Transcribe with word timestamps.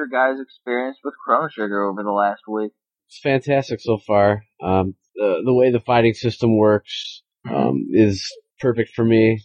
your 0.00 0.08
guys' 0.08 0.40
experience 0.40 0.98
with 1.04 1.14
Chrono 1.22 1.48
Trigger 1.52 1.84
over 1.84 2.02
the 2.02 2.10
last 2.10 2.42
week? 2.48 2.72
It's 3.08 3.20
fantastic 3.22 3.80
so 3.80 3.98
far. 3.98 4.44
Um, 4.62 4.94
the 5.14 5.42
the 5.44 5.54
way 5.54 5.70
the 5.70 5.80
fighting 5.80 6.14
system 6.14 6.56
works 6.56 7.22
um, 7.50 7.86
is 7.92 8.26
perfect 8.60 8.90
for 8.94 9.04
me. 9.04 9.42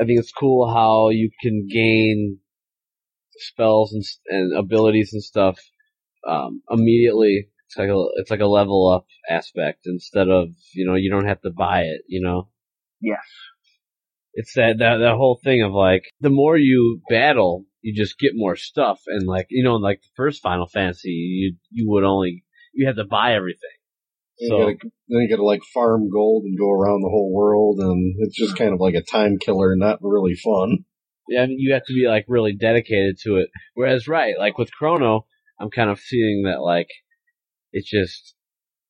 I 0.00 0.04
think 0.04 0.18
it's 0.18 0.32
cool 0.32 0.72
how 0.72 1.10
you 1.10 1.30
can 1.40 1.68
gain 1.70 2.38
spells 3.36 3.92
and, 3.92 4.04
and 4.28 4.58
abilities 4.58 5.10
and 5.12 5.22
stuff 5.22 5.58
um, 6.28 6.62
immediately. 6.70 7.48
It's 7.66 7.78
like 7.78 7.88
a 7.88 8.04
it's 8.16 8.30
like 8.30 8.40
a 8.40 8.46
level 8.46 8.90
up 8.90 9.06
aspect 9.30 9.80
instead 9.86 10.28
of 10.28 10.48
you 10.74 10.86
know 10.86 10.94
you 10.94 11.10
don't 11.10 11.28
have 11.28 11.40
to 11.42 11.50
buy 11.50 11.82
it. 11.82 12.02
You 12.08 12.22
know. 12.22 12.48
Yes. 13.00 13.24
It's 14.34 14.54
that 14.54 14.78
that 14.78 14.98
that 14.98 15.14
whole 15.16 15.40
thing 15.42 15.62
of 15.62 15.72
like 15.72 16.02
the 16.20 16.30
more 16.30 16.58
you 16.58 17.00
battle, 17.08 17.64
you 17.84 17.94
just 17.94 18.18
get 18.18 18.32
more 18.34 18.56
stuff, 18.56 19.02
and 19.06 19.26
like 19.26 19.46
you 19.50 19.62
know, 19.62 19.74
like 19.76 20.00
the 20.00 20.08
first 20.16 20.40
Final 20.42 20.66
Fantasy, 20.66 21.10
you 21.10 21.56
you 21.70 21.84
would 21.90 22.02
only 22.02 22.42
you 22.72 22.86
had 22.86 22.96
to 22.96 23.04
buy 23.04 23.34
everything. 23.34 23.76
Then 24.40 24.48
So 24.48 24.56
you 24.56 24.64
gotta, 24.64 24.78
then 25.08 25.20
you 25.20 25.28
gotta 25.28 25.44
like 25.44 25.60
farm 25.74 26.08
gold 26.10 26.44
and 26.44 26.58
go 26.58 26.70
around 26.70 27.02
the 27.02 27.10
whole 27.10 27.30
world, 27.32 27.78
and 27.80 28.14
it's 28.20 28.36
just 28.36 28.56
kind 28.56 28.72
of 28.72 28.80
like 28.80 28.94
a 28.94 29.02
time 29.02 29.36
killer, 29.38 29.76
not 29.76 29.98
really 30.00 30.34
fun. 30.34 30.78
yeah, 31.28 31.42
I 31.42 31.46
mean, 31.46 31.58
you 31.58 31.74
have 31.74 31.84
to 31.84 31.92
be 31.92 32.08
like 32.08 32.24
really 32.26 32.54
dedicated 32.54 33.18
to 33.24 33.36
it. 33.36 33.50
Whereas, 33.74 34.08
right, 34.08 34.34
like 34.38 34.56
with 34.56 34.72
Chrono, 34.72 35.26
I'm 35.60 35.70
kind 35.70 35.90
of 35.90 36.00
seeing 36.00 36.44
that 36.46 36.62
like 36.62 36.88
it's 37.72 37.90
just 37.90 38.34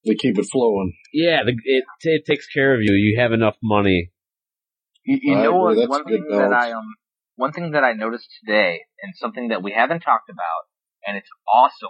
They 0.07 0.15
keep 0.15 0.39
it 0.39 0.47
flowing. 0.53 0.95
yeah, 1.13 1.43
the, 1.45 1.55
it 1.65 1.85
it 2.03 2.25
takes 2.27 2.47
care 2.47 2.75
of 2.75 2.81
you. 2.81 2.95
You 2.95 3.19
have 3.21 3.33
enough 3.33 3.57
money. 3.61 4.13
You, 5.05 5.19
you 5.21 5.35
know 5.35 5.67
agree, 5.67 5.81
what? 5.83 5.91
One 5.91 6.05
thing 6.05 6.25
that. 6.31 6.53
I 6.53 6.71
um, 6.73 6.95
one 7.37 7.53
thing 7.53 7.73
that 7.73 7.85
I 7.85 7.93
noticed 7.93 8.29
today, 8.41 8.81
and 9.03 9.15
something 9.17 9.49
that 9.49 9.63
we 9.63 9.73
haven't 9.73 10.01
talked 10.01 10.31
about, 10.31 10.65
and 11.07 11.17
it's 11.17 11.29
awesome, 11.53 11.89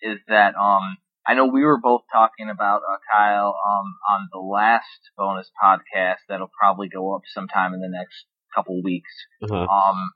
is 0.00 0.18
that 0.28 0.54
um, 0.54 0.96
I 1.26 1.34
know 1.34 1.46
we 1.46 1.64
were 1.64 1.80
both 1.80 2.02
talking 2.10 2.48
about 2.50 2.80
uh, 2.80 2.96
Kyle 3.12 3.54
um 3.54 3.86
on 4.10 4.28
the 4.32 4.38
last 4.38 5.10
bonus 5.16 5.50
podcast 5.62 6.24
that'll 6.28 6.50
probably 6.58 6.88
go 6.88 7.14
up 7.14 7.22
sometime 7.26 7.74
in 7.74 7.80
the 7.80 7.90
next 7.90 8.24
couple 8.54 8.82
weeks. 8.82 9.12
Uh-huh. 9.42 9.54
Um, 9.54 10.10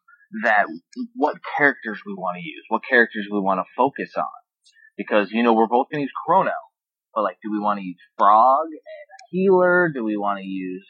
that 0.44 0.64
what 1.14 1.36
characters 1.58 2.00
we 2.06 2.14
want 2.14 2.36
to 2.36 2.42
use, 2.42 2.64
what 2.68 2.80
characters 2.88 3.26
we 3.30 3.40
want 3.40 3.60
to 3.60 3.64
focus 3.76 4.12
on, 4.16 4.24
because 4.96 5.30
you 5.30 5.42
know 5.42 5.52
we're 5.52 5.66
both 5.66 5.88
gonna 5.92 6.02
use 6.02 6.12
Chrono, 6.24 6.56
but 7.14 7.22
like, 7.22 7.36
do 7.42 7.52
we 7.52 7.60
want 7.60 7.78
to 7.80 7.84
use 7.84 8.00
Frog 8.16 8.64
and 8.72 9.10
Ayla? 9.36 9.92
Do 9.92 10.04
we 10.04 10.16
want 10.16 10.38
to 10.38 10.46
use 10.46 10.86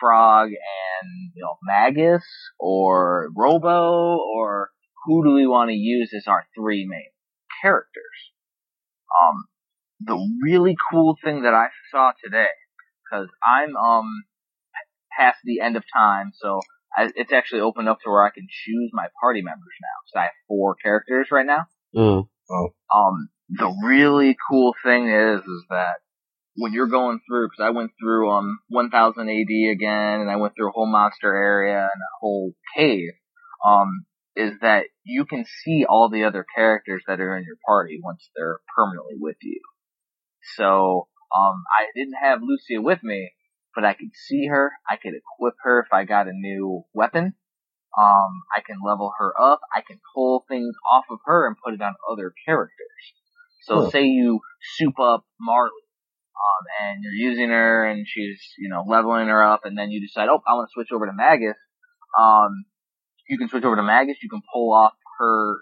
Frog 0.00 0.48
and 0.48 1.32
you 1.34 1.42
know 1.42 1.56
Magus 1.62 2.24
or 2.58 3.28
Robo 3.36 4.18
or 4.18 4.70
who 5.04 5.24
do 5.24 5.34
we 5.34 5.46
want 5.46 5.70
to 5.70 5.74
use 5.74 6.12
as 6.16 6.26
our 6.26 6.44
three 6.56 6.86
main 6.88 7.10
characters? 7.62 8.32
Um, 9.22 9.44
the 10.00 10.38
really 10.42 10.76
cool 10.90 11.16
thing 11.22 11.42
that 11.42 11.54
I 11.54 11.68
saw 11.90 12.12
today, 12.22 12.48
because 13.04 13.28
I'm 13.44 13.76
um 13.76 14.24
past 15.16 15.38
the 15.44 15.60
end 15.60 15.76
of 15.76 15.84
time, 15.96 16.32
so 16.34 16.60
I, 16.96 17.10
it's 17.16 17.32
actually 17.32 17.60
opened 17.60 17.88
up 17.88 17.98
to 18.04 18.10
where 18.10 18.24
I 18.24 18.30
can 18.30 18.46
choose 18.48 18.90
my 18.92 19.06
party 19.20 19.42
members 19.42 19.74
now. 19.82 19.96
So 20.06 20.20
I 20.20 20.22
have 20.24 20.32
four 20.46 20.76
characters 20.76 21.28
right 21.30 21.46
now. 21.46 21.66
Uh, 22.50 22.68
Um, 22.94 23.28
the 23.50 23.74
really 23.84 24.36
cool 24.50 24.74
thing 24.84 25.08
is, 25.08 25.40
is 25.40 25.64
that 25.70 25.96
when 26.58 26.72
you're 26.72 26.88
going 26.88 27.20
through, 27.26 27.48
because 27.48 27.64
I 27.64 27.70
went 27.70 27.92
through 28.00 28.30
um 28.30 28.58
1000 28.68 29.28
AD 29.28 29.72
again, 29.72 30.20
and 30.20 30.30
I 30.30 30.36
went 30.36 30.54
through 30.56 30.68
a 30.68 30.72
whole 30.72 30.90
monster 30.90 31.34
area 31.34 31.80
and 31.80 32.02
a 32.02 32.14
whole 32.20 32.52
cave. 32.76 33.10
Um, 33.66 34.04
is 34.36 34.52
that 34.60 34.84
you 35.04 35.24
can 35.24 35.44
see 35.64 35.84
all 35.88 36.08
the 36.08 36.24
other 36.24 36.46
characters 36.54 37.02
that 37.08 37.20
are 37.20 37.36
in 37.36 37.44
your 37.44 37.56
party 37.66 37.98
once 38.02 38.30
they're 38.36 38.60
permanently 38.76 39.16
with 39.18 39.36
you. 39.42 39.60
So, 40.56 41.08
um, 41.36 41.64
I 41.76 41.86
didn't 41.94 42.14
have 42.22 42.40
Lucia 42.40 42.80
with 42.80 43.02
me, 43.02 43.32
but 43.74 43.84
I 43.84 43.94
could 43.94 44.10
see 44.14 44.46
her. 44.46 44.70
I 44.88 44.96
could 44.96 45.14
equip 45.14 45.54
her 45.64 45.80
if 45.80 45.92
I 45.92 46.04
got 46.04 46.28
a 46.28 46.32
new 46.32 46.84
weapon. 46.94 47.34
Um, 47.98 48.42
I 48.56 48.60
can 48.64 48.76
level 48.84 49.12
her 49.18 49.32
up. 49.40 49.60
I 49.74 49.80
can 49.80 49.98
pull 50.14 50.44
things 50.48 50.74
off 50.92 51.06
of 51.10 51.18
her 51.24 51.48
and 51.48 51.56
put 51.64 51.74
it 51.74 51.82
on 51.82 51.94
other 52.10 52.32
characters. 52.46 52.76
So 53.62 53.90
say 53.90 54.04
you 54.04 54.40
soup 54.76 55.00
up 55.00 55.24
Marley, 55.40 55.87
um, 56.38 56.64
and 56.82 57.02
you're 57.02 57.30
using 57.30 57.48
her 57.48 57.84
and 57.84 58.06
she's, 58.06 58.40
you 58.58 58.68
know, 58.68 58.84
leveling 58.86 59.28
her 59.28 59.42
up 59.42 59.62
and 59.64 59.76
then 59.76 59.90
you 59.90 60.00
decide, 60.00 60.28
oh, 60.28 60.40
I 60.46 60.54
want 60.54 60.68
to 60.68 60.72
switch 60.72 60.88
over 60.92 61.06
to 61.06 61.12
Magus. 61.12 61.56
Um, 62.18 62.64
you 63.28 63.38
can 63.38 63.48
switch 63.48 63.64
over 63.64 63.76
to 63.76 63.82
Magus. 63.82 64.22
You 64.22 64.28
can 64.28 64.42
pull 64.52 64.72
off 64.72 64.92
her 65.18 65.58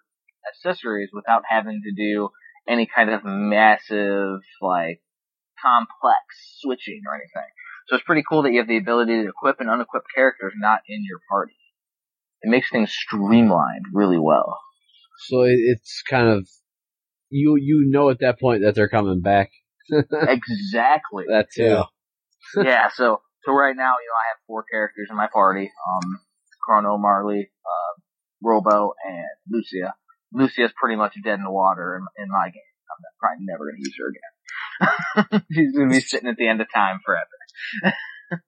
accessories 0.48 1.10
without 1.12 1.42
having 1.48 1.82
to 1.84 1.92
do 1.94 2.28
any 2.68 2.86
kind 2.86 3.10
of 3.10 3.22
massive, 3.24 4.40
like, 4.60 5.00
complex 5.60 6.60
switching 6.60 7.02
or 7.08 7.14
anything. 7.14 7.50
So 7.88 7.96
it's 7.96 8.04
pretty 8.04 8.24
cool 8.28 8.42
that 8.42 8.52
you 8.52 8.58
have 8.58 8.68
the 8.68 8.76
ability 8.76 9.22
to 9.22 9.28
equip 9.28 9.60
and 9.60 9.68
unequip 9.68 10.02
characters 10.14 10.52
not 10.56 10.80
in 10.88 11.04
your 11.08 11.20
party. 11.30 11.56
It 12.42 12.50
makes 12.50 12.70
things 12.70 12.92
streamlined 12.92 13.86
really 13.92 14.18
well. 14.18 14.58
so 15.28 15.42
it's 15.42 16.02
kind 16.08 16.28
of 16.28 16.48
you 17.30 17.56
you 17.56 17.88
know 17.88 18.10
at 18.10 18.18
that 18.20 18.38
point 18.38 18.62
that 18.62 18.74
they're 18.74 18.88
coming 18.88 19.20
back. 19.20 19.50
exactly. 20.12 21.24
That 21.28 21.46
too. 21.54 21.62
Yeah. 22.56 22.62
yeah, 22.62 22.88
so 22.94 23.20
so 23.44 23.52
right 23.52 23.76
now, 23.76 23.94
you 24.02 24.08
know, 24.08 24.18
I 24.18 24.26
have 24.30 24.38
four 24.46 24.64
characters 24.70 25.08
in 25.10 25.16
my 25.16 25.28
party. 25.32 25.70
Um 25.70 26.20
Chrono, 26.62 26.98
Marley, 26.98 27.50
uh 27.64 28.00
Robo, 28.42 28.94
and 29.06 29.24
Lucia. 29.48 29.94
Lucia's 30.32 30.72
pretty 30.76 30.96
much 30.96 31.14
dead 31.22 31.38
in 31.38 31.44
the 31.44 31.50
water 31.50 31.96
in, 31.96 32.24
in 32.24 32.30
my 32.30 32.46
game. 32.46 32.62
I'm 32.90 33.04
probably 33.20 33.46
never 33.46 33.70
gonna 33.70 33.78
use 33.78 33.94
her 33.98 34.10
again. 34.10 35.42
She's 35.52 35.76
gonna 35.76 35.90
be 35.90 36.00
sitting 36.00 36.28
at 36.28 36.36
the 36.36 36.48
end 36.48 36.60
of 36.60 36.68
time 36.72 37.00
forever. 37.04 37.26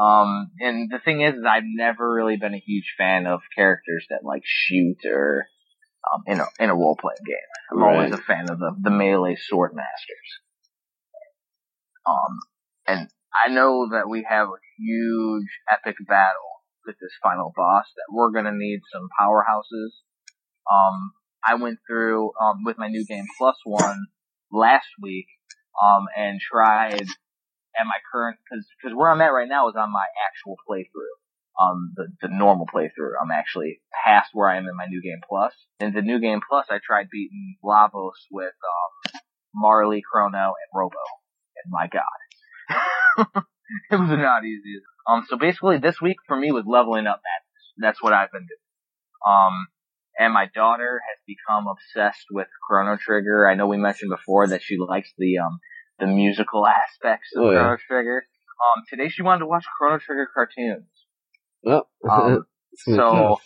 um 0.00 0.50
and 0.60 0.90
the 0.90 0.98
thing 0.98 1.22
is, 1.22 1.34
is 1.34 1.44
I've 1.48 1.64
never 1.66 2.12
really 2.12 2.36
been 2.36 2.54
a 2.54 2.62
huge 2.64 2.94
fan 2.96 3.26
of 3.26 3.40
characters 3.56 4.06
that 4.10 4.20
like 4.24 4.42
shoot 4.44 4.98
or 5.06 5.46
um 6.12 6.22
in 6.26 6.40
a 6.40 6.46
in 6.58 6.70
a 6.70 6.74
role 6.74 6.96
playing 7.00 7.24
game. 7.26 7.36
I'm 7.72 7.82
always 7.82 8.12
a 8.12 8.18
fan 8.18 8.50
of 8.50 8.58
the, 8.58 8.76
the 8.80 8.90
melee 8.90 9.36
sword 9.36 9.72
masters. 9.74 10.40
Um 12.06 12.38
and 12.86 13.08
I 13.32 13.50
know 13.50 13.88
that 13.92 14.08
we 14.08 14.26
have 14.28 14.48
a 14.48 14.62
huge 14.78 15.48
epic 15.70 15.96
battle 16.06 16.52
with 16.86 16.96
this 17.00 17.12
final 17.22 17.52
boss 17.56 17.86
that 17.96 18.12
we're 18.12 18.30
gonna 18.30 18.52
need 18.52 18.80
some 18.92 19.08
powerhouses. 19.18 19.90
Um, 20.70 21.12
I 21.46 21.54
went 21.54 21.78
through, 21.86 22.32
um, 22.40 22.64
with 22.64 22.78
my 22.78 22.88
new 22.88 23.04
game 23.04 23.24
plus 23.38 23.56
one 23.64 24.06
last 24.50 24.88
week, 25.00 25.26
um, 25.82 26.06
and 26.16 26.40
tried 26.40 27.02
at 27.02 27.86
my 27.86 27.98
current, 28.12 28.38
cause, 28.48 28.66
cause 28.82 28.92
where 28.94 29.10
I'm 29.10 29.20
at 29.20 29.32
right 29.32 29.48
now 29.48 29.68
is 29.68 29.76
on 29.76 29.92
my 29.92 30.04
actual 30.28 30.56
playthrough. 30.68 31.16
Um, 31.60 31.92
the, 31.96 32.06
the 32.22 32.28
normal 32.28 32.66
playthrough. 32.66 33.12
I'm 33.22 33.30
actually 33.30 33.80
past 34.04 34.30
where 34.32 34.48
I 34.48 34.56
am 34.56 34.66
in 34.66 34.76
my 34.76 34.86
new 34.86 35.02
game 35.02 35.20
plus. 35.28 35.52
In 35.80 35.92
the 35.92 36.00
new 36.00 36.18
game 36.18 36.40
plus, 36.48 36.66
I 36.70 36.78
tried 36.84 37.08
beating 37.10 37.56
Lavos 37.62 38.12
with, 38.30 38.54
um, 38.54 39.20
Marley, 39.54 40.02
Chrono, 40.02 40.38
and 40.38 40.70
Robo. 40.74 40.96
My 41.68 41.88
god. 41.88 43.24
it 43.90 43.96
was 43.96 44.08
not 44.10 44.44
easy. 44.44 44.80
Um, 45.08 45.24
so 45.28 45.36
basically 45.36 45.78
this 45.78 46.00
week 46.00 46.16
for 46.26 46.36
me 46.36 46.52
was 46.52 46.64
leveling 46.66 47.06
up 47.06 47.20
madness. 47.22 47.72
That's 47.78 48.02
what 48.02 48.12
I've 48.12 48.30
been 48.32 48.42
doing. 48.42 49.26
Um, 49.26 49.66
and 50.18 50.34
my 50.34 50.46
daughter 50.54 51.00
has 51.08 51.18
become 51.26 51.66
obsessed 51.66 52.26
with 52.30 52.48
Chrono 52.68 52.96
Trigger. 53.00 53.48
I 53.48 53.54
know 53.54 53.66
we 53.66 53.78
mentioned 53.78 54.10
before 54.10 54.46
that 54.48 54.62
she 54.62 54.76
likes 54.78 55.10
the, 55.16 55.38
um, 55.38 55.58
the 55.98 56.06
musical 56.06 56.66
aspects 56.66 57.28
of 57.36 57.44
Oh, 57.44 57.50
yeah. 57.50 57.58
Chrono 57.60 57.76
Trigger. 57.88 58.26
Um, 58.76 58.84
today 58.88 59.08
she 59.08 59.22
wanted 59.22 59.40
to 59.40 59.46
watch 59.46 59.64
Chrono 59.78 59.98
Trigger 59.98 60.28
cartoons. 60.32 60.86
Well, 61.62 61.88
Um, 62.08 62.44
it's 62.72 62.84
gonna 62.84 62.96
be 62.96 63.00
so, 63.00 63.40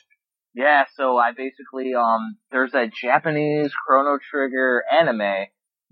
yeah, 0.55 0.85
so 0.95 1.17
I 1.19 1.33
basically, 1.33 1.95
um, 1.95 2.39
there's 2.51 2.75
a 2.75 2.87
Japanese 2.89 3.73
Chrono 3.87 4.19
Trigger 4.31 4.83
anime, 4.99 5.47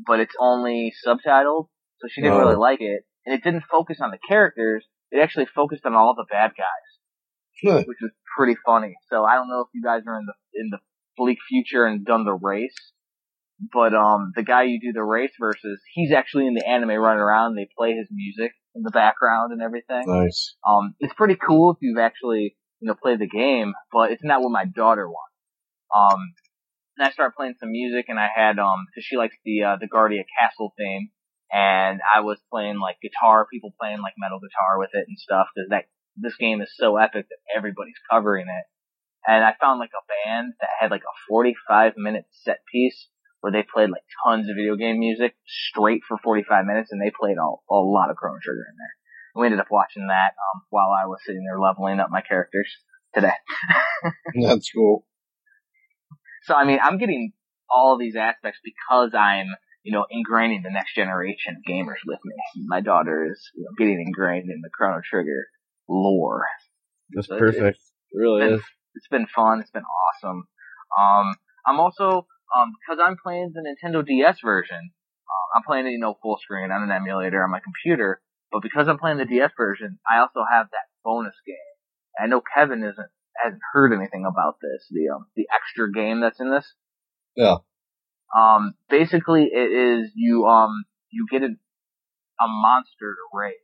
but 0.07 0.21
it's 0.21 0.35
only 0.41 0.93
subtitled, 1.07 1.69
so 2.05 2.09
she 2.11 2.21
didn't 2.21 2.37
Oh. 2.37 2.41
really 2.41 2.57
like 2.57 2.81
it. 2.83 3.05
And 3.25 3.35
it 3.35 3.43
didn't 3.43 3.65
focus 3.71 3.99
on 4.03 4.11
the 4.11 4.19
characters, 4.29 4.87
it 5.11 5.19
actually 5.21 5.47
focused 5.47 5.87
on 5.87 5.95
all 5.95 6.15
the 6.15 6.27
bad 6.31 6.53
guys, 6.57 7.63
Huh. 7.65 7.83
which 7.87 7.99
was 8.03 8.11
pretty 8.37 8.57
funny. 8.67 8.95
So 9.09 9.25
I 9.25 9.35
don't 9.37 9.49
know 9.49 9.61
if 9.61 9.69
you 9.73 9.83
guys 9.83 10.03
are 10.07 10.19
in 10.19 10.27
the, 10.27 10.35
in 10.55 10.69
the 10.71 10.79
bleak 11.17 11.39
future 11.49 11.87
and 11.87 12.05
done 12.05 12.25
the 12.25 12.35
race, 12.35 12.75
but, 13.73 13.95
um, 13.95 14.33
the 14.37 14.43
guy 14.43 14.65
you 14.65 14.79
do 14.81 14.93
the 14.93 15.03
race 15.03 15.33
versus, 15.41 15.81
he's 15.95 16.13
actually 16.13 16.47
in 16.47 16.55
the 16.55 16.67
anime 16.67 16.91
running 16.91 17.23
around, 17.23 17.55
they 17.55 17.69
play 17.79 17.95
his 17.95 18.09
music 18.11 18.53
in 18.75 18.83
the 18.83 18.91
background 18.91 19.53
and 19.53 19.63
everything. 19.63 20.03
Nice. 20.07 20.57
Um, 20.69 20.95
it's 21.01 21.15
pretty 21.15 21.37
cool 21.37 21.71
if 21.71 21.79
you've 21.81 21.99
actually, 21.99 22.57
you 22.81 22.89
know, 22.89 22.95
played 23.01 23.21
the 23.21 23.29
game, 23.29 23.73
but 23.93 24.11
it's 24.11 24.25
not 24.25 24.43
what 24.43 24.51
my 24.51 24.65
daughter 24.67 25.09
wants. 25.09 25.33
Um, 25.97 26.35
and 26.99 27.07
I 27.07 27.11
started 27.13 27.35
playing 27.37 27.55
some 27.61 27.71
music 27.71 28.07
and 28.09 28.19
I 28.19 28.29
had, 28.35 28.59
um, 28.59 28.85
cause 28.95 29.05
she 29.05 29.17
likes 29.17 29.37
the, 29.45 29.63
uh, 29.63 29.77
the 29.81 29.87
Guardia 29.87 30.25
Castle 30.41 30.75
theme. 30.77 31.11
And 31.53 32.01
I 32.15 32.21
was 32.21 32.39
playing 32.51 32.81
like 32.81 32.97
guitar, 33.01 33.47
people 33.51 33.75
playing 33.81 34.01
like 34.03 34.15
metal 34.19 34.41
guitar 34.41 34.79
with 34.79 34.91
it 34.93 35.05
and 35.07 35.19
stuff, 35.19 35.47
cause 35.57 35.67
that, 35.71 35.85
this 36.17 36.37
game 36.37 36.63
is 36.63 36.71
so 36.77 36.97
epic 36.97 37.27
that 37.29 37.57
everybody's 37.57 37.99
covering 38.11 38.47
it. 38.49 38.65
and 39.27 39.45
I 39.45 39.55
found 39.61 39.81
like 39.81 39.91
a 39.91 40.07
band 40.07 40.55
that 40.61 40.71
had 40.79 40.91
like 40.91 41.03
a 41.03 41.19
45 41.29 41.95
minute 41.97 42.27
set 42.31 42.61
piece 42.71 43.09
where 43.45 43.53
they 43.53 43.63
played 43.63 43.91
like 43.91 44.03
tons 44.25 44.49
of 44.49 44.57
video 44.57 44.75
game 44.75 44.99
music 44.99 45.37
straight 45.47 46.01
for 46.09 46.17
45 46.25 46.65
minutes, 46.65 46.89
and 46.93 47.01
they 47.01 47.13
played 47.13 47.37
a, 47.37 47.45
a 47.45 47.77
lot 47.77 48.09
of 48.09 48.17
Chrono 48.17 48.39
Trigger 48.43 48.65
in 48.71 48.77
there. 48.79 48.95
We 49.37 49.47
ended 49.47 49.61
up 49.61 49.67
watching 49.71 50.07
that 50.07 50.33
um, 50.33 50.63
while 50.71 50.89
I 50.89 51.07
was 51.07 51.19
sitting 51.27 51.45
there 51.45 51.61
leveling 51.61 52.01
up 52.01 52.09
my 52.11 52.23
characters 52.23 52.73
today. 53.13 53.37
That's 54.41 54.71
cool. 54.71 55.05
So 56.45 56.55
I 56.55 56.65
mean, 56.65 56.79
I'm 56.83 56.97
getting 56.97 57.33
all 57.69 57.99
these 57.99 58.17
aspects 58.17 58.61
because 58.65 59.13
I'm, 59.15 59.49
you 59.85 59.93
know, 59.93 60.07
ingraining 60.13 60.63
the 60.63 60.71
next 60.71 60.95
generation 60.95 61.57
of 61.57 61.63
gamers 61.71 62.01
with 62.07 62.19
me. 62.25 62.35
My 62.67 62.81
daughter 62.81 63.27
is 63.31 63.51
you 63.55 63.65
know, 63.65 63.71
getting 63.79 64.03
ingrained 64.07 64.51
in 64.51 64.61
the 64.63 64.71
Chrono 64.73 65.01
Trigger 65.05 65.47
lore. 65.89 66.45
That's 67.11 67.29
So 67.29 67.37
it's- 67.37 67.55
perfect. 67.55 67.79
It 68.11 68.19
really 68.19 68.45
been, 68.47 68.55
is. 68.55 68.63
It's 68.95 69.09
been 69.09 69.27
fun. 69.27 69.61
It's 69.61 69.71
been 69.71 69.83
awesome. 69.85 70.47
Um, 70.99 71.35
I'm 71.67 71.81
also, 71.81 72.27
um, 72.57 72.73
because 72.81 73.03
I'm 73.05 73.17
playing 73.23 73.53
the 73.53 73.61
Nintendo 73.61 74.05
DS 74.07 74.39
version, 74.41 74.79
uh, 74.79 75.57
I'm 75.59 75.65
playing 75.67 75.87
it, 75.87 75.91
you 75.91 75.99
know, 75.99 76.15
full 76.23 76.39
screen 76.41 76.71
on 76.71 76.83
an 76.83 76.91
emulator 76.93 77.43
on 77.43 77.51
my 77.51 77.61
computer. 77.61 78.21
But 78.53 78.63
because 78.63 78.87
I'm 78.89 78.99
playing 78.99 79.19
the 79.19 79.25
DS 79.25 79.51
version, 79.57 79.99
I 80.09 80.21
also 80.21 80.41
have 80.51 80.67
that 80.71 80.87
bonus 81.05 81.35
game. 81.45 81.57
I 82.21 82.27
know 82.29 82.41
Kevin 82.41 82.85
isn't 82.85 83.09
hasn't 83.43 83.61
heard 83.73 83.93
anything 83.93 84.25
about 84.31 84.59
this. 84.63 84.87
The 84.91 85.13
um, 85.13 85.27
the 85.35 85.49
extra 85.53 85.91
game 85.91 86.21
that's 86.21 86.39
in 86.39 86.51
this. 86.53 86.73
Yeah. 87.35 87.57
Um, 88.37 88.75
basically, 88.89 89.49
it 89.53 89.71
is 89.73 90.11
you 90.15 90.47
um 90.47 90.85
you 91.11 91.27
get 91.31 91.43
a 91.43 91.47
a 91.47 92.47
monster 92.49 93.15
to 93.15 93.39
raise, 93.39 93.55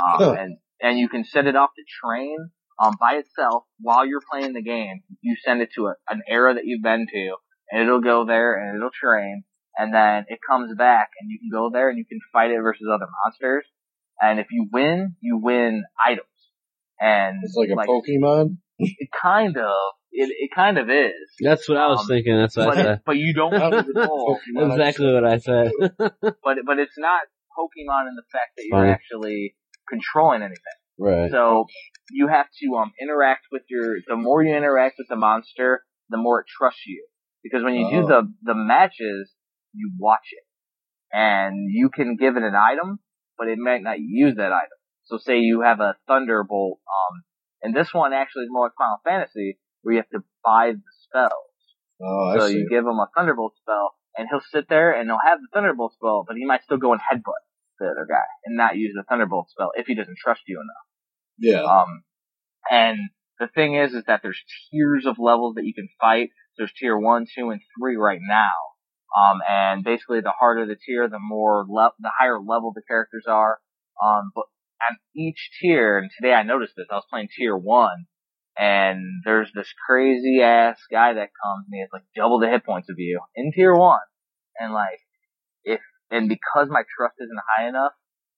um, 0.00 0.20
Huh. 0.20 0.32
and 0.38 0.58
and 0.80 0.98
you 0.98 1.08
can 1.08 1.24
set 1.24 1.46
it 1.46 1.56
off 1.56 1.70
to 1.76 1.82
train 2.02 2.36
um 2.82 2.94
by 3.00 3.14
itself 3.16 3.64
while 3.80 4.06
you're 4.06 4.22
playing 4.30 4.52
the 4.52 4.62
game. 4.62 5.02
You 5.22 5.36
send 5.44 5.60
it 5.60 5.70
to 5.76 5.86
a, 5.88 5.94
an 6.08 6.22
era 6.28 6.54
that 6.54 6.64
you've 6.66 6.82
been 6.82 7.06
to, 7.12 7.34
and 7.70 7.82
it'll 7.82 8.00
go 8.00 8.24
there 8.24 8.54
and 8.54 8.76
it'll 8.76 8.90
train, 8.90 9.44
and 9.76 9.92
then 9.92 10.24
it 10.28 10.38
comes 10.48 10.74
back, 10.76 11.10
and 11.20 11.30
you 11.30 11.38
can 11.40 11.50
go 11.52 11.70
there 11.72 11.88
and 11.88 11.98
you 11.98 12.04
can 12.04 12.20
fight 12.32 12.50
it 12.50 12.60
versus 12.62 12.86
other 12.92 13.06
monsters. 13.24 13.64
And 14.22 14.38
if 14.38 14.46
you 14.52 14.68
win, 14.72 15.16
you 15.20 15.38
win 15.42 15.84
items. 16.06 16.28
And 17.00 17.38
It's 17.42 17.56
like 17.56 17.70
a 17.70 17.74
Pokemon. 17.74 18.58
it 18.78 19.08
kind 19.20 19.56
of 19.56 19.72
it 20.14 20.30
it 20.44 20.50
kind 20.54 20.78
of 20.78 20.88
is. 20.90 21.12
That's 21.40 21.68
what 21.68 21.78
I 21.78 21.86
was 21.88 22.00
Um, 22.00 22.06
thinking. 22.06 22.36
That's 22.36 22.56
what 22.56 22.68
But 22.68 22.76
I 22.78 22.80
it, 22.80 22.84
said. 22.84 23.00
but 23.04 23.16
you 23.16 23.34
don't 23.34 23.54
How 23.54 23.70
use 23.70 23.84
does 23.84 23.88
it 23.94 23.98
it 23.98 24.08
all. 24.08 24.38
Exactly 24.70 25.12
what 25.12 25.24
I 25.24 25.38
said. 25.38 25.70
But 26.46 26.56
but 26.68 26.78
it's 26.78 26.98
not 26.98 27.22
Pokemon 27.58 28.08
in 28.10 28.14
the 28.16 28.26
fact 28.32 28.50
that 28.56 28.64
you're 28.68 28.78
Funny. 28.80 28.90
actually 28.90 29.56
controlling 29.88 30.42
anything. 30.42 30.78
right. 30.98 31.30
So 31.30 31.66
you 32.10 32.28
have 32.28 32.46
to 32.60 32.66
um 32.80 32.92
interact 33.00 33.44
with 33.52 33.62
your. 33.68 33.96
The 34.06 34.16
more 34.16 34.42
you 34.42 34.54
interact 34.56 34.96
with 34.98 35.08
the 35.08 35.16
monster, 35.16 35.82
the 36.10 36.16
more 36.18 36.40
it 36.40 36.46
trusts 36.58 36.86
you. 36.86 37.06
Because 37.42 37.62
when 37.62 37.74
you 37.74 37.90
do 37.90 38.00
Oh. 38.04 38.08
the 38.08 38.20
the 38.42 38.54
matches, 38.54 39.32
you 39.74 39.92
watch 39.98 40.28
it, 40.32 40.44
and 41.12 41.54
you 41.70 41.90
can 41.90 42.16
give 42.16 42.36
it 42.36 42.42
an 42.42 42.54
item, 42.54 43.00
but 43.38 43.48
it 43.48 43.58
might 43.58 43.82
not 43.82 43.98
use 44.00 44.36
that 44.36 44.52
item. 44.52 44.78
So 45.04 45.18
say 45.18 45.38
you 45.40 45.60
have 45.62 45.80
a 45.80 45.96
Thunderbolt, 46.08 46.78
um, 46.88 47.22
and 47.62 47.74
this 47.76 47.92
one 47.92 48.12
actually 48.14 48.44
is 48.44 48.48
more 48.50 48.66
like 48.66 48.72
Final 48.78 49.00
Fantasy, 49.04 49.58
where 49.84 49.94
you 49.94 50.00
have 50.00 50.20
to 50.20 50.26
buy 50.44 50.72
the 50.72 50.92
spells. 51.04 51.54
Oh, 52.02 52.34
I 52.34 52.38
so 52.38 52.46
you 52.46 52.66
give 52.68 52.84
him 52.84 52.98
a 52.98 53.08
Thunderbolt 53.16 53.54
spell, 53.62 53.94
and 54.16 54.26
he'll 54.28 54.42
sit 54.52 54.68
there 54.68 54.92
and 54.92 55.08
he'll 55.08 55.22
have 55.24 55.38
the 55.38 55.48
Thunderbolt 55.52 55.94
spell, 55.94 56.24
but 56.26 56.36
he 56.36 56.44
might 56.44 56.64
still 56.64 56.78
go 56.78 56.92
and 56.92 57.00
headbutt 57.00 57.44
the 57.78 57.86
other 57.86 58.06
guy 58.08 58.24
and 58.44 58.56
not 58.56 58.76
use 58.76 58.92
the 58.96 59.04
Thunderbolt 59.08 59.50
spell 59.50 59.70
if 59.76 59.86
he 59.86 59.94
doesn't 59.94 60.18
trust 60.18 60.42
you 60.46 60.60
enough. 60.60 60.86
yeah. 61.38 61.62
Um, 61.62 62.02
and 62.70 62.98
the 63.38 63.48
thing 63.48 63.74
is, 63.74 63.92
is 63.92 64.04
that 64.06 64.20
there's 64.22 64.40
tiers 64.70 65.06
of 65.06 65.16
levels 65.18 65.54
that 65.56 65.64
you 65.64 65.74
can 65.74 65.88
fight. 66.00 66.30
There's 66.56 66.72
tier 66.78 66.98
one, 66.98 67.26
two, 67.36 67.50
and 67.50 67.60
three 67.78 67.96
right 67.96 68.20
now. 68.22 68.50
Um, 69.14 69.40
and 69.48 69.84
basically 69.84 70.20
the 70.20 70.32
harder 70.38 70.66
the 70.66 70.76
tier, 70.76 71.08
the 71.08 71.18
more 71.20 71.64
le- 71.68 71.92
the 71.98 72.10
higher 72.18 72.38
level 72.38 72.72
the 72.74 72.82
characters 72.86 73.24
are. 73.28 73.58
Um, 74.04 74.32
but 74.34 74.44
on 74.90 74.96
each 75.14 75.50
tier, 75.60 75.98
and 75.98 76.10
today 76.16 76.32
I 76.32 76.42
noticed 76.42 76.74
this, 76.76 76.86
I 76.90 76.96
was 76.96 77.06
playing 77.10 77.28
tier 77.36 77.56
one, 77.56 78.06
and 78.58 79.00
there's 79.24 79.50
this 79.54 79.72
crazy 79.86 80.40
ass 80.42 80.78
guy 80.90 81.12
that 81.14 81.30
comes 81.42 81.66
and 81.66 81.74
he 81.74 81.80
has 81.80 81.90
like 81.92 82.04
double 82.14 82.38
the 82.38 82.48
hit 82.48 82.64
points 82.64 82.88
of 82.90 82.96
you 82.98 83.20
in 83.34 83.52
tier 83.52 83.74
one. 83.74 84.00
And 84.58 84.72
like, 84.72 85.00
if, 85.64 85.80
and 86.10 86.28
because 86.28 86.68
my 86.70 86.82
trust 86.96 87.16
isn't 87.20 87.40
high 87.56 87.68
enough, 87.68 87.92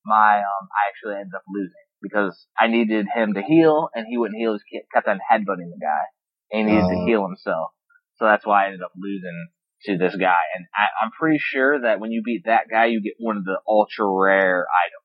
my, 0.04 0.38
um, 0.38 0.68
I 0.72 0.88
actually 0.88 1.16
ended 1.20 1.34
up 1.34 1.42
losing 1.48 1.72
because 2.00 2.46
I 2.58 2.68
needed 2.68 3.06
him 3.14 3.34
to 3.34 3.42
heal 3.42 3.88
and 3.94 4.06
he 4.08 4.16
wouldn't 4.16 4.38
heal. 4.38 4.52
He 4.52 4.78
just 4.78 4.88
kept 4.94 5.08
on 5.08 5.18
headbutting 5.30 5.68
the 5.68 5.80
guy 5.80 6.04
and 6.52 6.68
he 6.68 6.74
needed 6.74 6.88
to 6.88 6.96
Oh. 6.96 7.04
heal 7.06 7.22
himself. 7.26 7.70
So 8.16 8.24
that's 8.24 8.46
why 8.46 8.64
I 8.64 8.66
ended 8.66 8.82
up 8.82 8.92
losing 8.96 9.48
to 9.84 9.98
this 9.98 10.16
guy. 10.16 10.40
And 10.56 10.66
I, 10.74 11.04
I'm 11.04 11.10
pretty 11.10 11.38
sure 11.38 11.82
that 11.82 12.00
when 12.00 12.10
you 12.12 12.22
beat 12.24 12.44
that 12.46 12.68
guy, 12.70 12.86
you 12.86 13.02
get 13.02 13.14
one 13.18 13.36
of 13.36 13.44
the 13.44 13.58
ultra 13.68 14.06
rare 14.08 14.64
items. 14.64 15.02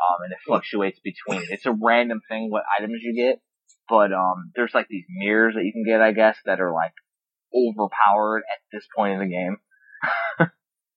Um, 0.00 0.24
and 0.24 0.32
it 0.32 0.38
fluctuates 0.46 0.98
between, 1.00 1.42
it's 1.50 1.66
a 1.66 1.76
random 1.78 2.20
thing 2.28 2.48
what 2.50 2.64
items 2.78 3.00
you 3.02 3.14
get. 3.14 3.40
But, 3.88 4.12
um, 4.12 4.52
there's 4.54 4.72
like 4.74 4.86
these 4.88 5.04
mirrors 5.08 5.54
that 5.54 5.64
you 5.64 5.72
can 5.72 5.84
get, 5.84 6.00
I 6.00 6.12
guess, 6.12 6.36
that 6.46 6.60
are 6.60 6.72
like 6.72 6.92
overpowered 7.54 8.42
at 8.50 8.60
this 8.72 8.86
point 8.96 9.14
in 9.14 9.20
the 9.20 9.26
game. 9.26 9.56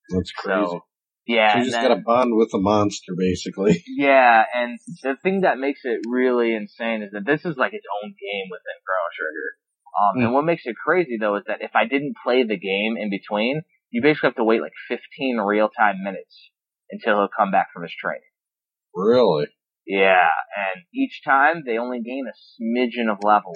That's 0.09 0.31
crazy. 0.31 0.65
So, 0.65 0.81
yeah. 1.27 1.53
So 1.53 1.59
you 1.59 1.65
just 1.65 1.81
got 1.81 1.89
to 1.89 2.01
bond 2.05 2.35
with 2.35 2.51
the 2.51 2.59
monster, 2.59 3.13
basically. 3.17 3.83
Yeah, 3.97 4.43
and 4.53 4.77
the 5.03 5.15
thing 5.21 5.41
that 5.41 5.57
makes 5.57 5.81
it 5.83 6.01
really 6.07 6.53
insane 6.53 7.01
is 7.01 7.11
that 7.11 7.25
this 7.25 7.45
is 7.45 7.55
like 7.57 7.73
its 7.73 7.85
own 8.03 8.09
game 8.09 8.47
within 8.51 8.77
Chrono 8.85 9.09
Trigger. 9.15 9.49
Um, 9.95 10.25
and 10.25 10.33
what 10.33 10.43
makes 10.43 10.63
it 10.65 10.75
crazy 10.75 11.17
though 11.19 11.37
is 11.37 11.43
that 11.47 11.61
if 11.61 11.71
I 11.73 11.85
didn't 11.85 12.15
play 12.21 12.43
the 12.43 12.57
game 12.57 12.97
in 12.99 13.09
between, 13.09 13.61
you 13.91 14.01
basically 14.01 14.27
have 14.27 14.35
to 14.35 14.43
wait 14.43 14.61
like 14.61 14.73
15 14.89 15.37
real 15.37 15.69
time 15.69 16.03
minutes 16.03 16.51
until 16.91 17.15
he'll 17.15 17.29
come 17.29 17.51
back 17.51 17.67
from 17.73 17.83
his 17.83 17.93
training. 17.97 18.21
Really? 18.93 19.47
Yeah, 19.85 20.27
and 20.57 20.83
each 20.93 21.21
time 21.23 21.63
they 21.65 21.77
only 21.77 22.01
gain 22.01 22.25
a 22.27 22.33
smidgen 22.61 23.11
of 23.11 23.19
level. 23.23 23.53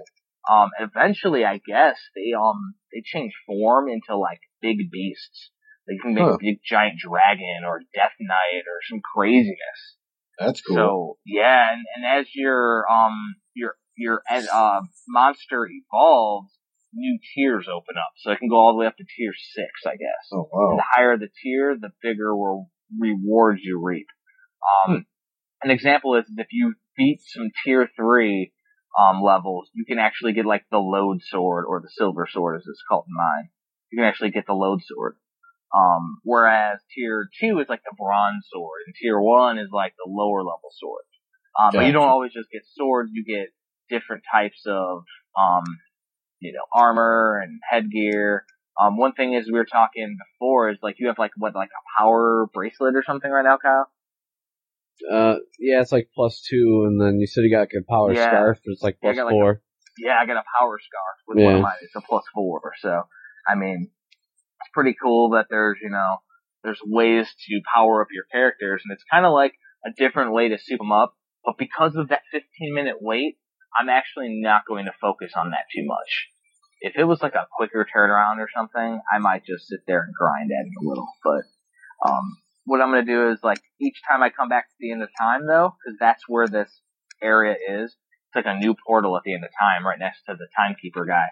Um, 0.49 0.69
eventually, 0.79 1.43
I 1.45 1.59
guess 1.65 1.97
they 2.15 2.33
um 2.37 2.75
they 2.93 3.01
change 3.03 3.33
form 3.47 3.89
into 3.89 4.17
like 4.17 4.39
big 4.61 4.91
beasts. 4.91 5.51
They 5.87 5.97
can 5.97 6.13
make 6.13 6.25
Huh. 6.25 6.33
a 6.33 6.37
big 6.39 6.59
giant 6.63 6.99
dragon 6.99 7.63
or 7.65 7.81
Death 7.95 8.13
Knight 8.19 8.63
or 8.67 8.79
some 8.89 9.01
craziness. 9.15 9.97
That's 10.37 10.61
cool. 10.61 10.75
So 10.75 11.17
yeah, 11.25 11.73
and, 11.73 11.83
and 11.95 12.19
as 12.19 12.27
your 12.35 12.85
um 12.89 13.35
your 13.55 13.75
your 13.97 14.21
as 14.29 14.47
uh 14.47 14.81
monster 15.07 15.67
evolves, 15.67 16.51
new 16.93 17.19
tiers 17.35 17.67
open 17.67 17.95
up. 17.97 18.11
So 18.17 18.31
it 18.31 18.39
can 18.39 18.49
go 18.49 18.55
all 18.55 18.73
the 18.73 18.77
way 18.79 18.87
up 18.87 18.97
to 18.97 19.03
tier 19.17 19.33
six, 19.33 19.69
I 19.85 19.91
guess. 19.97 20.29
oh 20.31 20.47
And 20.53 20.53
wow. 20.53 20.77
the 20.77 20.83
higher 20.95 21.17
the 21.17 21.29
tier, 21.41 21.75
the 21.79 21.89
bigger 22.01 22.35
will 22.35 22.69
rewards 22.99 23.61
you 23.63 23.79
reap. 23.83 24.07
Um, 24.87 25.05
an 25.63 25.71
example 25.71 26.15
is 26.15 26.25
if 26.37 26.47
you 26.51 26.75
beat 26.97 27.21
some 27.25 27.49
tier 27.63 27.89
three 27.95 28.53
um 28.97 29.21
levels, 29.21 29.69
you 29.73 29.85
can 29.85 29.99
actually 29.99 30.33
get 30.33 30.45
like 30.45 30.65
the 30.71 30.77
Lode 30.77 31.21
sword 31.21 31.65
or 31.67 31.81
the 31.81 31.89
silver 31.91 32.27
sword 32.29 32.57
as 32.57 32.67
it's 32.67 32.83
called 32.87 33.05
in 33.07 33.15
mine. 33.15 33.49
You 33.91 33.99
can 33.99 34.05
actually 34.05 34.31
get 34.31 34.45
the 34.47 34.53
Lode 34.53 34.81
sword. 34.83 35.15
Um, 35.75 36.17
whereas 36.23 36.79
tier 36.95 37.29
two 37.39 37.59
is 37.59 37.69
like 37.69 37.81
the 37.83 37.95
bronze 37.95 38.47
sword 38.51 38.81
and 38.87 38.95
tier 38.99 39.19
one 39.19 39.59
is 39.59 39.69
like 39.71 39.93
the 40.03 40.09
lower 40.09 40.39
level 40.39 40.71
sword. 40.79 41.03
Um, 41.61 41.71
but 41.73 41.85
you 41.85 41.93
don't 41.93 42.07
always 42.07 42.33
just 42.33 42.49
get 42.51 42.63
swords, 42.75 43.11
you 43.13 43.23
get 43.23 43.49
different 43.89 44.23
types 44.31 44.63
of, 44.65 45.03
um, 45.37 45.63
you 46.39 46.53
know, 46.53 46.63
armor 46.73 47.41
and 47.43 47.59
headgear. 47.69 48.45
Um, 48.81 48.97
one 48.97 49.13
thing 49.13 49.33
is 49.33 49.45
we 49.45 49.59
were 49.59 49.65
talking 49.65 50.17
before 50.17 50.71
is 50.71 50.77
like 50.81 50.95
you 50.99 51.07
have 51.07 51.19
like 51.19 51.31
what, 51.37 51.53
like 51.53 51.69
a 51.69 52.01
power 52.01 52.47
bracelet 52.53 52.95
or 52.95 53.03
something 53.05 53.29
right 53.29 53.43
now, 53.43 53.57
Kyle? 53.61 53.89
Uh, 55.11 55.35
yeah, 55.59 55.81
it's 55.81 55.91
like 55.91 56.09
plus 56.13 56.41
two, 56.49 56.83
and 56.87 56.99
then 56.99 57.19
you 57.19 57.27
said 57.27 57.41
you 57.41 57.51
got 57.51 57.61
like 57.61 57.77
a 57.77 57.89
power 57.89 58.13
Yeah. 58.13 58.27
scarf, 58.27 58.59
it's 58.65 58.83
like 58.83 58.97
Yeah, 59.01 59.11
plus 59.13 59.17
got, 59.17 59.25
like, 59.25 59.33
four. 59.33 59.61
Yeah, 59.97 60.17
I 60.19 60.25
got 60.25 60.37
a 60.37 60.43
power 60.59 60.79
scarf 60.79 61.15
with 61.27 61.43
one 61.43 61.55
of 61.55 61.61
mine. 61.61 61.75
It's 61.81 61.95
a 61.95 62.01
plus 62.01 62.23
four. 62.33 62.61
So, 62.79 63.03
I 63.47 63.55
mean, 63.55 63.91
it's 64.61 64.69
pretty 64.73 64.95
cool 65.01 65.31
that 65.31 65.47
there's, 65.49 65.77
you 65.81 65.89
know, 65.89 66.17
there's 66.63 66.79
ways 66.85 67.27
to 67.47 67.61
power 67.73 68.01
up 68.01 68.07
your 68.11 68.25
characters 68.31 68.81
and 68.85 68.93
it's 68.93 69.03
kind 69.11 69.25
of 69.25 69.33
like 69.33 69.53
a 69.85 69.91
different 69.97 70.33
way 70.33 70.49
to 70.49 70.57
soup 70.57 70.79
them 70.79 70.91
up. 70.91 71.15
But 71.43 71.57
because 71.57 71.95
of 71.95 72.09
that 72.09 72.21
15 72.31 72.73
minute 72.73 72.97
wait, 72.99 73.37
I'm 73.79 73.89
actually 73.89 74.41
not 74.41 74.63
going 74.67 74.85
to 74.85 74.93
focus 75.01 75.33
on 75.35 75.51
that 75.51 75.65
too 75.73 75.85
much. 75.85 76.29
If 76.81 76.93
it 76.97 77.03
was 77.03 77.21
like 77.21 77.35
a 77.35 77.47
quicker 77.57 77.85
turnaround 77.85 78.37
or 78.39 78.49
something, 78.55 79.01
I 79.11 79.19
might 79.19 79.45
just 79.45 79.67
sit 79.67 79.81
there 79.87 80.01
and 80.03 80.13
grind 80.13 80.49
at 80.51 80.65
it 80.65 80.85
a 80.85 80.87
little. 80.87 81.07
But, 81.23 81.43
um, 82.07 82.37
what 82.65 82.81
I'm 82.81 82.91
going 82.91 83.05
to 83.05 83.11
do 83.11 83.31
is 83.31 83.39
like 83.43 83.61
each 83.81 84.01
time 84.07 84.21
I 84.21 84.29
come 84.29 84.49
back 84.49 84.69
to 84.69 84.75
the 84.79 84.91
end 84.91 85.03
of 85.03 85.09
time 85.17 85.47
though, 85.47 85.75
cause 85.85 85.95
that's 85.99 86.23
where 86.27 86.47
this 86.47 86.69
area 87.21 87.55
is, 87.55 87.91
it's 87.91 88.35
like 88.35 88.45
a 88.45 88.59
new 88.59 88.75
portal 88.85 89.17
at 89.17 89.23
the 89.23 89.33
end 89.33 89.43
of 89.43 89.51
time, 89.59 89.85
right 89.85 89.99
next 89.99 90.23
to 90.27 90.35
the 90.35 90.47
timekeeper 90.55 91.05
guy. 91.05 91.27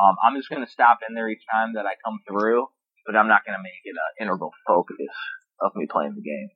Um, 0.00 0.16
I'm 0.24 0.36
just 0.36 0.50
gonna 0.50 0.66
stop 0.66 0.98
in 1.08 1.14
there 1.14 1.28
each 1.28 1.44
time 1.50 1.74
that 1.74 1.86
I 1.86 1.92
come 2.04 2.20
through, 2.28 2.66
but 3.06 3.16
I'm 3.16 3.28
not 3.28 3.44
gonna 3.44 3.62
make 3.62 3.80
it 3.84 3.94
an 3.94 4.26
integral 4.26 4.52
focus 4.66 5.12
of 5.60 5.72
me 5.74 5.86
playing 5.90 6.14
the 6.14 6.22
game. 6.22 6.48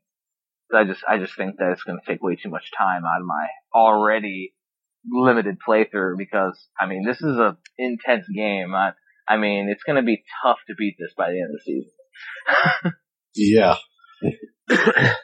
I 0.75 0.85
just, 0.85 1.05
I 1.09 1.19
just 1.19 1.37
think 1.37 1.57
that 1.59 1.73
it's 1.73 1.85
gonna 1.85 2.01
take 2.07 2.23
way 2.23 2.37
too 2.37 2.51
much 2.51 2.71
time 2.77 3.05
out 3.05 3.21
of 3.21 3.27
my 3.27 3.47
already 3.75 4.55
limited 5.11 5.59
playthrough 5.67 6.19
because 6.19 6.69
I 6.81 6.87
mean 6.87 7.05
this 7.07 7.21
is 7.21 7.37
a 7.37 7.57
intense 7.79 8.27
game. 8.35 8.75
I, 8.75 8.93
I 9.29 9.37
mean 9.37 9.69
it's 9.69 9.85
going 9.85 9.97
to 9.97 10.03
be 10.03 10.25
tough 10.43 10.59
to 10.69 10.75
beat 10.77 10.97
this 10.99 11.13
by 11.17 11.31
the 11.31 11.41
end 11.41 11.51
of 11.51 11.61
the 11.65 11.65
season. 11.65 12.93
Yeah. 13.39 13.77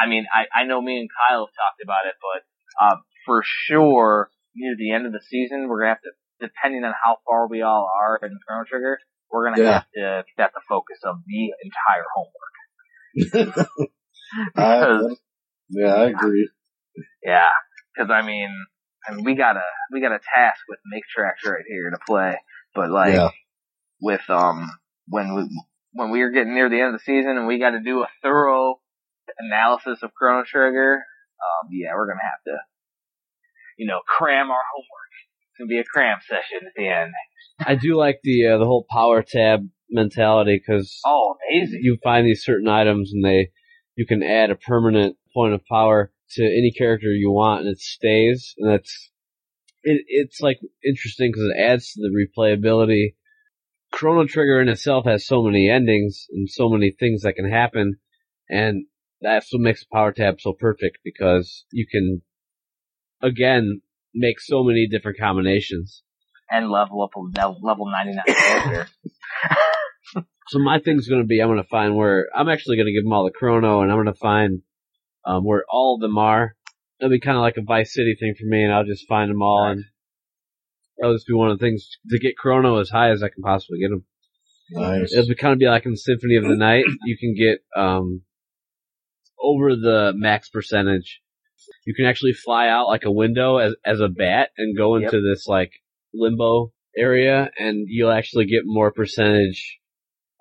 I 0.00 0.06
mean 0.08 0.26
I 0.32 0.46
I 0.62 0.64
know 0.64 0.80
me 0.80 0.98
and 1.00 1.08
Kyle 1.10 1.46
have 1.46 1.54
talked 1.54 1.82
about 1.82 2.06
it, 2.06 2.14
but 2.20 2.42
uh, 2.84 2.96
for 3.24 3.42
sure 3.44 4.30
near 4.54 4.74
the 4.78 4.92
end 4.92 5.06
of 5.06 5.12
the 5.12 5.20
season 5.28 5.68
we're 5.68 5.80
gonna 5.80 5.90
have 5.90 6.02
to 6.02 6.10
depending 6.40 6.84
on 6.84 6.92
how 7.04 7.18
far 7.26 7.48
we 7.48 7.62
all 7.62 7.88
are 8.02 8.18
in 8.22 8.38
Chrono 8.46 8.64
Trigger, 8.68 8.98
we're 9.30 9.50
gonna 9.50 9.62
Yeah. 9.62 9.72
have 9.72 9.86
to 9.94 10.24
that's 10.36 10.54
the 10.54 10.60
focus 10.68 10.98
of 11.04 11.16
the 11.26 11.52
entire 11.64 12.04
homework. 12.14 13.56
I, 14.56 15.00
yeah, 15.70 15.94
I 15.94 16.06
agree. 16.08 16.48
yeah, 17.24 17.48
because 17.94 18.10
I 18.10 18.22
mean, 18.22 18.50
I 19.08 19.14
mean 19.14 19.24
we 19.24 19.34
got 19.34 19.56
a 19.56 19.62
we 19.92 20.00
got 20.00 20.12
a 20.12 20.20
task 20.34 20.60
with 20.68 20.78
Make 20.86 21.04
Trax 21.16 21.48
right 21.50 21.64
here 21.68 21.90
to 21.90 21.98
play, 22.06 22.38
but 22.74 22.90
like 22.90 23.14
yeah. 23.14 23.30
with 24.00 24.28
um 24.28 24.70
when 25.08 25.34
we 25.34 25.48
when 25.96 26.10
we 26.10 26.20
were 26.20 26.30
getting 26.30 26.54
near 26.54 26.68
the 26.68 26.80
end 26.80 26.94
of 26.94 27.00
the 27.00 27.04
season 27.04 27.36
and 27.36 27.46
we 27.46 27.58
got 27.58 27.70
to 27.70 27.80
do 27.80 28.02
a 28.02 28.08
thorough 28.22 28.76
analysis 29.38 30.02
of 30.02 30.14
Chrono 30.14 30.44
Trigger, 30.44 30.94
um 30.94 31.68
yeah 31.72 31.90
we're 31.94 32.06
gonna 32.06 32.20
have 32.22 32.42
to 32.46 32.56
you 33.78 33.86
know 33.86 34.00
cram 34.06 34.50
our 34.50 34.62
homework. 34.74 35.10
It's 35.50 35.58
gonna 35.58 35.68
be 35.68 35.78
a 35.78 35.84
cram 35.84 36.18
session 36.26 36.66
at 36.66 36.72
the 36.76 36.88
end. 36.88 37.12
I 37.60 37.74
do 37.74 37.96
like 37.96 38.20
the 38.22 38.46
uh, 38.46 38.58
the 38.58 38.66
whole 38.66 38.86
power 38.90 39.22
tab 39.22 39.68
mentality 39.90 40.60
because 40.64 41.00
Oh, 41.06 41.36
amazing! 41.50 41.80
you 41.82 41.98
find 42.02 42.26
these 42.26 42.44
certain 42.44 42.68
items 42.68 43.12
and 43.12 43.24
they 43.24 43.50
you 43.96 44.06
can 44.06 44.22
add 44.22 44.50
a 44.50 44.56
permanent 44.56 45.16
point 45.34 45.54
of 45.54 45.64
power 45.70 46.12
to 46.32 46.42
any 46.42 46.72
character 46.76 47.06
you 47.08 47.30
want 47.30 47.60
and 47.62 47.70
it 47.70 47.78
stays 47.78 48.54
and 48.58 48.70
that's 48.70 49.10
it, 49.82 50.02
it's 50.08 50.40
like 50.40 50.58
interesting 50.84 51.30
because 51.30 51.44
it 51.54 51.60
adds 51.62 51.92
to 51.92 52.00
the 52.02 52.10
replayability 52.10 53.14
chrono 53.92 54.26
trigger 54.26 54.60
in 54.60 54.68
itself 54.68 55.04
has 55.06 55.26
so 55.26 55.42
many 55.42 55.70
endings 55.70 56.26
and 56.30 56.48
so 56.48 56.68
many 56.68 56.90
things 56.90 57.22
that 57.22 57.34
can 57.34 57.50
happen 57.50 57.96
and 58.48 58.86
that's 59.20 59.52
what 59.52 59.62
makes 59.62 59.84
power 59.84 60.12
tab 60.12 60.40
so 60.40 60.52
perfect 60.52 60.98
because 61.04 61.64
you 61.70 61.86
can 61.90 62.22
again 63.22 63.80
make 64.14 64.40
so 64.40 64.62
many 64.62 64.86
different 64.86 65.18
combinations 65.18 66.02
and 66.50 66.70
level 66.70 67.02
up 67.02 67.14
a 67.16 67.20
level- 67.20 67.90
ninety 67.90 68.12
nine 68.12 68.24
character. 68.36 68.88
So 70.48 70.60
my 70.60 70.78
thing's 70.78 71.08
going 71.08 71.22
to 71.22 71.26
be 71.26 71.40
I'm 71.40 71.48
going 71.48 71.62
to 71.62 71.68
find 71.68 71.96
where 71.96 72.28
I'm 72.34 72.48
actually 72.48 72.76
going 72.76 72.86
to 72.86 72.92
give 72.92 73.02
them 73.02 73.12
all 73.12 73.24
the 73.24 73.32
chrono, 73.32 73.80
and 73.82 73.90
I'm 73.90 73.96
going 73.96 74.06
to 74.06 74.14
find 74.14 74.62
um, 75.24 75.44
where 75.44 75.64
all 75.68 75.96
of 75.96 76.00
them 76.00 76.18
are. 76.18 76.54
It'll 77.00 77.10
be 77.10 77.20
kind 77.20 77.36
of 77.36 77.42
like 77.42 77.56
a 77.56 77.62
Vice 77.62 77.92
City 77.92 78.16
thing 78.18 78.34
for 78.38 78.46
me, 78.46 78.62
and 78.62 78.72
I'll 78.72 78.84
just 78.84 79.08
find 79.08 79.28
them 79.28 79.42
all, 79.42 79.66
and 79.66 79.84
that'll 80.98 81.14
just 81.16 81.26
be 81.26 81.34
one 81.34 81.50
of 81.50 81.58
the 81.58 81.64
things 81.64 81.88
to 82.10 82.18
get 82.18 82.36
chrono 82.36 82.78
as 82.78 82.90
high 82.90 83.10
as 83.10 83.22
I 83.22 83.28
can 83.28 83.42
possibly 83.42 83.80
get 83.80 83.90
them. 83.90 84.04
Nice. 84.70 85.12
It'll 85.12 85.28
be 85.28 85.34
kind 85.34 85.52
of 85.52 85.58
be 85.58 85.66
like 85.66 85.86
in 85.86 85.96
Symphony 85.96 86.36
of 86.36 86.44
the 86.44 86.56
Night. 86.56 86.84
You 87.04 87.16
can 87.16 87.34
get 87.34 87.60
um, 87.80 88.22
over 89.40 89.76
the 89.76 90.12
max 90.14 90.48
percentage. 90.48 91.20
You 91.84 91.94
can 91.94 92.06
actually 92.06 92.32
fly 92.32 92.68
out 92.68 92.86
like 92.88 93.04
a 93.04 93.10
window 93.12 93.58
as 93.58 93.74
as 93.84 94.00
a 94.00 94.08
bat 94.08 94.50
and 94.56 94.76
go 94.76 94.96
into 94.96 95.20
this 95.20 95.46
like 95.46 95.72
limbo 96.12 96.72
area, 96.96 97.50
and 97.58 97.86
you'll 97.88 98.10
actually 98.10 98.46
get 98.46 98.62
more 98.64 98.90
percentage. 98.92 99.78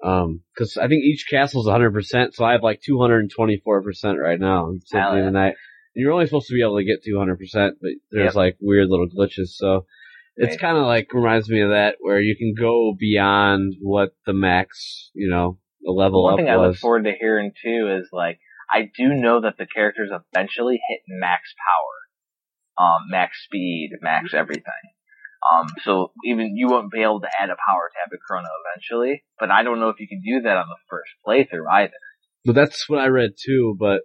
Um, 0.04 0.42
because 0.54 0.78
I 0.78 0.88
think 0.88 1.04
each 1.04 1.26
castle 1.30 1.62
is 1.62 1.68
100, 1.68 1.92
percent 1.94 2.36
so 2.36 2.44
I 2.46 2.52
have 2.52 2.64
like 2.64 2.82
224 2.86 3.82
percent 3.84 4.18
right 4.20 4.40
now 4.40 4.70
in 4.70 4.82
Symphony 4.82 5.20
of 5.20 5.26
the 5.26 5.32
Night. 5.32 5.56
And 5.96 6.02
you're 6.04 6.12
only 6.12 6.26
supposed 6.26 6.48
to 6.48 6.54
be 6.54 6.62
able 6.62 6.78
to 6.78 6.84
get 6.84 7.04
200 7.04 7.38
percent, 7.40 7.76
but 7.82 7.92
there's 8.12 8.26
Yep. 8.30 8.36
like 8.36 8.58
weird 8.60 8.90
little 8.90 9.08
glitches. 9.08 9.50
So 9.56 9.86
it's 10.38 10.52
Right. 10.52 10.60
kind 10.60 10.78
of 10.78 10.86
like 10.86 11.14
reminds 11.14 11.50
me 11.50 11.62
of 11.62 11.70
that 11.70 11.96
where 12.00 12.20
you 12.20 12.36
can 12.36 12.54
go 12.58 12.94
beyond 12.98 13.76
what 13.80 14.10
the 14.26 14.34
max, 14.34 15.12
you 15.14 15.30
know, 15.30 15.60
the 15.82 15.92
level 15.92 16.28
up. 16.28 16.34
One 16.34 16.34
up 16.34 16.40
thing 16.40 16.50
I 16.50 16.58
look 16.58 16.78
forward 16.78 17.06
to 17.06 17.14
hearing 17.18 17.52
too 17.64 18.00
is 18.02 18.10
like 18.12 18.40
I 18.72 18.90
do 18.98 19.14
know 19.14 19.42
that 19.42 19.58
the 19.58 19.68
characters 19.68 20.12
eventually 20.12 20.80
hit 20.90 21.02
max 21.08 21.54
power, 21.56 22.86
um, 22.86 23.10
max 23.10 23.44
speed, 23.44 23.92
max 24.02 24.34
everything. 24.34 24.84
Um, 25.46 25.68
so 25.84 26.12
even 26.26 26.58
you 26.58 26.68
won't 26.68 26.92
be 26.92 27.04
able 27.04 27.22
to 27.22 27.30
add 27.40 27.50
a 27.50 27.56
power 27.70 27.92
tab 27.94 28.10
to 28.10 28.18
Chrono 28.26 28.50
eventually, 28.66 29.24
but 29.40 29.52
I 29.52 29.62
don't 29.64 29.80
know 29.80 29.90
if 29.90 30.00
you 30.00 30.08
can 30.08 30.22
do 30.26 30.42
that 30.42 30.58
on 30.58 30.66
the 30.68 30.82
first 30.90 31.12
playthrough 31.26 31.70
either. 31.72 32.02
But 32.44 32.56
that's 32.56 32.90
what 32.90 33.00
I 33.00 33.08
read 33.08 33.32
too. 33.38 33.76
But 33.80 34.02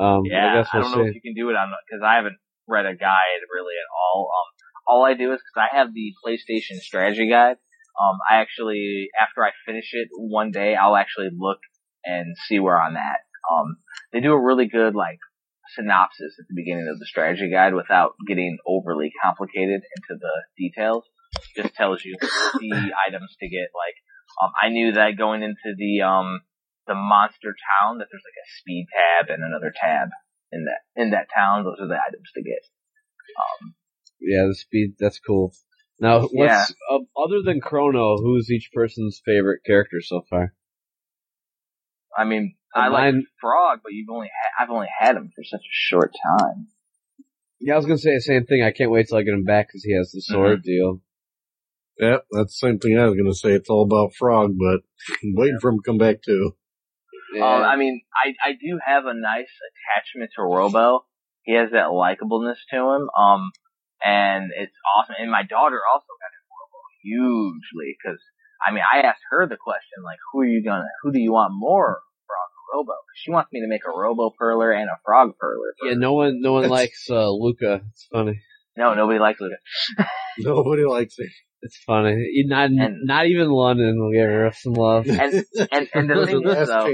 um, 0.00 0.22
Yeah, 0.24 0.52
I 0.52 0.54
guess 0.56 0.70
we'll 0.72 0.82
don't 0.82 0.98
know 0.98 1.04
if 1.04 1.14
you 1.14 1.20
can 1.20 1.34
do 1.34 1.50
it 1.50 1.56
on 1.56 1.68
because 1.86 2.02
I 2.02 2.16
haven't 2.16 2.38
read 2.66 2.86
a 2.86 2.96
guide 2.96 3.42
really 3.52 3.76
at 3.76 3.90
all. 3.92 4.30
Um, 4.32 4.50
all 4.86 5.04
I 5.04 5.14
do 5.14 5.32
is 5.32 5.40
because 5.40 5.68
I 5.70 5.76
have 5.76 5.94
the 5.94 6.12
PlayStation 6.24 6.78
strategy 6.80 7.28
guide. 7.28 7.56
Um, 8.00 8.18
I 8.28 8.36
actually 8.36 9.08
after 9.20 9.44
I 9.44 9.50
finish 9.66 9.90
it 9.92 10.08
one 10.16 10.50
day, 10.50 10.74
I'll 10.74 10.96
actually 10.96 11.30
look 11.36 11.58
and 12.04 12.36
see 12.48 12.58
where 12.58 12.80
I'm 12.80 12.96
at. 12.96 13.20
Um, 13.50 13.76
they 14.12 14.20
do 14.20 14.32
a 14.32 14.40
really 14.40 14.66
good 14.66 14.94
like 14.94 15.18
synopsis 15.74 16.36
at 16.38 16.46
the 16.48 16.54
beginning 16.54 16.88
of 16.92 16.98
the 16.98 17.06
strategy 17.06 17.50
guide 17.50 17.74
without 17.74 18.14
getting 18.26 18.58
overly 18.66 19.12
complicated 19.22 19.82
into 19.96 20.20
the 20.20 20.34
details. 20.58 21.04
Just 21.56 21.74
tells 21.74 22.04
you 22.04 22.16
the 22.20 22.92
items 23.08 23.34
to 23.40 23.48
get. 23.48 23.68
Like, 23.74 23.96
um, 24.42 24.52
I 24.60 24.68
knew 24.68 24.92
that 24.92 25.18
going 25.18 25.42
into 25.42 25.74
the 25.76 26.02
um 26.02 26.40
the 26.86 26.94
monster 26.94 27.54
town 27.80 27.98
that 27.98 28.08
there's 28.10 28.26
like 28.26 28.38
a 28.38 28.48
speed 28.60 28.86
tab 28.92 29.30
and 29.30 29.42
another 29.42 29.72
tab 29.74 30.08
in 30.52 30.66
that 30.66 30.82
in 30.94 31.10
that 31.10 31.28
town. 31.34 31.64
Those 31.64 31.80
are 31.80 31.88
the 31.88 31.98
items 31.98 32.30
to 32.34 32.42
get. 32.42 32.62
Um, 33.34 33.74
Yeah, 34.26 34.46
the 34.46 34.54
speed. 34.54 34.94
That's 34.98 35.20
cool. 35.20 35.52
Now, 36.00 36.22
what's 36.22 36.32
Yeah. 36.34 36.64
uh, 36.90 37.00
other 37.16 37.42
than 37.42 37.60
Chrono? 37.60 38.16
Who's 38.16 38.50
each 38.50 38.70
person's 38.74 39.20
favorite 39.24 39.60
character 39.64 40.00
so 40.00 40.22
far? 40.28 40.54
I 42.16 42.24
mean, 42.24 42.56
I 42.74 42.88
like 42.88 43.14
Frog, 43.40 43.80
but 43.82 43.92
you've 43.92 44.08
only 44.10 44.28
ha- 44.28 44.62
I've 44.62 44.70
only 44.70 44.88
had 44.98 45.16
him 45.16 45.30
for 45.34 45.44
such 45.44 45.60
a 45.60 45.72
short 45.72 46.12
time. 46.38 46.68
Yeah, 47.60 47.74
I 47.74 47.76
was 47.76 47.86
gonna 47.86 47.98
say 47.98 48.14
the 48.14 48.20
same 48.20 48.44
thing. 48.46 48.62
I 48.62 48.72
can't 48.72 48.90
wait 48.90 49.08
till 49.08 49.18
I 49.18 49.22
get 49.22 49.34
him 49.34 49.44
back 49.44 49.68
because 49.68 49.84
he 49.84 49.94
has 49.96 50.10
the 50.10 50.20
sword 50.20 50.62
deal. 50.62 51.00
Yep, 51.98 52.26
that's 52.32 52.58
the 52.60 52.66
same 52.68 52.78
thing 52.78 52.98
I 52.98 53.04
was 53.06 53.14
going 53.14 53.30
to 53.30 53.38
say. 53.38 53.52
It's 53.52 53.70
all 53.70 53.84
about 53.84 54.14
Frog, 54.14 54.54
but 54.58 54.80
I'm 55.22 55.34
waiting 55.34 55.58
for 55.60 55.70
him 55.70 55.78
to 55.78 55.82
come 55.86 55.98
back 55.98 56.22
too. 56.22 56.56
Yeah. 57.34 57.56
Um, 57.56 57.62
I 57.62 57.76
mean, 57.76 58.02
I 58.14 58.34
I 58.50 58.52
do 58.52 58.78
have 58.84 59.06
a 59.06 59.14
nice 59.14 59.50
attachment 59.70 60.32
to 60.36 60.42
Robo. 60.42 61.04
He 61.42 61.54
has 61.54 61.70
that 61.72 61.88
likableness 61.88 62.56
to 62.70 62.76
him. 62.76 63.08
Um, 63.16 63.52
and 64.04 64.50
it's 64.56 64.74
awesome. 64.96 65.16
And 65.18 65.30
my 65.30 65.42
daughter 65.42 65.80
also 65.92 66.12
got 66.20 66.30
into 66.34 66.46
Robo 66.52 66.80
hugely 67.02 67.96
because 67.96 68.20
I 68.66 68.72
mean, 68.72 68.82
I 68.84 69.00
asked 69.00 69.22
her 69.30 69.46
the 69.46 69.56
question 69.56 70.04
like, 70.04 70.18
who 70.32 70.40
are 70.40 70.46
you 70.46 70.62
gonna, 70.64 70.86
who 71.02 71.12
do 71.12 71.20
you 71.20 71.32
want 71.32 71.52
more, 71.54 72.00
Frog 72.26 72.48
or 72.56 72.78
Robo? 72.78 72.92
'Cause 72.92 73.16
She 73.16 73.30
wants 73.30 73.52
me 73.52 73.60
to 73.60 73.68
make 73.68 73.82
a 73.86 73.90
Robo 73.90 74.30
Perler 74.40 74.74
and 74.74 74.88
a 74.88 74.96
Frog 75.04 75.34
Perler. 75.42 75.72
yeah, 75.90 75.94
no 75.96 76.14
one, 76.14 76.40
no 76.40 76.52
one 76.52 76.68
likes 76.80 77.06
uh, 77.10 77.30
Lucca. 77.30 77.82
It's 77.90 78.06
funny. 78.12 78.40
No, 78.76 78.94
nobody 78.94 79.18
likes 79.18 79.40
Lucca. 79.40 79.56
Nobody 80.38 80.84
likes 80.84 81.14
it. 81.18 81.30
It's 81.62 81.78
funny. 81.86 82.16
Not, 82.46 82.70
And- 82.70 83.04
not 83.04 83.26
even 83.26 83.48
London 83.50 83.98
will 84.00 84.12
give 84.12 84.28
her 84.28 84.52
some 84.52 84.72
love. 84.74 85.06
And 85.08 85.44
and 85.72 85.88
and 85.94 86.10
the 86.10 86.26
thing 86.26 86.42
is 86.46 86.68
though. 86.68 86.88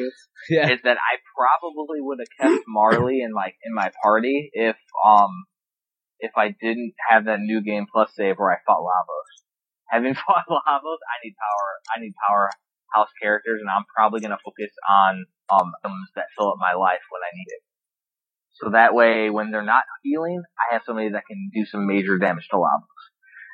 yeah, 0.51 0.71
is 0.73 0.81
that 0.85 0.97
I 0.99 1.17
probably 1.37 2.01
would 2.01 2.19
have 2.21 2.29
kept 2.53 2.65
Marley 2.69 3.21
in 3.23 3.33
my 3.33 3.53
in 3.65 3.75
my 3.75 3.91
party 4.03 4.51
if 4.53 4.77
um 5.09 5.31
if 6.21 6.33
I 6.37 6.55
didn't 6.61 6.95
have 7.09 7.25
that 7.27 7.41
new 7.41 7.63
game 7.63 7.87
plus 7.91 8.11
save 8.15 8.37
where 8.37 8.53
I 8.53 8.59
fought 8.67 8.81
Lavos. 8.81 9.31
Having 9.91 10.15
fought 10.15 10.47
Lavos, 10.51 11.01
I 11.03 11.17
need 11.25 11.35
power. 11.35 11.71
I 11.97 12.01
need 12.01 12.15
powerhouse 12.29 13.11
characters, 13.21 13.61
and 13.61 13.71
I'm 13.71 13.85
probably 13.95 14.21
gonna 14.21 14.39
focus 14.45 14.71
on 14.89 15.27
um 15.53 15.73
items 15.85 16.09
that 16.17 16.27
fill 16.37 16.53
up 16.53 16.59
my 16.59 16.75
life 16.75 17.03
when 17.11 17.23
I 17.23 17.31
need 17.35 17.49
it. 17.49 17.63
So 18.53 18.71
that 18.71 18.95
way, 18.95 19.31
when 19.31 19.51
they're 19.51 19.63
not 19.63 19.85
healing, 20.03 20.43
I 20.59 20.75
have 20.75 20.83
somebody 20.85 21.11
that 21.11 21.25
can 21.27 21.51
do 21.55 21.65
some 21.65 21.87
major 21.87 22.19
damage 22.19 22.49
to 22.51 22.57
Lavos 22.57 23.03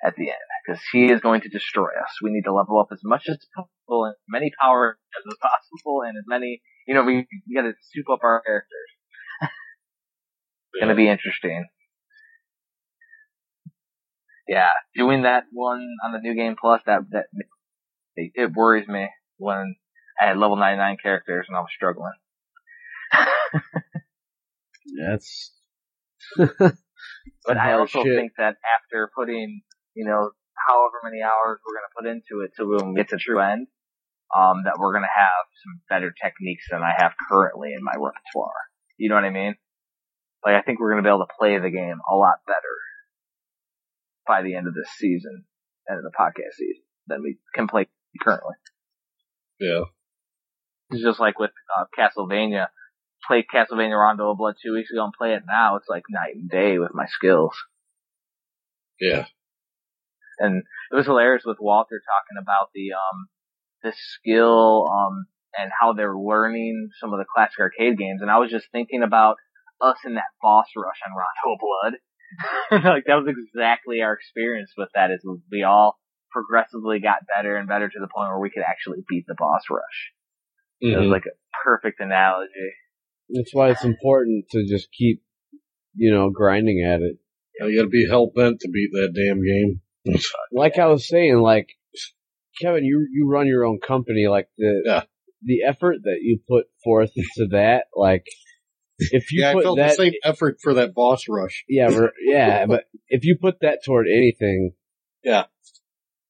at 0.04 0.16
the 0.16 0.28
end 0.28 0.48
because 0.66 0.82
he 0.92 1.10
is 1.10 1.20
going 1.20 1.40
to 1.42 1.48
destroy 1.48 1.88
us. 1.88 2.12
We 2.22 2.30
need 2.30 2.44
to 2.44 2.52
level 2.52 2.80
up 2.80 2.88
as 2.92 3.00
much 3.04 3.28
as 3.28 3.38
possible 3.54 4.04
and 4.04 4.12
as 4.12 4.24
many 4.28 4.50
power 4.60 4.98
as 5.16 5.36
possible 5.40 6.02
and 6.02 6.18
as 6.18 6.24
many 6.26 6.60
you 6.86 6.94
know, 6.94 7.02
we, 7.02 7.26
we 7.48 7.54
gotta 7.54 7.74
soup 7.92 8.06
up 8.10 8.20
our 8.22 8.42
characters. 8.46 8.90
It's 10.72 10.80
gonna 10.80 10.94
be 10.94 11.08
interesting. 11.08 11.66
Yeah, 14.48 14.70
doing 14.94 15.22
that 15.22 15.44
one 15.52 15.86
on 16.04 16.12
the 16.12 16.20
new 16.20 16.34
game 16.34 16.56
plus 16.60 16.80
that 16.86 17.00
that 17.10 17.26
it, 18.14 18.32
it 18.34 18.52
worries 18.52 18.88
me 18.88 19.08
when 19.38 19.76
I 20.20 20.26
had 20.26 20.38
level 20.38 20.56
99 20.56 20.96
characters 21.02 21.46
and 21.48 21.56
I 21.56 21.60
was 21.60 21.70
struggling. 21.74 22.12
that's. 24.98 25.52
But 27.46 27.58
I 27.58 27.74
also 27.74 28.02
shit. 28.02 28.18
think 28.18 28.32
that 28.38 28.56
after 28.66 29.10
putting, 29.14 29.62
you 29.94 30.04
know, 30.04 30.30
however 30.66 30.98
many 31.04 31.22
hours 31.22 31.60
we're 31.62 31.78
gonna 31.78 31.94
put 31.94 32.06
into 32.10 32.44
it 32.44 32.50
till 32.56 32.66
we 32.66 32.94
get 32.96 33.10
to 33.10 33.18
true 33.18 33.38
end, 33.38 33.68
um, 34.34 34.62
that 34.64 34.78
we're 34.78 34.92
gonna 34.92 35.06
have 35.06 35.46
some 35.62 35.80
better 35.88 36.10
techniques 36.10 36.66
than 36.70 36.82
I 36.82 36.92
have 36.98 37.12
currently 37.30 37.72
in 37.72 37.84
my 37.84 37.92
repertoire. 37.92 38.66
You 38.98 39.08
know 39.08 39.14
what 39.14 39.24
I 39.24 39.30
mean? 39.30 39.54
Like 40.44 40.54
I 40.56 40.62
think 40.62 40.80
we're 40.80 40.90
gonna 40.90 41.02
be 41.02 41.08
able 41.08 41.26
to 41.26 41.38
play 41.38 41.58
the 41.58 41.70
game 41.70 42.00
a 42.10 42.14
lot 42.16 42.42
better 42.46 42.76
by 44.26 44.42
the 44.42 44.54
end 44.54 44.66
of 44.66 44.74
this 44.74 44.90
season, 44.96 45.44
end 45.88 45.98
of 45.98 46.04
the 46.04 46.16
podcast 46.18 46.54
season, 46.56 46.82
than 47.06 47.22
we 47.22 47.38
can 47.54 47.68
play 47.68 47.88
currently. 48.20 48.54
Yeah. 49.60 49.84
It's 50.90 51.02
just 51.02 51.20
like 51.20 51.38
with 51.38 51.50
uh, 51.78 51.84
Castlevania. 51.98 52.66
Played 53.26 53.46
Castlevania 53.52 54.00
Rondo 54.00 54.30
of 54.30 54.38
Blood 54.38 54.54
two 54.62 54.72
weeks 54.72 54.90
ago 54.90 55.02
and 55.02 55.12
play 55.12 55.34
it 55.34 55.42
now. 55.46 55.76
It's 55.76 55.88
like 55.88 56.04
night 56.08 56.36
and 56.36 56.48
day 56.48 56.78
with 56.78 56.94
my 56.94 57.06
skills. 57.06 57.56
Yeah. 59.00 59.26
And 60.38 60.62
it 60.92 60.94
was 60.94 61.06
hilarious 61.06 61.42
with 61.44 61.56
Walter 61.58 62.00
talking 62.00 62.40
about 62.40 62.68
the 62.74 62.92
um 62.92 63.26
the 63.82 63.92
skill 63.96 64.86
um 64.86 65.26
and 65.58 65.72
how 65.80 65.92
they're 65.94 66.16
learning 66.16 66.90
some 67.00 67.12
of 67.12 67.18
the 67.18 67.24
classic 67.24 67.58
arcade 67.58 67.98
games. 67.98 68.20
And 68.22 68.30
I 68.30 68.38
was 68.38 68.50
just 68.50 68.66
thinking 68.70 69.02
about 69.02 69.36
us 69.80 69.96
in 70.04 70.14
that 70.14 70.30
boss 70.40 70.66
rush 70.76 71.00
on 71.06 71.12
Rondo 71.12 71.54
of 71.54 71.60
Blood. 71.60 72.00
like 72.70 73.04
that 73.06 73.14
was 73.22 73.28
exactly 73.28 74.02
our 74.02 74.12
experience 74.14 74.72
with 74.76 74.88
that. 74.94 75.10
Is 75.10 75.24
we 75.50 75.62
all 75.62 75.98
progressively 76.30 77.00
got 77.00 77.18
better 77.34 77.56
and 77.56 77.68
better 77.68 77.88
to 77.88 77.98
the 78.00 78.08
point 78.14 78.28
where 78.30 78.38
we 78.40 78.50
could 78.50 78.64
actually 78.68 78.98
beat 79.08 79.24
the 79.26 79.34
boss 79.38 79.62
rush. 79.70 80.12
It 80.80 80.96
was 80.98 81.06
Mhm. 81.06 81.10
like 81.12 81.26
a 81.26 81.36
perfect 81.64 82.00
analogy. 82.00 82.72
That's 83.30 83.54
why 83.54 83.70
it's 83.70 83.84
important 83.84 84.46
to 84.50 84.66
just 84.66 84.88
keep, 84.92 85.22
you 85.94 86.12
know, 86.12 86.30
grinding 86.30 86.84
at 86.84 87.00
it. 87.00 87.16
Yeah, 87.58 87.66
You 87.66 87.76
gotta 87.78 87.88
be 87.88 88.06
hell 88.08 88.30
bent 88.34 88.60
to 88.60 88.68
beat 88.68 88.90
that 88.92 89.12
damn 89.14 89.42
game. 89.42 89.80
Like 90.52 90.78
I 90.78 90.86
was 90.86 91.08
saying, 91.08 91.38
like 91.38 91.68
Kevin, 92.60 92.84
you 92.84 93.06
you 93.12 93.28
run 93.28 93.46
your 93.46 93.64
own 93.64 93.78
company. 93.80 94.26
Like 94.28 94.48
the 94.56 94.82
Yeah. 94.84 95.02
the 95.42 95.62
effort 95.64 95.96
that 96.02 96.18
you 96.22 96.40
put 96.48 96.66
forth 96.84 97.12
into 97.16 97.48
that, 97.52 97.86
like 97.94 98.24
if 98.98 99.32
you 99.32 99.42
yeah, 99.42 99.50
I 99.56 99.62
felt 99.62 99.76
that, 99.78 99.90
the 99.96 100.04
same 100.04 100.12
effort 100.24 100.58
for 100.62 100.74
that 100.74 100.94
boss 100.94 101.24
rush. 101.28 101.64
yeah, 101.68 101.88
ver- 101.90 102.12
yeah, 102.20 102.66
but 102.66 102.84
if 103.08 103.24
you 103.24 103.36
put 103.40 103.60
that 103.60 103.84
toward 103.84 104.06
anything, 104.08 104.72
Yeah. 105.22 105.44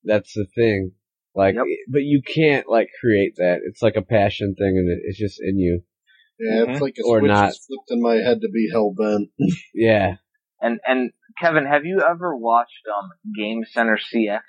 that's 0.05 0.33
the 0.35 0.47
thing. 0.55 0.93
Like, 1.35 1.55
Yep. 1.55 1.65
but 1.93 2.03
you 2.03 2.23
can't 2.23 2.69
like 2.69 2.89
create 3.01 3.37
that. 3.37 3.61
It's 3.65 3.83
like 3.83 3.97
a 3.97 4.03
passion 4.03 4.55
thing, 4.59 4.79
and 4.79 4.91
it, 4.91 5.03
it's 5.05 5.19
just 5.19 5.41
in 5.41 5.59
you. 5.59 5.83
Yeah, 6.39 6.65
Mhm. 6.65 6.71
it's 6.73 6.81
like 6.81 6.95
a 6.99 7.07
Or 7.07 7.19
switch 7.21 7.29
not. 7.31 7.49
is 7.51 7.65
flipped 7.67 7.91
in 7.91 8.01
my 8.03 8.17
head 8.17 8.41
to 8.41 8.49
be 8.53 8.69
hell 8.73 8.93
bent. 8.97 9.31
Yeah, 9.75 10.17
And 10.61 10.81
and 10.87 11.13
Kevin, 11.41 11.67
have 11.67 11.85
you 11.85 12.01
ever 12.01 12.35
watched 12.37 12.83
um 12.89 13.11
Game 13.37 13.65
Center 13.71 13.99
CX? 13.99 14.41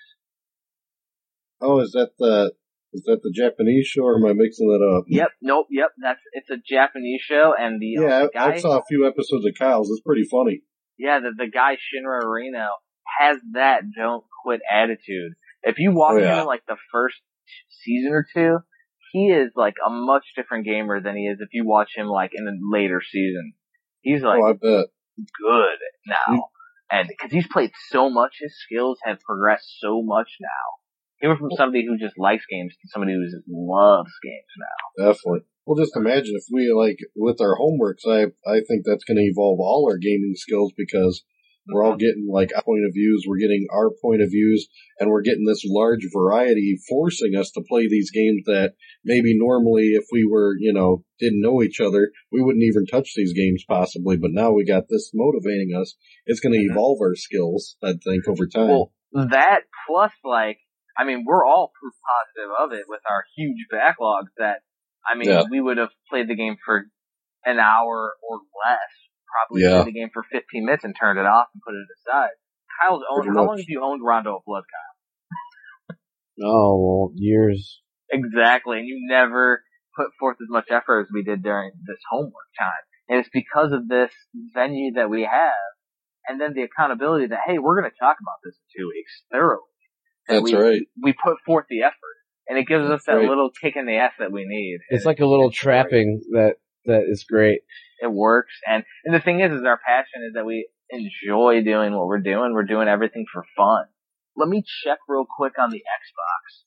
Oh, 1.60 1.80
is 1.82 1.91
that 1.91 2.12
the 2.19 2.53
is 2.93 3.04
that 3.06 3.19
the 3.23 3.32
Japanese 3.36 3.86
show 3.88 4.04
or 4.04 4.15
am 4.17 4.26
I 4.26 4.34
mixing 4.34 4.67
that 4.67 4.95
up? 4.97 5.06
Yep, 5.08 5.30
nope, 5.41 5.67
yep. 5.69 5.89
That's 6.02 6.21
it's 6.34 6.50
a 6.50 6.58
Japanese 6.58 7.21
show, 7.21 7.54
and 7.58 7.82
the, 7.82 7.97
uh, 7.97 8.08
Yeah, 8.08 8.28
guy, 8.34 8.54
I 8.54 8.58
saw 8.60 8.78
a 8.80 8.84
few 8.88 9.06
episodes 9.08 9.45
of 9.45 9.54
Kyle's. 9.60 9.89
It's 9.91 10.02
pretty 10.02 10.23
funny. 10.30 10.62
yeah, 10.97 11.19
the 11.19 11.32
the 11.38 11.50
guy 11.52 11.73
Shinya 11.76 12.23
Arino 12.23 12.67
has 13.19 13.38
that 13.54 13.82
don't 13.95 14.23
quit 14.43 14.62
attitude. 14.71 15.34
If 15.63 15.80
you 15.80 15.91
watch 15.93 16.15
Oh, 16.15 16.19
yeah. 16.23 16.34
him 16.36 16.39
in 16.41 16.45
like 16.45 16.63
the 16.67 16.78
first 16.91 17.17
season 17.84 18.13
or 18.13 18.26
two, 18.34 18.58
he 19.12 19.28
is 19.32 19.52
like 19.56 19.76
a 19.86 19.89
much 19.89 20.26
different 20.36 20.65
gamer 20.65 21.02
than 21.02 21.15
he 21.15 21.23
is 21.23 21.39
if 21.41 21.50
you 21.54 21.65
watch 21.65 21.91
him 21.95 22.08
like 22.08 22.32
in 22.34 22.45
the 22.45 22.58
later 22.71 23.02
season. 23.02 23.54
He's 24.02 24.21
like 24.21 24.39
oh, 24.41 24.50
I 24.50 24.54
bet. 24.54 24.86
good 25.17 25.80
now, 26.06 26.50
and 26.91 27.08
because 27.08 27.32
he's 27.32 27.47
played 27.47 27.71
so 27.89 28.10
much, 28.10 28.36
his 28.39 28.56
skills 28.60 29.00
have 29.04 29.19
progressed 29.19 29.67
so 29.82 30.02
much 30.04 30.30
now. 30.39 30.47
He 31.19 31.27
went 31.27 31.39
from 31.39 31.49
somebody 31.58 31.86
who 31.86 31.97
just 31.97 32.17
likes 32.17 32.45
games 32.49 32.73
to 32.73 32.88
somebody 32.93 33.13
who 33.13 33.25
just 33.25 33.47
loves 33.49 34.12
games 34.23 34.53
now. 34.58 35.12
Definitely. 35.12 35.47
Well, 35.65 35.84
just 35.84 35.97
imagine 35.97 36.34
if 36.36 36.45
we 36.51 36.71
like 36.71 36.97
with 37.15 37.41
our 37.41 37.58
homeworks. 37.58 38.06
I 38.08 38.32
I 38.49 38.62
think 38.67 38.86
that's 38.86 39.03
going 39.03 39.17
to 39.17 39.30
evolve 39.30 39.60
all 39.60 39.88
our 39.89 39.97
gaming 39.97 40.34
skills 40.36 40.71
because 40.77 41.23
we're 41.69 41.84
all 41.84 41.97
getting 41.97 42.27
like 42.32 42.51
point 42.63 42.86
of 42.86 42.93
views. 42.93 43.25
We're 43.27 43.39
getting 43.39 43.67
our 43.73 43.89
point 44.01 44.21
of 44.21 44.30
views, 44.32 44.69
and 44.99 45.10
we're 45.10 45.21
getting 45.21 45.45
this 45.45 45.63
large 45.65 46.06
variety, 46.13 46.77
forcing 46.88 47.36
us 47.36 47.51
to 47.51 47.62
play 47.67 47.88
these 47.89 48.12
games 48.12 48.43
that 48.45 48.75
maybe 49.03 49.38
normally, 49.38 49.91
if 49.93 50.06
we 50.12 50.25
were 50.25 50.56
you 50.60 50.71
know 50.71 51.03
didn't 51.19 51.41
know 51.41 51.62
each 51.62 51.82
other, 51.82 52.12
we 52.32 52.41
wouldn't 52.41 52.63
even 52.63 52.86
touch 52.86 53.12
these 53.15 53.34
games 53.34 53.63
possibly. 53.67 54.17
But 54.17 54.32
now 54.32 54.51
we 54.53 54.63
got 54.65 54.84
this 54.89 55.12
motivating 55.13 55.71
us. 55.75 55.95
It's 56.25 56.39
going 56.39 56.53
to 56.53 56.60
Mhm. 56.60 56.71
evolve 56.71 56.99
our 57.01 57.15
skills. 57.15 57.75
I 57.84 57.93
think 57.93 58.27
over 58.27 58.47
time. 58.47 58.69
Well, 58.69 58.93
that 59.13 59.62
plus 59.88 60.12
like, 60.23 60.60
I 60.98 61.04
mean, 61.06 61.24
we're 61.26 61.46
all 61.46 61.72
proof 61.80 61.94
positive 62.02 62.52
of 62.58 62.72
it 62.74 62.86
with 62.88 63.02
our 63.10 63.24
huge 63.36 63.68
backlogs 63.72 64.32
that, 64.38 64.62
I 65.06 65.16
mean, 65.16 65.30
Yeah. 65.30 65.44
we 65.50 65.62
would 65.62 65.78
have 65.78 65.92
played 66.10 66.28
the 66.28 66.36
game 66.36 66.58
for 66.66 66.86
an 67.46 67.60
hour 67.60 68.14
or 68.28 68.36
less, 68.66 68.92
probably 69.32 69.62
Yeah. 69.64 69.84
played 69.84 69.94
the 69.94 70.00
game 70.00 70.10
for 70.14 70.24
15 70.24 70.66
minutes 70.66 70.84
and 70.84 70.96
turned 71.00 71.20
it 71.20 71.26
off 71.26 71.48
and 71.54 71.62
put 71.62 71.76
it 71.76 71.86
aside. 72.02 72.32
Kyle's 72.82 73.04
owned, 73.10 73.24
Pretty 73.24 73.36
how 73.38 73.44
much. 73.44 73.48
long 73.48 73.58
have 73.58 73.70
you 73.70 73.84
owned 73.84 74.04
Rondo 74.04 74.38
of 74.38 74.44
Blood, 74.46 74.64
Kyle? 74.70 75.98
oh 76.44 76.78
well, 76.80 77.12
years. 77.16 77.82
Exactly, 78.10 78.80
and 78.80 78.88
you 78.88 79.06
never 79.08 79.64
put 79.96 80.08
forth 80.20 80.38
as 80.42 80.48
much 80.50 80.66
effort 80.70 81.02
as 81.02 81.08
we 81.14 81.24
did 81.24 81.44
during 81.44 81.72
this 81.88 81.98
homework 82.10 82.50
time. 82.58 82.84
And 83.10 83.20
it's 83.20 83.30
because 83.34 83.72
of 83.72 83.88
this 83.88 84.12
venue 84.54 84.94
that 84.94 85.10
we 85.10 85.24
have, 85.24 85.68
and 86.28 86.40
then 86.40 86.54
the 86.54 86.64
accountability 86.64 87.28
that, 87.28 87.40
hey, 87.46 87.58
we're 87.58 87.80
going 87.80 87.90
to 87.90 87.98
talk 88.00 88.18
about 88.22 88.38
this 88.44 88.56
in 88.56 88.82
two 88.82 88.88
weeks 88.90 89.24
thoroughly. 89.32 89.64
That 90.28 90.42
that's 90.42 90.52
we, 90.52 90.56
right. 90.56 90.82
we 91.02 91.13
put 91.13 91.38
forth 91.46 91.66
the 91.70 91.84
effort, 91.84 92.18
and 92.48 92.58
it 92.58 92.68
gives 92.68 92.90
us 92.90 93.04
that 93.08 93.13
right. 93.13 93.28
little 93.28 93.50
kick 93.50 93.76
in 93.76 93.86
the 93.86 93.96
ass 93.98 94.13
that 94.20 94.32
we 94.32 94.46
need. 94.46 94.80
It's 94.90 95.06
like 95.06 95.20
a 95.20 95.26
little 95.26 95.50
it's 95.50 95.60
great. 95.60 95.74
trapping 95.82 96.22
that 96.32 96.56
that 96.86 97.04
is 97.10 97.26
great. 97.30 97.62
It 98.02 98.12
works, 98.12 98.54
and 98.68 98.84
and 99.06 99.16
the 99.16 99.20
thing 99.20 99.40
is, 99.40 99.52
is 99.52 99.63
our 99.66 99.80
passion 99.86 100.24
is 100.28 100.34
that 100.36 100.46
we 100.46 100.70
enjoy 100.90 101.62
doing 101.63 101.94
what 101.96 102.08
we're 102.08 102.20
doing. 102.22 102.54
We're 102.54 102.66
doing 102.66 102.88
everything 102.88 103.26
for 103.32 103.44
fun. 103.56 103.86
Let 104.36 104.50
me 104.50 104.63
check 104.84 105.00
real 105.08 105.26
quick 105.26 105.54
on 105.60 105.72
the 105.72 105.78
Xbox, 105.78 106.63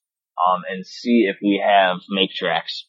um, 0.52 0.62
and 0.70 0.84
see 0.86 1.26
if 1.30 1.36
we 1.42 1.62
have 1.64 1.98
make 2.10 2.30
trax. 2.30 2.82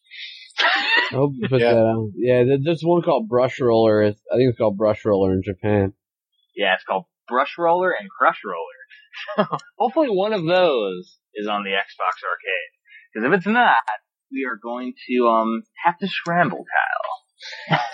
I 0.62 1.16
hope 1.16 1.34
you 1.36 1.48
put 1.48 1.62
Yeah. 1.62 1.74
that 1.74 1.80
on. 1.80 2.14
Yeah, 2.16 2.44
there's 2.64 2.82
one 2.82 3.02
called 3.02 3.30
Brush 3.30 3.60
Roller. 3.60 4.04
I 4.04 4.10
think 4.12 4.50
it's 4.50 4.58
called 4.58 4.78
Brush 4.78 5.06
Roller 5.06 5.34
in 5.34 5.42
Japan. 5.44 5.94
Yeah, 6.56 6.74
it's 6.76 6.84
called 6.84 7.06
Brush 7.28 7.56
Roller 7.58 7.92
and 7.92 8.10
Crush 8.10 8.40
Roller. 8.46 8.81
Hopefully, 9.78 10.08
one 10.10 10.34
of 10.34 10.46
those 10.46 11.18
is 11.34 11.48
on 11.48 11.64
the 11.64 11.72
Xbox 11.72 12.22
Arcade. 12.24 12.72
Because 13.14 13.28
if 13.28 13.38
it's 13.38 13.48
not, 13.48 13.78
we 14.32 14.46
are 14.50 14.58
going 14.62 14.94
to 15.10 15.28
um 15.28 15.64
have 15.86 15.98
to 16.00 16.08
scramble, 16.08 16.64
Kyle. 16.66 17.80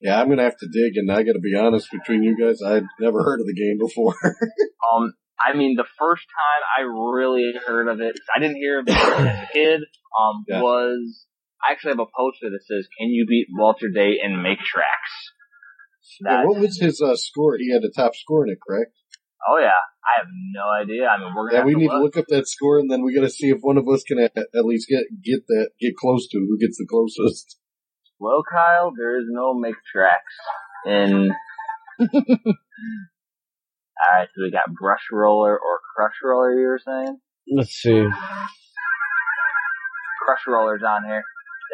Yeah, 0.00 0.20
I'm 0.20 0.28
gonna 0.28 0.42
have 0.42 0.58
to 0.58 0.68
dig, 0.68 0.96
and 0.96 1.10
I 1.10 1.22
got 1.22 1.32
to 1.32 1.40
be 1.40 1.56
honest 1.58 1.88
between 1.90 2.22
you 2.22 2.36
guys. 2.36 2.60
I'd 2.64 2.84
never 3.00 3.22
heard 3.24 3.40
of 3.40 3.46
the 3.46 3.54
game 3.54 3.78
before. 3.78 4.14
Um, 4.94 5.14
I 5.44 5.56
mean, 5.56 5.74
the 5.76 5.88
first 5.98 6.22
time 6.30 6.62
I 6.78 6.82
really 6.82 7.52
heard 7.66 7.88
of 7.88 8.00
it, 8.00 8.16
I 8.34 8.38
didn't 8.38 8.56
hear 8.56 8.78
of 8.80 8.86
it 8.86 8.94
as 8.94 9.42
a 9.42 9.48
kid, 9.52 9.80
um, 10.14 10.44
Yeah. 10.46 10.60
was 10.60 11.26
I 11.60 11.72
actually 11.72 11.92
have 11.92 12.00
a 12.00 12.12
poster 12.16 12.50
that 12.50 12.62
says, 12.62 12.86
"Can 12.96 13.08
you 13.08 13.26
beat 13.26 13.48
Walter 13.50 13.88
Day 13.88 14.20
in 14.22 14.42
Make 14.42 14.60
Trax?" 14.60 15.02
Yeah, 16.20 16.44
what 16.44 16.60
was 16.60 16.78
his 16.78 17.02
uh, 17.02 17.16
score? 17.16 17.56
He 17.58 17.72
had 17.72 17.82
the 17.82 17.92
top 17.94 18.14
score 18.14 18.46
in 18.46 18.52
it, 18.52 18.58
correct? 18.64 18.92
Oh 19.48 19.58
yeah, 19.60 19.78
I 20.04 20.18
have 20.18 20.26
no 20.52 20.62
idea. 20.82 21.06
I 21.06 21.18
mean, 21.18 21.34
we're 21.34 21.50
gonna 21.50 21.52
Yeah, 21.52 21.58
have 21.60 21.66
we 21.66 21.72
to 21.74 21.78
need 21.78 21.86
look. 21.90 21.98
to 21.98 22.02
look 22.02 22.16
up 22.16 22.24
that 22.28 22.48
score, 22.48 22.78
and 22.78 22.90
then 22.90 23.04
we 23.04 23.14
got 23.14 23.22
to 23.22 23.30
see 23.30 23.48
if 23.50 23.58
one 23.60 23.76
of 23.78 23.88
us 23.88 24.02
can 24.02 24.18
at, 24.18 24.32
at 24.36 24.64
least 24.64 24.88
get 24.88 25.04
get 25.22 25.46
that 25.46 25.70
get 25.80 25.96
close 25.96 26.26
to 26.28 26.38
who 26.38 26.58
gets 26.58 26.78
the 26.78 26.86
closest. 26.88 27.58
Well, 28.18 28.42
Kyle, 28.50 28.92
there 28.96 29.18
is 29.20 29.26
no 29.28 29.54
Make 29.54 29.76
Trax 29.94 30.22
in. 30.86 31.30
All 32.00 32.08
right, 34.18 34.28
so 34.34 34.42
we 34.42 34.50
got 34.50 34.72
Brush 34.74 35.04
Roller 35.12 35.52
or 35.54 35.80
Crush 35.94 36.14
Roller. 36.22 36.52
You 36.58 36.66
were 36.68 36.80
saying 36.84 37.18
Let's 37.56 37.70
see. 37.70 38.06
Crush 40.24 40.40
Roller's 40.46 40.82
on 40.82 41.04
here. 41.04 41.24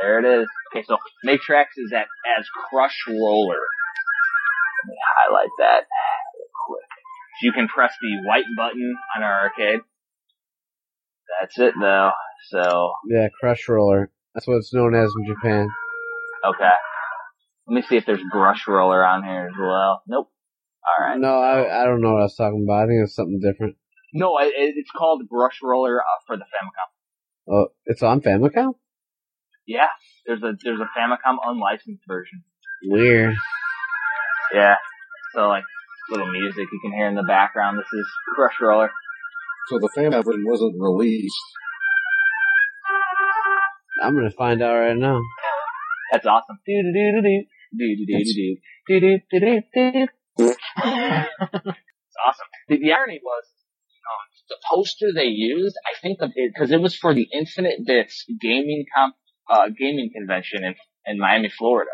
There 0.01 0.19
it 0.19 0.41
is. 0.43 0.47
Okay, 0.73 0.85
so 0.87 0.97
Matrix 1.25 1.77
is 1.79 1.93
at 1.93 2.07
as 2.39 2.47
Crush 2.71 2.97
Roller. 3.09 3.61
Let 4.85 4.91
me 4.91 4.97
highlight 5.17 5.49
that 5.59 5.79
real 5.79 5.79
quick. 5.79 5.87
So 7.41 7.47
you 7.47 7.53
can 7.53 7.69
press 7.69 7.93
the 8.01 8.29
white 8.29 8.45
button 8.57 8.97
on 9.17 9.23
our 9.23 9.41
arcade. 9.49 9.81
That's 11.41 11.59
it 11.59 11.75
though. 11.81 12.11
So, 12.51 12.93
Yeah, 13.09 13.29
Crush 13.41 13.69
Roller. 13.69 14.11
That's 14.35 14.47
what 14.47 14.57
it's 14.57 14.75
known 14.75 14.95
as 14.95 15.13
in 15.19 15.27
Japan. 15.35 15.69
okay. 16.45 16.71
Let 17.67 17.75
me 17.75 17.83
see 17.83 17.97
if 17.97 18.05
there's 18.07 18.23
Brush 18.33 18.67
Roller 18.67 19.05
on 19.05 19.23
here 19.23 19.47
as 19.47 19.57
well. 19.59 20.03
Nope. 20.07 20.29
Alright. 20.99 21.21
No, 21.21 21.41
I 21.41 21.83
I 21.83 21.85
don't 21.85 22.01
know 22.01 22.13
what 22.15 22.21
I 22.21 22.25
was 22.25 22.35
talking 22.35 22.65
about. 22.67 22.85
I 22.85 22.87
think 22.87 23.05
it's 23.05 23.15
something 23.15 23.41
different. 23.41 23.77
No, 24.13 24.39
it- 24.39 24.53
it's 24.57 24.91
called 24.91 25.23
Brush 25.29 25.59
Roller 25.63 26.01
uh, 26.01 26.05
for 26.27 26.37
the 26.37 26.43
Famicom. 26.45 27.55
Oh, 27.55 27.69
it's 27.87 28.03
on 28.03 28.21
Famicom. 28.21 28.75
Yeah. 29.67 29.87
There's 30.27 30.43
a, 30.43 30.53
there's 30.63 30.81
a 30.81 30.89
Famicom 30.99 31.37
unlicensed 31.45 32.03
version. 32.07 32.43
Weird. 32.85 33.35
Yeah. 34.53 34.75
So 35.35 35.49
like, 35.49 35.65
little 36.11 36.31
music 36.31 36.69
you 36.71 36.81
can 36.83 36.93
hear 36.93 37.09
in 37.09 37.15
the 37.15 37.23
background. 37.23 37.79
This 37.79 37.93
is 37.93 38.07
Crush 38.35 38.55
Roller. 38.61 38.91
So 39.69 39.79
the 39.79 39.89
fan 39.95 40.11
version 40.11 40.45
wasn't 40.47 40.75
released. 40.79 41.37
I'm 44.03 44.17
gonna 44.17 44.31
find 44.31 44.63
out 44.63 44.75
right 44.75 44.97
now. 44.97 45.21
That's 46.11 46.27
awesome. 46.27 46.59
Do 46.67 46.83
do 46.83 46.93
do 46.93 47.23
do 47.23 47.45
do 47.79 47.97
do 47.97 48.07
do 48.07 48.25
do 48.25 48.61
do 48.87 49.01
do 49.01 49.21
do 49.31 49.41
do 49.41 49.63
do 49.73 50.07
do. 50.37 50.55
It's 52.13 52.21
awesome. 52.27 52.47
the, 52.69 52.79
the 52.79 52.93
irony 52.93 53.21
was 53.23 53.45
um, 54.05 54.25
the 54.51 54.57
poster 54.71 55.13
they 55.15 55.31
used. 55.33 55.77
I 55.87 55.99
think 56.01 56.19
because 56.19 56.33
it, 56.37 56.53
cause 56.59 56.71
it, 56.71 56.81
was 56.81 56.95
for 56.95 57.15
the 57.15 57.27
Infinite 57.33 57.87
Bits 57.87 58.27
gaming 58.41 58.85
comp, 58.95 59.15
uh, 59.49 59.69
gaming 59.69 60.11
convention 60.15 60.65
in 60.65 60.75
in 61.07 61.19
Miami, 61.19 61.49
Florida, 61.49 61.91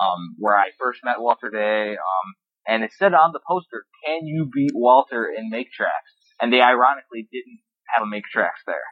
um, 0.00 0.34
where 0.38 0.56
I 0.56 0.70
first 0.78 1.00
met 1.04 1.18
Walter 1.18 1.50
Day. 1.50 1.92
Um, 1.92 2.34
and 2.68 2.84
it 2.84 2.92
said 2.96 3.14
on 3.14 3.32
the 3.32 3.40
poster, 3.48 3.86
"Can 4.04 4.26
you 4.26 4.48
beat 4.52 4.72
Walter 4.74 5.26
in 5.26 5.50
Make 5.50 5.68
Trax?" 5.68 6.04
And 6.40 6.52
they 6.52 6.60
ironically 6.60 7.26
didn't 7.32 7.58
have 7.94 8.04
a 8.04 8.06
Make 8.06 8.24
Trax 8.34 8.62
there. 8.66 8.86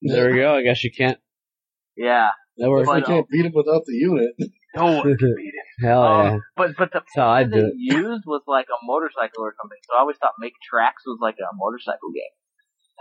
There 0.00 0.30
we 0.30 0.36
go. 0.38 0.54
I 0.56 0.62
guess 0.62 0.82
you 0.84 0.90
can't. 0.96 1.18
Yeah. 1.96 2.28
That 2.56 2.70
works. 2.70 2.88
You 2.88 3.02
can't 3.02 3.28
beat 3.28 3.44
him 3.46 3.52
without 3.54 3.82
the 3.84 3.94
unit. 3.94 4.30
No 4.76 4.86
one 4.86 5.02
can 5.16 5.34
beat 5.36 5.54
it. 5.54 5.86
Hell 5.86 6.02
Um, 6.02 6.26
yeah. 6.26 6.38
But 6.56 6.70
but 6.78 6.90
the 6.92 7.00
That's 7.02 7.18
I 7.18 7.42
thing 7.42 7.50
do 7.50 7.60
they 7.62 7.66
it. 7.66 7.74
used 7.78 8.24
was 8.26 8.42
like 8.46 8.66
a 8.66 8.78
motorcycle 8.82 9.42
or 9.42 9.54
something. 9.60 9.78
So 9.86 9.96
I 9.96 10.00
always 10.00 10.16
thought 10.18 10.34
Make 10.38 10.54
Trax 10.66 11.02
was 11.06 11.18
like 11.20 11.36
a 11.38 11.50
motorcycle 11.54 12.10
game. 12.14 12.34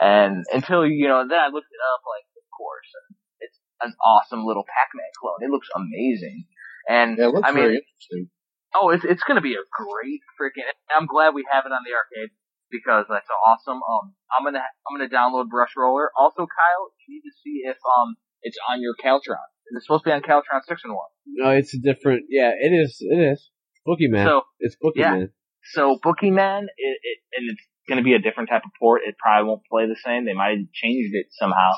And 0.01 0.43
until 0.53 0.85
you 0.85 1.07
know, 1.07 1.25
then 1.27 1.37
I 1.37 1.49
looked 1.53 1.69
it 1.69 1.83
up, 1.93 2.01
like 2.05 2.25
of 2.33 2.45
course, 2.57 2.89
and 2.93 3.17
it's 3.41 3.57
an 3.81 3.93
awesome 4.05 4.45
little 4.45 4.65
Pac-Man 4.65 5.11
clone. 5.21 5.41
It 5.41 5.51
looks 5.53 5.69
amazing. 5.75 6.45
And 6.89 7.17
Yeah, 7.17 7.29
it 7.29 7.33
looks 7.33 7.47
I 7.47 7.51
mean, 7.53 7.63
very 7.63 7.77
interesting. 7.81 8.29
Oh, 8.75 8.89
it's 8.89 9.05
it's 9.05 9.23
gonna 9.23 9.41
be 9.41 9.53
a 9.53 9.65
great 9.71 10.21
freaking. 10.39 10.67
I'm 10.95 11.07
glad 11.07 11.33
we 11.33 11.45
have 11.51 11.65
it 11.65 11.71
on 11.71 11.81
the 11.85 11.93
arcade 11.93 12.31
because 12.71 13.05
that's 13.09 13.29
awesome. 13.47 13.81
Um, 13.81 14.13
I'm 14.33 14.43
gonna 14.43 14.61
I'm 14.61 14.97
gonna 14.97 15.09
download 15.09 15.49
Brush 15.49 15.73
Roller. 15.77 16.11
Also, 16.17 16.45
Kyle, 16.45 16.85
you 17.07 17.15
need 17.15 17.27
to 17.27 17.35
see 17.43 17.61
if 17.65 17.77
um 17.77 18.15
it's 18.41 18.57
on 18.69 18.81
your 18.81 18.95
Caltron. 18.95 19.39
It's 19.71 19.85
supposed 19.85 20.03
to 20.03 20.09
be 20.09 20.13
on 20.13 20.21
Caltron 20.21 20.61
six 20.67 20.81
and 20.83 20.93
one. 20.93 21.09
No, 21.25 21.49
it's 21.51 21.73
a 21.73 21.79
different. 21.79 22.25
Yeah, 22.29 22.51
it 22.51 22.73
is. 22.73 22.97
It 22.99 23.19
is. 23.19 23.49
Boogeyman. 23.87 24.25
So 24.25 24.41
it's 24.59 24.75
Boogeyman. 24.75 25.29
So 25.71 25.97
Boogeyman, 26.03 26.63
it, 26.77 26.97
it, 27.03 27.17
and 27.37 27.49
it's 27.51 27.63
going 27.87 27.97
to 27.97 28.03
be 28.03 28.13
a 28.13 28.19
different 28.19 28.49
type 28.49 28.63
of 28.65 28.71
port. 28.79 29.01
It 29.05 29.15
probably 29.17 29.47
won't 29.47 29.63
play 29.69 29.87
the 29.87 29.99
same. 30.03 30.25
They 30.25 30.33
might 30.33 30.59
have 30.59 30.71
changed 30.73 31.15
it 31.15 31.27
somehow, 31.31 31.71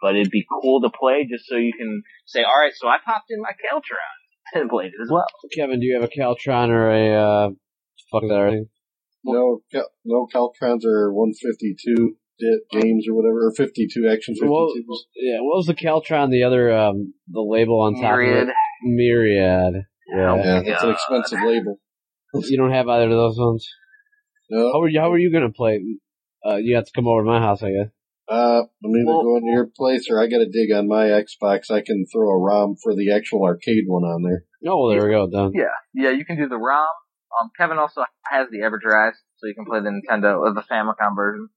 but 0.00 0.16
it'd 0.16 0.30
be 0.30 0.46
cool 0.48 0.80
to 0.82 0.90
play 0.90 1.28
just 1.28 1.46
so 1.46 1.56
you 1.56 1.72
can 1.76 2.02
say, 2.24 2.40
all 2.40 2.56
right, 2.58 2.72
so 2.74 2.88
I 2.88 2.96
popped 3.04 3.30
in 3.30 3.40
my 3.40 3.52
Caltron 3.52 4.16
and 4.54 4.68
played 4.70 4.86
it 4.86 5.02
as 5.02 5.08
well. 5.10 5.26
Kevin, 5.54 5.80
do 5.80 5.86
you 5.86 5.98
have 6.00 6.08
a 6.08 6.12
Caltron 6.12 6.70
or 6.70 6.90
a 6.90 7.12
uh, 7.14 7.48
fuck 8.10 8.22
that 8.28 8.34
everything? 8.34 8.68
No, 9.24 9.60
Cal- 9.72 9.90
no 10.04 10.26
Caltrons 10.32 10.84
are 10.84 11.12
152 11.12 12.16
di- 12.38 12.80
games 12.80 13.06
or 13.08 13.14
whatever, 13.16 13.48
or 13.48 13.52
52 13.56 14.08
action 14.08 14.34
52s. 14.34 14.48
Well, 14.48 14.68
yeah, 15.16 15.38
what 15.40 15.56
was 15.56 15.66
the 15.66 15.74
Caltron? 15.74 16.30
The 16.30 16.44
other 16.44 16.72
um, 16.76 17.14
the 17.28 17.40
label 17.40 17.80
on 17.80 17.94
top 17.94 18.02
Myriad. 18.02 18.42
of 18.44 18.48
it. 18.50 18.54
Myriad. 18.84 19.74
Yeah. 20.14 20.36
yeah, 20.36 20.62
that's 20.64 20.84
an 20.84 20.90
expensive 20.90 21.38
label. 21.44 21.80
You 22.34 22.56
don't 22.58 22.70
have 22.72 22.88
either 22.88 23.06
of 23.06 23.10
those 23.10 23.36
ones. 23.38 23.66
No. 24.50 24.58
How 24.68 24.72
No, 24.74 24.80
were 24.80 24.88
you? 24.88 25.00
How 25.00 25.10
were 25.10 25.18
you 25.18 25.32
gonna 25.32 25.50
play? 25.50 25.80
Uh, 26.46 26.56
you 26.56 26.76
have 26.76 26.84
to 26.84 26.92
come 26.94 27.08
over 27.08 27.22
to 27.22 27.26
my 27.26 27.40
house, 27.40 27.62
I 27.62 27.70
guess. 27.70 27.88
Uh, 28.28 28.62
I'm 28.84 28.90
either 28.90 29.04
Well- 29.06 29.22
going 29.22 29.42
to 29.44 29.52
your 29.52 29.70
place 29.76 30.08
or 30.10 30.20
I 30.20 30.26
got 30.26 30.38
to 30.38 30.48
dig 30.50 30.72
on 30.76 30.88
my 30.88 31.06
Xbox. 31.06 31.70
I 31.70 31.80
can 31.82 32.06
throw 32.12 32.28
a 32.30 32.38
ROM 32.40 32.76
for 32.82 32.94
the 32.94 33.12
actual 33.14 33.44
arcade 33.44 33.84
one 33.86 34.02
on 34.04 34.22
there. 34.22 34.44
Oh, 34.68 34.90
there 34.90 35.06
we 35.06 35.12
go. 35.14 35.28
Done. 35.30 35.52
Yeah, 35.54 35.74
yeah, 35.94 36.10
you 36.10 36.24
can 36.24 36.36
do 36.36 36.48
the 36.48 36.56
ROM. 36.58 36.88
Um, 37.40 37.50
Kevin 37.58 37.78
also 37.78 38.02
has 38.24 38.48
the 38.50 38.58
EverDrive, 38.58 39.12
so 39.36 39.46
you 39.46 39.54
can 39.54 39.66
play 39.66 39.80
the 39.80 39.90
Nintendo 39.90 40.38
or 40.38 40.54
the 40.54 40.62
Famicom 40.62 41.14
version. 41.14 41.48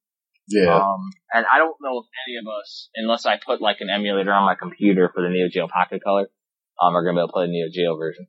Yeah, 0.51 0.75
Um, 0.75 1.10
and 1.34 1.45
I 1.45 1.60
don't 1.60 1.75
know 1.79 1.99
if 1.99 2.05
any 2.27 2.38
of 2.38 2.45
us, 2.60 2.89
unless 2.95 3.25
I 3.25 3.38
put 3.38 3.62
like 3.62 3.77
an 3.82 3.89
emulator 3.89 4.32
on 4.34 4.45
my 4.45 4.55
computer 4.55 5.10
for 5.13 5.21
the 5.21 5.29
Neo 5.29 5.47
Geo 5.47 5.67
Pocket 5.67 6.01
Color, 6.03 6.27
um, 6.82 6.95
are 6.95 7.03
gonna 7.05 7.13
be 7.15 7.19
able 7.19 7.27
to 7.27 7.34
play 7.34 7.45
the 7.45 7.51
Neo 7.51 7.67
Geo 7.71 7.95
version. 7.97 8.25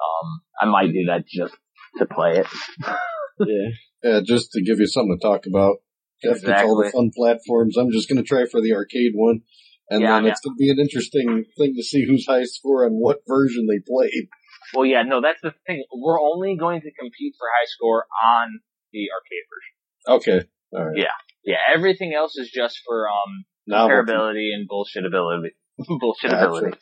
Um, 0.00 0.40
I 0.60 0.64
might 0.66 0.92
do 0.92 1.04
that 1.08 1.26
just 1.26 1.54
to 1.98 2.06
play 2.06 2.38
it. 2.38 2.46
Yeah. 3.40 3.68
yeah, 4.02 4.20
just 4.26 4.50
to 4.52 4.62
give 4.64 4.80
you 4.80 4.88
something 4.88 5.16
to 5.16 5.24
talk 5.24 5.42
about. 5.46 5.76
Jeff 6.22 6.42
gets 6.42 6.62
all 6.62 6.82
the 6.82 6.90
fun 6.90 7.10
platforms. 7.14 7.76
I'm 7.76 7.90
just 7.92 8.08
going 8.08 8.22
to 8.22 8.26
try 8.26 8.44
for 8.50 8.60
the 8.60 8.74
arcade 8.74 9.12
one. 9.14 9.42
And 9.90 10.02
Yeah, 10.02 10.16
then 10.16 10.24
yeah. 10.24 10.30
it's 10.32 10.40
going 10.40 10.54
to 10.56 10.58
be 10.58 10.70
an 10.70 10.78
interesting 10.78 11.44
thing 11.56 11.74
to 11.76 11.82
see 11.82 12.04
who's 12.06 12.26
high 12.26 12.44
score 12.44 12.84
and 12.84 12.96
what 12.96 13.20
version 13.26 13.66
they 13.66 13.80
played. 13.86 14.28
Well, 14.74 14.84
yeah, 14.84 15.02
no, 15.02 15.20
that's 15.22 15.40
the 15.42 15.54
thing. 15.66 15.84
We're 15.92 16.20
only 16.20 16.56
going 16.56 16.80
to 16.82 16.90
compete 16.92 17.34
for 17.38 17.46
high 17.48 17.66
score 17.68 18.04
on 18.22 18.60
the 18.92 19.06
arcade 19.14 19.46
version. 19.48 20.42
Okay. 20.42 20.48
All 20.74 20.86
right. 20.88 20.96
Yeah. 20.98 21.16
Yeah, 21.44 21.74
everything 21.74 22.12
else 22.14 22.36
is 22.36 22.50
just 22.50 22.80
for 22.86 23.08
um 23.08 23.44
Now, 23.66 23.88
comparability 23.88 24.50
and 24.52 24.68
bullshitability. 24.68 25.52
bullshitability. 25.80 26.76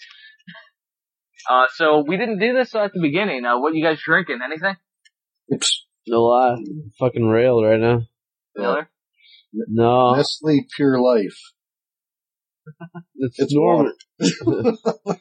Uh, 1.48 1.66
so 1.74 2.02
we 2.04 2.16
didn't 2.16 2.40
do 2.40 2.54
this 2.54 2.74
at 2.74 2.92
the 2.92 3.00
beginning. 3.00 3.44
Uh, 3.44 3.60
what 3.60 3.74
you 3.74 3.84
guys 3.84 4.00
drinking? 4.04 4.40
Anything? 4.44 4.74
A 5.52 6.16
lot. 6.16 6.58
Fucking 6.98 7.28
railed 7.28 7.64
right 7.64 7.78
now. 7.78 8.00
Miller? 8.56 8.88
No, 9.68 10.14
Nestle 10.14 10.66
Pure 10.76 11.00
Life. 11.00 11.38
it's, 13.16 13.38
It's 13.38 13.54
normal. 13.54 13.92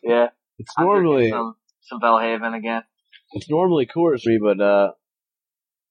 Yeah. 0.03 0.27
It's 0.57 0.73
I'm 0.77 0.85
drinking 0.85 1.03
normally 1.03 1.29
some 1.29 1.55
some 1.81 1.99
Belhaven 1.99 2.55
again. 2.57 2.81
it's 3.33 3.49
normally 3.49 3.85
Coors 3.85 4.21
for 4.23 4.29
me, 4.29 4.39
but 4.41 4.61
uh, 4.63 4.91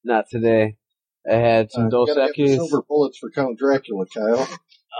not 0.05 0.25
today. 0.31 0.77
I 1.31 1.35
had 1.37 1.71
some 1.71 1.87
Uh, 1.87 1.91
Dos 1.91 2.09
gotta 2.09 2.21
get 2.29 2.37
the 2.37 2.43
Equis. 2.43 2.55
silver 2.57 2.83
bullets 2.89 3.19
for 3.19 3.31
Count 3.31 3.59
Dracula, 3.59 4.05
Kyle. 4.07 4.49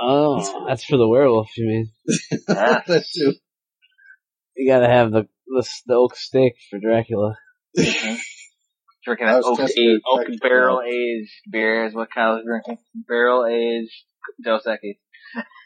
Oh, 0.01 0.67
that's 0.67 0.85
for 0.85 0.97
the 0.97 1.09
werewolf. 1.09 1.49
You 1.57 1.67
mean? 1.67 1.91
Yeah. 2.49 2.83
that 2.87 3.05
too. 3.15 3.35
You 4.57 4.71
gotta 4.71 4.89
have 4.89 5.11
the 5.13 5.29
the, 5.47 5.69
the 5.87 5.95
oak 5.95 6.17
steak 6.17 6.55
for 6.71 6.79
Dracula. 6.79 7.37
Drinking 9.05 9.27
I 9.27 9.37
an 9.37 9.43
oak, 9.45 9.59
testing 9.59 10.01
a- 10.05 10.11
oak 10.11 10.27
barrel 10.41 10.81
aged 10.83 11.31
beer 11.51 11.87
is 11.87 11.95
what 11.95 12.11
Kyle's 12.11 12.43
drinking. 12.45 12.79
Barrel 12.95 13.47
aged 13.47 13.93
Dos 14.43 14.65
Equis. 14.67 14.99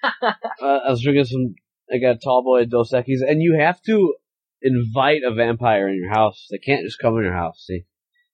Uh, 0.61 0.81
I 0.87 0.91
was 0.91 1.03
drinking 1.03 1.25
some. 1.25 1.55
I 1.93 1.99
got 1.99 2.21
tall 2.23 2.43
boy 2.43 2.65
Dos 2.65 2.93
Equis, 2.93 3.21
and 3.27 3.41
you 3.41 3.59
have 3.61 3.81
to 3.83 4.15
invite 4.61 5.23
a 5.25 5.33
vampire 5.33 5.89
in 5.89 5.97
your 5.97 6.11
house. 6.11 6.47
They 6.51 6.59
can't 6.59 6.85
just 6.85 6.99
come 6.99 7.17
in 7.17 7.25
your 7.25 7.35
house. 7.37 7.65
See, 7.67 7.85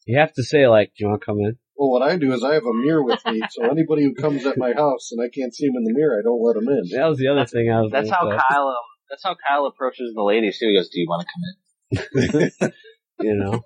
you 0.06 0.18
have 0.18 0.32
to 0.34 0.42
say 0.42 0.66
like, 0.66 0.92
"Do 0.96 1.04
you 1.04 1.08
want 1.08 1.20
to 1.20 1.26
come 1.26 1.38
in?" 1.38 1.58
Well, 1.76 1.90
what 1.90 2.02
I 2.02 2.16
do 2.16 2.32
is 2.32 2.42
I 2.42 2.54
have 2.54 2.64
a 2.64 2.72
mirror 2.72 3.04
with 3.04 3.20
me, 3.26 3.42
so 3.50 3.68
anybody 3.70 4.04
who 4.04 4.14
comes 4.14 4.46
at 4.46 4.56
my 4.56 4.72
house 4.72 5.10
and 5.12 5.20
I 5.22 5.28
can't 5.28 5.54
see 5.54 5.66
him 5.66 5.74
in 5.76 5.84
the 5.84 5.92
mirror, 5.92 6.18
I 6.18 6.22
don't 6.22 6.42
let 6.42 6.56
him 6.56 6.68
in. 6.68 6.98
That 6.98 7.08
was 7.08 7.18
the 7.18 7.28
other 7.28 7.46
thing 7.46 7.70
I 7.70 7.80
was. 7.82 7.90
That's 7.92 8.10
how 8.10 8.30
say. 8.30 8.36
Kyle. 8.36 8.68
Um, 8.68 8.76
that's 9.10 9.22
how 9.22 9.36
Kyle 9.48 9.66
approaches 9.66 10.12
the 10.14 10.22
ladies 10.22 10.58
too. 10.58 10.68
He 10.68 10.76
goes, 10.76 10.88
"Do 10.88 11.00
you 11.00 11.06
want 11.08 11.26
to 11.26 11.32
come 11.34 12.70
in?" 12.70 12.72
you 13.20 13.34
know. 13.34 13.62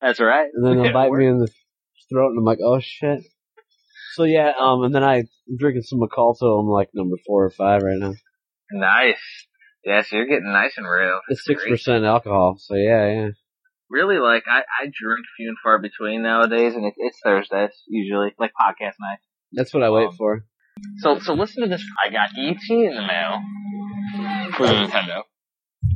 That's 0.00 0.20
right. 0.20 0.48
and 0.52 0.64
then 0.66 0.82
they'll 0.82 0.92
bite 1.00 1.10
me 1.12 1.26
in 1.26 1.38
the 1.38 1.48
throat, 2.12 2.30
and 2.30 2.38
I'm 2.38 2.44
like, 2.44 2.58
oh 2.64 2.80
shit. 2.80 3.20
So 4.14 4.24
yeah, 4.24 4.52
um, 4.58 4.82
and 4.82 4.94
then 4.94 5.04
I, 5.04 5.16
I'm 5.18 5.56
drinking 5.58 5.82
some 5.82 6.00
Macalto. 6.00 6.60
I'm 6.60 6.66
like 6.68 6.88
number 6.94 7.16
four 7.26 7.44
or 7.44 7.50
five 7.50 7.82
right 7.82 7.98
now. 7.98 8.14
Nice. 8.72 9.16
Yeah, 9.84 10.02
so 10.02 10.16
you're 10.16 10.26
getting 10.26 10.52
nice 10.52 10.74
and 10.76 10.86
real. 10.88 11.20
It's 11.28 11.44
six 11.44 11.64
percent 11.68 12.04
alcohol. 12.04 12.56
So 12.58 12.74
yeah, 12.74 13.06
yeah. 13.12 13.28
Really, 13.90 14.18
like 14.18 14.44
I, 14.46 14.58
I 14.60 14.84
drink 14.84 15.24
few 15.36 15.48
and 15.48 15.56
far 15.62 15.78
between 15.78 16.22
nowadays, 16.22 16.74
and 16.74 16.84
it, 16.84 16.94
it's 16.96 17.18
Thursdays 17.24 17.70
usually, 17.88 18.34
like 18.38 18.50
podcast 18.50 18.94
night. 19.00 19.18
That's 19.52 19.72
what 19.72 19.82
I 19.82 19.90
wait 19.90 20.08
Um, 20.08 20.14
for. 20.16 20.44
So, 20.98 21.18
so 21.20 21.32
listen 21.34 21.62
to 21.62 21.68
this. 21.68 21.82
I 22.04 22.10
got 22.10 22.30
ET 22.36 22.58
in 22.68 22.94
the 22.94 23.00
mail 23.06 23.40
for 24.56 24.66
the 24.66 24.72
Nintendo. 24.74 25.22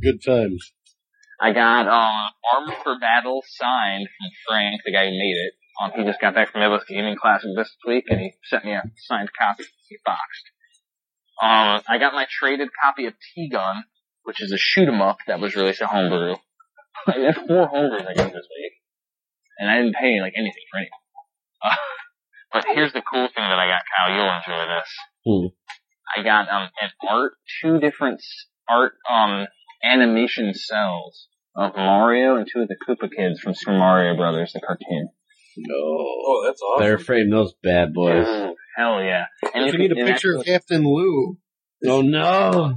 Good 0.01 0.23
times. 0.25 0.73
I 1.43 1.51
got 1.51 1.87
um 1.91 2.31
Armored 2.53 2.77
for 2.83 2.97
Battle 2.99 3.43
signed 3.45 4.07
from 4.07 4.29
Frank, 4.47 4.79
the 4.85 4.93
guy 4.93 5.05
who 5.05 5.11
made 5.11 5.35
it. 5.35 5.53
Um, 5.81 5.91
he 5.93 6.05
just 6.05 6.21
got 6.21 6.33
back 6.33 6.51
from 6.51 6.61
Midwest 6.61 6.87
Gaming 6.87 7.17
Classic 7.19 7.49
this 7.53 7.75
week, 7.85 8.05
and 8.07 8.21
he 8.21 8.31
sent 8.45 8.63
me 8.63 8.71
a 8.71 8.83
signed 9.07 9.29
copy, 9.37 9.65
He 9.89 9.97
boxed. 10.05 10.45
Um, 11.41 11.81
I 11.89 11.97
got 11.99 12.13
my 12.13 12.27
traded 12.29 12.69
copy 12.81 13.07
of 13.07 13.13
T-Gun, 13.35 13.83
which 14.23 14.41
is 14.41 14.53
a 14.53 14.57
shoot 14.57 14.87
'em 14.87 15.01
up 15.01 15.17
that 15.27 15.41
was 15.41 15.55
released 15.55 15.81
at 15.81 15.89
Homebrew. 15.89 16.35
I 17.07 17.19
had 17.19 17.35
four 17.35 17.67
homebrews 17.67 18.07
I 18.07 18.13
got 18.13 18.31
this 18.31 18.47
week, 18.55 18.73
and 19.59 19.69
I 19.69 19.81
didn't 19.81 19.95
pay 19.95 20.21
like 20.21 20.33
anything 20.37 20.63
for 20.71 20.77
any. 20.77 20.89
Uh, 21.61 21.75
but 22.53 22.65
here's 22.73 22.93
the 22.93 23.01
cool 23.01 23.27
thing 23.27 23.43
that 23.43 23.59
I 23.59 23.67
got, 23.67 23.81
Kyle. 23.97 24.15
You'll 24.15 24.37
enjoy 24.37 24.73
this. 24.73 24.89
Hmm. 25.25 25.47
I 26.15 26.23
got 26.23 26.47
um 26.47 26.69
an 26.79 26.91
art, 27.09 27.33
two 27.61 27.79
different 27.79 28.21
art 28.69 28.93
um 29.09 29.47
animation 29.83 30.53
cells 30.53 31.27
of 31.55 31.75
Mario 31.75 32.35
and 32.37 32.47
two 32.51 32.61
of 32.61 32.67
the 32.67 32.75
Koopa 32.87 33.09
kids 33.15 33.39
from 33.39 33.53
Super 33.53 33.77
Mario 33.77 34.15
Brothers, 34.15 34.51
the 34.53 34.61
cartoon. 34.61 35.09
No. 35.57 35.75
Oh, 35.75 36.43
that's 36.45 36.61
awesome. 36.61 36.83
Better 36.83 36.97
frame 36.97 37.29
those 37.29 37.53
bad 37.61 37.93
boys. 37.93 38.27
Ooh, 38.27 38.55
hell 38.75 39.03
yeah! 39.03 39.25
And 39.53 39.65
If 39.67 39.73
you 39.75 39.81
you 39.83 39.89
need 39.89 39.97
a 39.97 39.99
and 40.01 40.07
picture 40.09 40.35
of 40.35 40.43
Captain 40.45 40.83
Lou, 40.83 41.37
Oh 41.85 42.01
no, 42.01 42.75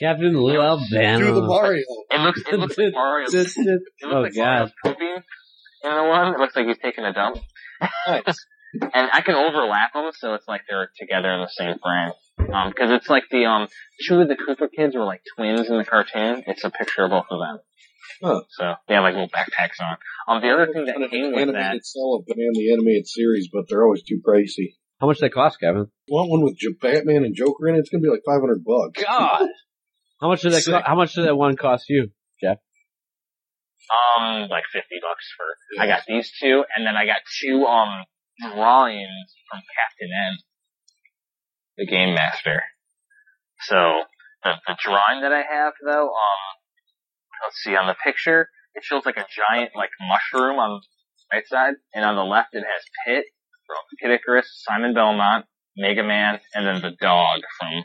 Captain 0.00 0.36
Lou 0.36 0.52
do 0.52 0.58
the 0.58 0.62
Albano. 0.64 1.46
Mario. 1.46 1.84
It 2.10 2.20
looks 2.20 2.42
it 2.50 2.58
looks 2.58 2.78
like 2.78 2.92
Mario. 2.92 3.26
It 3.28 3.32
This- 3.32 3.54
this- 3.54 3.64
looks 3.66 3.86
oh 4.04 4.20
like 4.22 4.34
god. 4.34 4.44
Mario's 4.44 4.72
pooping. 4.84 5.16
in 5.84 5.90
the 5.94 6.04
one? 6.04 6.34
It 6.34 6.38
looks 6.40 6.56
like 6.56 6.66
he's 6.66 6.78
taking 6.82 7.04
a 7.04 7.12
dump. 7.12 7.36
Nice. 8.08 8.44
and 8.80 9.10
I 9.12 9.20
can 9.20 9.34
overlap 9.36 9.92
them, 9.94 10.10
so 10.18 10.34
it's 10.34 10.48
like 10.48 10.62
they're 10.68 10.90
together 10.98 11.32
in 11.32 11.40
the 11.42 11.48
same 11.48 11.76
frame. 11.82 12.12
Um, 12.52 12.72
cause 12.72 12.90
it's 12.90 13.08
like 13.08 13.24
the, 13.30 13.44
um, 13.46 13.68
two 14.06 14.20
of 14.20 14.28
the 14.28 14.34
Koopa 14.36 14.68
kids 14.76 14.94
were 14.94 15.04
like 15.04 15.22
twins 15.36 15.68
in 15.70 15.78
the 15.78 15.84
cartoon. 15.84 16.42
It's 16.46 16.64
a 16.64 16.70
picture 16.70 17.04
of 17.04 17.10
both 17.10 17.24
of 17.30 17.38
them. 17.38 17.58
Huh. 18.22 18.40
So 18.50 18.74
they 18.88 18.94
have 18.94 19.02
like 19.02 19.14
little 19.14 19.28
backpacks 19.28 19.80
on. 19.80 19.96
Um, 20.28 20.42
the 20.42 20.50
other 20.50 20.72
thing 20.72 20.86
that 20.86 20.96
An 20.96 21.08
came 21.08 21.32
with 21.32 21.52
that, 21.52 21.56
animated 21.56 21.84
cell 21.84 22.18
of 22.18 22.26
Batman 22.26 22.52
the 22.54 22.72
animated 22.72 23.06
series, 23.06 23.48
but 23.52 23.64
they're 23.68 23.84
always 23.84 24.02
too 24.02 24.20
pricey. 24.26 24.76
How 25.00 25.06
much 25.06 25.18
they 25.18 25.28
cost, 25.28 25.60
Kevin? 25.60 25.88
Want 26.08 26.30
one 26.30 26.42
with 26.42 26.56
Batman 26.80 27.24
and 27.24 27.34
Joker 27.34 27.68
in 27.68 27.76
it? 27.76 27.80
It's 27.80 27.90
gonna 27.90 28.02
be 28.02 28.08
like 28.08 28.22
five 28.26 28.40
hundred 28.40 28.64
bucks. 28.64 29.02
God, 29.02 29.48
How 30.20 30.28
much 30.28 30.42
did 30.42 30.52
that? 30.52 30.64
Co- 30.64 30.82
how 30.84 30.94
much 30.94 31.14
did 31.14 31.26
that 31.26 31.36
one 31.36 31.56
cost 31.56 31.84
you? 31.88 32.08
Jeff? 32.40 32.58
Um, 33.92 34.48
like 34.48 34.64
fifty 34.72 34.96
bucks 35.00 35.28
for. 35.36 35.82
I 35.82 35.86
got 35.86 36.02
these 36.08 36.32
two, 36.40 36.64
and 36.74 36.86
then 36.86 36.96
I 36.96 37.04
got 37.04 37.20
two 37.40 37.64
um 37.64 38.04
drawings 38.40 39.34
from 39.50 39.60
Captain 39.60 40.08
N, 40.10 40.38
the 41.76 41.86
game 41.86 42.14
master. 42.14 42.62
So 43.60 44.02
the 44.42 44.52
the 44.66 44.76
drawing 44.82 45.20
that 45.20 45.32
I 45.32 45.42
have 45.42 45.74
though, 45.84 46.08
um, 46.08 46.44
let's 47.44 47.62
see 47.62 47.76
on 47.76 47.86
the 47.86 47.96
picture, 48.04 48.48
it 48.74 48.84
shows 48.84 49.04
like 49.06 49.16
a 49.16 49.26
giant 49.26 49.70
like 49.74 49.90
mushroom 50.00 50.58
on 50.58 50.80
the 50.80 51.36
right 51.36 51.46
side, 51.46 51.74
and 51.94 52.04
on 52.04 52.16
the 52.16 52.24
left 52.24 52.54
it 52.54 52.64
has 52.64 52.82
Pit 53.06 53.24
from 53.66 53.76
Kid 54.00 54.14
Icarus, 54.14 54.46
Simon 54.64 54.94
Belmont, 54.94 55.46
Mega 55.76 56.02
Man, 56.02 56.40
and 56.54 56.66
then 56.66 56.80
the 56.80 56.96
dog 57.00 57.40
from 57.58 57.84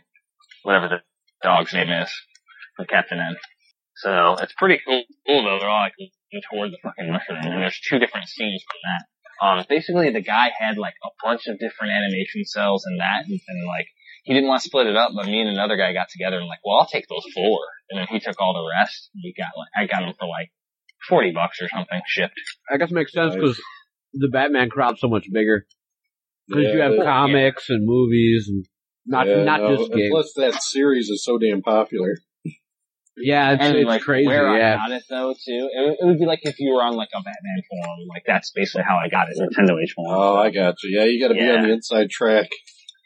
whatever 0.63 0.87
the 0.87 1.01
dog's 1.41 1.73
name 1.73 1.89
is 1.89 2.11
from 2.75 2.85
Captain 2.85 3.19
N. 3.19 3.35
So 3.95 4.35
it's 4.39 4.53
pretty 4.53 4.79
cool, 4.85 5.03
cool 5.27 5.43
though. 5.43 5.59
They're 5.59 5.69
all 5.69 5.83
like 5.83 5.93
toward 6.51 6.71
the 6.71 6.77
fucking 6.81 7.11
mushroom, 7.11 7.39
and 7.43 7.61
there's 7.61 7.79
two 7.79 7.99
different 7.99 8.27
scenes 8.27 8.63
from 8.63 8.79
that. 8.85 9.05
Um, 9.41 9.65
basically 9.67 10.11
the 10.11 10.21
guy 10.21 10.51
had 10.57 10.77
like 10.77 10.93
a 11.03 11.09
bunch 11.23 11.47
of 11.47 11.57
different 11.57 11.93
animation 11.93 12.45
cells 12.45 12.85
and 12.85 12.99
that, 12.99 13.25
and, 13.25 13.39
and 13.47 13.67
like 13.67 13.87
he 14.23 14.33
didn't 14.33 14.47
want 14.49 14.61
to 14.61 14.67
split 14.67 14.87
it 14.87 14.95
up, 14.95 15.11
but 15.15 15.25
me 15.25 15.39
and 15.41 15.49
another 15.49 15.77
guy 15.77 15.93
got 15.93 16.09
together 16.09 16.37
and 16.37 16.47
like, 16.47 16.59
well, 16.63 16.77
I'll 16.79 16.87
take 16.87 17.07
those 17.07 17.25
four, 17.33 17.59
and 17.89 17.99
then 17.99 18.07
he 18.09 18.19
took 18.19 18.39
all 18.39 18.53
the 18.53 18.69
rest. 18.79 19.09
And 19.15 19.21
we 19.23 19.33
got 19.37 19.49
like, 19.57 19.69
I 19.77 19.87
got 19.87 20.05
them 20.05 20.13
for 20.19 20.27
like 20.27 20.51
forty 21.09 21.31
bucks 21.31 21.59
or 21.61 21.67
something 21.69 22.01
shipped. 22.05 22.35
I 22.71 22.77
guess 22.77 22.91
it 22.91 22.93
makes 22.93 23.13
sense 23.13 23.33
because 23.35 23.59
the 24.13 24.29
Batman 24.29 24.69
crowd's 24.69 24.99
so 25.01 25.07
much 25.07 25.25
bigger. 25.31 25.65
Because 26.47 26.63
Yeah, 26.65 26.73
you 26.73 26.79
have 26.81 26.91
that- 26.97 27.05
comics 27.05 27.69
and 27.69 27.85
movies 27.85 28.47
and 28.49 28.65
not 29.05 29.27
yeah, 29.27 29.43
not 29.43 29.61
no, 29.61 29.77
just 29.77 29.91
games. 29.93 30.09
Plus, 30.11 30.33
that 30.35 30.61
series 30.61 31.09
is 31.09 31.23
so 31.25 31.37
damn 31.39 31.61
popular. 31.63 32.17
yeah, 33.17 33.53
it's, 33.53 33.63
and 33.63 33.77
it's 33.77 33.87
like 33.87 34.01
crazy. 34.03 34.27
where 34.27 34.55
Yeah, 34.57 34.75
I 34.75 34.87
got 34.89 34.91
it 34.97 35.03
though 35.09 35.33
too, 35.33 35.69
it, 35.73 35.81
would- 35.85 35.97
it 35.99 36.05
would 36.05 36.19
be 36.19 36.25
like 36.25 36.39
if 36.43 36.59
you 36.59 36.73
were 36.73 36.83
on 36.83 36.93
like 36.95 37.09
a 37.13 37.17
Batman 37.17 37.63
forum, 37.69 38.07
like 38.09 38.23
that's 38.27 38.51
basically 38.51 38.83
how 38.83 38.97
I 38.97 39.09
got 39.09 39.27
it. 39.29 39.37
NintendoAge 39.39 39.91
forum. 39.95 40.11
Oh, 40.19 40.35
I 40.37 40.51
got 40.51 40.75
you. 40.83 40.99
Yeah, 40.99 41.05
you 41.05 41.19
got 41.19 41.29
to 41.29 41.33
be 41.33 41.49
on 41.49 41.63
the 41.63 41.71
inside 41.73 42.09
track. 42.11 42.49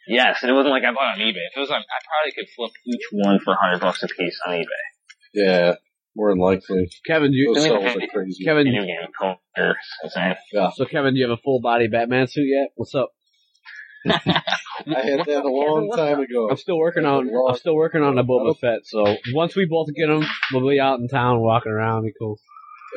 Yes, 0.08 0.40
and 0.42 0.52
it 0.52 0.54
wasn't 0.54 0.72
like 0.72 0.84
I 0.84 0.92
bought 0.94 1.16
on 1.16 1.20
eBay. 1.20 1.46
If 1.52 1.58
it 1.58 1.60
was 1.60 1.70
on, 1.72 1.78
I 1.78 2.00
probably 2.06 2.34
could 2.36 2.50
flip 2.56 2.72
each 2.86 3.06
one 3.12 3.40
for 3.44 3.54
a 3.54 3.58
hundred 3.60 3.82
bucks 3.82 4.04
a 4.04 4.08
piece 4.08 4.40
on 4.48 4.54
eBay. 4.54 4.86
Yeah, 5.34 5.76
more 6.16 6.32
than 6.32 6.40
likely. 6.40 6.90
Kevin, 7.06 7.32
do 7.32 7.38
you, 7.38 7.54
Those 7.54 7.64
Give 7.66 7.74
me 7.74 7.82
cells 7.82 7.96
the- 7.98 8.04
are 8.04 8.08
crazy. 8.08 8.44
Kevin, 8.46 8.66
Video 8.66 8.84
game 8.86 9.12
culture, 9.20 9.76
insane. 10.04 10.36
so 10.76 10.86
Kevin, 10.86 11.14
do 11.14 11.20
you 11.20 11.30
have 11.30 11.38
a 11.38 11.42
full 11.42 11.60
body 11.62 11.88
Batman 11.88 12.28
suit 12.28 12.46
yet? 12.48 12.70
What's 12.76 12.94
up? 12.96 13.10
I 14.08 14.12
had 14.86 15.26
that 15.26 15.44
a 15.44 15.50
long 15.50 15.92
time 15.96 16.20
ago. 16.20 16.50
I'm 16.50 16.58
still 16.58 16.78
working 16.78 17.06
on 17.06 17.28
I'm 17.50 17.56
still 17.58 17.76
working 17.76 18.04
on 18.04 18.16
the 18.16 18.24
Boba 18.24 18.58
Fett. 18.60 18.82
So 18.84 19.18
once 19.34 19.56
we 19.56 19.66
both 19.70 19.88
get 19.96 20.08
them, 20.08 20.24
we'll 20.54 20.70
be 20.70 20.80
out 20.80 21.00
in 21.00 21.08
town 21.08 21.40
walking 21.42 21.72
around. 21.72 22.04
Be 22.04 22.14
cool. 22.20 22.38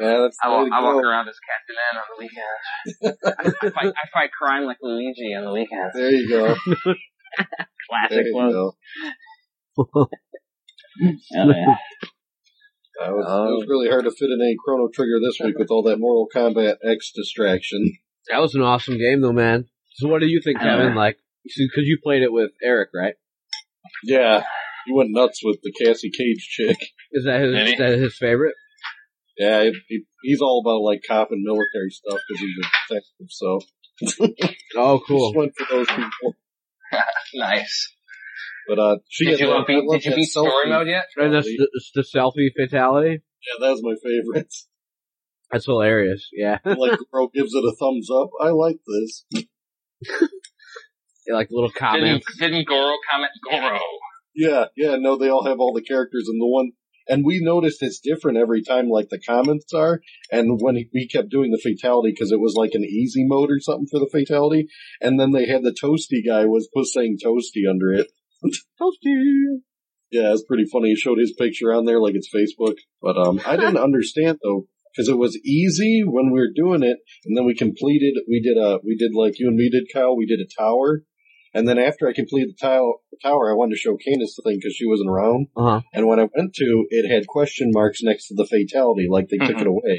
Yeah, 0.00 0.18
that's 0.22 0.36
I 0.42 0.48
walk, 0.48 0.68
I 0.72 0.82
walk 0.82 1.02
around 1.04 1.28
as 1.28 1.36
Captain 1.42 1.76
N 1.90 1.98
on 1.98 2.06
the 2.10 2.18
weekends. 2.22 3.58
I, 3.64 3.70
fight, 3.70 3.94
I 3.96 4.08
fight 4.12 4.30
crime 4.32 4.64
like 4.64 4.78
Luigi 4.82 5.34
on 5.34 5.44
the 5.44 5.52
weekends. 5.52 5.94
There 5.94 6.10
you 6.10 6.28
go. 6.28 6.54
There 7.38 7.46
Classic 7.90 8.26
you 8.26 8.34
one. 8.34 8.50
go. 8.52 8.76
Oh, 9.94 10.08
yeah. 11.00 11.76
That 12.98 13.12
was, 13.14 13.26
Oh. 13.28 13.44
it 13.44 13.50
was 13.52 13.62
um, 13.62 13.68
really 13.68 13.88
hard 13.88 14.04
to 14.04 14.10
fit 14.10 14.28
in 14.30 14.40
a 14.40 14.56
Chrono 14.64 14.88
Trigger 14.92 15.20
this 15.22 15.38
week 15.44 15.56
with 15.58 15.70
all 15.70 15.82
that 15.84 15.98
Mortal 16.00 16.26
Kombat 16.34 16.76
X 16.84 17.12
distraction. 17.14 17.92
That 18.30 18.40
was 18.40 18.54
an 18.56 18.62
awesome 18.62 18.98
game, 18.98 19.20
though, 19.20 19.32
man. 19.32 19.66
So 19.94 20.08
what 20.08 20.20
do 20.20 20.26
you 20.26 20.40
think, 20.42 20.58
Kevin? 20.58 20.94
Like, 20.96 21.18
because 21.44 21.84
you 21.84 21.98
played 22.02 22.22
it 22.22 22.32
with 22.32 22.50
Eric, 22.62 22.88
right? 22.94 23.14
Yeah, 24.04 24.42
he 24.86 24.92
went 24.92 25.10
nuts 25.12 25.40
with 25.44 25.58
the 25.62 25.72
Cassie 25.72 26.10
Cage 26.10 26.46
chick. 26.50 26.76
Is 27.12 27.24
that 27.24 27.40
his, 27.40 27.54
is 27.72 27.78
that 27.78 27.98
his 27.98 28.16
favorite? 28.18 28.54
Yeah, 29.38 29.62
he, 29.64 29.72
he, 29.88 30.02
he's 30.22 30.40
all 30.40 30.60
about 30.64 30.82
like 30.82 31.00
cop 31.06 31.28
and 31.30 31.42
military 31.44 31.90
stuff 31.90 32.18
because 32.28 32.40
he's 32.40 32.56
a 32.58 32.94
detective. 32.94 33.28
So 33.30 33.60
Oh, 34.76 35.00
cool. 35.06 35.30
just 35.32 35.36
went 35.36 35.52
for 35.56 35.66
those 35.74 35.86
people. 35.88 36.34
Nice. 37.34 37.92
But 38.66 38.78
uh, 38.78 38.96
she 39.08 39.26
Did 39.26 39.40
you, 39.40 39.46
that- 39.48 39.56
I 39.56 39.64
beat, 39.66 39.84
did 39.90 40.04
you 40.06 40.14
beat 40.16 40.24
story 40.24 40.50
selfie. 40.66 40.68
mode 40.70 40.86
yet? 40.88 41.04
And 41.16 41.34
that's 41.34 41.46
the, 41.46 41.68
the 41.94 42.02
selfie 42.02 42.48
fatality. 42.56 43.10
Yeah, 43.20 43.66
that 43.66 43.70
was 43.72 43.82
my 43.82 43.94
favorite. 44.02 44.52
That's 45.50 45.66
hilarious. 45.66 46.28
Yeah, 46.32 46.58
like 46.64 46.98
the 46.98 47.04
bro 47.10 47.28
gives 47.28 47.54
it 47.54 47.64
a 47.64 47.74
thumbs 47.78 48.08
up. 48.10 48.30
I 48.42 48.50
like 48.50 48.76
this. 48.86 49.24
like 51.30 51.48
little 51.50 51.68
Didn't, 51.68 51.78
comments. 51.78 52.36
didn't 52.38 52.66
Goro 52.68 52.94
comment 53.10 53.32
Goro? 53.50 53.78
Yeah, 54.34 54.64
yeah. 54.76 54.96
No, 54.98 55.16
they 55.18 55.28
all 55.28 55.44
have 55.46 55.58
all 55.60 55.72
the 55.74 55.82
characters, 55.82 56.26
and 56.28 56.40
the 56.40 56.46
one, 56.46 56.72
and 57.08 57.24
we 57.24 57.40
noticed 57.42 57.82
it's 57.82 58.00
different 58.00 58.38
every 58.38 58.62
time. 58.62 58.88
Like 58.88 59.08
the 59.08 59.20
comments 59.20 59.72
are, 59.72 60.00
and 60.30 60.58
when 60.60 60.76
he, 60.76 60.88
we 60.92 61.08
kept 61.08 61.30
doing 61.30 61.50
the 61.50 61.58
fatality 61.62 62.12
because 62.12 62.32
it 62.32 62.40
was 62.40 62.54
like 62.56 62.72
an 62.74 62.84
easy 62.84 63.24
mode 63.26 63.50
or 63.50 63.60
something 63.60 63.88
for 63.90 63.98
the 63.98 64.10
fatality, 64.12 64.68
and 65.00 65.18
then 65.18 65.32
they 65.32 65.46
had 65.46 65.62
the 65.62 65.76
toasty 65.82 66.26
guy 66.26 66.44
was 66.44 66.68
was 66.74 66.92
saying 66.92 67.18
toasty 67.24 67.68
under 67.68 67.92
it. 67.92 68.08
Toasty. 68.80 69.60
Yeah, 70.10 70.32
it's 70.32 70.44
pretty 70.44 70.64
funny. 70.64 70.90
He 70.90 70.96
showed 70.96 71.18
his 71.18 71.34
picture 71.38 71.72
on 71.72 71.84
there 71.84 72.00
like 72.00 72.14
it's 72.14 72.30
Facebook, 72.34 72.76
but 73.02 73.18
um, 73.18 73.40
I 73.44 73.56
didn't 73.56 73.76
understand 73.78 74.38
though 74.42 74.66
because 74.92 75.08
it 75.08 75.18
was 75.18 75.38
easy 75.44 76.02
when 76.04 76.32
we 76.32 76.40
were 76.40 76.52
doing 76.54 76.82
it, 76.82 76.98
and 77.24 77.36
then 77.36 77.44
we 77.44 77.54
completed. 77.54 78.14
We 78.28 78.40
did 78.40 78.56
a 78.56 78.78
we 78.84 78.96
did 78.96 79.12
like 79.14 79.38
you 79.38 79.48
and 79.48 79.56
me 79.56 79.70
did, 79.70 79.84
Kyle. 79.92 80.16
We 80.16 80.26
did 80.26 80.40
a 80.40 80.60
tower, 80.60 81.02
and 81.58 81.66
then 81.68 81.78
after 81.78 82.06
I 82.08 82.12
completed 82.14 82.54
the 82.54 82.58
tile, 82.60 83.00
tower, 83.22 83.50
I 83.50 83.54
wanted 83.58 83.74
to 83.74 83.82
show 83.82 83.96
Candace 83.98 84.34
the 84.36 84.42
thing 84.46 84.56
because 84.62 84.74
she 84.78 84.86
wasn't 84.86 85.10
around. 85.10 85.48
Uh 85.56 85.62
huh. 85.62 85.80
And 85.92 86.06
when 86.06 86.20
I 86.20 86.28
went 86.30 86.54
to, 86.54 86.86
it 86.90 87.10
had 87.10 87.26
question 87.26 87.70
marks 87.74 87.98
next 88.02 88.28
to 88.28 88.34
the 88.34 88.46
fatality, 88.46 89.06
like 89.10 89.28
they 89.28 89.38
took 89.38 89.56
Mhm. 89.58 89.62
it 89.62 89.66
away. 89.66 89.94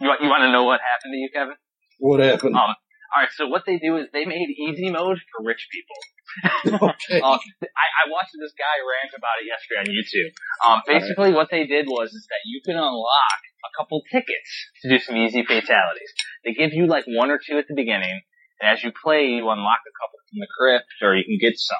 You 0.00 0.08
want, 0.08 0.20
you 0.22 0.28
want 0.28 0.42
to 0.42 0.50
know 0.50 0.64
what 0.64 0.80
happened 0.80 1.12
to 1.12 1.18
you, 1.18 1.28
Kevin? 1.32 1.54
What 1.98 2.18
happened? 2.20 2.56
Um, 2.56 2.74
alright, 3.14 3.30
so 3.36 3.46
what 3.46 3.62
they 3.66 3.78
do 3.78 3.96
is 3.98 4.08
they 4.12 4.24
made 4.24 4.48
easy 4.50 4.90
mode 4.90 5.18
for 5.30 5.44
rich 5.44 5.68
people. 5.70 5.98
okay. 6.90 7.20
Um, 7.20 7.38
I, 7.62 7.86
I 8.00 8.04
watched 8.10 8.32
this 8.40 8.54
guy 8.56 8.76
rant 8.82 9.12
about 9.14 9.36
it 9.38 9.46
yesterday 9.46 9.80
on 9.84 9.88
YouTube. 9.92 10.30
Um, 10.66 10.78
basically 10.88 11.32
what 11.34 11.48
they 11.50 11.66
did 11.66 11.86
was 11.86 12.08
is 12.10 12.26
that 12.30 12.42
you 12.46 12.60
can 12.64 12.76
unlock 12.76 13.40
a 13.62 13.70
couple 13.78 14.02
tickets 14.10 14.50
to 14.82 14.88
do 14.88 14.98
some 14.98 15.16
easy 15.16 15.44
fatalities. 15.44 16.10
They 16.44 16.54
give 16.54 16.72
you 16.72 16.86
like 16.86 17.04
one 17.06 17.30
or 17.30 17.38
two 17.38 17.58
at 17.58 17.68
the 17.68 17.74
beginning, 17.76 18.22
and 18.62 18.70
as 18.70 18.82
you 18.84 18.92
play, 18.94 19.26
you 19.26 19.42
unlock 19.50 19.82
a 19.82 19.94
couple 19.98 20.18
from 20.30 20.38
the 20.38 20.46
crypt, 20.56 20.86
or 21.02 21.16
you 21.18 21.24
can 21.26 21.38
get 21.42 21.58
some. 21.58 21.76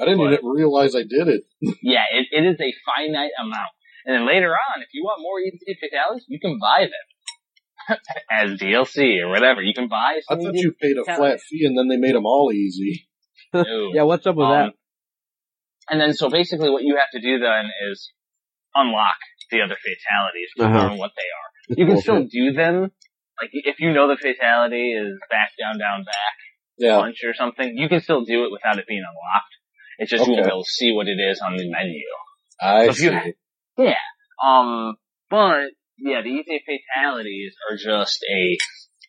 I 0.00 0.04
didn't 0.04 0.18
what? 0.18 0.32
even 0.32 0.46
realize 0.46 0.96
I 0.96 1.02
did 1.04 1.28
it. 1.28 1.44
Yeah, 1.82 2.04
it, 2.12 2.26
it 2.32 2.42
is 2.48 2.56
a 2.58 2.72
finite 2.88 3.30
amount. 3.38 3.72
And 4.06 4.14
then 4.16 4.26
later 4.26 4.50
on, 4.50 4.82
if 4.82 4.88
you 4.94 5.04
want 5.04 5.20
more 5.20 5.38
easy 5.40 5.78
fatalities, 5.78 6.24
you 6.28 6.40
can 6.40 6.58
buy 6.58 6.88
them. 6.88 7.06
as 8.30 8.58
DLC 8.60 9.20
or 9.22 9.28
whatever. 9.28 9.60
You 9.62 9.74
can 9.74 9.88
buy 9.88 10.20
I 10.30 10.34
thought 10.36 10.54
you 10.54 10.72
paid 10.80 10.96
a 10.96 11.04
flat 11.04 11.40
fee 11.40 11.66
and 11.66 11.76
then 11.76 11.88
they 11.88 11.96
made 11.96 12.14
them 12.14 12.26
all 12.26 12.52
easy. 12.52 13.08
Yeah, 13.54 14.04
what's 14.04 14.26
up 14.26 14.36
with 14.36 14.46
Um, 14.46 14.52
that? 14.52 14.72
And 15.90 16.00
then 16.00 16.14
so 16.14 16.30
basically 16.30 16.70
what 16.70 16.82
you 16.84 16.96
have 16.96 17.10
to 17.12 17.20
do 17.20 17.38
then 17.38 17.66
is 17.90 18.10
unlock 18.74 19.16
the 19.50 19.60
other 19.60 19.76
fatalities 19.76 20.48
to 20.56 20.64
Uh-huh. 20.64 20.88
learn 20.88 20.98
what 20.98 21.10
they 21.16 21.74
are. 21.74 21.76
You 21.78 21.86
can 21.86 22.00
still 22.00 22.24
do 22.24 22.52
them. 22.52 22.92
Like 23.40 23.50
if 23.52 23.80
you 23.80 23.92
know 23.92 24.08
the 24.08 24.16
fatality 24.20 24.92
is 24.92 25.18
back, 25.30 25.50
down, 25.58 25.78
down, 25.78 26.04
back, 26.04 26.34
Yeah. 26.78 26.98
punch 26.98 27.18
or 27.24 27.34
something, 27.34 27.76
you 27.76 27.88
can 27.88 28.00
still 28.00 28.24
do 28.24 28.44
it 28.44 28.52
without 28.52 28.78
it 28.78 28.86
being 28.86 29.02
unlocked. 29.02 29.54
It's 29.98 30.10
just 30.10 30.26
you 30.26 30.32
won't 30.32 30.44
be 30.44 30.50
able 30.50 30.64
to 30.64 30.70
see 30.70 30.92
what 30.92 31.06
it 31.08 31.18
is 31.20 31.40
on 31.40 31.56
the 31.56 31.68
menu. 31.70 32.02
I 32.60 32.86
So 32.86 32.90
if 32.92 33.00
you 33.00 33.10
see. 33.10 33.14
ha- 33.84 34.46
Um, 34.46 34.96
but 35.30 35.70
yeah, 35.98 36.20
the 36.22 36.28
easy 36.28 36.60
fatalities 36.64 37.54
are 37.70 37.76
just 37.76 38.24
a, 38.30 38.56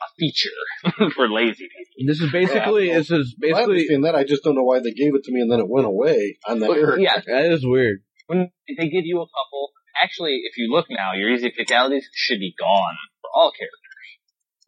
a 0.02 0.08
feature 0.20 1.10
for 1.16 1.30
lazy 1.30 1.68
people. 1.68 2.08
This 2.08 2.22
is 2.22 2.32
basically 2.32 2.88
Yeah. 2.90 2.98
this 3.00 3.12
is 3.12 3.36
Well, 3.40 3.52
I 3.56 3.66
basically 3.66 3.74
understand 3.76 4.06
that. 4.06 4.16
I 4.16 4.24
just 4.24 4.44
don't 4.44 4.56
know 4.56 4.64
why 4.64 4.80
they 4.80 4.92
gave 4.92 5.16
it 5.16 5.24
to 5.26 5.32
me 5.32 5.42
and 5.42 5.52
then 5.52 5.60
it 5.60 5.70
went 5.70 5.88
away 5.88 6.38
on 6.48 6.60
the 6.60 6.70
air. 6.70 6.98
Yeah, 7.00 7.20
that 7.26 7.52
is 7.52 7.66
weird. 7.66 8.04
when 8.28 8.52
they 8.68 8.88
give 8.90 9.06
you 9.06 9.20
a 9.22 9.26
couple, 9.28 9.72
actually, 10.02 10.42
if 10.46 10.58
you 10.58 10.72
look 10.72 10.88
now, 10.90 11.14
your 11.14 11.30
easy 11.34 11.52
fatalities 11.56 12.08
should 12.14 12.40
be 12.40 12.54
gone 12.58 12.96
for 13.22 13.30
all 13.34 13.52
characters. 13.52 13.80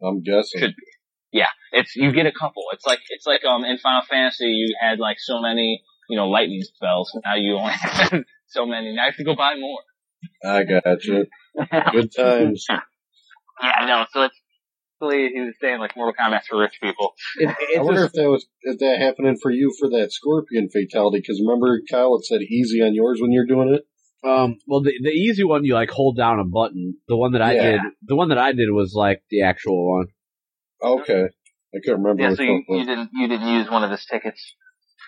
I'm 0.06 0.22
guessing. 0.22 0.60
Should 0.60 0.74
Yeah, 1.32 1.48
it's 1.72 1.96
you 1.96 2.12
get 2.12 2.26
a 2.26 2.32
couple. 2.32 2.64
It's 2.72 2.86
like 2.86 3.00
it's 3.10 3.26
like 3.26 3.44
um 3.44 3.64
in 3.64 3.78
Final 3.78 4.02
Fantasy 4.08 4.46
you 4.46 4.74
had 4.80 4.98
like 4.98 5.18
so 5.18 5.40
many 5.40 5.82
you 6.08 6.16
know 6.16 6.28
lightning 6.28 6.62
spells. 6.62 7.10
Now 7.24 7.36
you 7.36 7.56
only 7.56 7.72
have 7.80 8.24
so 8.46 8.66
many. 8.66 8.94
Now 8.94 9.04
you 9.04 9.10
have 9.10 9.16
to 9.16 9.24
go 9.24 9.34
buy 9.36 9.54
more. 9.58 9.80
I 10.44 10.64
got 10.64 11.04
you. 11.04 11.26
Good 11.92 12.12
times. 12.14 12.66
Yeah, 12.68 13.86
no. 13.86 14.06
So 14.12 14.22
it's 14.24 14.40
basically 15.00 15.30
he 15.34 15.40
was 15.40 15.54
saying 15.60 15.78
like 15.78 15.96
Mortal 15.96 16.14
Kombat's 16.14 16.48
for 16.48 16.58
rich 16.58 16.78
people. 16.82 17.12
It, 17.38 17.48
I 17.48 17.54
it's 17.58 17.84
wonder 17.84 18.02
just, 18.02 18.16
if 18.16 18.22
that 18.22 18.30
was 18.30 18.46
if 18.62 18.78
that 18.78 18.98
happening 18.98 19.36
for 19.40 19.50
you 19.50 19.74
for 19.78 19.88
that 19.90 20.12
scorpion 20.12 20.68
fatality. 20.68 21.18
Because 21.18 21.40
remember, 21.40 21.80
Kyle, 21.90 22.16
it 22.16 22.24
said 22.24 22.42
easy 22.42 22.82
on 22.82 22.94
yours 22.94 23.20
when 23.20 23.32
you're 23.32 23.46
doing 23.46 23.74
it. 23.74 23.86
Um, 24.24 24.56
well, 24.66 24.82
the 24.82 24.92
the 25.02 25.10
easy 25.10 25.44
one 25.44 25.64
you 25.64 25.74
like 25.74 25.90
hold 25.90 26.16
down 26.16 26.40
a 26.40 26.44
button. 26.44 26.96
The 27.08 27.16
one 27.16 27.32
that 27.32 27.42
I 27.42 27.54
Yeah. 27.54 27.62
did, 27.72 27.80
the 28.02 28.16
one 28.16 28.30
that 28.30 28.38
I 28.38 28.52
did 28.52 28.70
was 28.70 28.92
like 28.94 29.22
the 29.30 29.42
actual 29.42 29.86
one. 29.98 30.06
Okay. 30.82 31.24
I 31.74 31.78
can't 31.84 31.98
remember. 31.98 32.22
Yeah, 32.22 32.30
which 32.30 32.38
so 32.38 32.44
one 32.46 32.54
you, 32.56 32.64
was. 32.68 32.78
you 32.80 32.86
didn't 32.86 33.10
you 33.14 33.28
didn't 33.28 33.48
use 33.48 33.70
one 33.70 33.84
of 33.84 33.90
his 33.90 34.04
tickets. 34.04 34.54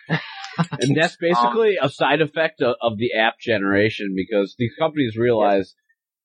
And 0.81 0.97
that's 0.97 1.17
basically 1.21 1.77
a 1.81 1.89
side 1.89 2.21
effect 2.21 2.61
of, 2.63 2.75
of 2.83 2.99
the 2.99 3.13
app 3.17 3.39
generation 3.39 4.13
because 4.17 4.57
these 4.59 4.73
companies 4.77 5.17
realize 5.17 5.75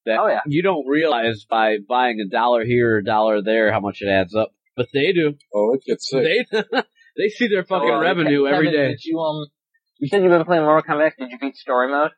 that 0.07 0.17
Oh, 0.19 0.27
yeah. 0.27 0.39
you 0.47 0.63
don't 0.63 0.87
realize 0.87 1.45
by 1.47 1.77
buying 1.87 2.19
a 2.19 2.27
dollar 2.27 2.65
here 2.65 2.95
or 2.95 2.97
a 2.97 3.03
dollar 3.03 3.43
there 3.43 3.71
how 3.71 3.79
much 3.79 4.01
it 4.01 4.07
adds 4.09 4.33
up, 4.35 4.51
but 4.75 4.87
they 4.91 5.11
do. 5.13 5.35
Oh, 5.53 5.75
it 5.75 5.83
gets 5.85 6.09
sick. 6.09 6.23
They 6.51 6.63
they 7.17 7.27
see 7.29 7.47
their 7.47 7.63
fucking 7.63 7.87
So, 7.87 7.95
uh, 7.95 8.01
revenue 8.01 8.45
Kevin, 8.45 8.53
every 8.55 8.71
day. 8.71 8.87
Did 8.89 9.03
you 9.05 9.19
um? 9.19 9.45
You 9.99 10.07
said 10.07 10.23
you've 10.23 10.31
been 10.31 10.45
playing 10.45 10.63
Mortal 10.63 10.81
Kombat. 10.95 11.11
Did 11.19 11.29
you 11.29 11.37
beat 11.37 11.55
story 11.55 11.89
mode? 11.91 12.11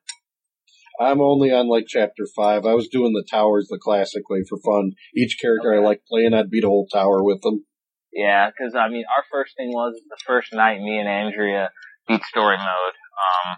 I'm 1.00 1.22
only 1.22 1.52
on 1.52 1.68
like 1.68 1.86
chapter 1.88 2.26
five. 2.36 2.66
I 2.66 2.74
was 2.74 2.88
doing 2.88 3.14
the 3.14 3.26
towers 3.30 3.68
the 3.70 3.80
classic 3.82 4.30
way 4.30 4.44
for 4.48 4.58
fun. 4.60 4.92
Each 5.16 5.38
character 5.42 5.74
I 5.74 5.80
like 5.80 6.02
playing, 6.10 6.34
I'd 6.34 6.50
beat 6.50 6.64
a 6.64 6.68
whole 6.68 6.88
tower 6.92 7.24
with 7.24 7.42
them. 7.42 7.66
Yeah, 8.14 8.50
because 8.50 8.76
I 8.76 8.88
mean, 8.90 9.04
our 9.18 9.24
first 9.32 9.54
thing 9.58 9.70
was 9.70 9.94
the 10.10 10.18
first 10.26 10.54
night 10.54 10.80
me 10.80 10.98
and 11.00 11.10
Andrea 11.10 11.70
beat 12.08 12.24
story 12.24 12.58
mode. 12.58 12.96
Um, 13.26 13.58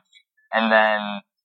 and 0.54 0.72
then 0.72 1.00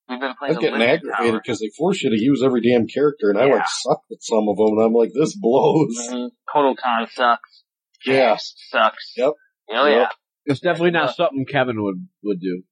we've 0.08 0.20
been 0.20 0.30
I 0.30 0.34
playing. 0.38 0.54
was 0.54 0.56
the 0.56 0.62
getting 0.62 0.82
aggravated 0.82 1.40
because 1.42 1.60
they 1.60 1.70
force 1.76 2.02
you 2.02 2.10
to 2.10 2.16
use 2.22 2.42
every 2.42 2.62
damn 2.62 2.86
character, 2.86 3.28
and 3.30 3.38
I 3.38 3.46
Yeah. 3.48 3.54
like 3.56 3.66
suck 3.68 4.02
with 4.08 4.20
some 4.22 4.48
of 4.48 4.56
them, 4.56 4.78
and 4.78 4.82
I'm 4.86 4.92
like, 4.94 5.10
this 5.14 5.36
blows. 5.36 6.08
Mhm. 6.10 6.30
Kotal 6.54 6.74
Kahn 6.76 7.06
sucks. 7.12 7.64
Yeah. 8.06 8.30
Jax 8.32 8.54
sucks. 8.70 9.12
Yep. 9.16 9.32
Oh 9.74 9.86
Yep. 9.86 9.96
yeah. 9.98 10.08
It's 10.46 10.60
definitely 10.60 10.98
Uh, 10.98 11.04
not 11.04 11.14
something 11.16 11.44
Kevin 11.46 11.82
would 11.82 12.08
would 12.24 12.40
do. 12.40 12.62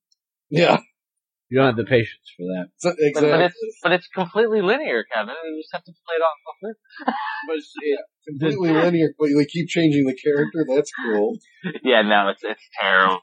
Yeah, 0.49 0.79
You 1.51 1.59
don't 1.59 1.67
have 1.67 1.77
the 1.77 1.85
patience 1.85 2.31
for 2.37 2.45
that. 2.55 2.67
so- 2.79 2.91
But, 2.91 2.97
exactly. 3.01 3.31
but 3.31 3.41
it's 3.41 3.57
but 3.83 3.93
it's 3.93 4.07
completely 4.09 4.63
linear, 4.63 5.05
Kevin. 5.13 5.35
You 5.35 5.61
just 5.63 5.73
have 5.73 5.83
to 5.85 5.93
play 6.07 6.15
it 6.17 6.23
on 6.23 6.37
the 6.63 6.75
But 7.49 7.57
it's, 7.57 7.73
it, 7.83 7.99
completely 8.29 8.71
linear, 8.73 9.15
but 9.19 9.29
they 9.37 9.45
keep 9.47 9.69
changing 9.69 10.05
the 10.07 10.15
character. 10.15 10.65
That's 10.69 10.91
cool. 11.05 11.37
Yeah, 11.83 12.03
no, 12.03 12.29
it's 12.31 12.43
it's 12.45 12.63
terrible. 12.81 13.21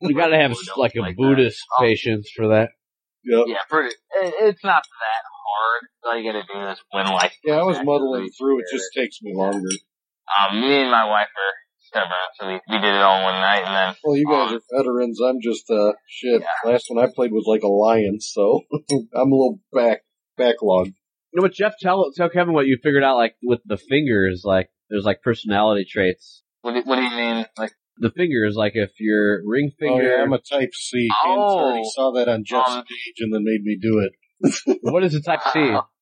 you 0.00 0.14
gotta 0.14 0.36
have 0.36 0.50
People 0.52 0.82
like 0.82 0.94
a 0.96 1.00
like 1.00 1.16
that. 1.16 1.22
Buddhist 1.22 1.62
Oh. 1.78 1.82
patience 1.82 2.28
for 2.36 2.48
that. 2.48 2.70
Yep. 3.24 3.44
Yeah, 3.48 3.62
pretty. 3.68 3.94
It, 4.22 4.34
it's 4.50 4.64
not 4.64 4.82
that 4.82 5.22
hard. 5.46 5.82
All 6.04 6.18
you 6.20 6.32
gotta 6.32 6.44
do 6.46 6.70
is 6.70 6.78
win 6.92 7.06
like. 7.06 7.32
Yeah, 7.44 7.54
I 7.60 7.62
was 7.62 7.78
muddling 7.84 8.28
through. 8.36 8.58
It 8.60 8.66
just 8.72 8.86
takes 8.96 9.22
me 9.22 9.32
longer. 9.34 9.68
Um, 10.30 10.60
me 10.60 10.82
and 10.82 10.90
my 10.90 11.04
wife 11.06 11.28
are 11.28 11.54
stubborn, 11.90 12.30
so 12.38 12.46
we, 12.46 12.54
we 12.70 12.78
did 12.78 12.94
it 12.94 13.00
all 13.02 13.22
one 13.24 13.34
night, 13.40 13.62
and 13.66 13.74
then 13.74 13.94
Well, 14.04 14.16
you 14.16 14.26
guys 14.26 14.52
Um, 14.52 14.56
are 14.56 14.78
veterans. 14.78 15.20
I'm 15.20 15.40
just 15.42 15.68
uh 15.70 15.92
shit. 16.08 16.40
Yeah. 16.42 16.70
Last 16.70 16.86
one 16.88 17.02
I 17.04 17.08
played 17.12 17.32
was 17.32 17.44
like 17.46 17.62
Alliance, 17.62 18.30
so 18.32 18.60
I'm 19.14 19.32
a 19.32 19.36
little 19.36 19.58
back 19.72 20.02
backlogged. 20.38 20.94
You 21.32 21.36
know 21.38 21.42
what, 21.42 21.52
Jeff? 21.52 21.74
Tell 21.80 22.10
tell 22.16 22.28
Kevin 22.30 22.54
what 22.54 22.66
you 22.66 22.78
figured 22.82 23.04
out. 23.04 23.16
Like 23.16 23.34
with 23.42 23.60
the 23.64 23.76
fingers, 23.76 24.42
like 24.44 24.68
there's 24.88 25.04
like 25.04 25.22
personality 25.22 25.86
traits. 25.90 26.42
what 26.62 26.74
do, 26.74 26.82
what 26.82 26.96
do 26.96 27.02
you 27.02 27.10
mean? 27.10 27.46
Like, 27.58 27.72
The 27.98 28.10
fingers, 28.10 28.54
like 28.56 28.72
if 28.74 28.90
your 28.98 29.40
ring 29.46 29.70
Oh 29.72 29.76
finger, 29.78 30.16
yeah, 30.16 30.22
I'm 30.22 30.32
a 30.32 30.38
Type 30.38 30.70
C. 30.74 30.98
James 31.02 31.12
Oh. 31.24 31.58
already 31.58 31.82
saw 31.94 32.12
that 32.12 32.28
on 32.28 32.44
Jeff's 32.44 32.70
Um, 32.70 32.82
page 32.84 33.14
and 33.20 33.32
then 33.34 33.42
made 33.44 33.62
me 33.62 33.78
do 33.80 34.00
it. 34.06 34.78
what 34.82 35.04
is 35.04 35.14
a 35.14 35.20
type 35.22 35.40
C? 35.52 35.60
Wow. 35.60 35.86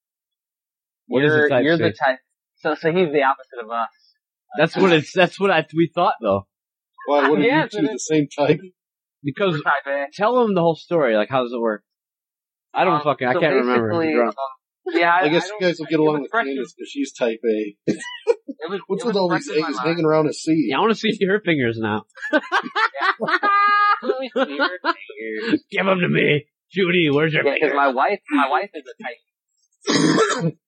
What 1.10 1.24
is 1.24 1.28
you're 1.32 1.46
a 1.46 1.48
type 1.48 1.64
you're 1.64 1.76
C? 1.76 1.82
the 1.84 1.92
type. 1.92 2.18
So 2.56 2.74
so 2.74 2.92
he's 2.92 3.10
the 3.12 3.22
opposite 3.22 3.64
of 3.64 3.70
us. 3.70 3.88
That's 4.56 4.76
what 4.76 4.92
it's. 4.92 5.12
That's 5.12 5.38
what 5.38 5.50
I 5.50 5.66
we 5.74 5.90
thought 5.94 6.14
though. 6.22 6.46
Why 7.06 7.28
wouldn't 7.28 7.46
Yes, 7.46 7.72
you 7.72 7.80
two 7.80 7.86
it 7.86 7.92
the 7.92 7.98
same 7.98 8.28
type? 8.28 8.60
Because 9.22 9.60
type 9.62 10.10
tell 10.14 10.40
them 10.40 10.54
the 10.54 10.60
whole 10.60 10.76
story. 10.76 11.16
Like 11.16 11.28
how 11.28 11.42
does 11.42 11.52
it 11.52 11.60
work? 11.60 11.82
I 12.72 12.84
don't 12.84 12.94
Um, 12.96 13.02
fucking. 13.02 13.26
I 13.26 13.32
can't 13.34 13.54
remember. 13.54 13.92
I'm 13.92 14.28
um, 14.28 14.32
Yeah, 14.86 15.12
I, 15.12 15.24
I 15.24 15.28
guess 15.28 15.44
I 15.44 15.54
you 15.54 15.60
guys 15.60 15.78
will 15.78 15.86
get 15.86 15.98
along 16.00 16.22
with 16.22 16.30
fresh- 16.30 16.46
Candace 16.46 16.74
because 16.76 16.88
she's 16.90 17.12
Type 17.12 17.40
A. 17.44 17.76
It 18.60 18.68
was, 18.70 18.80
What's 18.88 19.04
it 19.04 19.06
with 19.06 19.16
all 19.16 19.28
these 19.30 19.48
A's 19.50 19.78
hanging 19.78 20.04
around 20.04 20.26
a 20.28 20.32
C? 20.32 20.66
Yeah, 20.68 20.78
I 20.78 20.80
want 20.80 20.90
to 20.92 20.98
see 20.98 21.16
your 21.20 21.40
fingers 21.40 21.78
now. 21.80 22.02
Let 22.32 22.42
me 24.20 24.30
see 24.34 24.56
your 24.56 24.68
fingers. 24.82 25.64
Give 25.70 25.86
them 25.86 26.00
to 26.00 26.08
me, 26.08 26.46
Judy. 26.72 27.08
Where's 27.10 27.32
your 27.32 27.44
Yeah, 27.46 27.54
because 27.54 27.70
fingers? 27.70 27.76
my 27.76 27.88
wife, 27.88 28.18
my 28.30 28.48
wife 28.50 28.70
is 28.74 28.82
a 28.84 30.42
type. 30.44 30.54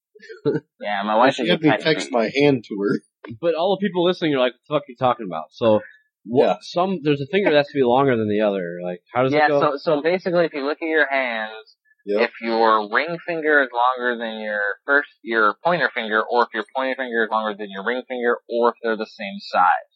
yeah, 0.81 1.03
my 1.05 1.17
wife 1.17 1.35
she 1.35 1.43
is 1.43 1.49
a 1.49 1.53
had 1.53 1.63
me 1.63 1.73
text 1.79 2.09
my 2.11 2.31
hand 2.35 2.65
to 2.69 2.77
her. 2.81 3.01
But 3.41 3.55
all 3.55 3.77
the 3.77 3.87
people 3.87 4.05
listening 4.05 4.35
are 4.35 4.39
like, 4.39 4.53
"What 4.53 4.61
the 4.69 4.75
fuck 4.75 4.83
are 4.83 4.91
you 4.91 4.97
talking 4.97 5.27
about?" 5.27 5.53
So, 5.53 5.81
what, 6.25 6.47
Yeah. 6.47 6.57
some 6.63 7.01
there's 7.03 7.21
a 7.21 7.27
finger 7.27 7.51
that 7.51 7.57
has 7.57 7.67
to 7.69 7.75
be 7.79 7.83
longer 7.85 8.17
than 8.17 8.29
the 8.29 8.41
other. 8.41 8.79
Like, 8.83 9.03
how 9.13 9.23
does 9.23 9.33
Yeah, 9.33 9.47
it 9.47 9.49
go? 9.49 9.61
so 9.61 9.77
so 9.77 10.03
basically, 10.03 10.45
if 10.45 10.55
you 10.55 10.65
look 10.65 10.79
at 10.83 10.89
your 10.89 11.09
hands, 11.09 11.77
Yep. 12.07 12.31
if 12.31 12.31
your 12.41 12.91
ring 12.93 13.19
finger 13.27 13.63
is 13.63 13.69
longer 13.73 14.17
than 14.17 14.41
your 14.41 14.63
first 14.87 15.11
your 15.23 15.57
pointer 15.63 15.91
finger, 15.95 16.23
or 16.23 16.45
if 16.45 16.49
your 16.55 16.65
pointer 16.75 16.97
finger 16.97 17.25
is 17.25 17.31
longer 17.31 17.55
than 17.57 17.69
your 17.71 17.85
ring 17.85 18.03
finger, 18.09 18.39
or 18.49 18.71
if 18.71 18.75
they're 18.83 18.97
the 18.97 19.07
same 19.07 19.39
size. 19.41 19.91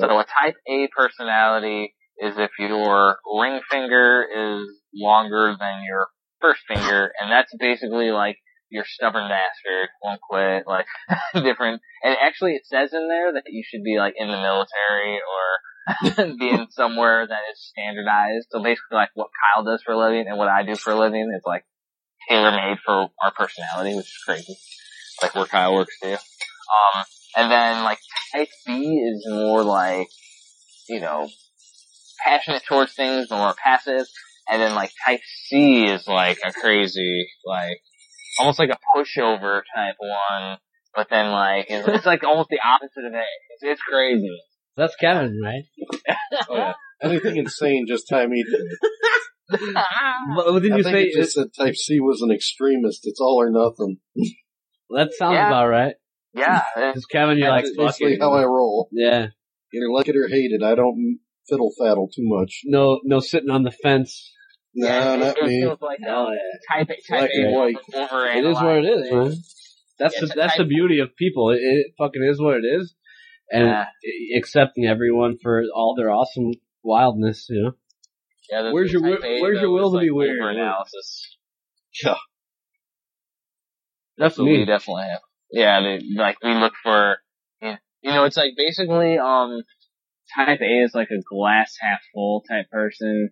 Yep. 0.00 0.10
So 0.10 0.18
a 0.18 0.24
type 0.24 0.56
A 0.68 0.88
personality 0.88 1.94
is 2.18 2.36
if 2.36 2.50
your 2.58 3.18
ring 3.40 3.60
finger 3.70 4.24
is 4.24 4.66
longer 4.94 5.54
than 5.58 5.84
your 5.86 6.08
first 6.40 6.60
finger, 6.66 7.12
and 7.20 7.30
that's 7.30 7.52
basically 7.58 8.10
like 8.10 8.36
you're 8.70 8.84
stubborn 8.86 9.28
bastard, 9.28 9.88
won't 10.02 10.20
quit, 10.20 10.64
like 10.66 10.86
different. 11.34 11.82
And 12.02 12.16
actually, 12.20 12.52
it 12.52 12.66
says 12.66 12.92
in 12.92 13.08
there 13.08 13.32
that 13.34 13.44
you 13.48 13.62
should 13.66 13.82
be 13.82 13.98
like 13.98 14.14
in 14.16 14.28
the 14.28 14.36
military 14.36 15.18
or 15.18 16.36
being 16.38 16.66
somewhere 16.70 17.26
that 17.26 17.40
is 17.52 17.70
standardized. 17.70 18.48
So 18.50 18.62
basically, 18.62 18.96
like 18.96 19.10
what 19.14 19.30
Kyle 19.32 19.64
does 19.64 19.82
for 19.82 19.92
a 19.92 19.98
living 19.98 20.26
and 20.28 20.38
what 20.38 20.48
I 20.48 20.62
do 20.64 20.76
for 20.76 20.92
a 20.92 20.98
living 20.98 21.32
is 21.34 21.42
like 21.46 21.64
tailor 22.28 22.52
made 22.52 22.78
for 22.84 23.08
our 23.22 23.32
personality, 23.36 23.96
which 23.96 24.06
is 24.06 24.22
crazy. 24.24 24.56
Like 25.22 25.34
where 25.34 25.46
Kyle 25.46 25.74
works 25.74 25.98
too. 26.02 26.12
Um, 26.12 27.04
and 27.36 27.50
then 27.50 27.84
like 27.84 27.98
type 28.32 28.48
B 28.66 28.72
is 28.72 29.26
more 29.28 29.62
like, 29.62 30.08
you 30.88 31.00
know, 31.00 31.28
passionate 32.24 32.62
towards 32.68 32.94
things, 32.94 33.30
more 33.30 33.54
passive. 33.62 34.06
And 34.48 34.62
then 34.62 34.74
like 34.74 34.90
type 35.04 35.20
C 35.46 35.84
is 35.84 36.06
like 36.06 36.38
a 36.44 36.52
crazy, 36.52 37.28
like, 37.46 37.80
almost 38.38 38.58
like 38.58 38.70
a 38.70 38.78
pushover 38.96 39.60
type 39.74 39.96
one. 39.98 40.58
But 40.94 41.08
then 41.10 41.30
like, 41.30 41.66
it's, 41.68 41.86
it's 41.88 42.06
like 42.06 42.24
almost 42.24 42.48
the 42.50 42.58
opposite 42.64 43.04
of 43.06 43.12
A. 43.14 43.18
It's, 43.18 43.62
it's 43.62 43.82
crazy. 43.82 44.36
That's 44.76 44.94
Kevin, 44.96 45.38
right? 45.42 45.64
Oh, 46.48 46.56
yeah. 46.56 46.72
Anything 47.02 47.36
insane, 47.36 47.86
just 47.88 48.08
tie 48.08 48.26
me 48.26 48.42
to 48.44 48.56
it. 48.56 48.78
But 49.50 50.60
didn't 50.60 50.72
I 50.72 50.76
you 50.78 50.82
think 50.82 50.94
say 50.96 51.02
it 51.04 51.14
just 51.16 51.34
said 51.34 51.46
Type 51.56 51.74
C 51.76 52.00
was 52.00 52.20
an 52.22 52.30
extremist. 52.30 53.00
It's 53.04 53.20
all 53.20 53.40
or 53.40 53.50
nothing. 53.50 53.98
that 54.90 55.12
sounds 55.12 55.34
Yeah. 55.34 55.48
about 55.48 55.68
right? 55.68 55.94
yeah. 56.34 56.62
it's- 56.76 56.92
Because 56.94 57.06
Kevin, 57.06 57.38
you're 57.38 57.48
like, 57.50 57.64
That's 57.64 57.76
fuck 57.76 57.86
basically 57.86 58.14
it. 58.14 58.20
how 58.20 58.32
I 58.32 58.44
roll. 58.44 58.88
yeah, 58.92 59.28
Either 59.74 59.90
like 59.92 60.08
it 60.08 60.16
or 60.16 60.28
hate 60.28 60.50
it. 60.52 60.62
I 60.62 60.74
don't 60.74 61.18
fiddle 61.48 61.72
faddle 61.80 62.08
too 62.14 62.22
much. 62.24 62.60
no, 62.64 63.00
no 63.04 63.20
sitting 63.20 63.50
on 63.50 63.62
the 63.62 63.70
fence. 63.70 64.32
No, 64.80 64.88
yeah, 64.88 65.14
it- 65.14 65.18
not 65.18 65.38
it 65.38 65.44
me. 65.44 65.60
feels 65.62 65.80
like 65.80 65.98
Hell 66.02 66.28
a 66.28 66.72
type 66.72 66.88
A, 66.90 66.94
type 66.94 67.02
Black 67.08 67.30
A 67.30 67.40
and 67.42 67.56
over 67.56 68.26
It 68.26 68.44
is 68.44 68.56
what 68.56 68.76
it 68.76 68.84
is, 68.84 69.10
man. 69.12 69.32
That's 69.98 70.14
Yeah, 70.14 70.20
the 70.20 70.32
that's 70.36 70.56
the 70.56 70.64
beauty 70.64 71.00
of 71.00 71.16
people. 71.16 71.50
It, 71.50 71.58
it 71.60 71.86
fucking 71.98 72.22
is 72.22 72.40
what 72.40 72.56
it 72.58 72.64
is, 72.64 72.94
and 73.50 73.66
Yeah. 73.66 73.86
accepting 74.36 74.86
everyone 74.86 75.38
for 75.42 75.64
all 75.74 75.94
their 75.96 76.10
awesome 76.10 76.52
wildness. 76.84 77.46
You 77.50 77.62
know, 77.62 77.72
Yeah, 78.50 78.62
the- 78.62 78.72
Where's 78.72 78.92
the 78.92 79.00
your 79.00 79.16
type 79.18 79.42
where's 79.42 79.60
your 79.60 79.70
will 79.70 79.88
is 79.88 80.00
to 80.00 80.04
be 80.06 80.10
like 80.10 80.16
weird? 80.16 80.40
Overanalysis. 80.40 81.22
that's 84.16 84.36
So 84.36 84.44
me. 84.44 84.58
we 84.58 84.64
definitely 84.64 85.04
have. 85.10 85.20
Yeah, 85.50 85.80
they, 85.80 86.00
like 86.16 86.36
we 86.42 86.54
look 86.54 86.74
for, 86.82 87.18
you 87.62 87.74
you 88.02 88.10
know, 88.12 88.24
it's 88.24 88.36
like 88.36 88.52
basically, 88.56 89.18
um, 89.18 89.62
type 90.36 90.60
A 90.60 90.82
is 90.84 90.92
like 90.94 91.08
a 91.10 91.22
glass 91.28 91.74
half 91.80 92.00
full 92.14 92.42
type 92.48 92.70
person. 92.70 93.30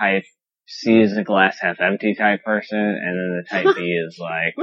Type 0.00 0.24
C 0.66 0.98
is 0.98 1.16
a 1.16 1.22
glass 1.22 1.58
half 1.60 1.80
empty 1.80 2.14
type 2.14 2.42
person, 2.44 2.78
and 2.78 2.98
then 3.00 3.42
the 3.42 3.44
type 3.48 3.76
B 3.76 3.82
is 3.84 4.18
like, 4.20 4.54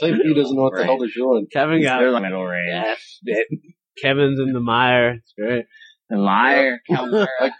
Type 0.00 0.20
B 0.22 0.34
doesn't 0.34 0.56
know 0.56 0.62
what 0.64 0.74
the 0.76 0.84
hell 0.84 0.98
they're 0.98 1.08
doing. 1.14 1.46
Kevin 1.50 1.82
got 1.82 1.98
they're 1.98 2.12
the 2.12 2.20
middle 2.20 2.44
range. 2.44 2.84
yes. 3.24 3.46
Kevin's 4.02 4.38
in 4.38 4.52
the 4.52 4.60
mire. 4.60 5.14
It's 5.14 5.32
great. 5.38 5.64
The 6.10 6.16
liar, 6.18 6.80
Calvera. 6.90 7.50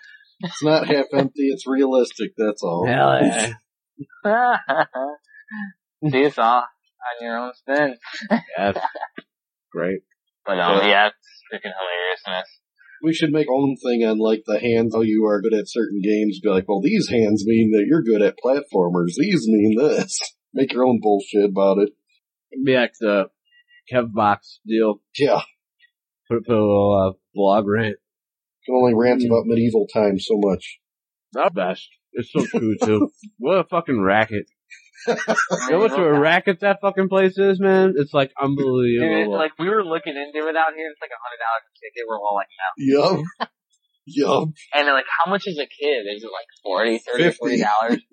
It's 0.40 0.62
not 0.62 0.86
half 0.86 1.06
empty. 1.14 1.48
It's 1.48 1.66
realistic. 1.66 2.32
That's 2.36 2.62
all. 2.62 2.86
Hell 2.86 3.22
yeah. 3.22 4.56
See, 6.10 6.18
it's 6.18 6.38
all 6.38 6.58
on 6.58 7.24
your 7.24 7.38
own 7.38 7.52
spin. 7.54 7.96
Yes. 8.58 8.76
Great. 9.72 10.00
But 10.44 10.58
um, 10.60 10.86
yeah, 10.86 11.08
it's 11.08 11.42
freaking 11.50 11.72
hilariousness. 11.72 12.48
We 13.02 13.12
should 13.12 13.30
make 13.30 13.48
our 13.48 13.54
own 13.54 13.76
thing 13.76 14.04
on 14.04 14.18
like 14.18 14.42
the 14.46 14.58
hands. 14.58 14.94
How 14.94 15.02
you 15.02 15.24
are 15.26 15.40
good 15.40 15.54
at 15.54 15.68
certain 15.68 16.00
games. 16.02 16.40
Be 16.40 16.48
like, 16.48 16.68
well, 16.68 16.80
these 16.80 17.08
hands 17.08 17.44
mean 17.46 17.70
that 17.72 17.86
you're 17.86 18.02
good 18.02 18.22
at 18.22 18.38
platformers. 18.44 19.12
These 19.18 19.46
mean 19.46 19.76
this. 19.78 20.18
Make 20.54 20.72
your 20.72 20.86
own 20.86 21.00
bullshit 21.02 21.50
about 21.50 21.78
it. 21.78 21.90
Be 22.64 22.74
like 22.74 22.94
the 22.98 23.26
Kev 23.92 24.12
Box 24.14 24.60
deal. 24.66 25.02
Yeah. 25.18 25.40
Put, 26.28 26.46
put 26.46 26.54
a 26.54 26.60
little 26.60 27.14
uh, 27.14 27.18
blog 27.34 27.66
rant. 27.66 27.96
Can 28.64 28.74
only 28.74 28.94
rant 28.94 29.22
about 29.24 29.44
medieval 29.44 29.86
times 29.92 30.24
so 30.26 30.38
much. 30.38 30.80
Not 31.34 31.54
best. 31.54 31.88
It's 32.12 32.32
so 32.32 32.46
true 32.46 32.76
too. 32.82 33.10
what 33.38 33.58
a 33.58 33.64
fucking 33.64 34.00
racket. 34.00 34.46
You 35.06 35.70
know 35.70 35.78
what 35.78 35.98
a 35.98 36.18
racket 36.18 36.60
that 36.60 36.78
fucking 36.80 37.08
place 37.08 37.38
is, 37.38 37.60
man? 37.60 37.94
It's 37.96 38.12
like 38.12 38.28
Dude, 38.30 38.44
unbelievable. 38.50 39.32
like 39.32 39.52
we 39.58 39.68
were 39.68 39.84
looking 39.84 40.14
into 40.16 40.46
it 40.48 40.56
out 40.56 40.74
here. 40.76 40.88
It's 40.90 41.00
like 41.00 41.10
a 41.10 41.20
hundred 41.22 41.40
dollars 41.42 41.64
a 41.66 41.72
ticket. 41.78 42.04
We're 42.08 42.18
all 42.18 42.34
like, 42.34 42.48
no. 42.78 43.24
Yup. 43.38 43.48
Yup. 44.06 44.48
And 44.74 44.86
they're 44.86 44.94
like, 44.94 45.10
how 45.24 45.30
much 45.30 45.44
is 45.46 45.58
a 45.58 45.66
kid? 45.66 46.06
Is 46.14 46.22
it 46.22 46.30
like 46.30 46.46
40 46.62 46.98
30 46.98 47.30
40 47.32 47.60
dollars? 47.60 48.00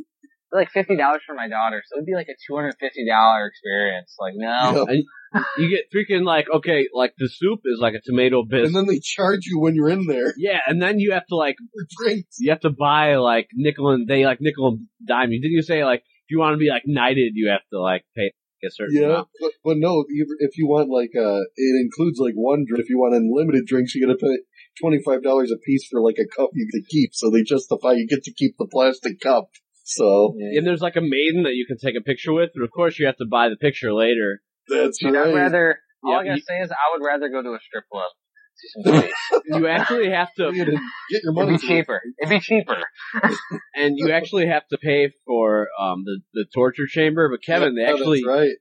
like 0.53 0.69
fifty 0.71 0.95
dollars 0.95 1.21
for 1.25 1.33
my 1.33 1.47
daughter, 1.47 1.81
so 1.85 1.97
it'd 1.97 2.05
be 2.05 2.13
like 2.13 2.27
a 2.29 2.37
two 2.47 2.55
hundred 2.55 2.75
fifty 2.79 3.05
dollar 3.07 3.47
experience. 3.47 4.15
Like, 4.19 4.33
no, 4.35 4.85
Yup. 4.87 5.43
you 5.57 5.69
get 5.69 5.85
freaking 5.93 6.23
like 6.23 6.45
okay, 6.53 6.87
like 6.93 7.13
the 7.17 7.27
soup 7.27 7.61
is 7.65 7.79
like 7.81 7.95
a 7.95 8.01
tomato 8.05 8.43
bisque, 8.43 8.67
And 8.67 8.75
then 8.75 8.85
they 8.85 8.99
charge 8.99 9.45
you 9.45 9.59
when 9.59 9.73
you're 9.75 9.89
in 9.89 10.05
there 10.05 10.33
yeah, 10.37 10.59
and 10.67 10.81
then 10.81 10.99
you 10.99 11.13
have 11.13 11.25
to 11.27 11.35
like 11.35 11.55
drinks. 11.99 12.37
you 12.39 12.51
have 12.51 12.61
to 12.61 12.69
buy 12.69 13.15
like 13.15 13.47
nickel 13.53 13.89
and 13.89 14.07
they 14.07 14.25
like 14.25 14.39
nickel 14.41 14.67
and 14.67 14.87
dime. 15.05 15.31
you. 15.31 15.41
Didn't 15.41 15.53
you 15.55 15.63
say 15.63 15.83
like 15.83 16.03
if 16.25 16.31
you 16.31 16.39
want 16.39 16.53
to 16.53 16.57
be 16.57 16.69
like 16.69 16.83
knighted, 16.85 17.33
you 17.35 17.49
have 17.49 17.61
to 17.71 17.79
like 17.81 18.03
pay 18.15 18.31
a 18.63 18.71
certain 18.71 18.95
Yeah, 18.95 19.07
amount? 19.07 19.27
but, 19.41 19.51
but 19.63 19.77
no, 19.77 20.05
if 20.07 20.27
if 20.39 20.57
you 20.57 20.67
want 20.67 20.89
like, 20.89 21.11
uh, 21.19 21.41
it 21.55 21.75
includes 21.83 22.17
like 22.19 22.33
one 22.35 22.63
drink. 22.67 22.81
If 22.83 22.89
you 22.89 22.97
want 22.97 23.13
unlimited 23.13 23.65
drinks, 23.67 23.93
you 23.93 24.05
gotta 24.07 24.17
pay 24.17 24.39
$25 24.81 25.51
a 25.51 25.57
piece 25.65 25.85
for 25.91 26.01
like 26.01 26.15
a 26.17 26.25
cup 26.35 26.49
you 26.53 26.67
can 26.71 26.83
keep. 26.89 27.11
So 27.13 27.29
they 27.29 27.43
justify 27.43 27.91
you 27.93 28.07
get 28.07 28.23
to 28.23 28.33
keep 28.33 28.55
the 28.57 28.67
plastic 28.71 29.19
cup. 29.19 29.49
So 29.83 30.33
And 30.39 30.65
there's 30.65 30.81
like 30.81 30.95
a 30.95 31.01
maiden 31.01 31.43
that 31.43 31.55
you 31.55 31.65
can 31.67 31.77
take 31.77 31.95
a 31.99 32.01
picture 32.03 32.31
with, 32.33 32.51
but 32.55 32.63
of 32.63 32.71
course 32.71 32.97
you 32.97 33.05
have 33.05 33.17
to 33.17 33.25
buy 33.29 33.49
the 33.49 33.57
picture 33.57 33.93
later. 33.93 34.41
that's 34.67 34.97
Dude, 34.99 35.15
I'd 35.15 35.35
rather. 35.35 35.79
All 36.03 36.11
Yeah, 36.13 36.17
I 36.19 36.23
gotta 36.23 36.35
you- 36.37 36.43
say 36.47 36.57
is, 36.59 36.71
I 36.71 36.75
would 36.97 37.05
rather 37.05 37.27
go 37.29 37.41
to 37.43 37.49
a 37.49 37.59
strip 37.59 37.83
club. 37.91 38.11
See 38.55 38.67
some 38.69 38.93
titties. 38.93 39.11
You 39.45 39.67
actually 39.67 40.09
have 40.09 40.33
to, 40.35 40.51
get 40.51 40.67
your 40.67 40.73
It'd 41.11 41.33
money. 41.33 41.51
be 41.53 41.57
cheaper. 41.57 42.01
It'd 42.21 42.29
be 42.29 42.39
cheaper. 42.39 42.77
and 43.75 43.95
you 43.97 44.11
actually 44.11 44.47
have 44.47 44.67
to 44.69 44.77
pay 44.77 45.11
for 45.25 45.67
um 45.79 46.03
the 46.05 46.19
the 46.33 46.45
torture 46.53 46.87
chamber. 46.87 47.29
But 47.29 47.43
Kevin, 47.43 47.75
they 47.75 47.83
actually 47.83 48.23
right. 48.23 48.51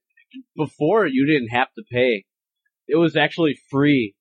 before 0.56 1.06
you 1.06 1.26
didn't 1.26 1.56
have 1.56 1.68
to 1.76 1.84
pay. 1.90 2.24
It 2.88 2.96
was 2.96 3.16
actually 3.16 3.58
free. 3.70 4.14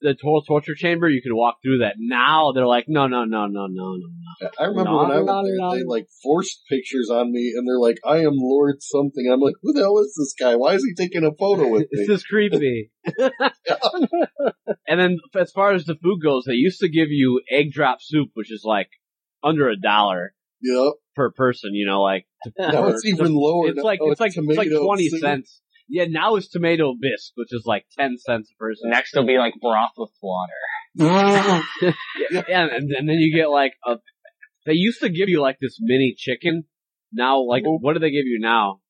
The 0.00 0.14
total 0.14 0.42
torture 0.42 0.74
chamber, 0.74 1.08
you 1.10 1.20
could 1.22 1.34
walk 1.34 1.56
through 1.62 1.78
that. 1.78 1.96
Now 1.98 2.52
they're 2.52 2.66
like, 2.66 2.86
no, 2.88 3.06
no, 3.06 3.24
no, 3.24 3.46
no, 3.46 3.66
no, 3.66 3.96
no. 3.96 4.48
I 4.58 4.64
remember 4.64 4.90
No, 4.92 4.96
when 4.98 5.10
I 5.10 5.20
was 5.20 5.44
there, 5.46 5.56
no. 5.58 5.76
they 5.76 5.84
like 5.84 6.06
forced 6.22 6.62
pictures 6.70 7.10
on 7.10 7.30
me, 7.30 7.52
and 7.54 7.68
they're 7.68 7.78
like, 7.78 7.98
"I 8.04 8.18
am 8.24 8.32
Lord 8.34 8.76
something." 8.80 9.30
I'm 9.30 9.40
like, 9.40 9.54
"Who 9.62 9.72
the 9.74 9.80
hell 9.80 9.98
is 9.98 10.14
this 10.18 10.34
guy? 10.38 10.56
Why 10.56 10.74
is 10.74 10.84
he 10.84 10.94
taking 10.94 11.24
a 11.24 11.32
photo 11.32 11.68
with 11.68 11.86
me?" 11.92 12.06
This 12.06 12.16
is 12.20 12.24
creepy. 12.24 12.90
and 14.86 15.00
then 15.00 15.18
as 15.38 15.50
far 15.52 15.72
as 15.72 15.84
the 15.84 15.96
food 16.02 16.20
goes, 16.22 16.44
they 16.46 16.54
used 16.54 16.80
to 16.80 16.88
give 16.88 17.08
you 17.10 17.40
egg 17.50 17.72
drop 17.72 17.98
soup, 18.00 18.30
which 18.34 18.50
is 18.52 18.62
like 18.64 18.88
under 19.42 19.68
a 19.68 19.76
dollar 19.78 20.34
Yep. 20.62 20.94
per 21.14 21.30
person. 21.30 21.74
You 21.74 21.86
know, 21.86 22.02
like 22.02 22.26
Now 22.58 22.88
it's 22.88 23.04
even 23.04 23.34
lower. 23.34 23.68
it's 23.68 23.76
Now 23.76 23.82
like 23.84 24.00
oh, 24.02 24.10
it's 24.10 24.20
like 24.20 24.32
it's 24.36 24.58
like 24.58 24.68
twenty 24.70 25.08
soup. 25.08 25.20
cents. 25.20 25.60
Yeah, 25.88 26.06
now 26.08 26.36
it's 26.36 26.48
tomato 26.48 26.94
bisque, 26.98 27.32
which 27.34 27.52
is 27.52 27.64
like 27.66 27.84
ten 27.98 28.16
cents 28.18 28.50
a 28.50 28.56
person. 28.58 28.90
Next 28.90 29.14
will 29.14 29.26
be 29.26 29.38
like 29.38 29.54
broth 29.60 29.92
with 29.96 30.10
water. 30.22 30.52
yeah, 30.96 32.66
and, 32.72 32.90
and 32.90 33.08
then 33.08 33.16
you 33.18 33.36
get 33.36 33.48
like 33.50 33.72
a. 33.86 33.96
They 34.66 34.72
used 34.72 35.00
to 35.00 35.08
give 35.10 35.28
you 35.28 35.42
like 35.42 35.58
this 35.60 35.76
mini 35.80 36.14
chicken. 36.16 36.64
Now, 37.12 37.42
like, 37.42 37.64
Oh. 37.66 37.78
what 37.80 37.92
do 37.92 37.98
they 38.00 38.10
give 38.10 38.24
you 38.26 38.38
now? 38.40 38.80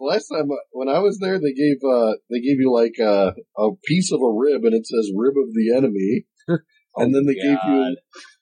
Last 0.00 0.28
time 0.28 0.50
uh, 0.50 0.56
when 0.72 0.88
I 0.88 0.98
was 0.98 1.18
there, 1.20 1.38
they 1.38 1.52
gave 1.52 1.76
uh 1.88 2.14
they 2.28 2.40
gave 2.40 2.58
you 2.58 2.72
like 2.74 2.94
a 3.00 3.34
a 3.56 3.70
piece 3.84 4.10
of 4.12 4.20
a 4.20 4.32
rib, 4.36 4.62
and 4.64 4.74
it 4.74 4.86
says 4.86 5.12
"rib 5.14 5.34
of 5.38 5.54
the 5.54 5.76
enemy," 5.76 6.26
and 6.96 7.14
then 7.14 7.24
they 7.24 7.34
gave 7.34 7.58
you 7.64 7.96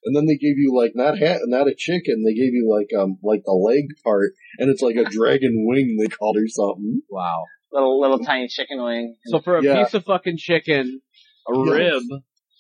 and 0.04 0.16
then 0.16 0.26
they 0.26 0.36
gave 0.36 0.56
you 0.56 0.72
like 0.74 0.92
not 0.94 1.18
ha- 1.18 1.44
not 1.44 1.68
a 1.68 1.74
chicken, 1.76 2.24
they 2.24 2.32
gave 2.34 2.54
you 2.54 2.64
like 2.70 2.88
um 2.98 3.18
like 3.22 3.42
the 3.44 3.52
leg 3.52 3.84
part, 4.02 4.32
and 4.58 4.70
it's 4.70 4.82
like 4.82 4.96
a 4.96 5.04
dragon 5.10 5.66
wing 5.66 5.96
they 6.00 6.08
called 6.08 6.38
or 6.38 6.48
something. 6.48 7.02
Wow. 7.10 7.44
Little 7.72 8.00
little 8.00 8.18
tiny 8.18 8.48
chicken 8.48 8.82
wing. 8.82 9.16
So 9.26 9.40
for 9.40 9.56
a 9.58 9.62
Yeah. 9.64 9.84
piece 9.84 9.94
of 9.94 10.04
fucking 10.04 10.36
chicken, 10.38 11.00
a 11.48 11.56
Yes. 11.56 11.68
rib, 11.70 12.02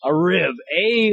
a 0.04 0.14
rib, 0.14 0.54
a 0.78 1.12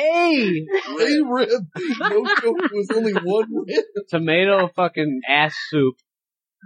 a 0.00 0.66
A 1.00 1.20
rib, 1.24 1.62
no 2.00 2.24
joke, 2.42 2.56
it 2.64 2.72
was 2.72 2.90
only 2.94 3.12
one 3.12 3.48
rib. 3.66 3.84
tomato 4.08 4.68
fucking 4.74 5.20
ass 5.28 5.54
soup. 5.70 5.94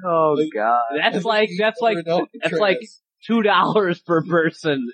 Oh 0.04 0.34
Like- 0.38 0.48
god. 0.54 0.80
That's 0.96 1.24
like 1.24 1.50
that's 1.58 1.80
like 1.80 1.98
that's 2.42 2.58
like 2.58 2.78
two 3.26 3.42
dollars 3.42 4.00
per 4.00 4.22
person. 4.24 4.88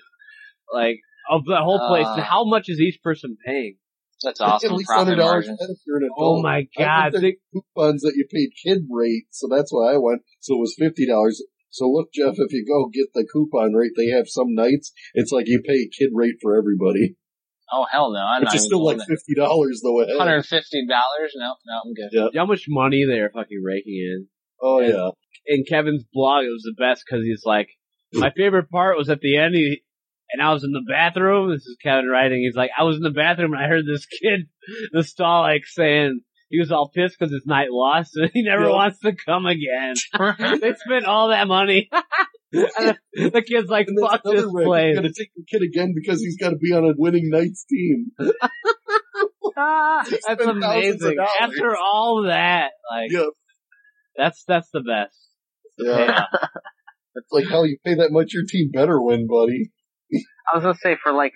Like 0.73 0.99
of 1.29 1.45
the 1.45 1.57
whole 1.57 1.87
place. 1.87 2.05
Uh, 2.07 2.21
how 2.21 2.45
much 2.45 2.65
is 2.69 2.79
each 2.79 2.99
person 3.03 3.37
paying? 3.45 3.77
That's 4.23 4.41
awesome. 4.41 4.53
At 4.53 4.55
awesome. 4.73 4.77
least 4.77 4.87
Profit 4.87 5.07
hundred 5.07 5.15
dollars 5.23 5.47
margin. 5.47 5.57
if 5.69 5.77
you're 5.87 5.97
an 5.97 6.03
adult. 6.03 6.17
Oh 6.19 6.41
my 6.41 6.57
I 6.57 6.67
god! 6.77 7.11
think 7.13 7.21
Think- 7.23 7.37
coupons 7.75 8.01
that 8.01 8.13
you 8.15 8.25
paid 8.31 8.49
kid 8.63 8.83
rate, 8.91 9.27
so 9.31 9.47
that's 9.49 9.71
why 9.71 9.93
I 9.93 9.97
went. 9.97 10.21
So 10.41 10.55
it 10.55 10.59
was 10.59 10.75
fifty 10.77 11.07
dollars. 11.07 11.41
So 11.69 11.89
look, 11.89 12.09
Jeff, 12.13 12.35
if 12.37 12.51
you 12.51 12.65
go 12.65 12.89
get 12.91 13.13
the 13.13 13.27
coupon 13.31 13.73
rate, 13.73 13.91
they 13.95 14.07
have 14.07 14.27
some 14.27 14.53
nights. 14.55 14.91
It's 15.13 15.31
like 15.31 15.47
you 15.47 15.61
pay 15.65 15.87
kid 15.87 16.09
rate 16.13 16.35
for 16.41 16.57
everybody, 16.57 17.15
Oh 17.71 17.85
hell 17.91 18.11
no! 18.11 18.19
I'm 18.19 18.41
which 18.41 18.47
not 18.47 18.55
is 18.55 18.65
still 18.65 18.83
like 18.83 18.97
fifty 18.97 19.35
dollars 19.35 19.81
though. 19.83 20.01
ahead. 20.01 20.15
hundred 20.17 20.45
fifty 20.45 20.85
dollars. 20.87 21.33
No, 21.35 21.53
no, 21.65 21.81
I'm 21.85 21.93
good. 21.93 22.35
how 22.35 22.45
much 22.45 22.65
money 22.67 23.05
they're 23.07 23.29
fucking 23.29 23.61
raking 23.63 23.93
in. 23.93 24.27
Oh 24.61 24.79
yeah, 24.81 25.09
in 25.45 25.63
Kevin's 25.69 26.03
blog, 26.11 26.45
it 26.45 26.49
was 26.49 26.63
the 26.63 26.75
best 26.77 27.03
because 27.05 27.23
he's 27.23 27.43
like, 27.45 27.69
my 28.13 28.31
favorite 28.35 28.69
part 28.71 28.97
was 28.97 29.09
at 29.09 29.21
the 29.21 29.37
end, 29.37 29.53
he, 29.53 29.83
and 30.31 30.41
I 30.41 30.51
was 30.51 30.63
in 30.63 30.71
the 30.71 30.83
bathroom. 30.87 31.51
This 31.51 31.61
is 31.61 31.77
Kevin 31.83 32.07
writing. 32.07 32.39
He's 32.39 32.55
like, 32.55 32.71
I 32.77 32.83
was 32.83 32.95
in 32.97 33.03
the 33.03 33.11
bathroom 33.11 33.53
and 33.53 33.63
I 33.63 33.67
heard 33.67 33.85
this 33.85 34.07
kid, 34.07 34.47
the 34.91 35.03
stall, 35.03 35.41
like 35.43 35.65
saying 35.65 36.21
he 36.49 36.59
was 36.59 36.71
all 36.71 36.89
pissed 36.93 37.15
because 37.19 37.31
his 37.31 37.45
night 37.45 37.67
lost 37.71 38.11
and 38.15 38.29
he 38.33 38.43
never 38.43 38.63
Yeah. 38.65 38.69
wants 38.73 38.99
to 38.99 39.13
come 39.15 39.45
again. 39.45 39.93
they 40.61 40.73
spent 40.75 41.05
all 41.05 41.29
that 41.29 41.47
money. 41.47 41.89
and 42.51 42.97
the, 43.13 43.29
the 43.29 43.41
kid's 43.41 43.69
like, 43.69 43.87
and 43.87 43.97
fuck 44.01 44.21
this 44.23 44.45
place. 44.51 44.87
He's 44.89 44.95
gonna 44.97 45.13
take 45.13 45.31
the 45.35 45.43
kid 45.49 45.61
again 45.61 45.93
because 45.95 46.19
he's 46.21 46.37
got 46.37 46.49
to 46.49 46.57
be 46.57 46.73
on 46.73 46.83
a 46.85 46.93
winning 46.97 47.29
night's 47.29 47.65
team. 47.65 48.07
Ah, 49.57 50.03
that's 50.09 50.23
spent 50.23 50.39
thousands 50.39 51.03
of 51.03 51.11
amazing. 51.11 51.17
After 51.41 51.75
all 51.77 52.23
that, 52.27 52.71
like, 52.89 53.11
Yep. 53.11 53.29
that's, 54.17 54.43
that's 54.47 54.69
the 54.71 54.81
best. 54.81 55.15
Yeah, 55.77 56.23
it's 57.15 57.31
like 57.31 57.47
hell. 57.47 57.65
You 57.65 57.77
pay 57.85 57.95
that 57.95 58.11
much, 58.11 58.33
your 58.33 58.43
team 58.47 58.69
better 58.71 59.01
win, 59.01 59.27
buddy. 59.27 59.71
I 60.13 60.55
was 60.57 60.63
gonna 60.63 60.75
say 60.81 60.97
for 61.01 61.13
like 61.13 61.33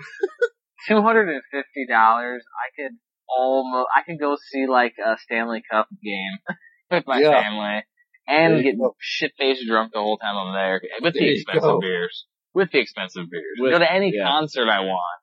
two 0.88 1.02
hundred 1.02 1.30
and 1.30 1.42
fifty 1.52 1.86
dollars, 1.88 2.44
I 2.58 2.82
could 2.82 2.98
almost 3.38 3.88
I 3.96 4.02
could 4.04 4.20
go 4.20 4.36
see 4.52 4.66
like 4.68 4.94
a 5.04 5.18
Stanley 5.20 5.62
Cup 5.70 5.88
game 6.04 6.38
with 6.92 7.06
my 7.08 7.20
Yeah. 7.20 7.42
family 7.42 7.84
and 8.28 8.64
get 8.64 8.76
shit 9.00 9.32
faced 9.38 9.68
drunk 9.68 9.92
the 9.94 10.00
whole 10.00 10.18
time 10.18 10.36
I'm 10.38 10.54
there 10.54 10.82
with 11.02 11.14
There 11.14 11.22
the 11.24 11.34
expensive 11.34 11.80
beers. 11.82 12.26
With 12.54 12.72
the 12.72 12.80
expensive 12.80 13.30
beers. 13.30 13.58
With- 13.60 13.72
go 13.74 13.80
to 13.80 13.92
any 13.92 14.12
yeah. 14.14 14.26
concert 14.26 14.70
I 14.70 14.82
want. 14.82 15.20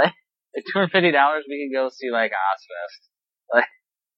Like 0.00 0.12
at 0.56 0.62
two 0.66 0.72
hundred 0.78 0.92
fifty 0.92 1.10
dollars, 1.12 1.44
we 1.48 1.68
can 1.68 1.78
go 1.80 1.88
see 1.90 2.10
like 2.10 2.32
Ozzfest. 2.32 3.08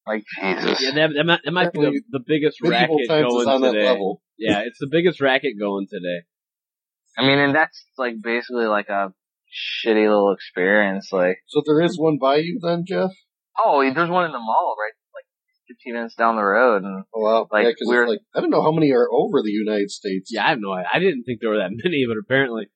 Like, 0.06 0.22
like 0.40 0.58
Jesus. 0.62 0.80
Yeah, 0.82 0.90
that, 0.94 1.10
that 1.16 1.24
might, 1.24 1.40
that 1.44 1.50
might 1.50 1.72
be 1.72 1.80
the, 1.80 2.02
the 2.10 2.20
biggest 2.24 2.58
racket 2.62 3.08
going 3.08 3.48
on 3.48 3.62
that 3.62 3.72
today. 3.72 3.84
level. 3.84 4.20
Yeah, 4.38 4.60
it's 4.60 4.78
the 4.78 4.86
biggest 4.88 5.20
racket 5.20 5.54
going 5.58 5.86
today. 5.90 6.26
I 7.16 7.22
mean, 7.26 7.38
and 7.38 7.54
that's 7.54 7.84
like 7.96 8.14
basically 8.22 8.66
like 8.66 8.88
a 8.90 9.12
shitty 9.54 10.02
little 10.08 10.32
experience. 10.32 11.10
Like, 11.12 11.38
So 11.46 11.62
there 11.64 11.80
is 11.80 11.98
one 11.98 12.18
by 12.20 12.36
you 12.36 12.58
then, 12.62 12.84
Jeff. 12.86 13.10
oh, 13.64 13.82
there's 13.82 14.10
one 14.10 14.26
in 14.26 14.32
the 14.32 14.38
mall, 14.38 14.74
right? 14.78 14.92
Like 15.14 15.24
15 15.78 15.94
minutes 15.94 16.14
down 16.16 16.36
the 16.36 16.42
road, 16.44 16.82
and 16.82 17.04
Oh 17.14 17.20
wow, 17.20 17.48
Like, 17.50 17.64
yeah, 17.64 17.70
'cause 17.70 17.76
it's 17.80 17.88
we're- 17.88 18.08
like 18.08 18.20
I 18.34 18.40
don't 18.40 18.50
know 18.50 18.62
how 18.62 18.72
many 18.72 18.90
are 18.92 19.08
over 19.10 19.42
the 19.42 19.50
United 19.52 19.90
States. 19.90 20.30
Yeah, 20.32 20.44
I 20.46 20.50
have 20.50 20.58
no 20.60 20.72
idea. 20.72 20.88
I 20.92 20.98
didn't 20.98 21.24
think 21.24 21.38
there 21.40 21.50
were 21.50 21.58
that 21.58 21.70
many, 21.84 22.04
but 22.08 22.16
apparently. 22.22 22.66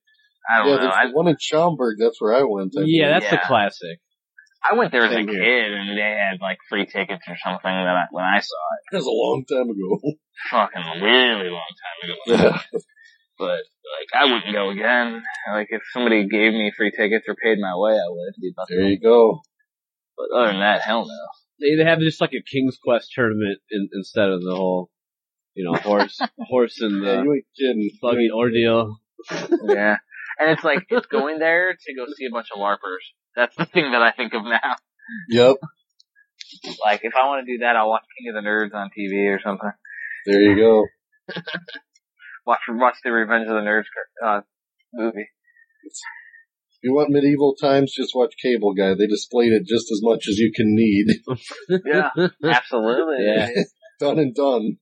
I 0.51 0.59
don't 0.59 0.69
yeah. 0.69 0.75
know. 0.77 0.81
There's 0.83 0.95
I, 0.95 1.07
the 1.09 1.13
one 1.13 1.29
in 1.29 1.37
Schaumburg. 1.39 1.97
That's 2.01 2.21
where 2.21 2.35
I 2.35 2.45
went. 2.45 2.73
I 2.79 2.83
Yeah, 2.87 3.19
that's 3.19 3.31
the 3.31 3.39
classic. 3.45 3.99
I 4.71 4.75
went 4.75 4.91
there 4.93 5.05
as 5.05 5.13
a 5.13 5.25
kid, 5.25 5.73
and 5.73 5.97
they 5.97 6.03
had 6.03 6.41
like 6.41 6.59
free 6.69 6.85
tickets 6.87 7.23
or 7.29 7.37
something 7.45 7.63
that 7.71 7.87
I, 7.87 8.05
when 8.11 8.25
I 8.25 8.41
saw 8.41 8.57
it, 8.75 8.81
That 8.91 8.99
was 8.99 9.07
a 9.07 9.11
long 9.11 9.45
time 9.49 9.69
ago. 9.71 10.17
fucking 10.51 10.83
a 10.83 11.05
really 11.05 11.51
long 11.51 11.73
time 11.85 12.11
ago. 12.51 12.59
yeah. 13.39 13.47
But 13.47 13.63
like, 13.99 14.09
I 14.15 14.25
wouldn't 14.25 14.53
go 14.53 14.71
again. 14.71 15.23
Like, 15.51 15.69
if 15.71 15.83
somebody 15.93 16.29
gave 16.29 16.53
me 16.53 16.73
free 16.77 16.91
tickets 16.91 17.25
or 17.29 17.35
paid 17.35 17.59
my 17.59 17.75
way, 17.77 17.93
I 17.93 18.09
would. 18.09 18.33
It'd 18.35 18.41
be 18.41 18.53
nothing. 18.57 18.77
There 18.77 18.89
you 18.89 19.01
go. 19.01 19.41
But 20.17 20.37
other 20.37 20.53
than 20.53 20.61
that, 20.61 20.83
hell 20.83 21.07
no. 21.07 21.15
They 21.61 21.77
they 21.77 21.89
have 21.89 22.01
just 22.01 22.21
like 22.21 22.33
a 22.33 22.43
King's 22.43 22.79
Quest 22.83 23.11
tournament 23.15 23.59
in, 23.71 23.89
instead 23.93 24.29
of 24.29 24.43
the 24.43 24.55
whole, 24.55 24.91
you 25.55 25.65
know, 25.65 25.79
horse, 25.79 26.19
horse 26.41 26.81
and 26.81 27.05
Yeah, 27.05 27.23
the 27.23 27.43
you 27.57 27.91
buggy 28.01 28.31
ordeal. 28.33 28.99
Yeah. 29.65 29.97
And 30.39 30.51
it's 30.51 30.63
like, 30.63 30.87
it's 30.89 31.07
going 31.07 31.39
there 31.41 31.73
to 31.73 31.95
go 31.95 32.07
see 32.17 32.27
a 32.27 32.31
bunch 32.31 32.49
of 32.55 32.61
LARPers. 32.61 33.05
That's 33.35 33.57
the 33.57 33.67
thing 33.67 33.93
that 33.93 34.03
I 34.03 34.13
think 34.13 34.35
of 34.35 34.45
now. 34.45 34.77
Yep. 35.31 35.57
Like, 36.85 37.01
if 37.03 37.15
I 37.15 37.27
want 37.27 37.47
to 37.47 37.53
do 37.53 37.59
that, 37.59 37.77
I'll 37.77 37.89
watch 37.89 38.03
King 38.19 38.35
of 38.35 38.43
the 38.43 38.49
Nerds 38.49 38.75
on 38.75 38.91
TV 38.97 39.35
or 39.35 39.41
something. 39.43 39.71
There 40.27 40.41
you 40.41 40.57
go. 40.57 40.87
Watch, 42.49 42.61
watch 42.71 42.95
the 43.05 43.13
Revenge 43.13 43.47
of 43.47 43.57
the 43.57 43.61
Nerds, 43.61 43.85
uh, 44.25 44.41
movie. 44.95 45.29
If 45.85 46.79
you 46.83 46.95
want 46.95 47.11
medieval 47.11 47.55
times, 47.61 47.93
just 47.95 48.15
watch 48.15 48.33
Cable 48.43 48.73
Guy. 48.73 48.95
They 48.95 49.07
displayed 49.07 49.53
it 49.53 49.67
just 49.67 49.93
as 49.93 50.01
much 50.03 50.27
as 50.27 50.39
you 50.39 50.51
can 50.57 50.75
need. 50.75 51.09
Yeah. 51.85 52.09
Absolutely. 52.43 53.27
Yeah. 53.27 53.51
done 54.01 54.19
and 54.19 54.35
done. 54.35 54.79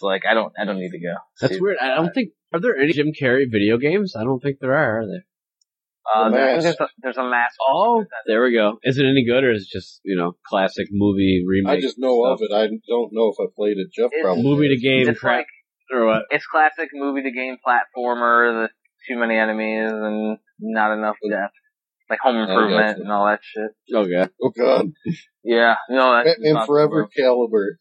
Was 0.00 0.02
like, 0.02 0.22
I 0.28 0.34
don't, 0.34 0.52
I 0.60 0.64
don't 0.64 0.78
need 0.78 0.90
to 0.90 1.00
go. 1.00 1.14
That's 1.40 1.54
See- 1.54 1.60
weird. 1.60 1.76
I 1.80 1.94
don't 1.96 2.12
think 2.12 2.30
are 2.52 2.60
there 2.60 2.76
any 2.76 2.92
Jim 2.92 3.12
Carrey 3.18 3.44
video 3.50 3.76
games? 3.78 4.14
I 4.16 4.24
don't 4.24 4.40
think 4.40 4.58
there 4.60 4.74
are. 4.74 5.00
Are 5.00 5.06
there? 5.06 5.24
Uh, 6.14 6.30
The 6.30 6.36
there- 6.36 6.54
Mask. 6.56 6.62
there's 6.64 6.80
a, 6.80 6.88
there's 7.02 7.16
a 7.18 7.24
mask. 7.28 7.54
Oh, 7.68 8.04
there 8.26 8.42
we 8.42 8.52
go. 8.54 8.78
Is 8.82 8.96
it 8.98 9.04
any 9.04 9.26
good 9.26 9.44
or 9.44 9.52
is 9.52 9.62
it 9.64 9.68
just 9.78 10.00
you 10.04 10.16
know 10.16 10.32
classic 10.46 10.88
movie 10.90 11.44
remake? 11.46 11.78
I 11.78 11.80
just 11.80 11.98
know 11.98 12.24
of 12.24 12.38
it. 12.40 12.50
I 12.52 12.66
don't 12.88 13.10
know 13.12 13.28
if 13.32 13.36
I 13.40 13.46
played 13.54 13.76
it. 13.76 13.88
Jeff 13.94 14.06
It's- 14.12 14.22
probably 14.24 14.42
movie 14.42 14.68
to 14.68 14.80
game 14.80 15.08
It's 15.08 15.20
crap 15.20 15.38
like 15.40 15.46
or 15.92 16.06
what? 16.06 16.22
it's 16.30 16.46
classic 16.46 16.88
movie 16.94 17.22
to 17.22 17.30
game 17.30 17.56
platformer. 17.66 18.66
The 18.66 18.68
too 19.06 19.18
many 19.18 19.36
enemies 19.36 19.90
and 19.92 20.38
not 20.60 20.92
enough 20.96 21.16
death, 21.30 21.50
like 22.10 22.20
Home 22.20 22.36
oh, 22.36 22.42
Improvement 22.42 22.98
and 22.98 23.10
all 23.12 23.26
that 23.26 23.40
shit. 23.42 23.70
Oh, 23.94 23.98
okay. 24.00 24.30
Oh 24.42 24.50
God, 24.56 24.86
Yeah, 25.44 25.74
no, 25.90 26.14
that's 26.14 26.36
Batman 26.36 26.54
not 26.54 26.66
Forever. 26.66 27.08
Caliber. 27.16 27.78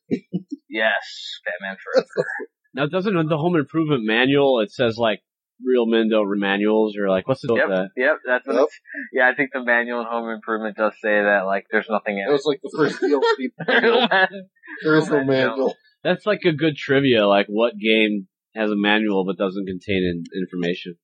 Yes, 0.70 1.40
Batman 1.46 1.78
Forever. 1.84 2.08
Now 2.74 2.86
doesn't 2.86 3.28
the 3.28 3.38
home 3.38 3.56
improvement 3.56 4.04
manual 4.06 4.60
it 4.60 4.72
says 4.72 4.98
like 4.98 5.22
real 5.66 5.88
men 5.88 6.10
don't 6.10 6.28
manuals 6.40 6.96
or 6.96 7.10
like 7.10 7.28
what's 7.28 7.42
the 7.42 7.48
deal 7.48 7.56
with 7.56 7.70
that? 7.76 7.90
Yep, 7.98 8.18
that's 8.28 8.46
what 8.46 8.56
Yep. 8.56 8.64
it's, 8.66 8.80
yeah, 9.14 9.30
I 9.32 9.36
think 9.36 9.50
the 9.52 9.64
manual 9.64 10.02
in 10.02 10.06
Home 10.06 10.30
Improvement 10.30 10.78
does 10.78 10.94
say 11.02 11.24
that, 11.24 11.48
like, 11.48 11.66
there's 11.72 11.88
nothing 11.90 12.18
That 12.18 12.28
in 12.28 12.34
was 12.34 12.46
like 12.46 12.60
the 12.62 12.72
first 12.78 13.02
DLC. 13.02 13.50
it. 13.68 14.30
There 14.84 14.96
is 14.98 15.10
no 15.10 15.24
manual. 15.24 15.74
That's 16.04 16.28
like 16.28 16.42
a 16.46 16.52
good 16.52 16.76
trivia. 16.76 17.26
Like 17.26 17.48
what 17.48 17.74
game 17.80 18.28
has 18.56 18.70
a 18.70 18.76
manual 18.76 19.26
but 19.26 19.38
doesn't 19.44 19.66
contain 19.66 20.04
in- 20.04 20.40
information? 20.40 20.98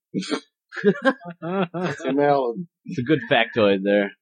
Tim 0.81 2.19
Allen. 2.19 2.67
It's 2.85 2.99
a 2.99 3.03
good 3.03 3.21
factoid 3.31 3.79
there. 3.83 4.11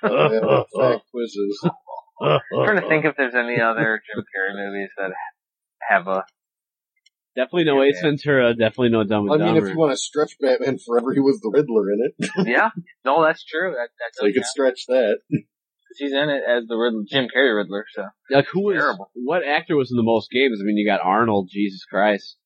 Yeah, 0.00 0.62
fact 0.78 1.06
quizzes. 1.10 1.60
I'm 2.22 2.40
trying 2.52 2.80
to 2.80 2.88
think 2.88 3.04
if 3.04 3.16
there's 3.16 3.34
any 3.34 3.60
other 3.60 4.00
Jim 4.06 4.22
Carrey 4.22 4.54
movies 4.54 4.90
that 4.96 5.10
have 5.88 6.06
a, 6.06 6.24
Definitely 7.38 7.64
no 7.64 7.82
Ace 7.84 8.00
Ventura. 8.02 8.52
Definitely 8.52 8.88
no 8.88 9.04
Dumb 9.04 9.30
I 9.30 9.34
and 9.34 9.44
mean, 9.44 9.54
Dumber. 9.54 9.68
if 9.68 9.72
you 9.72 9.78
want 9.78 9.92
to 9.92 9.96
stretch 9.96 10.34
Batman 10.40 10.76
Forever, 10.84 11.14
he 11.14 11.20
was 11.20 11.38
the 11.40 11.50
Riddler 11.54 11.92
in 11.92 12.10
it, 12.10 12.30
yeah, 12.48 12.70
no, 13.04 13.22
that's 13.22 13.44
true. 13.44 13.70
That, 13.70 13.90
that 13.98 14.10
so 14.14 14.26
you 14.26 14.32
does 14.32 14.42
could 14.42 14.46
stretch 14.46 14.80
that. 14.88 15.18
count. 15.30 15.44
She's 15.96 16.12
in 16.12 16.28
it 16.30 16.42
as 16.42 16.66
the 16.66 16.74
Riddler, 16.74 17.04
Jim 17.08 17.28
Carrey 17.34 17.56
Riddler, 17.56 17.84
so. 17.94 18.06
like 18.30 18.46
who 18.52 18.64
was 18.64 18.76
terrible. 18.76 19.10
what 19.14 19.42
actor 19.46 19.76
was 19.76 19.92
in 19.92 19.96
the 19.96 20.02
most 20.02 20.30
games? 20.30 20.58
I 20.60 20.64
mean, 20.64 20.76
you 20.76 20.88
got 20.88 21.00
Arnold. 21.00 21.48
Jesus 21.52 21.84
Christ. 21.84 22.36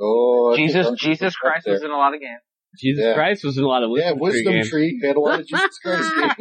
Oh, 0.00 0.54
Jesus, 0.56 0.90
Jesus 0.98 1.36
Christ 1.36 1.66
was 1.66 1.82
in 1.82 1.90
a 1.90 1.96
lot 1.96 2.14
of 2.14 2.20
games. 2.20 2.40
Jesus 2.78 3.04
Yeah. 3.04 3.14
Christ 3.14 3.44
was 3.44 3.56
in 3.58 3.64
a 3.64 3.66
lot 3.66 3.82
of 3.82 3.90
Yeah, 3.96 4.12
Wisdom, 4.14 4.54
Wisdom. 4.54 4.70
Tree 4.70 5.00
had 5.02 5.16
a 5.16 5.20
lot 5.20 5.40
of 5.40 5.46
Jesus 5.46 5.78
Christ 5.82 6.10
games. 6.20 6.34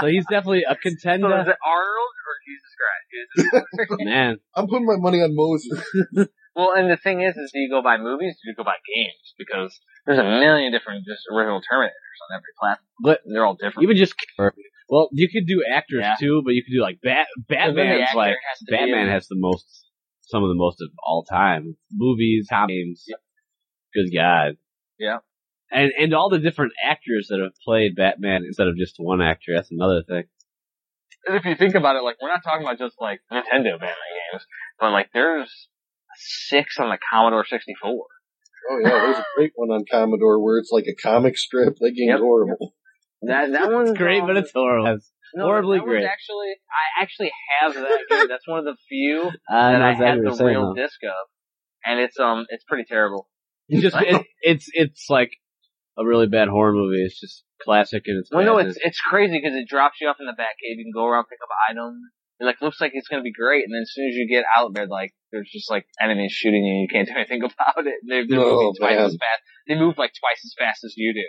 So 0.00 0.06
he's 0.06 0.26
definitely 0.26 0.62
a 0.68 0.74
So 0.74 0.80
contender. 0.82 1.40
is 1.40 1.48
it 1.48 1.56
Arnold 1.66 2.14
or 2.28 2.34
Jesus 2.46 2.70
Christ? 3.80 4.00
Man, 4.04 4.36
I'm 4.54 4.66
putting 4.68 4.86
my 4.86 4.96
money 4.96 5.18
on 5.18 5.34
Moses. 5.34 6.28
Well, 6.56 6.72
and 6.74 6.90
the 6.90 6.96
thing 6.96 7.22
is, 7.22 7.36
is 7.36 7.52
do 7.54 7.60
you 7.60 7.70
go 7.70 7.80
by 7.80 7.96
movies 7.96 8.34
or 8.34 8.42
do 8.42 8.50
you 8.50 8.54
go 8.56 8.64
by 8.64 8.74
games? 8.92 9.34
Because 9.38 9.78
there's 10.04 10.18
a 10.18 10.24
million 10.24 10.72
different 10.72 11.06
just 11.06 11.22
original 11.32 11.60
Terminators 11.62 12.18
on 12.26 12.36
every 12.36 12.52
platform. 12.58 12.86
But- 13.00 13.20
they're 13.24 13.46
all 13.46 13.54
different. 13.54 13.84
even 13.84 13.96
just 13.96 14.14
well, 14.88 15.08
you 15.12 15.28
could 15.32 15.46
do 15.46 15.62
actors 15.72 16.02
Yeah. 16.02 16.16
too, 16.18 16.42
but 16.44 16.50
you 16.54 16.64
could 16.64 16.74
do 16.74 16.82
like 16.82 16.98
Bat. 17.02 17.28
And 17.36 17.46
Batman's 17.76 18.10
like 18.16 18.34
has 18.34 18.58
be 18.66 18.76
Batman 18.76 19.08
has 19.08 19.28
the 19.28 19.36
most, 19.38 19.86
some 20.30 20.42
of 20.42 20.48
the 20.48 20.54
most 20.54 20.80
of 20.80 20.88
all 21.04 21.24
time 21.24 21.76
movies, 21.92 22.46
top 22.48 22.68
games. 22.68 23.04
Yep. 23.06 23.18
Good 23.94 24.16
God. 24.16 24.56
Yeah. 24.98 25.18
And 25.72 25.92
and 25.98 26.14
all 26.14 26.30
the 26.30 26.38
different 26.38 26.72
actors 26.84 27.28
that 27.30 27.40
have 27.40 27.52
played 27.64 27.96
Batman 27.96 28.44
instead 28.44 28.68
of 28.68 28.76
just 28.76 28.96
one 28.98 29.20
actor. 29.20 29.52
That's 29.54 29.70
another 29.70 30.02
thing. 30.06 30.24
And 31.26 31.36
if 31.36 31.44
you 31.44 31.54
think 31.54 31.74
about 31.74 31.96
it, 31.96 32.02
like 32.02 32.16
we're 32.20 32.28
not 32.28 32.42
talking 32.42 32.66
about 32.66 32.78
just 32.78 32.96
like 33.00 33.20
Nintendo 33.30 33.72
Batman 33.78 33.94
games, 34.32 34.46
but 34.80 34.90
like 34.90 35.10
there's 35.12 35.68
six 36.16 36.76
on 36.78 36.88
the 36.88 36.98
Commodore 37.12 37.44
64. 37.44 37.90
Oh 38.70 38.78
yeah, 38.82 38.90
there's 38.90 39.18
a 39.18 39.24
great 39.36 39.52
one 39.54 39.70
on 39.70 39.84
Commodore 39.90 40.42
where 40.42 40.58
it's 40.58 40.70
like 40.72 40.86
a 40.86 40.94
comic 40.94 41.36
strip. 41.36 41.76
That 41.80 41.92
game's 41.96 42.10
Yep. 42.10 42.20
horrible. 42.20 42.74
That 43.22 43.52
that 43.52 43.70
one's 43.72 43.96
great, 43.96 44.20
um, 44.22 44.26
but 44.28 44.36
it's 44.38 44.52
horrible. 44.52 44.98
It's 45.32 45.38
no, 45.38 45.44
horribly 45.44 45.78
that 45.78 45.84
great. 45.84 46.04
Actually, 46.04 46.52
I 46.70 47.02
actually 47.02 47.30
have 47.60 47.74
that 47.74 47.98
game. 48.10 48.28
That's 48.28 48.46
one 48.48 48.58
of 48.58 48.64
the 48.64 48.76
few 48.88 49.30
Uh, 49.48 49.72
that 49.72 49.82
I 49.82 49.90
exactly 49.92 50.06
had 50.06 50.32
the 50.32 50.34
saying, 50.36 50.48
real 50.48 50.74
though. 50.74 50.82
disc 50.82 50.98
of, 51.04 51.26
and 51.86 52.00
it's 52.00 52.18
um 52.18 52.46
it's 52.50 52.64
pretty 52.64 52.84
terrible. 52.88 53.28
It's 53.68 53.82
just 53.82 53.96
it, 53.96 54.26
it's 54.42 54.66
it's 54.72 55.06
like 55.08 55.30
a 55.98 56.04
really 56.04 56.26
bad 56.26 56.48
horror 56.48 56.72
movie. 56.72 57.04
It's 57.04 57.20
just 57.20 57.44
classic 57.62 58.02
and 58.06 58.18
it's 58.18 58.30
Well, 58.32 58.44
no, 58.44 58.58
it's 58.58 58.76
it's 58.82 59.00
crazy 59.00 59.38
because 59.40 59.54
it 59.56 59.68
drops 59.68 60.00
you 60.00 60.08
off 60.08 60.16
in 60.18 60.26
the 60.26 60.32
back 60.34 60.58
cave. 60.58 60.78
You 60.78 60.84
can 60.84 60.92
go 60.94 61.06
around 61.06 61.26
pick 61.30 61.38
up 61.42 61.48
items. 61.70 62.02
It 62.40 62.44
like 62.46 62.56
looks 62.62 62.80
like 62.80 62.92
it's 62.94 63.06
gonna 63.06 63.22
be 63.22 63.32
great, 63.36 63.64
and 63.64 63.72
then 63.74 63.82
as 63.82 63.92
soon 63.92 64.08
as 64.08 64.16
you 64.16 64.26
get 64.26 64.44
out 64.56 64.72
there, 64.74 64.86
like 64.88 65.12
there's 65.30 65.50
just 65.52 65.70
like 65.70 65.84
enemies 66.00 66.32
shooting 66.32 66.64
you, 66.64 66.72
and 66.72 66.82
you 66.82 66.88
can't 66.90 67.06
do 67.06 67.14
anything 67.20 67.44
about 67.44 67.86
it. 67.86 68.00
They're, 68.08 68.26
they're 68.26 68.40
Oh, 68.40 68.50
moving 68.56 68.74
twice 68.80 68.96
man. 68.96 69.06
as 69.06 69.12
fast. 69.12 69.40
They 69.68 69.74
move 69.76 69.94
like 69.98 70.10
twice 70.18 70.40
as 70.42 70.54
fast 70.58 70.82
as 70.82 70.94
you 70.96 71.12
do, 71.14 71.28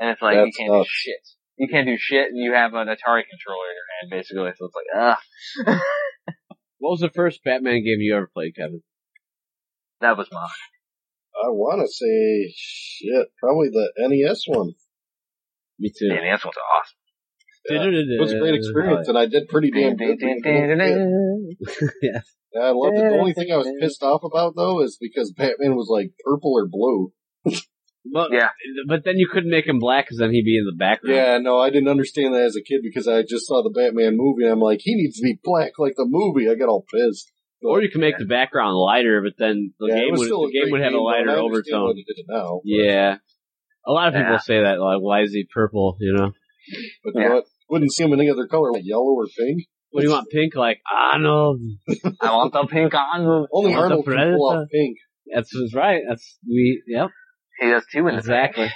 and 0.00 0.10
it's 0.10 0.22
like 0.22 0.34
you 0.40 0.50
can't 0.56 0.72
do 0.72 0.84
shit. 0.88 1.20
You 1.58 1.68
can't 1.68 1.86
do 1.86 1.96
shit, 1.98 2.28
and 2.28 2.36
you 2.38 2.54
have 2.54 2.74
an 2.74 2.86
Atari 2.86 3.22
controller 3.26 3.66
in 3.68 3.76
your 3.76 3.88
hand, 4.00 4.10
basically. 4.10 4.50
So 4.56 4.66
it's 4.66 4.74
like, 4.76 5.16
ugh, 5.66 5.78
what 6.78 6.90
was 6.90 7.00
the 7.00 7.10
first 7.10 7.42
Batman 7.44 7.84
game 7.84 7.98
you 8.00 8.16
ever 8.16 8.30
played, 8.32 8.54
Kevin? 8.56 8.82
that 10.00 10.16
was 10.16 10.28
mine. 10.30 10.42
I 11.44 11.48
want 11.50 11.82
to 11.82 11.88
say 11.88 12.54
shit, 12.56 13.28
probably 13.40 13.68
the 13.70 13.90
NES 13.98 14.44
one. 14.46 14.74
Me 15.78 15.90
too. 15.96 16.08
Man, 16.08 16.32
this 16.32 16.44
one's 16.44 16.56
awesome. 16.56 16.96
Yeah. 17.68 18.16
It 18.16 18.20
was 18.20 18.32
a 18.32 18.38
great 18.38 18.54
experience, 18.54 19.08
and 19.08 19.18
I 19.18 19.26
did 19.26 19.48
pretty 19.48 19.70
damn 19.70 19.96
good. 19.96 20.18
being 20.18 20.42
a 20.44 20.74
little 20.74 21.56
kid. 21.58 21.92
yes. 22.02 22.34
Yeah, 22.54 22.62
I 22.62 22.70
loved 22.70 22.96
it. 22.96 23.10
The 23.10 23.18
only 23.18 23.34
thing 23.34 23.52
I 23.52 23.56
was 23.56 23.70
pissed 23.80 24.02
off 24.02 24.22
about 24.24 24.54
though 24.56 24.82
is 24.82 24.96
because 25.00 25.32
Batman 25.32 25.76
was 25.76 25.88
like 25.90 26.12
purple 26.24 26.52
or 26.56 26.66
blue. 26.66 27.12
But 28.12 28.32
Yeah. 28.32 28.48
but 28.86 29.04
then 29.04 29.16
you 29.16 29.28
couldn't 29.30 29.50
make 29.50 29.66
him 29.66 29.78
black 29.78 30.06
because 30.06 30.18
then 30.18 30.30
he'd 30.30 30.44
be 30.44 30.56
in 30.58 30.64
the 30.64 30.76
background. 30.76 31.16
Yeah, 31.16 31.38
no, 31.38 31.58
I 31.60 31.70
didn't 31.70 31.88
understand 31.88 32.34
that 32.34 32.42
as 32.42 32.56
a 32.56 32.62
kid 32.62 32.80
because 32.82 33.06
I 33.08 33.22
just 33.22 33.46
saw 33.46 33.62
the 33.62 33.70
Batman 33.70 34.16
movie 34.16 34.44
and 34.44 34.52
I'm 34.52 34.60
like, 34.60 34.80
he 34.82 34.94
needs 34.94 35.16
to 35.18 35.22
be 35.22 35.38
black 35.42 35.72
like 35.78 35.94
the 35.96 36.06
movie. 36.06 36.48
I 36.48 36.54
got 36.54 36.68
all 36.68 36.84
pissed. 36.92 37.32
Or 37.62 37.82
you 37.82 37.90
can 37.90 38.00
make 38.00 38.18
the 38.18 38.24
background 38.24 38.76
lighter, 38.76 39.20
but 39.20 39.32
then 39.36 39.74
the 39.80 39.88
Yeah, 39.88 39.94
game 39.96 40.12
would 40.12 40.28
the 40.30 40.52
game 40.52 40.70
would 40.70 40.80
have 40.80 40.92
a 40.92 40.98
lighter 41.00 41.30
I 41.30 41.34
overtone. 41.34 41.82
What 41.82 41.96
he 41.96 42.04
did 42.04 42.24
now, 42.28 42.60
Yeah. 42.64 43.18
A 43.86 43.92
lot 43.92 44.08
of 44.08 44.14
people 44.14 44.32
Yeah. 44.32 44.38
say 44.38 44.60
that, 44.62 44.78
like, 44.80 45.00
why 45.00 45.22
is 45.22 45.32
he 45.32 45.44
purple, 45.52 45.96
you 46.00 46.12
know? 46.12 46.32
but 47.02 47.14
you 47.14 47.20
know 47.28 47.34
what? 47.36 47.44
Wouldn't 47.70 47.92
see 47.92 48.04
him 48.04 48.12
in 48.12 48.20
any 48.20 48.30
other 48.30 48.46
color, 48.46 48.72
like 48.72 48.84
yellow 48.84 49.12
or 49.14 49.26
pink. 49.26 49.64
What 49.90 50.02
do 50.02 50.06
you 50.06 50.12
want, 50.12 50.28
pink? 50.30 50.54
Like, 50.54 50.80
Arnold. 50.92 51.60
I 52.20 52.30
want 52.32 52.52
the 52.52 52.66
pink 52.66 52.94
on. 52.94 53.46
Only 53.52 53.70
Want 53.72 53.88
the 53.88 53.94
Arnold 53.94 54.04
can 54.04 54.34
pull 54.36 54.50
off 54.50 54.68
pink. 54.70 54.98
That's 55.34 55.50
that's 55.52 55.74
right. 55.74 56.02
That's, 56.08 56.38
we, 56.46 56.82
yep, 56.86 57.08
He 57.60 57.68
does 57.70 57.84
two 57.92 58.06
in 58.08 58.14
the 58.14 58.18
exactly. 58.18 58.70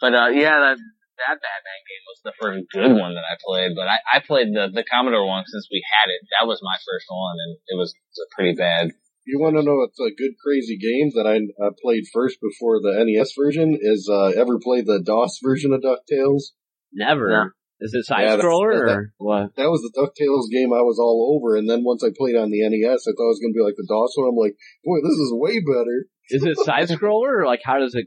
But 0.00 0.14
uh, 0.14 0.28
yeah, 0.30 0.56
that 0.62 0.78
that 0.78 1.38
Batman 1.42 1.82
game 1.90 2.04
was 2.06 2.20
the 2.24 2.32
first 2.40 2.62
good 2.72 2.92
one 2.98 3.14
that 3.14 3.26
I 3.26 3.34
played. 3.44 3.74
But 3.74 3.88
I, 3.90 3.98
I 4.14 4.18
played 4.22 4.54
the 4.54 4.70
the 4.72 4.84
Commodore 4.86 5.26
one 5.26 5.44
since 5.46 5.66
we 5.70 5.82
had 5.82 6.10
it. 6.10 6.22
That 6.38 6.46
was 6.46 6.60
my 6.62 6.76
first 6.86 7.06
one, 7.10 7.36
and 7.38 7.52
it 7.66 7.76
was 7.78 7.94
pretty 8.36 8.54
bad. 8.54 8.90
You 9.26 9.38
want 9.38 9.54
to 9.56 9.62
know 9.62 9.78
what's 9.78 9.98
a 10.02 10.14
good 10.14 10.34
crazy 10.42 10.78
game 10.78 11.10
that 11.14 11.26
I 11.26 11.38
uh, 11.62 11.70
played 11.82 12.04
first 12.12 12.38
before 12.42 12.78
the 12.82 12.94
NES 13.06 13.34
version? 13.38 13.78
Is 13.80 14.10
uh, 14.10 14.34
ever 14.38 14.58
played 14.58 14.86
the 14.86 15.02
DOS 15.02 15.38
version 15.42 15.72
of 15.72 15.82
Ducktales? 15.82 16.54
Never. 16.92 17.30
Yeah. 17.30 17.46
Is 17.82 17.94
it 17.94 18.06
side 18.06 18.22
Yeah, 18.22 18.36
that's- 18.38 18.46
scroller 18.46 18.86
that- 18.86 18.94
or 18.98 19.12
what? 19.18 19.54
That 19.58 19.70
was 19.70 19.82
the 19.82 19.94
Ducktales 19.94 20.50
game 20.50 20.70
I 20.74 20.82
was 20.86 20.98
all 21.02 21.34
over, 21.38 21.54
and 21.56 21.70
then 21.70 21.82
once 21.82 22.02
I 22.02 22.10
played 22.14 22.34
on 22.38 22.50
the 22.50 22.62
NES, 22.66 23.06
I 23.06 23.14
thought 23.14 23.30
it 23.30 23.34
was 23.34 23.42
going 23.42 23.54
to 23.54 23.58
be 23.58 23.66
like 23.66 23.78
the 23.78 23.86
DOS 23.90 24.14
one. 24.18 24.30
I'm 24.30 24.38
like, 24.38 24.54
boy, 24.86 24.98
this 25.02 25.18
is 25.18 25.34
way 25.34 25.58
better. 25.58 26.06
Is 26.30 26.44
it 26.44 26.56
side 26.64 26.88
scroller 26.88 27.40
or 27.42 27.46
like 27.46 27.60
how 27.64 27.78
does 27.78 27.94
it? 27.94 28.06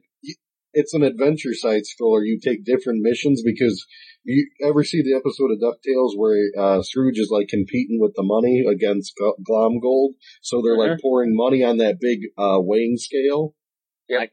It's 0.78 0.94
an 0.94 1.04
adventure 1.04 1.54
side 1.54 1.84
scroller. 1.84 2.22
You 2.26 2.38
take 2.44 2.66
different 2.66 3.00
missions 3.02 3.42
because 3.46 3.86
you 4.26 4.50
ever 4.62 4.84
see 4.84 5.02
the 5.02 5.16
episode 5.16 5.52
of 5.52 5.60
Ducktales 5.60 6.18
where 6.18 6.36
uh, 6.60 6.82
Scrooge 6.82 7.18
is 7.18 7.30
like 7.32 7.48
competing 7.48 7.98
with 8.02 8.14
the 8.16 8.24
money 8.24 8.64
against 8.70 9.14
G- 9.18 9.44
Glomgold, 9.50 10.16
so 10.42 10.62
they're 10.62 10.78
like 10.78 11.00
pouring 11.02 11.34
money 11.34 11.64
on 11.64 11.78
that 11.78 11.98
big 12.02 12.20
uh, 12.38 12.58
weighing 12.60 12.98
scale. 12.98 13.54
Yeah. 14.10 14.26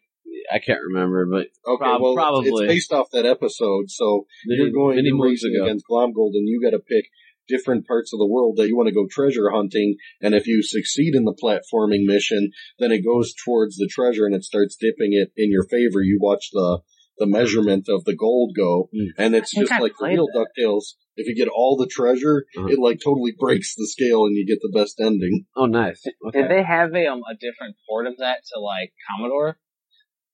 I 0.52 0.58
can't 0.58 0.80
remember, 0.82 1.26
but 1.30 1.46
Okay, 1.70 1.84
Prob- 1.84 2.02
well, 2.02 2.14
probably. 2.14 2.48
it's 2.50 2.60
based 2.66 2.92
off 2.92 3.08
that 3.12 3.24
episode, 3.26 3.90
so 3.90 4.26
many, 4.46 4.62
you're 4.62 4.70
going 4.72 4.96
many 4.96 5.08
you're 5.08 5.18
ago. 5.44 5.64
against 5.64 5.84
Glomgold, 5.88 6.34
and 6.34 6.48
you 6.48 6.60
got 6.62 6.70
to 6.70 6.80
pick 6.80 7.04
different 7.48 7.86
parts 7.86 8.12
of 8.12 8.18
the 8.18 8.26
world 8.26 8.56
that 8.56 8.68
you 8.68 8.76
want 8.76 8.88
to 8.88 8.94
go 8.94 9.06
treasure 9.10 9.50
hunting. 9.50 9.96
And 10.20 10.34
if 10.34 10.46
you 10.46 10.62
succeed 10.62 11.14
in 11.14 11.24
the 11.24 11.34
platforming 11.34 12.04
mission, 12.04 12.50
then 12.78 12.92
it 12.92 13.04
goes 13.04 13.34
towards 13.44 13.76
the 13.76 13.88
treasure 13.90 14.26
and 14.26 14.34
it 14.34 14.44
starts 14.44 14.76
dipping 14.76 15.12
it 15.12 15.30
in 15.36 15.50
your 15.50 15.64
favor. 15.64 16.00
You 16.02 16.18
watch 16.20 16.50
the 16.52 16.80
the 17.18 17.26
measurement 17.26 17.86
of 17.90 18.04
the 18.04 18.16
gold 18.16 18.52
go, 18.56 18.88
Mm. 18.92 19.08
and 19.18 19.34
it's 19.36 19.54
just 19.54 19.70
I 19.70 19.78
like 19.80 19.92
the 20.00 20.06
real 20.08 20.26
that. 20.32 20.46
Ducktales. 20.58 20.94
If 21.14 21.26
you 21.28 21.34
get 21.36 21.48
all 21.54 21.76
the 21.76 21.86
treasure, 21.86 22.46
Uh-huh. 22.56 22.68
it 22.68 22.78
like 22.78 23.00
totally 23.04 23.32
breaks 23.38 23.74
the 23.76 23.86
scale, 23.86 24.24
and 24.24 24.34
you 24.34 24.46
get 24.46 24.60
the 24.62 24.72
best 24.74 24.98
ending. 24.98 25.44
Oh, 25.54 25.66
nice. 25.66 26.02
Okay. 26.26 26.40
Did 26.40 26.50
they 26.50 26.62
have 26.62 26.94
a 26.94 27.06
um 27.06 27.20
a 27.30 27.34
different 27.34 27.76
port 27.86 28.06
of 28.06 28.16
that 28.16 28.38
to 28.54 28.60
like 28.60 28.94
Commodore? 29.10 29.58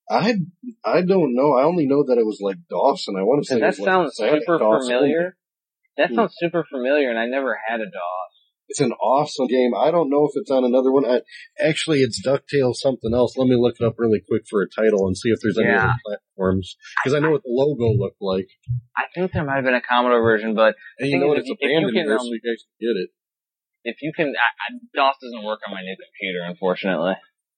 I 0.09 0.37
I 0.85 1.03
don't 1.03 1.35
know. 1.35 1.53
I 1.55 1.65
only 1.65 1.87
know 1.87 2.05
that 2.07 2.17
it 2.17 2.25
was 2.25 2.39
like 2.41 2.57
DOS, 2.71 3.09
and 3.09 3.19
I 3.19 3.23
want 3.23 3.43
to 3.43 3.49
say 3.49 3.57
it 3.57 3.61
that 3.61 3.67
was 3.67 3.81
like 3.81 3.87
sounds 3.89 4.17
Sonic 4.17 4.43
super 4.43 4.59
DOS 4.59 4.87
familiar. 4.87 5.37
That 5.99 6.09
Hmm. 6.11 6.15
sounds 6.15 6.35
super 6.39 6.65
familiar, 6.65 7.11
and 7.11 7.19
I 7.19 7.27
never 7.27 7.59
had 7.69 7.81
a 7.81 7.85
DOS. 7.91 8.33
It's 8.71 8.81
an 8.81 8.93
awesome 8.93 9.47
game. 9.49 9.73
I 9.75 9.91
don't 9.91 10.09
know 10.11 10.27
if 10.27 10.33
it's 10.37 10.51
on 10.51 10.63
another 10.65 10.93
one. 10.93 11.05
I, 11.05 11.23
actually, 11.59 12.01
it's 12.03 12.21
DuckTales 12.25 12.77
something 12.77 13.13
else. 13.15 13.37
Let 13.37 13.49
me 13.49 13.57
look 13.57 13.77
it 13.81 13.85
up 13.85 13.95
really 13.99 14.21
quick 14.21 14.43
for 14.49 14.61
a 14.63 14.69
title 14.69 15.07
and 15.09 15.17
see 15.17 15.31
if 15.31 15.41
there's 15.43 15.59
any 15.59 15.69
Yeah. 15.73 15.85
other 15.91 15.99
platforms. 16.05 16.77
Because 17.03 17.15
I 17.17 17.21
know 17.21 17.31
what 17.33 17.43
the 17.43 17.51
logo 17.51 17.97
looked 17.99 18.21
like. 18.21 18.47
I 18.97 19.05
think 19.15 19.33
there 19.33 19.43
might 19.45 19.57
have 19.57 19.65
been 19.65 19.75
a 19.75 19.81
Commodore 19.81 20.21
version, 20.23 20.55
but 20.55 20.77
And 20.99 21.09
you 21.11 21.19
know 21.19 21.29
what? 21.29 21.39
It's 21.39 21.49
if 21.49 21.57
you- 21.57 21.57
if 21.61 21.71
abandoned 21.83 21.97
can, 21.97 22.13
um, 22.13 22.19
so 22.21 22.27
you 22.27 22.41
guys 22.45 22.63
can 22.63 22.77
get 22.95 22.97
it. 23.03 23.11
if 23.85 24.03
you 24.03 24.13
can, 24.15 24.35
I, 24.37 24.49
I, 24.69 24.79
DOS 24.95 25.17
doesn't 25.23 25.45
work 25.45 25.61
on 25.67 25.73
my 25.73 25.81
new 25.81 25.97
computer, 25.97 26.45
unfortunately. 26.47 27.15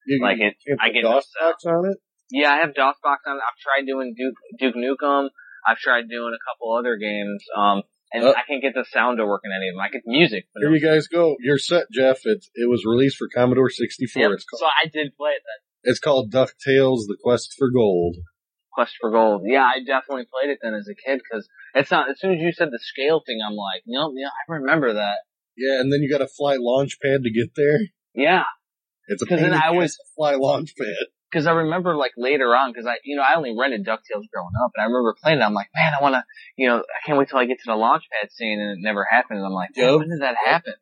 You, 0.07 0.23
Like 0.23 0.39
it, 0.39 0.55
I 0.81 0.91
get 0.91 1.03
DOS 1.03 1.27
box 1.41 1.65
on 1.67 1.91
it. 1.91 1.99
Yeah, 2.31 2.53
I 2.53 2.59
have 2.59 2.71
DOSBox 2.75 3.19
on. 3.27 3.37
It. 3.37 3.43
I've 3.43 3.59
tried 3.59 3.85
doing 3.87 4.15
Duke 4.17 4.37
Duke 4.61 4.77
Nukem. 4.77 5.31
I've 5.67 5.79
tried 5.79 6.09
doing 6.09 6.33
a 6.33 6.39
couple 6.49 6.73
other 6.79 6.97
games. 6.97 7.43
Um, 7.57 7.83
and 8.13 8.25
Uh, 8.25 8.31
I 8.37 8.43
can't 8.49 8.63
get 8.63 8.75
the 8.75 8.85
sound 8.93 9.19
to 9.19 9.27
work 9.27 9.43
in 9.45 9.51
any 9.57 9.69
of 9.69 9.75
them. 9.75 9.81
I 9.81 9.89
get 9.91 10.03
music. 10.07 10.47
But 10.55 10.61
Here 10.63 10.75
you 10.75 10.81
guys 10.81 11.07
go. 11.07 11.37
You're 11.41 11.59
set, 11.59 11.85
Jeff. 11.93 12.21
It's 12.25 12.51
it 12.55 12.69
was 12.69 12.85
released 12.85 13.17
for 13.17 13.29
Commodore 13.35 13.71
64. 13.71 14.21
Yep, 14.23 14.31
It's 14.33 14.45
called 14.45 14.61
so 14.61 14.67
I 14.67 14.87
did 14.89 15.17
play 15.17 15.31
it. 15.31 15.43
Then. 15.45 15.91
it's 15.91 16.01
called 16.01 16.33
DuckTales: 16.33 17.07
The 17.07 17.17
Quest 17.23 17.55
for 17.59 17.71
Gold. 17.71 18.17
Quest 18.73 18.95
for 19.01 19.11
Gold. 19.11 19.43
Yeah, 19.45 19.65
I 19.65 19.81
definitely 19.85 20.27
played 20.31 20.51
it 20.53 20.59
then 20.63 20.75
as 20.75 20.89
a 20.89 20.95
kid 20.95 21.21
because 21.23 21.49
it's 21.75 21.91
not. 21.91 22.09
As 22.11 22.21
soon 22.21 22.33
as 22.35 22.39
you 22.41 22.53
said 22.53 22.69
the 22.71 22.79
scale 22.81 23.21
thing, 23.27 23.39
I'm 23.47 23.55
like, 23.57 23.83
no, 23.87 24.13
yeah, 24.17 24.29
I 24.29 24.53
remember 24.53 24.93
that. 24.95 25.19
Yeah, 25.57 25.81
and 25.81 25.93
then 25.93 26.01
you 26.03 26.11
got 26.11 26.19
to 26.19 26.29
fly 26.29 26.57
launch 26.59 26.99
pad 27.03 27.23
to 27.25 27.31
get 27.31 27.51
there. 27.57 27.79
Yeah, 28.15 28.45
It's 29.09 29.23
a 29.23 29.27
pain 29.27 29.41
then 29.43 29.53
I 29.55 29.71
the 29.73 29.79
was- 29.79 29.93
ass 29.93 29.97
to 29.97 30.05
fly 30.17 30.35
launch 30.35 30.75
pad. 30.77 31.07
Because 31.31 31.47
I 31.47 31.53
remember 31.53 31.97
like 31.97 32.13
later 32.17 32.57
on 32.57 32.73
because 32.73 32.87
I, 32.87 32.97
you 33.05 33.17
know, 33.17 33.23
I 33.23 33.37
only 33.37 33.55
rented 33.59 33.87
Ducktales 33.87 34.27
growing 34.33 34.57
up, 34.65 34.73
and 34.75 34.83
I 34.83 34.85
remember 34.85 35.15
playing 35.23 35.39
it. 35.39 35.43
I'm 35.43 35.55
like, 35.55 35.69
man, 35.75 35.93
I 35.99 36.03
want 36.03 36.15
to, 36.15 36.25
you 36.57 36.69
know, 36.69 36.79
I 36.79 37.07
can't 37.07 37.19
wait 37.19 37.29
till 37.29 37.39
I 37.39 37.47
get 37.47 37.59
to 37.59 37.71
the 37.71 37.77
launch 37.77 38.05
pad 38.11 38.31
scene, 38.33 38.61
and 38.61 38.71
it 38.73 38.79
never 38.83 39.07
happened. 39.11 39.39
And 39.39 39.47
I'm 39.47 39.53
like, 39.53 39.71
Yep. 39.77 39.99
when 39.99 40.09
did 40.11 40.23
that 40.23 40.37
happen? 40.45 40.75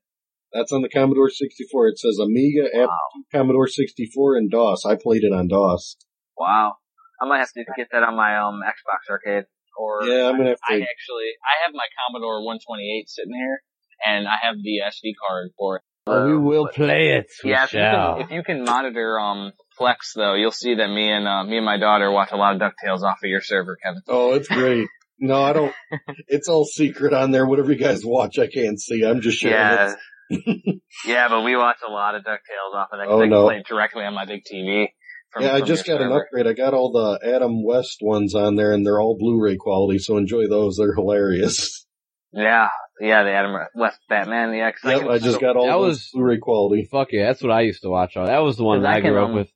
That's 0.52 0.72
on 0.72 0.80
the 0.80 0.88
Commodore 0.88 1.28
64. 1.28 1.88
It 1.88 1.98
says 1.98 2.18
Amiga, 2.18 2.68
Apple, 2.74 2.88
Commodore 3.30 3.68
64, 3.68 4.36
and 4.36 4.50
DOS. 4.50 4.86
I 4.86 4.96
played 4.96 5.22
it 5.24 5.32
on 5.32 5.48
DOS. 5.48 5.96
Wow. 6.38 6.76
I 7.20 7.26
might 7.28 7.38
have 7.38 7.52
to 7.52 7.64
get 7.76 7.88
that 7.92 8.02
on 8.02 8.16
my 8.16 8.38
um 8.38 8.60
Xbox 8.64 9.10
arcade. 9.10 9.44
Or 9.78 10.04
Yeah, 10.04 10.28
I'm 10.28 10.36
gonna 10.38 10.50
have 10.50 10.58
I 10.68 10.78
to. 10.78 10.82
actually 10.82 11.30
I 11.44 11.66
have 11.66 11.74
my 11.74 11.86
Commodore 12.06 12.42
128 12.44 13.08
sitting 13.08 13.34
here, 13.34 13.62
and 14.06 14.26
I 14.26 14.36
have 14.42 14.56
the 14.56 14.80
SD 14.86 15.12
card 15.28 15.50
for 15.58 15.76
it. 15.76 15.82
Oh, 16.06 16.24
we 16.24 16.36
will 16.38 16.68
play 16.68 17.10
it. 17.10 17.26
We 17.44 17.50
Yeah, 17.50 17.64
if 17.64 17.72
you, 17.74 17.78
can, 17.80 18.20
if 18.22 18.30
you 18.30 18.42
can 18.42 18.64
monitor 18.64 19.20
um 19.20 19.52
Plex 19.78 20.12
though, 20.16 20.34
you'll 20.34 20.50
see 20.50 20.74
that 20.74 20.88
me 20.88 21.10
and 21.10 21.26
uh, 21.28 21.44
me 21.44 21.56
and 21.56 21.66
my 21.66 21.78
daughter 21.78 22.10
watch 22.10 22.30
a 22.32 22.36
lot 22.36 22.54
of 22.56 22.60
Ducktales 22.60 23.02
off 23.02 23.18
of 23.22 23.28
your 23.30 23.40
server, 23.42 23.76
Kevin. 23.82 24.02
Oh, 24.08 24.34
it's 24.34 24.48
great. 24.48 24.88
No, 25.20 25.42
I 25.42 25.52
don't. 25.52 25.74
It's 26.28 26.48
all 26.48 26.64
secret 26.64 27.12
on 27.12 27.30
there. 27.30 27.46
Whatever 27.46 27.72
you 27.72 27.78
guys 27.78 28.02
watch, 28.04 28.38
I 28.38 28.46
can't 28.46 28.80
see. 28.80 29.04
I'm 29.04 29.20
just 29.20 29.38
sharing 29.38 29.54
Yeah. 29.56 29.94
yeah, 31.06 31.28
but 31.28 31.42
we 31.42 31.56
watch 31.56 31.78
a 31.86 31.90
lot 31.90 32.14
of 32.14 32.22
Ducktales 32.22 32.74
off 32.74 32.88
of 32.92 32.98
that. 32.98 33.06
Oh, 33.08 33.22
I 33.22 33.26
no. 33.26 33.44
play 33.44 33.62
directly 33.68 34.04
on 34.04 34.14
my 34.14 34.26
big 34.26 34.42
TV. 34.44 34.88
From, 35.30 35.42
Yeah, 35.42 35.54
I 35.54 35.60
just 35.60 35.86
your 35.86 35.98
got 35.98 36.06
an 36.06 36.12
upgrade. 36.12 36.46
I 36.46 36.52
got 36.52 36.74
all 36.74 36.92
the 36.92 37.26
Adam 37.34 37.64
West 37.64 37.98
ones 38.00 38.34
on 38.34 38.56
there, 38.56 38.72
and 38.72 38.84
they're 38.86 39.00
all 39.00 39.16
Blu-ray 39.18 39.56
quality. 39.56 39.98
So 39.98 40.16
enjoy 40.16 40.48
those. 40.48 40.76
They're 40.76 40.94
hilarious. 40.94 41.86
Yeah, 42.32 42.68
yeah, 43.00 43.22
the 43.24 43.30
Adam 43.32 43.56
West 43.74 43.98
Batman. 44.08 44.52
Yeah, 44.54 44.70
'cause 44.70 44.80
Yep, 44.90 45.00
can 45.00 45.10
I 45.10 45.18
just 45.18 45.40
got 45.40 45.56
all 45.56 45.64
That 45.66 45.72
those 45.72 45.86
was- 45.88 46.10
Blu-ray 46.12 46.38
quality. 46.38 46.86
Fuck 46.90 47.08
yeah, 47.12 47.26
that's 47.26 47.42
what 47.42 47.50
I 47.52 47.62
used 47.62 47.82
to 47.82 47.88
watch 47.88 48.16
on. 48.18 48.26
That 48.26 48.42
was 48.42 48.56
the 48.58 48.64
one 48.64 48.82
that 48.82 48.88
I 48.90 48.96
I 48.96 49.00
grew 49.00 49.18
up 49.22 49.30
um, 49.30 49.34
with. 49.34 49.50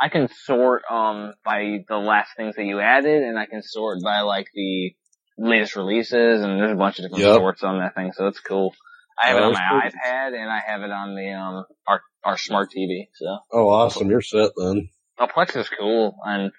I 0.00 0.08
can 0.08 0.28
sort 0.44 0.82
um 0.90 1.34
by 1.44 1.78
the 1.88 1.96
last 1.96 2.30
things 2.36 2.56
that 2.56 2.64
you 2.64 2.80
added, 2.80 3.22
and 3.22 3.38
I 3.38 3.46
can 3.46 3.62
sort 3.62 3.98
by 4.04 4.20
like 4.20 4.46
the 4.54 4.92
latest 5.38 5.76
releases, 5.76 6.42
and 6.42 6.58
there's 6.60 6.72
a 6.72 6.76
bunch 6.76 6.98
of 6.98 7.04
different 7.06 7.24
Yep. 7.24 7.34
sorts 7.36 7.62
on 7.62 7.78
that 7.78 7.94
thing, 7.94 8.12
so 8.12 8.26
it's 8.26 8.40
cool. 8.40 8.74
I 9.22 9.28
have 9.28 9.36
it 9.38 9.42
on 9.42 9.52
my 9.54 9.80
pretty- 9.80 9.96
iPad, 9.96 10.34
and 10.40 10.50
I 10.50 10.60
have 10.66 10.82
it 10.82 10.90
on 10.90 11.14
the 11.14 11.32
um 11.32 11.64
our 11.86 12.02
our 12.24 12.36
smart 12.38 12.68
TV. 12.76 13.08
So 13.14 13.38
Oh, 13.52 13.68
awesome! 13.68 14.10
You're 14.10 14.20
set 14.20 14.50
then. 14.56 14.88
oh, 15.18 15.26
Plex 15.26 15.56
is 15.56 15.68
cool, 15.70 16.16
and 16.24 16.52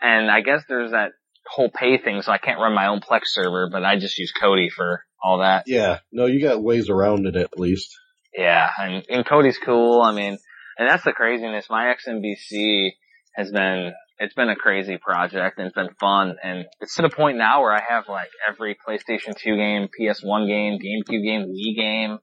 and 0.00 0.30
I 0.30 0.40
guess 0.42 0.62
there's 0.68 0.92
that 0.92 1.12
whole 1.46 1.70
pay 1.70 1.98
thing, 1.98 2.22
so 2.22 2.30
I 2.32 2.38
can't 2.38 2.60
run 2.60 2.74
my 2.74 2.86
own 2.86 3.00
Plex 3.00 3.22
server, 3.26 3.68
but 3.70 3.84
I 3.84 3.98
just 3.98 4.16
use 4.18 4.32
Kodi 4.40 4.70
for 4.70 5.04
all 5.22 5.38
that. 5.40 5.64
Yeah, 5.66 5.98
no, 6.12 6.26
you 6.26 6.40
got 6.42 6.62
ways 6.62 6.88
around 6.88 7.26
it 7.26 7.36
at 7.36 7.58
least. 7.58 7.94
Yeah, 8.36 8.68
and, 8.78 9.04
and 9.10 9.26
Kodi's 9.26 9.58
cool. 9.58 10.00
I 10.02 10.12
mean, 10.12 10.38
and 10.78 10.88
that's 10.88 11.04
the 11.04 11.12
craziness. 11.12 11.66
My 11.70 11.94
XBMC 11.94 12.90
has 13.34 13.50
been, 13.50 13.92
it's 14.18 14.34
been 14.34 14.48
a 14.48 14.56
crazy 14.56 14.96
project 14.96 15.58
and 15.58 15.66
it's 15.66 15.74
been 15.74 15.94
fun. 16.00 16.36
And 16.42 16.64
it's 16.80 16.94
to 16.96 17.02
the 17.02 17.10
point 17.10 17.36
now 17.38 17.62
where 17.62 17.72
I 17.72 17.82
have 17.88 18.08
like 18.08 18.28
every 18.48 18.76
PlayStation 18.86 19.36
2 19.36 19.56
game, 19.56 19.88
PS1 20.00 20.46
game, 20.46 20.78
GameCube 20.78 21.22
game, 21.22 21.46
Wii 21.48 21.76
game, 21.76 22.18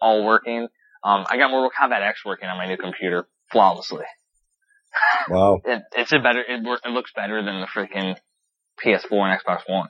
all 0.00 0.24
working. 0.24 0.68
Um, 1.04 1.24
I 1.30 1.36
got 1.36 1.50
Mortal 1.50 1.70
Kombat 1.70 2.02
X 2.02 2.24
working 2.24 2.48
on 2.48 2.56
my 2.58 2.66
new 2.66 2.76
computer 2.76 3.28
flawlessly. 3.52 4.04
Wow. 5.28 5.60
It, 5.64 5.82
it's 5.96 6.12
a 6.12 6.18
better, 6.18 6.40
it, 6.40 6.60
it 6.84 6.90
looks 6.90 7.12
better 7.14 7.42
than 7.44 7.60
the 7.60 7.66
freaking 7.66 8.16
PS4 8.84 9.30
and 9.30 9.40
Xbox 9.40 9.60
One. 9.68 9.88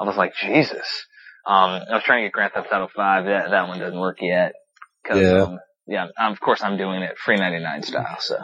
I 0.00 0.04
was 0.04 0.16
like, 0.16 0.34
Jesus. 0.34 1.04
Um, 1.46 1.70
I 1.90 1.94
was 1.94 2.02
trying 2.04 2.22
to 2.22 2.28
get 2.28 2.32
Grand 2.32 2.52
Theft 2.52 2.68
Auto 2.72 2.88
5. 2.94 3.24
That, 3.24 3.50
that 3.50 3.68
one 3.68 3.78
doesn't 3.78 3.98
work 3.98 4.18
yet. 4.20 4.52
Cause, 5.06 5.20
Yeah. 5.20 5.42
um, 5.42 5.58
yeah, 5.88 6.06
um, 6.18 6.32
of 6.32 6.40
course 6.40 6.62
I'm 6.62 6.76
doing 6.76 7.02
it 7.02 7.18
free 7.18 7.36
99 7.36 7.82
style, 7.82 8.16
so. 8.20 8.36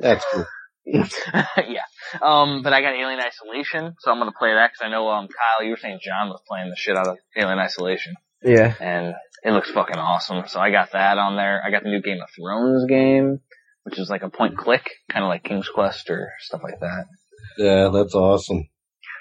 That's 0.00 0.24
cool. 0.32 0.46
yeah. 0.86 1.84
Um, 2.20 2.62
but 2.62 2.72
I 2.72 2.80
got 2.82 2.94
Alien 2.94 3.20
Isolation, 3.20 3.94
so 4.00 4.10
I'm 4.10 4.18
gonna 4.18 4.32
play 4.36 4.52
that 4.54 4.72
because 4.72 4.84
I 4.86 4.88
know, 4.90 5.08
um, 5.08 5.28
Kyle, 5.28 5.64
you 5.64 5.70
were 5.70 5.76
saying 5.76 6.00
John 6.02 6.28
was 6.28 6.40
playing 6.48 6.70
the 6.70 6.76
shit 6.76 6.96
out 6.96 7.06
of 7.06 7.18
Alien 7.36 7.58
Isolation, 7.58 8.14
Yeah. 8.42 8.74
and 8.80 9.14
it 9.44 9.52
looks 9.52 9.70
fucking 9.70 9.96
awesome. 9.98 10.44
So 10.48 10.60
I 10.60 10.70
got 10.70 10.92
that 10.92 11.18
on 11.18 11.36
there. 11.36 11.62
I 11.64 11.70
got 11.70 11.82
the 11.84 11.90
new 11.90 12.02
Game 12.02 12.18
of 12.22 12.28
Thrones 12.36 12.84
game, 12.86 13.40
which 13.84 13.98
is 13.98 14.10
like 14.10 14.22
a 14.22 14.30
point 14.30 14.56
click, 14.56 14.88
kind 15.10 15.24
of 15.24 15.28
like 15.28 15.44
King's 15.44 15.68
Quest 15.68 16.10
or 16.10 16.32
stuff 16.40 16.62
like 16.64 16.80
that. 16.80 17.04
Yeah, 17.58 17.90
that's 17.92 18.14
awesome. 18.14 18.68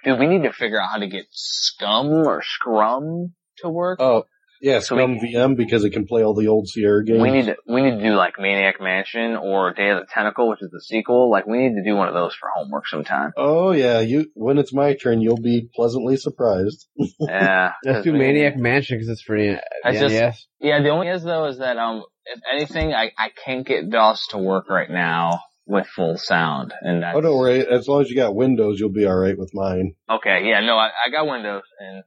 Dude, 0.04 0.20
we 0.20 0.28
need 0.28 0.44
to 0.44 0.54
figure 0.54 0.82
out 0.82 0.90
how 0.94 0.98
to 1.00 1.08
get 1.08 1.26
Scum 1.32 2.08
or 2.28 2.42
Scrum 2.44 3.34
to 3.58 3.70
work. 3.70 4.00
Oh, 4.02 4.24
yeah, 4.62 4.80
So 4.80 4.96
we- 4.96 5.02
ScummVM 5.02 5.58
because 5.58 5.84
it 5.84 5.90
can 5.92 6.06
play 6.06 6.24
all 6.24 6.34
the 6.34 6.48
old 6.48 6.68
Sierra 6.68 7.04
games. 7.04 7.22
we 7.22 7.32
need 7.32 7.46
to 7.48 7.56
we 7.68 7.82
need 7.82 7.98
to 7.98 8.04
do 8.04 8.16
like 8.16 8.36
Maniac 8.40 8.80
Mansion 8.80 9.36
or 9.36 9.74
Day 9.74 9.90
of 9.90 10.00
the 10.00 10.06
Tentacle, 10.14 10.50
which 10.50 10.62
is 10.62 10.70
the 10.72 10.82
sequel. 10.82 11.30
Like 11.32 11.48
we 11.48 11.58
need 11.58 11.76
to 11.76 11.84
do 11.84 11.96
one 11.96 12.08
of 12.08 12.14
those 12.14 12.34
for 12.36 12.50
homework 12.56 12.88
sometime. 12.88 13.32
Oh 13.38 13.72
yeah, 13.72 14.00
you. 14.00 14.28
When 14.36 14.58
it's 14.58 14.74
my 14.74 14.94
turn, 14.94 15.22
you'll 15.22 15.42
be 15.42 15.70
pleasantly 15.76 16.18
surprised. 16.18 16.88
Yeah. 17.20 17.72
Let's 17.84 17.98
'cause 17.98 18.04
do 18.06 18.14
Maniac 18.14 18.58
Mansion 18.58 18.98
because 18.98 19.10
it's 19.10 19.22
free. 19.24 19.58
I 19.84 19.92
just- 19.92 20.14
NES. 20.14 20.48
Yeah, 20.60 20.82
the 20.82 20.90
only 20.90 21.08
is 21.10 21.24
though 21.24 21.46
is 21.46 21.58
that 21.60 21.78
um 21.78 22.04
if 22.26 22.40
anything 22.54 22.94
I 22.94 23.12
I 23.18 23.30
can't 23.44 23.66
get 23.66 23.90
DOS 23.90 24.28
to 24.32 24.38
work 24.38 24.70
right 24.70 24.90
now 24.90 25.42
with 25.66 25.88
full 25.88 26.18
sound 26.18 26.74
and 26.82 27.02
that's 27.02 27.18
Oh, 27.18 27.22
don't 27.22 27.38
worry. 27.38 27.66
As 27.66 27.88
long 27.88 28.02
as 28.02 28.10
you 28.10 28.16
got 28.16 28.36
Windows, 28.36 28.80
you'll 28.80 28.92
be 28.92 29.06
all 29.06 29.16
right 29.16 29.38
with 29.38 29.52
mine. 29.54 29.94
Okay, 30.10 30.42
yeah, 30.46 30.60
no, 30.60 30.76
I, 30.76 30.88
I 31.06 31.10
got 31.12 31.28
Windows 31.28 31.64
and 31.80 32.04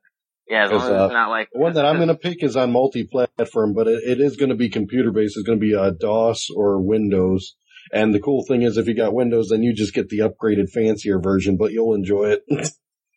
yeah, 0.48 0.64
as 0.64 0.70
long 0.70 0.80
as 0.80 0.86
Because, 0.88 1.00
uh, 1.00 1.04
it's 1.04 1.12
not 1.12 1.30
like 1.30 1.48
The 1.52 1.58
one 1.58 1.72
that 1.74 1.86
I'm 1.86 1.96
going 1.96 2.08
to 2.08 2.16
pick 2.16 2.42
is 2.42 2.56
on 2.56 2.72
multi-platform, 2.72 3.72
but 3.72 3.88
it, 3.88 4.02
it 4.04 4.20
is 4.20 4.36
going 4.36 4.50
to 4.50 4.54
be 4.54 4.68
computer-based. 4.68 5.36
It's 5.36 5.46
going 5.46 5.58
to 5.58 5.64
be 5.64 5.74
uh, 5.74 5.90
DOS 5.90 6.48
or 6.54 6.80
Windows. 6.80 7.56
And 7.92 8.14
the 8.14 8.20
cool 8.20 8.44
thing 8.46 8.62
is, 8.62 8.76
if 8.76 8.86
you 8.86 8.94
got 8.94 9.14
Windows, 9.14 9.48
then 9.50 9.62
you 9.62 9.74
just 9.74 9.94
get 9.94 10.08
the 10.08 10.20
upgraded, 10.20 10.70
fancier 10.70 11.18
version, 11.20 11.56
but 11.56 11.72
you'll 11.72 11.94
enjoy 11.94 12.30
it. 12.30 12.44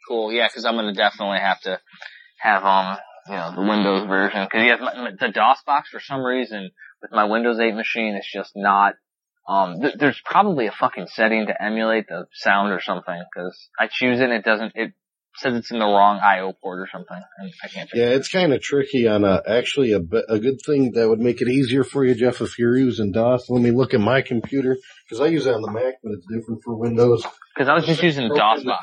cool. 0.08 0.32
Yeah, 0.32 0.48
because 0.48 0.66
I'm 0.66 0.76
gonna 0.76 0.94
definitely 0.94 1.40
have 1.40 1.60
to 1.62 1.80
have 2.40 2.64
um 2.64 2.98
you 3.28 3.34
know 3.34 3.56
the 3.56 3.62
Windows 3.62 4.08
version 4.08 4.46
because 4.46 4.66
yeah, 4.66 4.76
my, 4.78 5.12
the 5.20 5.34
DOSBox 5.34 5.86
for 5.92 6.00
some 6.00 6.22
reason 6.22 6.72
with 7.02 7.12
my 7.12 7.26
Windows 7.26 7.60
8 7.60 7.76
machine 7.76 8.16
it's 8.16 8.32
just 8.32 8.52
not. 8.56 8.96
Um, 9.48 9.80
th- 9.80 9.96
there's 9.98 10.20
probably 10.26 10.68
a 10.68 10.72
fucking 10.72 11.08
setting 11.08 11.48
to 11.48 11.64
emulate 11.64 12.08
the 12.10 12.26
sound 12.34 12.74
or 12.74 12.82
something 12.82 13.24
because 13.34 13.70
I 13.80 13.88
choose 13.90 14.20
it 14.20 14.26
and 14.26 14.34
it 14.34 14.44
doesn't. 14.44 14.74
It 14.76 14.94
says 15.38 15.56
it's 15.56 15.72
in 15.72 15.80
the 15.80 15.86
wrong 15.86 16.20
I/O 16.24 16.54
port 16.62 16.80
or 16.80 16.88
something, 16.92 17.22
I 17.64 17.68
can't. 17.68 17.90
yeah, 17.94 18.10
it's 18.10 18.30
kind 18.30 18.54
of 18.54 18.62
tricky 18.62 19.08
on 19.08 19.24
a, 19.24 19.42
actually 19.48 19.92
a, 19.92 20.00
a 20.00 20.40
good 20.40 20.60
thing 20.66 20.92
that 20.94 21.08
would 21.08 21.20
make 21.20 21.42
it 21.42 21.48
easier 21.48 21.84
for 21.84 22.04
you, 22.04 22.16
Jeff, 22.16 22.42
if 22.42 22.58
you're 22.58 22.78
using 22.78 23.12
DOS. 23.12 23.50
Let 23.50 23.62
me 23.62 23.72
look 23.72 23.94
at 23.94 24.00
my 24.00 24.22
computer, 24.22 24.78
because 25.08 25.22
I 25.22 25.28
use 25.28 25.46
it 25.46 25.54
on 25.54 25.62
the 25.62 25.72
Mac, 25.72 25.96
but 26.04 26.14
it's 26.14 26.26
different 26.32 26.62
for 26.64 26.76
Windows. 26.76 27.26
because 27.56 27.70
I 27.70 27.74
was 27.74 27.86
just 27.86 28.02
using 28.02 28.30
DOSBox. 28.30 28.78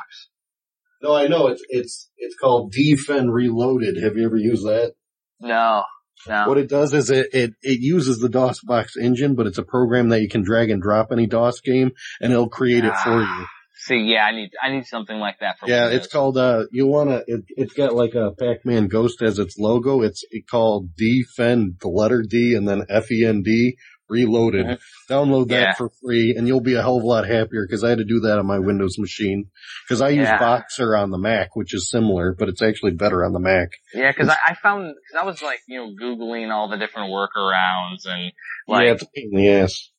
No, 1.03 1.15
I 1.15 1.27
know, 1.27 1.49
it's, 1.49 1.63
it's, 1.69 2.11
it's 2.17 2.37
called 2.41 2.73
D-Fend 2.73 3.33
Reloaded. 3.33 4.03
Have 4.03 4.17
you 4.17 4.25
ever 4.25 4.37
used 4.37 4.65
that? 4.65 4.95
No, 5.41 5.83
no. 6.27 6.49
What 6.49 6.59
it 6.59 6.69
does 6.69 6.95
is 6.95 7.11
it, 7.11 7.29
it, 7.33 7.51
it 7.63 7.81
uses 7.81 8.19
the 8.19 8.29
DOSBox 8.29 8.97
engine, 9.01 9.35
but 9.35 9.47
it's 9.47 9.59
a 9.59 9.65
program 9.65 10.09
that 10.11 10.23
you 10.23 10.29
can 10.29 10.43
drag 10.43 10.71
and 10.71 10.81
drop 10.81 11.09
any 11.13 11.27
DOS 11.27 11.61
game 11.61 11.91
and 12.21 12.33
it'll 12.33 12.49
create 12.49 12.85
it 12.85 12.97
for 12.97 13.23
ah. 13.23 13.39
you. 13.41 13.47
See, 13.87 13.97
yeah, 14.12 14.24
I 14.24 14.32
need 14.35 14.51
I 14.62 14.70
need 14.70 14.87
something 14.87 15.18
like 15.18 15.41
that 15.41 15.59
for 15.59 15.68
Yeah, 15.68 15.85
Windows. 15.85 16.05
it's 16.05 16.12
called, 16.12 16.39
uh, 16.39 16.64
you 16.72 16.87
wanna, 16.87 17.22
it, 17.26 17.45
it's 17.51 17.74
got 17.74 17.95
like 17.95 18.14
a 18.14 18.30
Pac-Man 18.32 18.89
ghost 18.89 19.20
as 19.22 19.39
its 19.39 19.59
logo. 19.59 20.01
It's 20.01 20.24
called 20.51 20.95
D-Fend, 20.97 21.76
the 21.80 21.89
letter 21.89 22.22
D 22.26 22.55
and 22.55 22.66
then 22.66 22.85
F-E-N-D 22.89 23.76
Reloaded. 24.09 24.66
Mhm. 24.66 24.78
Download 25.11 25.49
that 25.49 25.61
Yeah. 25.61 25.72
for 25.74 25.91
free, 26.03 26.35
and 26.37 26.47
you'll 26.47 26.61
be 26.62 26.74
a 26.74 26.80
hell 26.82 26.97
of 26.99 27.03
a 27.03 27.07
lot 27.07 27.26
happier 27.26 27.66
because 27.66 27.82
I 27.85 27.89
had 27.91 27.99
to 27.99 28.05
do 28.05 28.20
that 28.20 28.39
on 28.39 28.47
my 28.47 28.59
Windows 28.59 28.99
machine 28.99 29.51
because 29.87 30.01
I 30.03 30.11
use 30.11 30.28
Yeah. 30.28 30.39
Boxer 30.39 30.97
on 30.97 31.11
the 31.11 31.18
Mac, 31.18 31.55
which 31.57 31.74
is 31.74 31.91
similar, 31.91 32.35
but 32.39 32.49
it's 32.49 32.62
actually 32.62 32.93
better 32.93 33.22
on 33.24 33.32
the 33.32 33.41
Mac. 33.41 33.68
Yeah, 33.95 34.11
because 34.12 34.28
I, 34.30 34.37
I 34.49 34.55
found 34.55 34.95
because 34.95 35.22
I 35.22 35.26
was 35.26 35.43
like 35.43 35.61
you 35.68 35.78
know 35.78 35.89
googling 36.01 36.51
all 36.53 36.68
the 36.68 36.76
different 36.78 37.11
workarounds 37.11 38.07
and 38.07 38.32
like 38.68 38.85
yeah, 38.87 38.93
it's 38.93 39.03
a 39.03 39.07
pain 39.14 39.30
in 39.32 39.39
the 39.39 39.49
ass. 39.51 39.91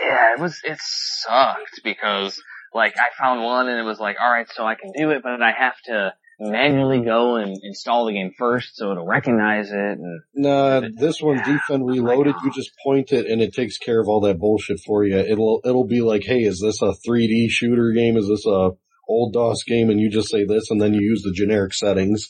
Yeah, 0.00 0.32
it 0.34 0.40
was, 0.40 0.60
it 0.64 0.78
sucked 0.80 1.80
because 1.84 2.42
like 2.76 2.94
I 2.96 3.08
found 3.20 3.42
one 3.42 3.68
and 3.68 3.78
it 3.78 3.82
was 3.82 3.98
like, 3.98 4.16
alright, 4.22 4.48
so 4.54 4.64
I 4.64 4.74
can 4.76 4.92
do 4.92 5.10
it, 5.10 5.22
but 5.22 5.42
I 5.42 5.50
have 5.50 5.74
to 5.86 6.14
manually 6.38 7.00
go 7.00 7.36
and 7.36 7.58
install 7.62 8.04
the 8.04 8.12
game 8.12 8.30
first 8.38 8.76
so 8.76 8.92
it'll 8.92 9.06
recognize 9.06 9.70
it 9.70 9.74
and 9.98 10.20
Nah, 10.34 10.82
this 10.94 11.20
one, 11.22 11.38
Yeah. 11.38 11.44
D-Fend 11.44 11.86
Reloaded, 11.86 12.34
you 12.44 12.50
just 12.52 12.72
point 12.84 13.10
it 13.10 13.24
and 13.26 13.40
it 13.40 13.54
takes 13.54 13.78
care 13.78 13.98
of 14.00 14.06
all 14.06 14.20
that 14.20 14.38
bullshit 14.38 14.78
for 14.86 15.02
you. 15.02 15.16
It'll, 15.16 15.62
it'll 15.64 15.86
be 15.86 16.02
like, 16.02 16.24
hey, 16.24 16.42
is 16.42 16.60
this 16.60 16.82
a 16.82 16.92
3D 17.08 17.48
shooter 17.48 17.92
game? 17.92 18.18
Is 18.18 18.28
this 18.28 18.44
a 18.46 18.72
old 19.08 19.32
DOS 19.32 19.62
game? 19.64 19.88
And 19.88 19.98
you 19.98 20.10
just 20.10 20.30
say 20.30 20.44
this 20.44 20.70
and 20.70 20.78
then 20.80 20.92
you 20.92 21.00
use 21.00 21.22
the 21.22 21.32
generic 21.32 21.72
settings. 21.72 22.28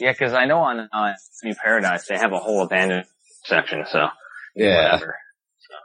yeah, 0.00 0.12
because 0.12 0.32
I 0.32 0.46
know 0.46 0.60
on 0.60 0.88
uh, 0.90 1.12
Emuparadise 1.44 2.06
they 2.06 2.16
have 2.16 2.32
a 2.32 2.38
whole 2.38 2.62
abandoned 2.62 3.04
section, 3.44 3.84
so 3.86 4.08
whatever. 4.54 5.16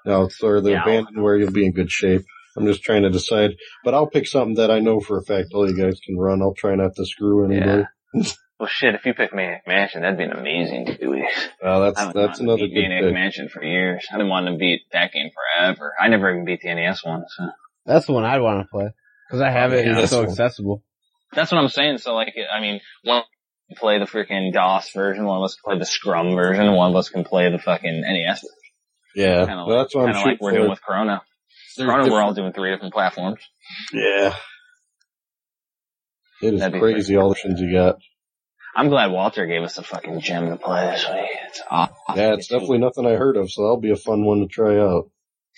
No, 0.06 0.24
it's 0.24 0.42
or 0.42 0.62
the 0.62 0.72
Yeah, 0.72 0.84
abandoned 0.84 1.22
where 1.22 1.36
you'll 1.36 1.52
be 1.52 1.66
in 1.66 1.74
good 1.74 1.92
shape. 1.92 2.22
I'm 2.58 2.66
just 2.66 2.84
trying 2.84 3.04
to 3.04 3.10
decide, 3.10 3.52
but 3.84 3.94
I'll 3.94 4.08
pick 4.08 4.28
something 4.28 4.56
that 4.56 4.72
I 4.72 4.80
know 4.80 5.00
for 5.00 5.18
a 5.18 5.24
fact 5.24 5.50
all 5.54 5.70
you 5.70 5.78
guys 5.78 6.00
can 6.06 6.18
run. 6.18 6.42
I'll 6.42 6.54
try 6.54 6.76
not 6.76 6.96
to 6.96 7.06
screw 7.06 7.46
anybody. 7.46 7.84
Well, 8.60 8.68
shit, 8.68 8.94
if 8.94 9.06
you 9.06 9.14
pick 9.14 9.34
Maniac 9.34 9.64
Mansion, 9.68 10.02
that'd 10.02 10.18
be 10.18 10.26
an 10.26 10.34
amazing 10.34 10.86
two 11.00 11.12
weeks. 11.12 11.48
Well, 11.64 11.80
that's, 11.80 11.98
I 11.98 12.02
haven't 12.08 12.22
that's 12.22 12.40
wanted 12.42 12.44
another 12.44 12.62
to 12.64 12.68
beat 12.68 12.74
good 12.76 12.82
Maniac 12.90 13.04
pick. 13.06 13.14
Mansion 13.14 13.48
for 13.48 13.64
years. 13.64 14.06
I've 14.12 14.18
been 14.18 14.28
wanting 14.28 14.56
to 14.56 14.60
beat 14.60 14.82
that 14.92 15.14
game 15.14 15.30
forever. 15.34 15.94
I 15.98 16.10
never 16.10 16.30
even 16.30 16.44
beat 16.44 16.60
the 16.62 16.76
NES 16.76 17.06
one, 17.06 17.24
so. 17.30 17.48
That's 17.86 18.08
the 18.08 18.12
one 18.12 18.26
I'd 18.26 18.42
want 18.42 18.60
to 18.66 18.68
play. 18.70 18.90
Cause 19.32 19.40
I 19.40 19.50
have 19.50 19.72
it 19.72 19.86
oh, 19.88 19.92
and 19.92 20.00
it's 20.00 20.10
so 20.10 20.20
one. 20.24 20.30
accessible. 20.32 20.84
That's 21.32 21.54
what 21.54 21.60
I'm 21.62 21.70
saying. 21.70 22.00
So 22.00 22.14
like, 22.16 22.34
I 22.54 22.60
mean, 22.60 22.82
one 23.06 23.24
can 23.70 23.78
play 23.78 23.98
the 23.98 24.04
freaking 24.06 24.52
DOS 24.52 24.92
version, 24.92 25.24
one 25.24 25.38
of 25.38 25.44
us 25.46 25.56
can 25.56 25.72
play 25.72 25.80
the 25.80 25.86
Scrum 25.86 26.36
version, 26.36 26.74
one 26.74 26.90
of 26.90 26.98
us 26.98 27.08
can 27.08 27.24
play 27.24 27.50
the 27.50 27.60
fucking 27.60 28.02
NES. 28.02 28.42
version. 28.42 28.50
Yeah, 29.16 29.46
Kind 29.46 29.60
of 29.62 29.68
well, 29.68 29.78
like, 29.78 29.86
that's 29.86 29.96
what 29.96 30.02
I'm 30.02 30.08
kinda 30.08 30.20
shooting 30.20 30.32
like 30.34 30.42
we're 30.42 30.52
for. 30.52 30.58
doing 30.58 30.70
with 30.70 30.82
Chrono. 30.82 31.22
There's 31.80 31.90
Chrono, 31.90 32.12
we're 32.12 32.22
all 32.22 32.34
doing 32.34 32.52
three 32.52 32.72
different 32.72 32.94
platforms. 32.94 33.40
Yeah. 33.94 34.36
It 36.42 36.54
is 36.54 36.60
That'd 36.60 36.82
crazy 36.82 37.16
all 37.16 37.30
the 37.30 37.36
options 37.36 37.62
you 37.62 37.72
got. 37.72 38.00
I'm 38.76 38.90
glad 38.90 39.12
Walter 39.12 39.46
gave 39.46 39.64
us 39.64 39.78
a 39.78 39.84
fucking 39.84 40.20
gem 40.20 40.50
to 40.50 40.58
play 40.58 40.92
this 40.92 41.08
week. 41.10 41.30
It's 41.48 41.62
awesome. 41.72 41.96
Yeah, 42.16 42.34
it's 42.34 42.48
definitely 42.48 42.80
nothing 42.80 43.06
I 43.06 43.16
heard 43.16 43.38
of, 43.38 43.50
so 43.50 43.62
that'll 43.62 43.80
be 43.80 43.92
a 43.92 43.96
fun 43.96 44.26
one 44.26 44.42
to 44.42 44.48
try 44.48 44.78
out. 44.78 45.10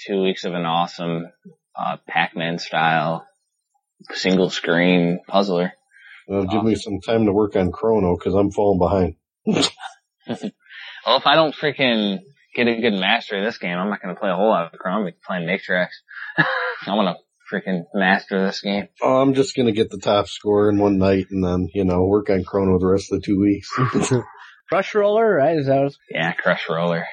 two 0.06 0.22
weeks 0.22 0.46
of 0.46 0.54
an 0.54 0.66
awesome 0.66 1.26
uh, 1.76 1.98
Pac-Man 2.08 2.60
style 2.60 3.26
single 4.12 4.52
screen 4.52 5.22
puzzler. 5.28 5.74
It'll 6.30 6.46
give 6.46 6.64
me 6.64 6.76
some 6.76 7.02
time 7.02 7.26
to 7.26 7.34
work 7.34 7.56
on 7.56 7.72
Chrono 7.72 8.16
because 8.16 8.36
I'm 8.36 8.52
falling 8.52 8.80
behind. 8.80 9.16
Well, 11.04 11.18
if 11.18 11.26
I 11.26 11.34
don't 11.34 11.56
freaking 11.56 12.20
get 12.56 12.68
a 12.68 12.82
good 12.82 12.94
mastery 12.94 13.40
of 13.40 13.46
this 13.46 13.58
game, 13.58 13.78
I'm 13.78 13.90
not 13.90 14.02
going 14.02 14.14
to 14.14 14.20
play 14.20 14.30
a 14.30 14.36
whole 14.36 14.50
lot 14.50 14.74
of 14.74 14.80
Chrono. 14.80 14.98
I'm 14.98 15.04
going 15.04 15.14
to 15.14 15.18
be 15.18 15.24
playing 15.26 15.46
Make 15.46 15.62
Trax. 15.64 15.90
I 16.38 16.96
want 16.96 17.18
to 17.18 17.24
freaking 17.52 17.84
master 17.94 18.46
this 18.46 18.62
game. 18.62 18.88
Oh, 19.02 19.22
I'm 19.22 19.34
just 19.34 19.56
gonna 19.56 19.74
get 19.74 19.90
the 19.90 19.98
top 19.98 20.28
score 20.28 20.70
in 20.70 20.78
one 20.78 20.98
night 20.98 21.28
and 21.32 21.44
then, 21.44 21.68
you 21.74 21.84
know, 21.84 22.04
work 22.04 22.30
on 22.30 22.44
Chrono 22.44 22.80
the 22.80 22.88
rest 22.88 23.12
of 23.12 23.20
the 23.20 23.26
two 23.26 23.40
weeks. 23.40 23.70
Crush 24.70 24.96
roller, 24.96 25.36
right? 25.36 25.58
Is 25.58 25.66
that 25.68 25.84
what 25.84 25.94
Yeah, 26.10 26.32
Crush 26.32 26.70
Roller. 26.70 27.06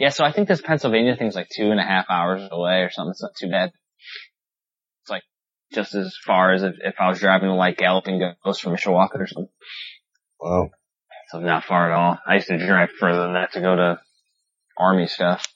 Yeah, 0.00 0.08
so 0.08 0.24
I 0.24 0.32
think 0.32 0.48
this 0.48 0.62
Pennsylvania 0.62 1.14
thing's 1.16 1.34
like 1.34 1.48
two 1.54 1.70
and 1.70 1.78
a 1.78 1.84
half 1.84 2.06
hours 2.08 2.48
away 2.50 2.80
or 2.80 2.90
something. 2.90 3.10
It's 3.10 3.22
not 3.22 3.36
too 3.38 3.50
bad. 3.50 3.70
It's 5.02 5.10
like 5.10 5.22
just 5.74 5.94
as 5.94 6.16
far 6.26 6.54
as 6.54 6.62
if, 6.62 6.74
if 6.82 6.94
I 6.98 7.08
was 7.08 7.20
driving 7.20 7.48
to 7.48 7.54
like 7.54 7.76
Galloping 7.76 8.20
Ghost 8.42 8.62
from 8.62 8.74
Mishawaka 8.74 9.14
or 9.14 9.26
something. 9.26 9.52
wow. 10.40 10.70
So 11.28 11.40
not 11.40 11.64
far 11.64 11.90
at 11.90 11.96
all. 11.96 12.18
I 12.26 12.34
used 12.36 12.46
to 12.48 12.66
drive 12.66 12.90
further 12.98 13.22
than 13.22 13.34
that 13.34 13.52
to 13.52 13.60
go 13.60 13.76
to 13.76 14.00
army 14.78 15.06
stuff 15.06 15.46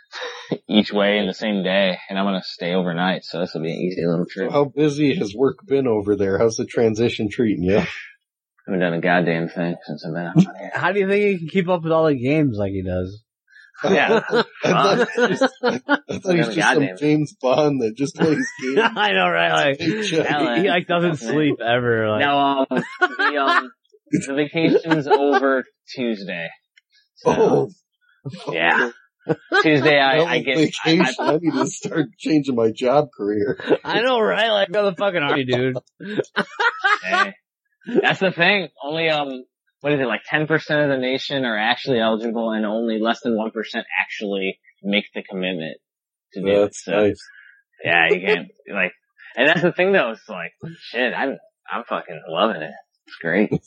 each 0.68 0.92
way 0.92 1.18
in 1.18 1.26
the 1.26 1.34
same 1.34 1.62
day, 1.62 1.98
and 2.08 2.18
I'm 2.18 2.24
gonna 2.24 2.42
stay 2.42 2.74
overnight, 2.74 3.24
so 3.24 3.40
this 3.40 3.54
will 3.54 3.62
be 3.62 3.72
an 3.72 3.78
easy 3.78 4.06
little 4.06 4.26
trip. 4.26 4.50
How 4.50 4.64
busy 4.64 5.14
has 5.16 5.34
work 5.34 5.58
been 5.66 5.86
over 5.86 6.16
there? 6.16 6.38
How's 6.38 6.56
the 6.56 6.66
transition 6.66 7.28
treating 7.30 7.64
you? 7.64 7.78
I 7.78 7.86
haven't 8.66 8.80
done 8.80 8.94
a 8.94 9.00
goddamn 9.00 9.48
thing 9.48 9.76
since 9.86 10.04
I've 10.04 10.12
been 10.14 10.26
out 10.26 10.58
here. 10.58 10.70
How 10.74 10.92
do 10.92 11.00
you 11.00 11.08
think 11.08 11.22
he 11.22 11.38
can 11.38 11.48
keep 11.48 11.68
up 11.68 11.82
with 11.82 11.92
all 11.92 12.06
the 12.06 12.14
games 12.14 12.56
like 12.58 12.72
he 12.72 12.82
does? 12.82 13.22
Yeah. 13.84 14.22
I 14.30 14.42
thought, 14.64 15.08
I 15.62 15.78
thought 16.18 16.34
he's 16.34 16.48
just 16.48 16.74
some 16.74 16.88
James 16.98 17.36
Bond 17.40 17.80
that 17.82 17.94
just 17.96 18.16
plays 18.16 18.44
games. 18.60 18.80
I 18.96 19.12
know, 19.12 19.28
right? 19.28 19.52
Like, 19.52 19.78
he, 19.78 20.02
he, 20.02 20.68
like 20.68 20.88
doesn't 20.88 21.18
sleep 21.18 21.60
ever. 21.64 22.08
Like, 22.10 22.20
Now, 22.20 22.62
um, 22.62 22.66
the, 22.70 23.36
um, 23.40 23.70
the 24.10 24.34
vacation's 24.34 25.06
over 25.06 25.62
Tuesday. 25.94 26.48
So, 27.18 27.30
Oh, 27.30 27.70
yeah. 28.48 28.90
Tuesday 29.62 29.98
I, 30.00 30.18
no 30.18 30.24
I 30.24 30.38
get, 30.40 30.56
I, 30.56 30.60
vacation. 30.60 31.16
I, 31.18 31.32
I, 31.32 31.38
need 31.38 31.52
to 31.52 31.66
start 31.66 32.06
changing 32.18 32.54
my 32.54 32.70
job 32.70 33.08
career. 33.16 33.58
I 33.84 34.00
know, 34.00 34.20
right? 34.20 34.50
Like, 34.50 34.70
go 34.72 34.86
the 34.86 34.96
fucking 34.96 35.20
army, 35.22 35.44
dude. 35.44 35.76
Hey, 37.02 37.34
that's 38.02 38.20
the 38.20 38.32
thing. 38.32 38.68
Only 38.82 39.10
um, 39.10 39.44
what 39.80 39.92
is 39.92 40.00
it? 40.00 40.06
Like 40.06 40.22
ten 40.28 40.46
percent 40.46 40.82
of 40.82 40.88
the 40.88 40.98
nation 40.98 41.44
are 41.44 41.58
actually 41.58 42.00
eligible, 42.00 42.50
and 42.52 42.64
only 42.64 42.98
less 42.98 43.20
than 43.20 43.36
one 43.36 43.50
percent 43.50 43.86
actually 44.02 44.58
make 44.82 45.04
the 45.14 45.22
commitment 45.22 45.76
to 46.32 46.40
do 46.40 46.62
it. 46.64 46.74
So 46.74 46.92
nice. 46.92 47.20
yeah, 47.84 48.08
you 48.10 48.20
can't 48.20 48.48
like, 48.72 48.92
and 49.36 49.48
that's 49.48 49.62
the 49.62 49.72
thing 49.72 49.92
though. 49.92 50.12
It's 50.12 50.28
like 50.28 50.52
shit. 50.80 51.12
I'm 51.14 51.38
I'm 51.70 51.84
fucking 51.84 52.22
loving 52.28 52.62
it. 52.62 52.74
It's 53.06 53.16
great. 53.20 53.50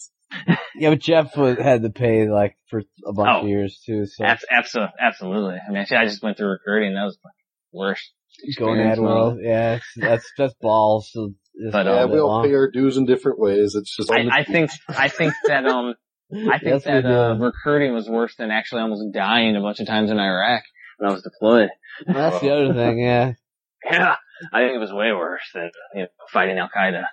Yeah, 0.76 0.90
but 0.90 1.00
Jeff 1.00 1.36
was, 1.38 1.58
had 1.58 1.84
to 1.84 1.90
pay 1.90 2.28
like 2.30 2.56
for 2.70 2.82
a 3.06 3.14
bunch 3.14 3.30
Oh. 3.30 3.42
of 3.44 3.48
years 3.50 3.82
too. 3.86 4.06
So 4.06 4.24
Abs- 4.26 4.46
abso- 4.52 4.90
absolutely. 5.00 5.56
I 5.68 5.72
mean, 5.72 5.86
shit, 5.86 5.98
I 5.98 6.06
just 6.06 6.24
went 6.24 6.38
through 6.38 6.50
recruiting. 6.50 6.94
That 6.96 7.04
was 7.04 7.18
like 7.24 7.34
worst. 7.74 8.12
going 8.58 8.80
experience 8.80 8.92
ad 8.94 8.98
in 8.98 9.04
world, 9.04 9.40
yeah, 9.42 9.80
that's 9.98 10.32
that's 10.38 10.54
balls. 10.62 11.10
So 11.14 11.34
But, 11.72 11.86
Yeah, 11.86 12.06
we 12.06 12.20
all 12.20 12.28
long. 12.30 12.44
pay 12.46 12.54
our 12.56 12.72
dues 12.72 12.98
in 12.98 13.06
different 13.06 13.40
ways. 13.40 13.76
It's 13.76 13.96
just 13.96 14.10
I, 14.12 14.26
I 14.32 14.44
think 14.44 14.72
I 14.88 15.10
think 15.10 15.34
that 15.48 15.66
um 15.66 15.96
I 16.34 16.58
think 16.60 16.64
Yes, 16.64 16.84
that 16.86 17.06
uh, 17.06 17.36
recruiting 17.38 17.94
was 17.94 18.10
worse 18.10 18.36
than 18.38 18.52
actually 18.52 18.82
almost 18.82 19.04
dying 19.14 19.56
a 19.58 19.62
bunch 19.62 19.82
of 19.82 19.88
times 19.88 20.10
in 20.12 20.18
Iraq 20.18 20.64
when 20.98 21.10
I 21.10 21.14
was 21.14 21.24
deployed. 21.24 21.70
That's 22.08 22.40
the 22.40 22.52
other 22.52 22.74
thing, 22.74 23.00
yeah. 23.00 23.34
Yeah, 23.84 24.16
I 24.54 24.62
think 24.62 24.76
it 24.76 24.80
was 24.80 24.94
way 24.94 25.12
worse 25.12 25.42
than 25.54 25.72
you 25.96 26.02
know, 26.04 26.08
fighting 26.32 26.58
Al 26.60 26.70
Qaeda. 26.70 27.04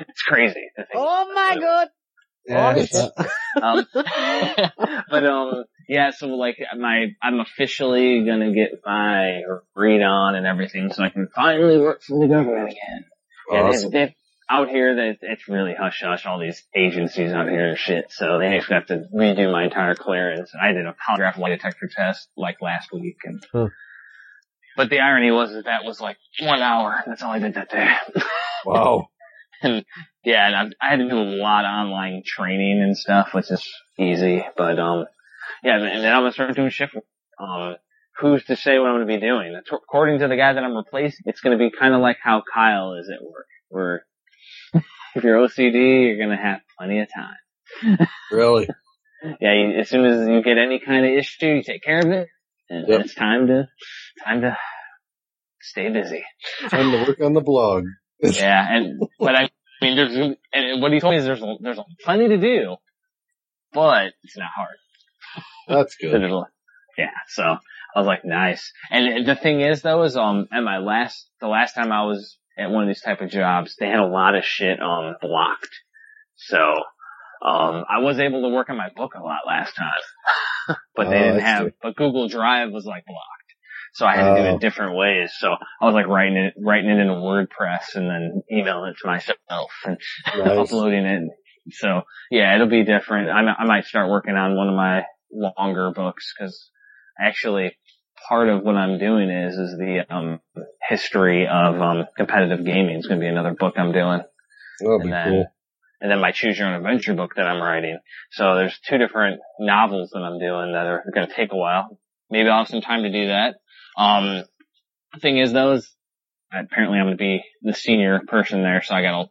It's 0.00 0.22
crazy. 0.22 0.66
Oh 0.94 1.32
my 1.34 1.56
god. 1.60 1.88
Oh, 2.48 2.74
Yeah, 2.76 3.08
Um, 3.62 3.86
but 5.10 5.26
um, 5.26 5.64
yeah. 5.88 6.10
So 6.10 6.28
like 6.28 6.56
my, 6.78 7.06
I'm 7.22 7.40
officially 7.40 8.24
gonna 8.24 8.52
get 8.52 8.70
my 8.84 9.40
read 9.74 10.02
on 10.02 10.34
and 10.36 10.46
everything, 10.46 10.92
so 10.92 11.02
I 11.02 11.08
can 11.08 11.28
finally 11.34 11.78
work 11.78 12.02
for 12.02 12.18
the 12.20 12.28
government 12.32 12.68
again. 12.70 13.04
Yeah, 13.50 13.70
they- 13.72 13.88
they- 13.88 14.16
out 14.48 14.68
here, 14.68 14.94
that 14.94 15.16
it's 15.22 15.48
really 15.48 15.74
hush 15.76 16.02
hush. 16.04 16.24
All 16.24 16.38
these 16.38 16.62
agencies 16.72 17.32
out 17.32 17.48
here 17.48 17.70
and 17.70 17.76
shit. 17.78 18.12
So 18.12 18.38
they 18.38 18.56
actually 18.56 18.74
have 18.76 18.86
to 18.86 19.02
redo 19.12 19.50
my 19.50 19.64
entire 19.64 19.96
clearance. 19.96 20.52
I 20.60 20.70
did 20.70 20.86
a 20.86 20.94
polygraph 20.94 21.36
lie 21.36 21.48
detector 21.48 21.90
test 21.92 22.28
like 22.36 22.58
last 22.62 22.90
week, 22.92 23.16
and 23.24 23.44
Huh. 23.52 23.66
but 24.76 24.88
the 24.88 25.00
irony 25.00 25.32
was 25.32 25.50
that 25.52 25.64
that 25.64 25.84
was 25.84 26.00
like 26.00 26.16
one 26.40 26.62
hour. 26.62 27.02
That's 27.06 27.24
all 27.24 27.32
I 27.32 27.40
did 27.40 27.54
that 27.54 27.70
day. 27.70 27.92
Wow. 28.64 29.08
Yeah, 29.62 30.46
and 30.46 30.56
I, 30.80 30.86
I 30.86 30.90
had 30.90 30.98
to 30.98 31.08
do 31.08 31.16
a 31.18 31.30
lot 31.42 31.64
of 31.64 31.70
online 31.70 32.22
training 32.24 32.80
and 32.82 32.96
stuff, 32.96 33.30
which 33.32 33.50
is 33.50 33.66
easy. 33.98 34.44
But 34.56 34.78
um, 34.78 35.06
yeah, 35.62 35.76
and 35.76 36.04
then 36.04 36.12
I'm 36.12 36.20
gonna 36.22 36.32
start 36.32 36.54
doing 36.54 36.70
shift. 36.70 36.94
Um, 37.40 37.76
who's 38.18 38.44
to 38.44 38.56
say 38.56 38.78
what 38.78 38.88
I'm 38.88 38.94
gonna 38.96 39.06
be 39.06 39.18
doing? 39.20 39.58
According 39.72 40.20
to 40.20 40.28
the 40.28 40.36
guy 40.36 40.52
that 40.52 40.62
I'm 40.62 40.76
replacing, 40.76 41.22
it's 41.26 41.40
gonna 41.40 41.58
be 41.58 41.70
kind 41.70 41.94
of 41.94 42.00
like 42.00 42.18
how 42.22 42.42
Kyle 42.52 42.94
is 42.94 43.10
at 43.10 43.24
work, 43.24 43.46
where 43.68 44.04
if 45.14 45.24
you're 45.24 45.38
OCD, 45.38 46.06
you're 46.16 46.18
gonna 46.18 46.40
have 46.40 46.60
plenty 46.78 47.00
of 47.00 47.08
time. 47.14 48.06
Really? 48.30 48.68
Yeah, 49.40 49.54
you, 49.54 49.78
as 49.80 49.88
soon 49.88 50.04
as 50.04 50.28
you 50.28 50.42
get 50.42 50.58
any 50.58 50.78
kind 50.78 51.04
of 51.06 51.12
issue, 51.12 51.46
you 51.46 51.62
take 51.62 51.82
care 51.82 52.00
of 52.00 52.06
it, 52.10 52.28
and 52.68 52.86
Yep. 52.88 53.00
it's 53.00 53.14
time 53.14 53.46
to 53.46 53.68
time 54.24 54.42
to 54.42 54.56
stay 55.60 55.88
busy. 55.90 56.22
Time 56.68 56.90
to 56.92 56.98
work 57.08 57.20
on 57.20 57.32
the 57.32 57.40
blog. 57.40 57.84
Yeah, 58.20 58.66
and 58.76 59.00
but 59.18 59.34
I 59.36 59.48
mean, 59.82 59.96
there's 59.96 60.36
and 60.52 60.82
what 60.82 60.92
he 60.92 61.00
told 61.00 61.12
me 61.14 61.18
is 61.18 61.24
there's 61.24 61.42
there's 61.60 61.78
plenty 62.04 62.28
to 62.28 62.36
do, 62.38 62.76
but 63.72 64.12
it's 64.22 64.36
not 64.36 64.50
hard. 64.54 64.76
That's 65.68 65.96
good. 65.96 66.22
Yeah, 66.98 67.10
so 67.28 67.42
I 67.42 67.98
was 67.98 68.06
like, 68.06 68.24
nice. 68.24 68.72
And 68.90 69.26
the 69.26 69.34
thing 69.36 69.60
is, 69.60 69.82
though, 69.82 70.02
is 70.04 70.16
um, 70.16 70.48
at 70.52 70.60
my 70.62 70.78
last 70.78 71.28
the 71.40 71.48
last 71.48 71.74
time 71.74 71.92
I 71.92 72.04
was 72.04 72.38
at 72.58 72.70
one 72.70 72.84
of 72.84 72.88
these 72.88 73.02
type 73.02 73.20
of 73.20 73.30
jobs, 73.30 73.76
they 73.78 73.86
had 73.88 73.98
a 74.00 74.06
lot 74.06 74.34
of 74.34 74.44
shit 74.44 74.80
um 74.80 75.16
blocked. 75.20 75.68
So 76.36 76.58
um, 76.58 77.84
I 77.88 77.98
was 78.00 78.18
able 78.18 78.42
to 78.42 78.48
work 78.54 78.70
on 78.70 78.76
my 78.76 78.88
book 78.94 79.12
a 79.14 79.22
lot 79.22 79.40
last 79.46 79.74
time. 79.74 80.76
but 80.96 81.10
they 81.10 81.16
Oh, 81.16 81.22
didn't 81.22 81.40
have, 81.40 81.66
see. 81.68 81.72
but 81.82 81.96
Google 81.96 82.28
Drive 82.28 82.70
was 82.70 82.86
like 82.86 83.04
blocked. 83.04 83.45
So 83.96 84.04
I 84.04 84.14
had 84.14 84.34
to 84.34 84.42
do 84.42 84.46
Oh. 84.48 84.54
it 84.56 84.60
different 84.60 84.94
ways. 84.94 85.32
So 85.38 85.52
I 85.80 85.84
was 85.86 85.94
like 85.94 86.06
writing 86.06 86.36
it, 86.36 86.52
writing 86.62 86.90
it 86.90 86.98
in 86.98 87.08
WordPress 87.08 87.94
and 87.94 88.10
then 88.10 88.42
emailing 88.52 88.90
it 88.90 88.96
to 89.00 89.06
myself 89.06 89.70
and 89.86 89.96
Nice. 90.36 90.58
uploading 90.58 91.06
it. 91.06 91.22
So 91.70 92.02
yeah, 92.30 92.54
it'll 92.54 92.68
be 92.68 92.84
different. 92.84 93.30
I, 93.30 93.40
I 93.58 93.64
might 93.64 93.86
start 93.86 94.10
working 94.10 94.34
on 94.36 94.54
one 94.54 94.68
of 94.68 94.74
my 94.74 95.04
longer 95.32 95.92
books 95.96 96.34
because 96.38 96.70
actually 97.18 97.72
part 98.28 98.50
of 98.50 98.62
what 98.64 98.74
I'm 98.76 98.98
doing 98.98 99.30
is, 99.30 99.54
is 99.56 99.78
the, 99.78 100.04
um, 100.14 100.40
history 100.90 101.46
of, 101.46 101.80
um, 101.80 102.04
competitive 102.18 102.66
gaming. 102.66 102.96
It's 102.96 103.06
going 103.06 103.18
to 103.20 103.24
be 103.24 103.30
another 103.30 103.54
book 103.54 103.74
I'm 103.78 103.92
doing 103.92 104.20
That'll 104.80 104.98
be 104.98 105.04
and 105.04 105.12
then, 105.14 105.24
cool. 105.30 105.46
and 106.02 106.10
then 106.10 106.20
my 106.20 106.32
choose 106.32 106.58
your 106.58 106.68
own 106.68 106.74
adventure 106.74 107.14
book 107.14 107.36
that 107.36 107.46
I'm 107.46 107.62
writing. 107.62 107.98
So 108.32 108.56
there's 108.56 108.78
two 108.86 108.98
different 108.98 109.40
novels 109.58 110.10
that 110.12 110.20
I'm 110.20 110.38
doing 110.38 110.72
that 110.74 110.86
are 110.86 111.02
going 111.14 111.26
to 111.28 111.34
take 111.34 111.52
a 111.52 111.56
while. 111.56 111.98
Maybe 112.30 112.50
I'll 112.50 112.58
have 112.58 112.68
some 112.68 112.82
time 112.82 113.04
to 113.04 113.10
do 113.12 113.28
that. 113.28 113.54
Um, 113.96 114.44
the 115.14 115.20
thing 115.20 115.38
is 115.38 115.52
though, 115.52 115.72
is 115.72 115.94
apparently 116.52 116.98
I'm 116.98 117.06
going 117.06 117.16
to 117.16 117.22
be 117.22 117.44
the 117.62 117.74
senior 117.74 118.20
person 118.26 118.62
there, 118.62 118.82
so 118.82 118.94
I 118.94 119.02
got 119.02 119.30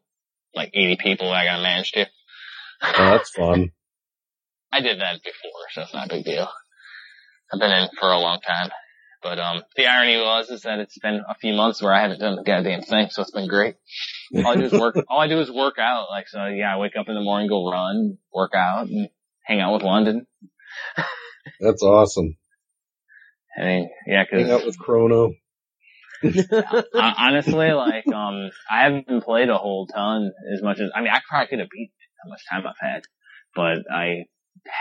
like 0.53 0.72
80 0.74 0.97
people 0.97 1.28
that 1.28 1.36
I 1.36 1.45
got 1.45 1.57
to 1.57 1.63
manage 1.63 1.91
to. 1.93 2.07
Oh, 2.82 3.11
that's 3.11 3.30
fun. 3.32 3.72
I 4.74 4.82
did 4.82 4.99
that 4.99 5.24
before, 5.24 5.51
so 5.72 5.82
it's 5.82 5.93
not 5.93 6.07
a 6.07 6.16
big 6.16 6.26
deal. 6.26 6.49
I've 7.53 7.59
been 7.59 7.72
in 7.72 7.88
for 7.99 8.11
a 8.11 8.20
long 8.20 8.39
time. 8.41 8.72
But 9.26 9.39
um 9.39 9.63
the 9.76 9.88
irony 9.88 10.18
was 10.18 10.49
is 10.51 10.61
that 10.63 10.80
it's 10.80 10.99
been 10.99 11.22
a 11.28 11.34
few 11.34 11.53
months 11.53 11.82
where 11.82 11.91
I 11.91 12.01
haven't 12.01 12.20
done 12.20 12.36
the 12.36 12.43
goddamn 12.43 12.84
thing, 12.84 13.07
so 13.09 13.24
it's 13.24 13.32
been 13.32 13.47
great. 13.47 13.76
All 14.36 14.51
I 14.51 14.55
do 14.55 14.66
is 14.66 14.74
work 14.74 14.95
all 15.09 15.20
I 15.20 15.28
do 15.28 15.39
is 15.39 15.49
work 15.49 15.80
out. 15.80 16.07
Like 16.11 16.28
so 16.28 16.45
yeah, 16.45 16.76
I 16.76 16.78
wake 16.78 16.95
up 16.95 17.07
in 17.07 17.16
the 17.16 17.22
morning, 17.22 17.49
go 17.49 17.68
run, 17.68 18.20
work 18.32 18.51
out 18.55 18.88
and 18.88 19.09
hang 19.43 19.61
out 19.61 19.74
with 19.74 19.82
London. 19.82 20.28
That's 21.59 21.82
awesome. 21.82 22.38
I 23.58 23.64
mean, 23.64 23.89
yeah, 24.08 24.24
Hang 24.30 24.49
out 24.51 24.60
cause 24.60 24.66
with 24.66 24.80
Chrono. 24.80 25.34
hon- 26.24 26.84
honestly, 26.93 27.72
like, 27.72 28.08
um, 28.08 28.49
I 28.70 28.84
haven't 28.84 29.24
played 29.24 29.49
a 29.49 29.58
whole 29.58 29.88
ton 29.88 30.32
as 30.53 30.62
much 30.62 30.80
as, 30.80 30.89
I 30.95 31.01
mean, 31.01 31.12
I 31.12 31.20
probably 31.30 31.47
could 31.47 31.60
have 31.60 31.70
beat 31.70 31.91
how 32.24 32.30
much 32.30 32.41
time 32.49 32.64
I've 32.68 32.76
had, 32.80 33.03
but 33.56 33.80
I 33.93 34.26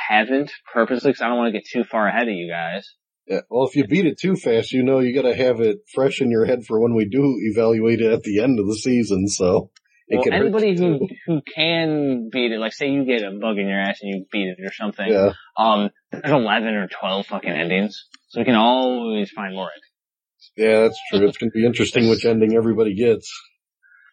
haven't 0.08 0.52
purposely 0.72 1.10
because 1.10 1.22
I 1.22 1.28
don't 1.28 1.38
want 1.38 1.52
to 1.52 1.58
get 1.58 1.68
too 1.70 1.84
far 1.84 2.08
ahead 2.08 2.28
of 2.28 2.34
you 2.34 2.50
guys. 2.50 2.94
Yeah. 3.26 3.40
Well, 3.48 3.66
if 3.66 3.74
you 3.74 3.86
beat 3.86 4.06
it 4.06 4.18
too 4.18 4.36
fast, 4.36 4.72
you 4.72 4.82
know 4.82 4.98
you 4.98 5.14
got 5.14 5.28
to 5.28 5.34
have 5.34 5.60
it 5.60 5.78
fresh 5.94 6.20
in 6.20 6.30
your 6.30 6.44
head 6.44 6.64
for 6.66 6.80
when 6.80 6.94
we 6.94 7.06
do 7.06 7.36
evaluate 7.40 8.00
it 8.00 8.12
at 8.12 8.22
the 8.22 8.42
end 8.42 8.58
of 8.60 8.66
the 8.66 8.76
season. 8.76 9.28
So 9.28 9.70
it 10.08 10.18
Well, 10.18 10.40
anybody 10.40 10.76
who 10.76 10.98
too. 10.98 11.08
who 11.26 11.40
can 11.54 12.28
beat 12.30 12.52
it, 12.52 12.58
like 12.58 12.74
say 12.74 12.90
you 12.90 13.06
get 13.06 13.22
a 13.22 13.30
bug 13.30 13.58
in 13.58 13.66
your 13.66 13.80
ass 13.80 14.00
and 14.02 14.14
you 14.14 14.26
beat 14.30 14.48
it 14.48 14.58
or 14.62 14.72
something. 14.72 15.08
Yeah. 15.10 15.32
Um, 15.56 15.90
there's 16.12 16.32
eleven 16.32 16.74
or 16.74 16.86
twelve 16.88 17.26
fucking 17.26 17.50
endings, 17.50 18.06
so 18.34 18.40
we 18.40 18.44
can 18.44 18.56
always 18.56 19.30
find 19.30 19.54
more. 19.54 19.70
endings. 19.70 20.56
Yeah, 20.56 20.80
that's 20.82 20.98
true. 21.10 21.26
It's 21.28 21.38
going 21.38 21.50
to 21.50 21.54
be 21.54 21.64
interesting 21.64 22.08
which 22.08 22.24
ending 22.24 22.54
everybody 22.56 22.94
gets. 22.94 23.32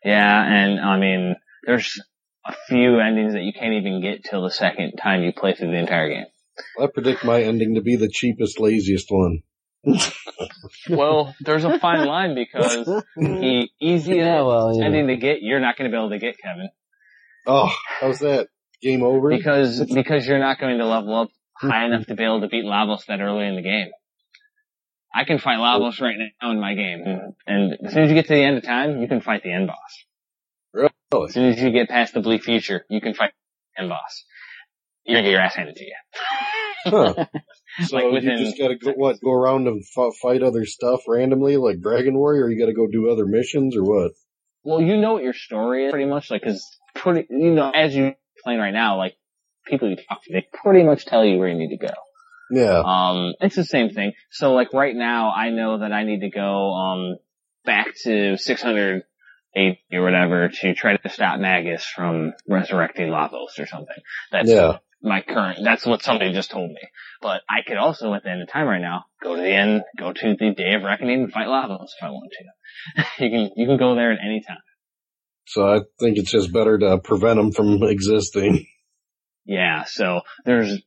Yeah, 0.05 0.43
and 0.43 0.80
I 0.80 0.97
mean, 0.97 1.36
there's 1.65 1.99
a 2.45 2.53
few 2.67 2.99
endings 2.99 3.34
that 3.34 3.41
you 3.43 3.51
can't 3.53 3.74
even 3.74 4.01
get 4.01 4.24
till 4.24 4.43
the 4.43 4.51
second 4.51 4.93
time 5.01 5.24
you 5.24 5.34
play 5.34 5.53
through 5.53 5.72
the 5.72 5.78
entire 5.80 6.09
game. 6.09 6.26
I 6.80 6.88
predict 6.88 7.24
my 7.26 7.41
ending 7.41 7.76
to 7.76 7.82
be 7.82 7.95
the 7.95 8.07
cheapest, 8.09 8.59
laziest 8.59 9.07
one. 9.09 9.39
Well, 10.89 11.36
there's 11.41 11.63
a 11.63 11.80
fine 11.80 12.05
line 12.05 12.36
because 12.36 12.86
the 13.15 13.67
easiest 13.82 14.17
yeah, 14.17 14.41
well, 14.41 14.74
you 14.74 14.80
know. 14.82 14.86
ending 14.86 15.07
to 15.07 15.17
get, 15.17 15.38
you're 15.41 15.59
not 15.59 15.78
going 15.78 15.89
to 15.89 15.93
be 15.95 15.99
able 15.99 16.11
to 16.11 16.19
get, 16.19 16.36
Kevin, 16.39 16.69
Oh, 17.47 17.74
how's 17.99 18.19
that? 18.19 18.47
Game 18.82 19.03
over? 19.03 19.30
because 19.30 19.80
because 19.93 20.26
you're 20.28 20.39
not 20.39 20.59
going 20.59 20.78
to 20.80 20.86
level 20.86 21.15
up 21.15 21.30
high 21.55 21.86
enough 21.88 22.05
to 22.07 22.15
be 22.15 22.24
able 22.24 22.41
to 22.41 22.47
beat 22.47 22.65
Lavos 22.65 23.05
that 23.07 23.19
early 23.22 23.45
in 23.47 23.55
the 23.55 23.61
game. 23.61 23.89
I 25.14 25.26
can 25.26 25.39
fight 25.39 25.57
Lavos 25.57 25.99
right 26.01 26.16
now 26.41 26.51
in 26.51 26.59
my 26.59 26.74
game, 26.74 27.03
and, 27.05 27.34
and 27.45 27.78
as 27.86 27.93
soon 27.93 28.03
as 28.03 28.09
you 28.09 28.16
get 28.16 28.28
to 28.28 28.34
the 28.34 28.43
end 28.43 28.57
of 28.57 28.64
time, 28.64 29.01
you 29.01 29.07
can 29.07 29.22
fight 29.22 29.43
the 29.43 29.51
end 29.51 29.68
boss. 29.68 29.78
Really? 30.74 30.89
As 31.28 31.34
soon 31.34 31.45
as 31.49 31.62
you 31.62 31.72
get 31.72 31.89
past 31.89 32.14
the 32.14 32.22
bleak 32.22 32.43
future, 32.43 32.86
you 32.89 33.01
can 33.01 33.14
fight 33.14 33.32
the 33.76 33.82
end 33.82 33.89
boss. 33.89 34.24
You're 35.05 35.18
gonna 35.18 35.28
get 35.28 35.32
your 35.32 35.41
ass 35.41 35.55
handed 35.55 35.76
to 35.76 35.84
you. 35.84 35.95
Huh. 36.86 37.26
So 37.88 37.95
Like 37.95 38.12
within- 38.12 38.38
you 38.38 38.45
just 38.45 38.57
gotta 38.57 38.76
go, 38.76 38.91
what, 38.91 39.22
go 39.24 39.32
around 39.32 39.66
and 39.66 39.82
f- 39.97 40.14
fight 40.22 40.43
other 40.43 40.66
stuff 40.66 40.99
randomly, 41.07 41.55
like 41.55 41.80
Dragon 41.80 42.16
Warrior, 42.18 42.43
or 42.45 42.51
you 42.51 42.59
gotta 42.59 42.74
go 42.74 42.86
do 42.86 43.09
other 43.09 43.26
missions, 43.26 43.78
or 43.78 43.84
what? 43.84 44.12
Well, 44.64 44.82
you 44.82 44.97
know 44.97 45.14
what 45.14 45.24
your 45.24 45.34
story 45.34 45.86
is 45.86 45.91
pretty 45.91 46.05
much, 46.09 46.30
like, 46.30 46.43
cause 46.43 46.68
pretty, 46.95 47.28
you 47.30 47.51
know, 47.51 47.72
as 47.74 47.95
you're 47.95 48.14
playing 48.43 48.59
right 48.59 48.74
now, 48.74 48.97
like, 48.97 49.16
people 49.66 49.89
you 49.89 49.95
talk 49.95 50.22
to, 50.24 50.34
they 50.34 50.45
pretty 50.62 50.84
much 50.84 51.05
tell 51.05 51.24
you 51.24 51.38
where 51.38 51.47
you 51.47 51.55
need 51.55 51.70
to 51.70 51.78
go. 51.78 51.93
Yeah. 52.52 52.82
Um, 52.86 53.34
it's 53.39 53.56
the 53.56 53.64
same 53.64 53.89
thing. 53.91 54.14
So 54.32 54.54
like 54.54 54.74
right 54.74 54.95
now, 54.95 55.32
I 55.32 55.49
know 55.49 55.80
that 55.80 55.91
I 55.93 56.04
need 56.04 56.22
to 56.22 56.30
go, 56.30 56.74
um, 56.74 57.16
back 57.66 57.88
to 58.04 58.38
600 58.38 59.04
AD 59.56 59.78
or 59.93 60.02
whatever 60.04 60.49
to 60.49 60.74
try 60.74 60.97
to 60.97 61.10
stop 61.10 61.39
Magus 61.39 61.86
from 61.86 62.34
resurrecting 62.47 63.08
Lavos 63.10 63.60
or 63.60 63.66
something. 63.66 63.95
That's 64.32 64.49
Yeah. 64.49 64.78
my 65.02 65.22
current, 65.22 65.60
that's 65.64 65.86
what 65.86 66.04
somebody 66.04 66.34
just 66.34 66.52
told 66.52 66.70
me. 66.70 66.82
But 67.22 67.41
I 67.49 67.62
could 67.68 67.78
also 67.78 68.14
at 68.14 68.24
the 68.24 68.30
end 68.32 68.41
of 68.41 68.49
time 68.49 68.68
right 68.68 68.82
now, 68.82 69.06
go 69.24 69.36
to 69.36 69.41
the 69.41 69.54
end, 69.54 69.84
go 69.97 70.12
to 70.14 70.36
the 70.39 70.54
Day 70.54 70.74
of 70.74 70.84
Reckoning 70.84 71.24
and 71.24 71.32
fight 71.32 71.47
Lavos 71.47 71.89
if 71.97 72.04
I 72.04 72.10
want 72.10 72.32
to. 72.38 73.06
you 73.24 73.30
can, 73.30 73.52
you 73.56 73.68
can 73.68 73.78
go 73.78 73.95
there 73.95 74.12
at 74.12 74.20
any 74.26 74.41
time. 74.47 74.58
So 75.47 75.68
I 75.68 75.80
think 75.99 76.18
it's 76.18 76.32
just 76.32 76.54
better 76.54 76.78
to 76.78 76.97
prevent 76.99 77.38
them 77.38 77.52
from 77.52 77.82
existing. 77.84 78.66
Yeah, 79.45 79.84
so 79.86 80.22
there's 80.45 80.82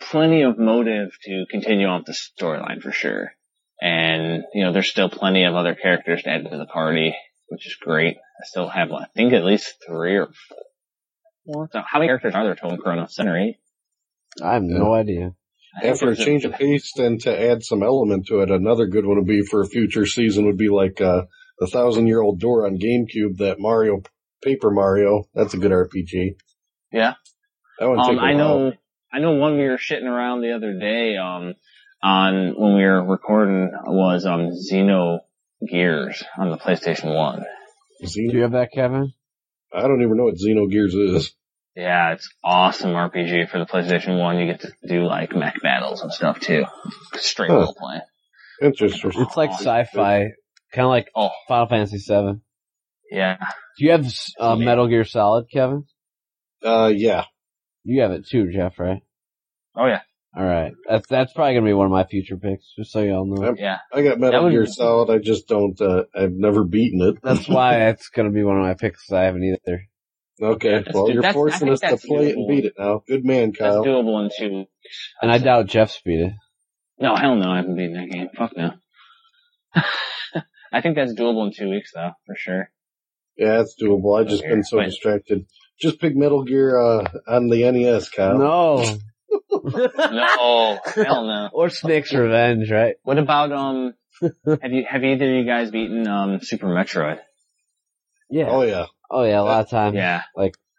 plenty 0.00 0.42
of 0.42 0.58
motive 0.58 1.10
to 1.24 1.44
continue 1.50 1.86
on 1.86 2.00
with 2.00 2.06
the 2.06 2.12
storyline 2.44 2.82
for 2.82 2.92
sure. 2.92 3.32
And, 3.80 4.44
you 4.54 4.64
know, 4.64 4.72
there's 4.72 4.88
still 4.90 5.10
plenty 5.10 5.44
of 5.44 5.54
other 5.54 5.74
characters 5.74 6.22
to 6.22 6.30
add 6.30 6.44
to 6.50 6.56
the 6.56 6.66
party, 6.66 7.14
which 7.48 7.66
is 7.66 7.74
great. 7.76 8.16
I 8.16 8.44
still 8.46 8.68
have, 8.68 8.90
I 8.92 9.06
think, 9.14 9.32
at 9.32 9.44
least 9.44 9.74
three 9.86 10.16
or 10.16 10.28
four. 11.46 11.68
So 11.72 11.82
how 11.86 11.98
many 11.98 12.08
characters 12.08 12.34
are 12.34 12.44
there 12.44 12.54
total 12.54 12.72
in 12.76 12.78
Chrono? 12.82 13.06
Seven 13.06 13.32
or 13.32 13.38
eight? 13.38 13.56
I 14.42 14.54
have 14.54 14.62
no 14.62 14.92
idea. 14.94 15.32
I 15.76 15.80
think 15.82 15.92
After 15.94 16.10
a 16.10 16.14
there's 16.14 16.26
change 16.26 16.44
of 16.44 16.52
pace 16.52 16.92
and 16.96 17.20
to 17.22 17.50
add 17.50 17.62
some 17.62 17.82
element 17.82 18.26
to 18.28 18.40
it, 18.40 18.50
another 18.50 18.86
good 18.86 19.04
one 19.06 19.18
would 19.18 19.26
be 19.26 19.42
for 19.42 19.60
a 19.60 19.66
future 19.66 20.06
season 20.06 20.46
would 20.46 20.56
be 20.56 20.68
like, 20.70 21.00
uh, 21.00 21.22
the 21.58 21.66
thousand 21.66 22.06
year 22.06 22.20
old 22.20 22.40
door 22.40 22.66
on 22.66 22.78
GameCube, 22.78 23.38
that 23.38 23.56
Mario, 23.58 24.02
Paper 24.42 24.70
Mario. 24.70 25.24
That's 25.34 25.54
a 25.54 25.58
good 25.58 25.70
RPG. 25.72 26.36
Yeah. 26.92 27.14
That 27.78 27.88
one 27.88 27.98
Um, 28.00 28.06
take 28.10 28.18
a 28.18 28.20
I 28.22 28.34
while. 28.34 28.36
know, 28.36 28.72
I 29.12 29.18
know 29.20 29.32
one 29.32 29.56
we 29.56 29.64
were 29.64 29.78
shitting 29.78 30.04
around 30.04 30.40
the 30.42 30.52
other 30.52 30.78
day, 30.78 31.16
um, 31.16 31.54
on, 32.02 32.54
when 32.60 32.74
we 32.76 32.82
were 32.84 33.02
recording 33.04 33.70
was, 33.86 34.26
um, 34.26 34.50
Xeno 34.50 35.20
Gears 35.68 36.22
on 36.38 36.50
the 36.50 36.58
PlayStation 36.58 37.14
1. 37.14 37.44
Do 38.02 38.22
you 38.22 38.42
have 38.42 38.52
that, 38.52 38.70
Kevin? 38.72 39.12
I 39.72 39.82
don't 39.82 40.02
even 40.02 40.16
know 40.16 40.24
what 40.24 40.34
Xenogears 40.34 41.14
is. 41.16 41.34
Yeah, 41.74 42.12
it's 42.12 42.28
awesome 42.44 42.90
RPG 42.92 43.50
for 43.50 43.58
the 43.58 43.66
PlayStation 43.66 44.18
1. 44.18 44.38
You 44.38 44.46
get 44.46 44.60
to 44.62 44.72
do 44.86 45.04
like 45.06 45.34
mech 45.34 45.56
battles 45.62 46.02
and 46.02 46.12
stuff 46.12 46.40
too. 46.40 46.64
Straight 47.14 47.50
Huh. 47.50 47.56
role 47.58 47.74
playing. 47.78 48.02
Interesting. 48.62 49.12
It's 49.14 49.36
like 49.36 49.50
sci-fi, 49.50 50.30
kind 50.72 50.84
of 50.86 50.88
like 50.90 51.08
Oh, 51.14 51.30
Final 51.48 51.68
Fantasy 51.68 51.98
VII. 51.98 52.40
yeah. 53.10 53.36
Do 53.78 53.84
you 53.84 53.90
have 53.92 54.06
uh, 54.40 54.56
Metal 54.56 54.88
Gear 54.88 55.04
Solid, 55.04 55.46
Kevin? 55.52 55.84
Uh, 56.64 56.90
yeah. 56.94 57.24
You 57.88 58.02
have 58.02 58.10
it 58.10 58.26
too, 58.26 58.50
Jeff, 58.52 58.78
right? 58.78 59.00
Oh 59.76 59.86
yeah. 59.86 60.00
All 60.36 60.44
right. 60.44 60.72
That's 60.88 61.06
that's 61.08 61.32
probably 61.32 61.54
gonna 61.54 61.66
be 61.66 61.72
one 61.72 61.86
of 61.86 61.92
my 61.92 62.04
future 62.04 62.36
picks, 62.36 62.72
just 62.76 62.90
so 62.92 63.00
y'all 63.00 63.24
know. 63.24 63.44
Yep. 63.46 63.54
Yeah. 63.58 63.78
I 63.92 64.02
got 64.02 64.10
That 64.10 64.18
Metal 64.20 64.44
would- 64.44 64.50
Gear 64.50 64.66
Solid. 64.66 65.10
I 65.14 65.18
just 65.18 65.46
don't. 65.48 65.80
Uh, 65.80 66.04
I've 66.14 66.32
never 66.32 66.64
beaten 66.64 67.00
it. 67.00 67.16
That's 67.22 67.48
why 67.48 67.88
it's 67.88 68.08
gonna 68.08 68.30
be 68.32 68.42
one 68.42 68.56
of 68.56 68.62
my 68.62 68.74
picks. 68.74 69.10
I 69.12 69.22
haven't 69.22 69.44
either. 69.44 69.82
Okay. 70.42 70.70
That's 70.82 70.92
well, 70.92 71.06
good. 71.06 71.12
you're 71.14 71.22
That's- 71.22 71.34
forcing 71.34 71.70
us 71.70 71.80
to 71.80 71.86
that's 71.90 72.04
play 72.04 72.30
it 72.30 72.36
and 72.36 72.48
beat 72.48 72.64
it 72.64 72.74
now. 72.78 73.02
Good 73.06 73.24
man, 73.24 73.52
Kyle. 73.52 73.82
That's 73.82 73.86
Kyle. 73.86 74.02
doable 74.02 74.24
in 74.24 74.30
two 74.36 74.54
weeks. 74.58 74.70
And 75.22 75.30
I 75.30 75.38
doubt 75.38 75.66
Jeff's 75.66 76.00
beat 76.04 76.20
it. 76.20 76.32
No, 76.98 77.14
hell 77.14 77.36
no, 77.36 77.50
I 77.50 77.56
haven't 77.56 77.76
beaten 77.76 77.94
that 77.94 78.10
game. 78.10 78.28
Fuck 78.36 78.56
no. 78.56 78.72
I 80.72 80.80
think 80.80 80.96
that's 80.96 81.14
doable 81.14 81.46
in 81.46 81.52
two 81.56 81.70
weeks 81.70 81.92
though, 81.94 82.10
for 82.26 82.34
sure. 82.36 82.70
Yeah, 83.36 83.60
it's 83.60 83.76
doable. 83.80 84.20
I've 84.20 84.28
just 84.28 84.42
Okay, 84.42 84.50
been 84.50 84.64
so 84.64 84.78
wait. 84.78 84.86
distracted. 84.86 85.46
Just 85.80 86.00
pick 86.00 86.16
Metal 86.16 86.44
Gear 86.44 86.78
uh, 86.80 87.04
on 87.26 87.48
the 87.48 87.70
NES, 87.70 88.08
Kyle. 88.10 88.38
No. 88.38 88.98
No, 89.64 90.78
hell 90.94 91.24
no. 91.26 91.48
Or 91.52 91.68
Snake's 91.70 92.12
Revenge, 92.12 92.70
right? 92.70 92.96
What 93.02 93.18
about, 93.18 93.52
um, 93.52 93.94
have 94.22 94.72
you, 94.72 94.84
have 94.88 95.02
either 95.04 95.24
of 95.24 95.30
you 95.30 95.44
guys 95.44 95.70
beaten, 95.70 96.06
um, 96.06 96.38
Super 96.40 96.68
Metroid? 96.68 97.18
Yeah. 98.30 98.46
Oh 98.48 98.62
yeah. 98.62 98.86
Oh 99.10 99.24
yeah, 99.24 99.40
a 99.40 99.42
lot 99.42 99.60
of 99.64 99.70
times. 99.70 99.94
Yeah. 99.96 100.22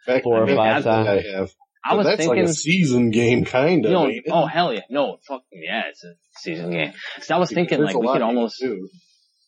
Back 0.05 0.23
Four 0.23 0.39
or 0.39 0.43
I 0.43 0.45
think 0.47 0.57
five 0.57 0.67
I 0.67 0.73
think 0.75 0.85
times. 0.85 1.07
I 1.07 1.37
have. 1.37 1.49
I 1.83 1.89
But 1.91 1.97
was 1.97 2.05
that's 2.07 2.17
thinking, 2.19 2.37
like 2.43 2.49
a 2.49 2.53
season 2.53 3.11
game, 3.11 3.45
kind 3.45 3.85
of. 3.85 3.91
no, 3.91 4.05
ain't 4.07 4.25
it? 4.25 4.31
oh 4.31 4.45
hell 4.45 4.73
yeah. 4.73 4.81
No, 4.89 5.17
fuck, 5.27 5.43
yeah, 5.51 5.83
it's 5.89 6.03
a 6.03 6.13
season 6.39 6.71
game. 6.71 6.93
So 7.21 7.35
I 7.35 7.39
was 7.39 7.51
thinking 7.51 7.79
there's 7.79 7.93
like 7.93 8.01
we 8.01 8.07
could 8.11 8.21
almost, 8.21 8.63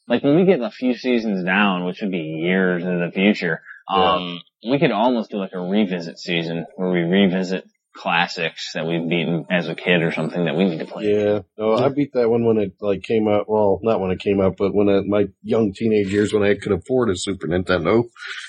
like 0.08 0.24
when 0.24 0.36
we 0.36 0.46
get 0.46 0.62
a 0.62 0.72
few 0.72 0.96
seasons 0.96 1.44
down, 1.44 1.86
which 1.86 2.02
would 2.02 2.12
be 2.12 2.20
years 2.20 2.84
in 2.84 3.00
the 3.00 3.12
future, 3.12 3.62
um, 3.90 4.42
we 4.68 4.80
could 4.80 4.92
almost 4.92 5.32
do 5.32 5.38
like 5.38 5.54
a 5.54 5.60
revisit 5.60 6.20
season 6.20 6.66
where 6.76 6.92
we 6.92 7.00
revisit 7.00 7.66
classics 7.96 8.72
that 8.74 8.86
we've 8.86 9.10
beaten 9.10 9.46
as 9.50 9.68
a 9.68 9.76
kid 9.76 10.02
or 10.02 10.12
something 10.12 10.46
that 10.46 10.56
we 10.56 10.66
need 10.66 10.80
to 10.80 10.86
play. 10.86 11.06
Yeah, 11.06 11.40
no, 11.58 11.76
I 11.76 11.90
beat 11.90 12.14
that 12.14 12.30
one 12.30 12.46
when 12.46 12.58
it 12.58 12.74
like 12.80 13.04
came 13.04 13.28
out. 13.28 13.50
Well, 13.50 13.80
not 13.82 14.00
when 14.00 14.12
it 14.12 14.20
came 14.20 14.40
out, 14.40 14.56
but 14.58 14.74
when 14.74 14.90
I, 14.90 15.02
my 15.06 15.26
young 15.42 15.74
teenage 15.74 16.12
years 16.12 16.32
when 16.32 16.44
I 16.44 16.56
could 16.56 16.72
afford 16.72 17.10
a 17.10 17.18
Super 17.18 17.48
Nintendo, 17.48 18.04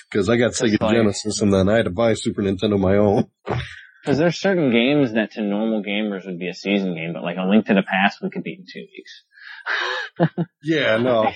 because 0.09 0.29
I 0.29 0.37
got 0.37 0.51
Sega 0.51 0.79
funny. 0.79 0.97
Genesis 0.97 1.41
and 1.41 1.53
then 1.53 1.69
I 1.69 1.77
had 1.77 1.85
to 1.85 1.91
buy 1.91 2.11
a 2.11 2.15
Super 2.15 2.41
Nintendo 2.41 2.79
my 2.79 2.97
own. 2.97 3.27
Because 4.03 4.17
there's 4.17 4.39
certain 4.39 4.71
games 4.71 5.13
that 5.13 5.33
to 5.33 5.43
normal 5.43 5.83
gamers 5.83 6.25
would 6.25 6.39
be 6.39 6.47
a 6.47 6.55
season 6.55 6.95
game, 6.95 7.13
but 7.13 7.21
like 7.21 7.37
a 7.37 7.47
Link 7.47 7.67
to 7.67 7.75
the 7.75 7.83
Past 7.83 8.17
we 8.19 8.31
could 8.31 8.41
beat 8.41 8.57
in 8.57 8.65
two 8.65 8.87
weeks. 8.89 10.47
Yeah, 10.63 10.97
no. 10.97 11.31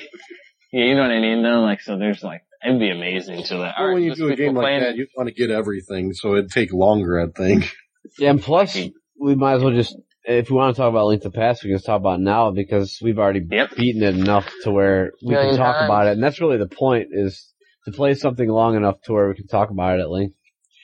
Yeah, 0.75 0.85
you 0.87 0.95
know 0.95 1.03
what 1.03 1.11
I 1.11 1.19
mean 1.21 1.41
though? 1.41 1.61
Like, 1.61 1.79
so 1.79 1.97
there's 1.97 2.21
like, 2.21 2.41
it'd 2.65 2.81
be 2.81 2.89
amazing 2.89 3.43
to 3.43 3.57
like, 3.57 3.77
Well, 3.79 3.93
when 3.93 4.03
you 4.03 4.13
do 4.13 4.27
a 4.27 4.35
game 4.35 4.55
like 4.55 4.81
that, 4.81 4.97
you 4.97 5.07
want 5.15 5.29
to 5.29 5.33
get 5.33 5.49
everything, 5.49 6.11
so 6.11 6.33
it'd 6.33 6.51
take 6.51 6.73
longer, 6.73 7.17
I 7.21 7.27
think. 7.27 7.71
Yeah, 8.17 8.31
and 8.31 8.41
plus, 8.41 8.77
we 9.17 9.35
might 9.35 9.53
as 9.53 9.63
well 9.63 9.73
just, 9.73 9.95
if 10.25 10.49
we 10.49 10.57
want 10.57 10.75
to 10.75 10.81
talk 10.81 10.89
about 10.89 11.05
Link 11.07 11.21
to 11.21 11.29
the 11.29 11.33
Past, 11.37 11.63
we 11.63 11.69
can 11.69 11.77
just 11.77 11.85
talk 11.85 12.01
about 12.01 12.19
it 12.19 12.23
now 12.23 12.51
because 12.51 12.99
we've 13.01 13.17
already 13.19 13.41
Yep. 13.49 13.77
beaten 13.77 14.03
it 14.03 14.15
enough 14.15 14.51
to 14.63 14.71
where 14.71 15.13
we 15.23 15.29
Million 15.35 15.51
can 15.55 15.57
talk 15.59 15.77
times. 15.77 15.85
about 15.87 16.07
it. 16.07 16.11
And 16.11 16.21
that's 16.23 16.41
really 16.41 16.57
the 16.57 16.67
point 16.67 17.07
is 17.13 17.53
to 17.85 17.91
play 17.93 18.13
something 18.13 18.49
long 18.49 18.75
enough 18.75 19.01
to 19.03 19.13
where 19.13 19.29
we 19.29 19.35
can 19.35 19.47
talk 19.47 19.69
about 19.69 19.97
it 19.97 20.01
at 20.01 20.09
length. 20.09 20.35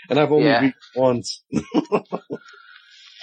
And 0.10 0.18
I've 0.18 0.32
only 0.32 0.46
Yeah. 0.46 0.62
beat 0.62 0.76
once. 0.96 1.44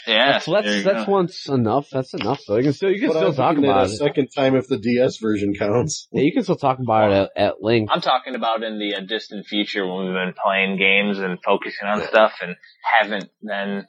yeah, 0.09 0.39
so 0.39 0.53
that's, 0.53 0.85
that's 0.85 1.09
once 1.09 1.49
enough. 1.49 1.89
That's 1.91 2.15
enough. 2.15 2.41
So 2.41 2.57
you 2.57 2.63
can 2.65 2.73
still, 2.73 2.91
you 2.91 2.99
can 3.01 3.09
But 3.11 3.17
still 3.17 3.29
I've 3.31 3.37
talk 3.37 3.59
about 3.59 3.87
it 3.87 3.93
a 3.93 3.97
second 3.97 4.29
time 4.35 4.57
if 4.57 4.67
the 4.69 4.79
DS 4.79 5.19
version 5.19 5.55
counts. 5.55 6.09
Yeah, 6.13 6.23
you 6.23 6.33
can 6.33 6.43
still 6.43 6.57
talk 6.57 6.79
about 6.81 7.11
it 7.13 7.31
at, 7.37 7.43
at 7.43 7.55
length. 7.63 7.93
I'm 7.95 8.01
talking 8.01 8.35
about 8.35 8.63
in 8.63 8.79
the 8.79 8.95
uh, 8.97 9.01
distant 9.01 9.47
future 9.47 9.87
when 9.87 10.07
we've 10.07 10.15
been 10.15 10.35
playing 10.43 10.79
games 10.79 11.19
and 11.19 11.39
focusing 11.45 11.87
on 11.87 12.03
stuff 12.07 12.33
and 12.43 12.57
haven't 12.99 13.31
been 13.43 13.85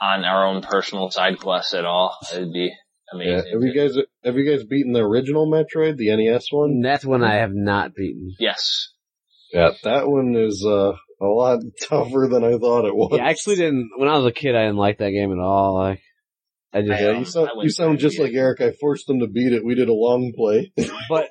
on 0.00 0.24
our 0.24 0.46
own 0.46 0.62
personal 0.62 1.10
side 1.10 1.38
quests 1.38 1.74
at 1.74 1.84
all. 1.84 2.16
It'd 2.32 2.52
be 2.52 2.72
Yeah. 3.12 3.14
amazing. 3.14 3.52
Have 3.52 3.62
you 3.62 3.74
guys 3.74 3.96
have 4.24 4.36
you 4.36 4.50
guys 4.50 4.64
beaten 4.64 4.92
the 4.92 5.00
original 5.00 5.46
Metroid, 5.50 5.96
the 5.96 6.14
NES 6.16 6.46
one? 6.50 6.70
And 6.70 6.84
that's 6.84 7.04
when 7.04 7.22
I 7.24 7.34
have 7.36 7.52
not 7.52 7.94
beaten. 7.94 8.34
yes. 8.38 8.88
Yeah, 9.52 9.70
that 9.82 10.06
one 10.08 10.36
is 10.36 10.64
uh, 10.64 10.92
a 11.20 11.26
lot 11.26 11.60
tougher 11.82 12.28
than 12.30 12.44
I 12.44 12.56
thought 12.58 12.84
it 12.86 12.94
was. 12.96 13.10
Yeah, 13.18 13.24
I 13.26 13.30
actually 13.30 13.56
didn't, 13.56 13.90
when 13.96 14.08
I 14.08 14.16
was 14.16 14.26
a 14.26 14.32
kid, 14.32 14.54
I 14.56 14.62
didn't 14.62 14.76
like 14.76 14.98
that 14.98 15.10
game 15.10 15.32
at 15.32 15.38
all. 15.38 15.74
Like, 15.74 16.00
I 16.72 16.80
just, 16.82 16.92
I, 16.92 17.00
Yeah, 17.00 17.18
you 17.18 17.24
sound, 17.24 17.48
I 17.48 17.56
went 17.56 17.64
you 17.64 17.70
sound 17.70 17.98
through 17.98 18.08
just 18.08 18.18
it. 18.18 18.22
like 18.22 18.32
Eric. 18.34 18.60
I 18.60 18.72
forced 18.80 19.08
him 19.10 19.20
to 19.20 19.26
beat 19.26 19.52
it. 19.52 19.64
We 19.64 19.74
did 19.74 19.88
a 19.88 19.92
long 19.92 20.32
play. 20.36 20.72
but 21.08 21.28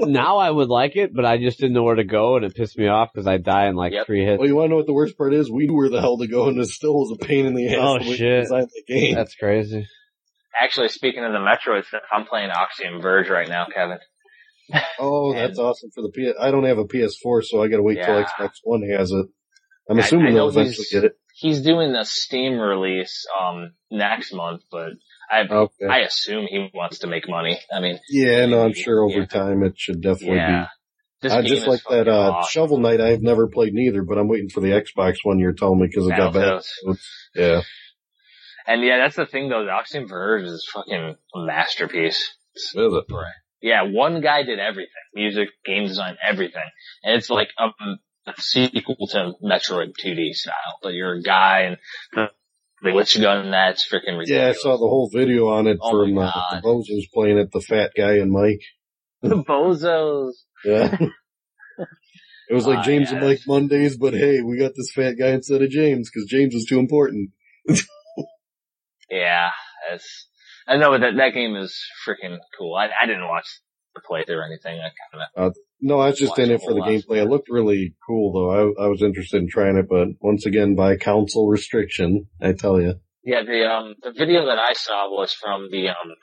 now 0.00 0.38
I 0.38 0.50
would 0.50 0.68
like 0.68 0.96
it, 0.96 1.14
but 1.14 1.24
I 1.24 1.38
just 1.38 1.58
didn't 1.58 1.74
know 1.74 1.84
where 1.84 1.94
to 1.94 2.04
go 2.04 2.36
and 2.36 2.44
it 2.44 2.54
pissed 2.54 2.76
me 2.76 2.88
off 2.88 3.10
because 3.14 3.26
I 3.26 3.38
die 3.38 3.68
in 3.68 3.76
like 3.76 3.92
Yep. 3.92 4.06
three 4.06 4.24
hits. 4.24 4.38
well, 4.40 4.48
you 4.48 4.56
want 4.56 4.66
to 4.66 4.70
know 4.70 4.76
what 4.76 4.86
the 4.86 4.92
worst 4.92 5.16
part 5.16 5.32
is? 5.32 5.50
We 5.50 5.66
knew 5.66 5.74
where 5.76 5.88
the 5.88 6.00
hell 6.00 6.18
to 6.18 6.26
go, 6.26 6.48
and 6.48 6.58
it 6.58 6.66
still 6.68 6.94
was 6.94 7.16
a 7.18 7.24
pain 7.24 7.46
in 7.46 7.54
the 7.54 7.68
ass. 7.68 7.78
Oh, 7.80 7.94
when 7.94 8.02
shit. 8.16 8.48
the 8.48 8.68
game. 8.88 9.14
That's 9.14 9.34
crazy. 9.36 9.86
Actually, 10.60 10.88
speaking 10.88 11.24
of 11.24 11.32
the 11.32 11.38
Metroid 11.38 11.84
stuff, 11.86 12.02
I'm 12.12 12.26
playing 12.26 12.50
Axiom 12.50 13.00
Verge 13.00 13.28
right 13.30 13.48
now, 13.48 13.66
Kevin. 13.72 13.98
Oh, 14.98 15.32
that's 15.32 15.58
awesome 15.58 15.90
for 15.94 16.02
the 16.02 16.10
PS. 16.10 16.36
I 16.40 16.50
don't 16.50 16.64
have 16.64 16.78
a 16.78 16.84
PS4, 16.84 17.42
so 17.44 17.62
I 17.62 17.68
got 17.68 17.76
to 17.78 17.82
wait 17.82 17.94
till 18.04 18.18
Yeah. 18.18 18.24
Xbox 18.26 18.50
One 18.64 18.82
has 18.96 19.10
it. 19.12 19.26
I'm 19.88 19.96
I- 19.98 20.00
assuming 20.00 20.26
I 20.26 20.30
know 20.30 20.50
they'll 20.50 20.60
eventually 20.60 20.86
he's- 20.90 20.92
get 20.92 21.04
it. 21.04 21.12
He's 21.34 21.62
doing 21.62 21.92
the 21.94 22.04
Steam 22.04 22.58
release 22.58 23.24
um 23.40 23.72
next 23.90 24.34
month, 24.34 24.62
but 24.70 24.90
I 25.30 25.42
Okay. 25.48 25.86
I 25.88 26.00
assume 26.00 26.46
he 26.50 26.68
wants 26.74 26.98
to 26.98 27.06
make 27.06 27.28
money. 27.30 27.58
I 27.74 27.80
mean, 27.80 27.98
yeah, 28.10 28.44
no, 28.44 28.62
I'm 28.62 28.74
sure 28.74 29.02
over 29.02 29.20
Yeah. 29.20 29.24
time 29.26 29.62
it 29.62 29.78
should 29.78 30.02
definitely 30.02 30.36
yeah. 30.36 30.66
This 31.22 31.32
be. 31.32 31.38
I 31.38 31.40
game 31.42 31.48
just 31.48 31.62
is 31.62 31.68
like 31.68 31.80
that 31.84 32.06
fucking 32.06 32.12
uh, 32.12 32.30
awesome. 32.32 32.48
Shovel 32.50 32.78
Knight. 32.78 33.00
I've 33.00 33.22
never 33.22 33.46
played 33.48 33.72
neither, 33.72 34.02
but 34.02 34.18
I'm 34.18 34.28
waiting 34.28 34.50
for 34.50 34.60
the 34.60 34.68
Xbox 34.72 35.16
one 35.22 35.38
you're 35.38 35.52
telling 35.54 35.80
me 35.80 35.86
because 35.86 36.06
it 36.08 36.16
got 36.16 36.34
bad. 36.34 36.60
Battletoads. 36.86 36.98
Yeah. 37.34 37.62
And 38.66 38.82
yeah, 38.84 38.98
that's 38.98 39.16
the 39.16 39.24
thing 39.26 39.48
though. 39.48 39.64
The 39.64 39.72
Axiom 39.72 40.08
Verge 40.08 40.44
is 40.44 40.68
fucking 40.72 41.16
a 41.34 41.38
masterpiece. 41.38 42.34
Is 42.54 42.72
it? 42.74 43.04
Yeah, 43.62 43.82
one 43.82 44.20
guy 44.20 44.42
did 44.42 44.58
everything. 44.58 44.90
Music, 45.14 45.48
game 45.64 45.86
design, 45.86 46.16
everything. 46.26 46.62
And 47.04 47.16
it's 47.16 47.28
like 47.30 47.48
um, 47.58 47.98
a 48.26 48.32
sequel 48.40 49.06
to 49.10 49.32
Metroid 49.42 49.92
2D 50.02 50.32
style, 50.34 50.78
but 50.82 50.94
you're 50.94 51.14
a 51.14 51.22
guy 51.22 51.60
and 51.62 51.76
the, 52.14 52.28
glitch 52.82 53.20
gun, 53.20 53.50
that's 53.50 53.86
freaking 53.86 54.18
ridiculous. 54.18 54.30
Yeah, 54.30 54.48
I 54.48 54.52
saw 54.52 54.72
the 54.72 54.88
whole 54.88 55.10
video 55.12 55.48
on 55.48 55.66
it 55.66 55.78
Oh 55.82 55.90
from 55.90 56.16
uh, 56.16 56.32
the 56.52 56.62
Bozos 56.62 57.10
playing 57.12 57.38
it, 57.38 57.52
the 57.52 57.60
fat 57.60 57.90
guy 57.96 58.14
and 58.14 58.30
Mike. 58.32 58.62
the 59.20 59.36
bozos. 59.48 60.32
Yeah. 60.64 60.96
it 62.48 62.54
was 62.54 62.66
like 62.66 62.78
Ah, 62.78 62.82
James 62.82 63.10
yeah, 63.10 63.18
and 63.18 63.26
Mike 63.26 63.40
Mondays, 63.46 63.98
but 63.98 64.14
hey, 64.14 64.40
we 64.40 64.58
got 64.58 64.72
this 64.74 64.92
fat 64.94 65.16
guy 65.18 65.28
instead 65.30 65.60
of 65.60 65.68
James 65.68 66.10
because 66.10 66.28
James 66.30 66.54
was 66.54 66.64
too 66.64 66.78
important. 66.78 67.30
Yeah, 69.10 69.50
that's, 69.90 70.28
I 70.70 70.76
know 70.76 70.96
that, 70.96 71.16
that 71.16 71.34
game 71.34 71.56
is 71.56 71.76
freaking 72.06 72.38
cool. 72.56 72.74
I, 72.76 72.86
I 73.02 73.06
didn't 73.06 73.26
watch 73.26 73.46
the 73.94 74.00
playthrough 74.08 74.36
or 74.36 74.44
anything. 74.44 74.78
I 74.78 74.90
kind 75.12 75.24
of, 75.36 75.54
No, 75.80 75.98
I 75.98 76.10
was 76.10 76.18
just 76.18 76.38
in 76.38 76.50
it 76.52 76.60
for 76.64 76.72
the 76.74 76.80
gameplay. 76.80 77.16
It 77.18 77.28
looked 77.28 77.48
really 77.50 77.94
cool 78.06 78.32
though. 78.32 78.50
I, 78.50 78.84
I 78.84 78.86
was 78.86 79.02
interested 79.02 79.42
in 79.42 79.48
trying 79.48 79.76
it, 79.76 79.86
but 79.88 80.08
once 80.20 80.46
again, 80.46 80.76
by 80.76 80.96
council 80.96 81.48
restriction, 81.48 82.26
I 82.40 82.52
tell 82.52 82.80
you. 82.80 82.94
yeah, 83.24 83.42
the, 83.42 83.68
um, 83.68 83.94
the 84.00 84.12
video 84.12 84.46
that 84.46 84.58
I 84.60 84.74
saw 84.74 85.10
was 85.10 85.32
from 85.32 85.68
the, 85.72 85.88
um, 85.88 86.14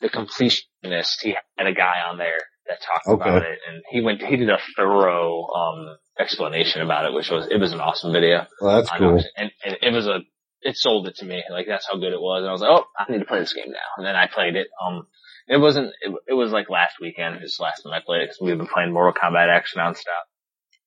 the 0.00 0.08
completionist. 0.10 1.20
He 1.22 1.36
had 1.56 1.66
a 1.68 1.72
guy 1.72 1.94
on 2.10 2.18
there 2.18 2.38
that 2.66 2.78
talked 2.82 3.06
Okay. 3.06 3.30
about 3.30 3.42
it 3.42 3.58
and 3.68 3.82
he 3.90 4.00
went, 4.00 4.20
he 4.22 4.36
did 4.36 4.50
a 4.50 4.58
thorough, 4.76 5.46
um, 5.46 5.96
explanation 6.18 6.82
about 6.82 7.04
it, 7.06 7.12
which 7.14 7.30
was, 7.30 7.46
it 7.50 7.58
was 7.58 7.72
an 7.72 7.80
awesome 7.80 8.12
video. 8.12 8.46
Well, 8.60 8.76
that's 8.76 8.90
cool. 8.98 9.22
And, 9.36 9.50
and 9.64 9.76
it 9.80 9.92
was 9.92 10.06
a, 10.08 10.18
it 10.62 10.76
sold 10.76 11.06
it 11.08 11.16
to 11.16 11.24
me. 11.24 11.42
Like 11.50 11.66
that's 11.68 11.86
how 11.90 11.98
good 11.98 12.12
it 12.12 12.20
was. 12.20 12.40
And 12.40 12.48
I 12.48 12.52
was 12.52 12.60
like, 12.60 12.70
oh, 12.70 12.84
I 12.98 13.10
need 13.10 13.18
to 13.18 13.24
play 13.24 13.40
this 13.40 13.52
game 13.52 13.70
now. 13.70 13.78
And 13.96 14.06
then 14.06 14.16
I 14.16 14.26
played 14.32 14.56
it. 14.56 14.68
Um, 14.84 15.06
it 15.48 15.58
wasn't, 15.58 15.92
it, 16.00 16.14
it 16.28 16.34
was 16.34 16.52
like 16.52 16.70
last 16.70 16.94
weekend, 17.00 17.40
just 17.40 17.60
last 17.60 17.82
time 17.82 17.92
I 17.92 18.00
played 18.04 18.22
it 18.22 18.26
because 18.30 18.38
we've 18.40 18.56
been 18.56 18.68
playing 18.68 18.92
Mortal 18.92 19.12
Kombat 19.20 19.54
X 19.54 19.74
nonstop. 19.76 20.24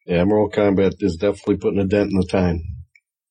Yeah, 0.06 0.24
Mortal 0.24 0.50
Kombat 0.50 0.96
is 1.00 1.18
definitely 1.18 1.58
putting 1.58 1.80
a 1.80 1.86
dent 1.86 2.12
in 2.12 2.18
the 2.18 2.28
time. 2.28 2.62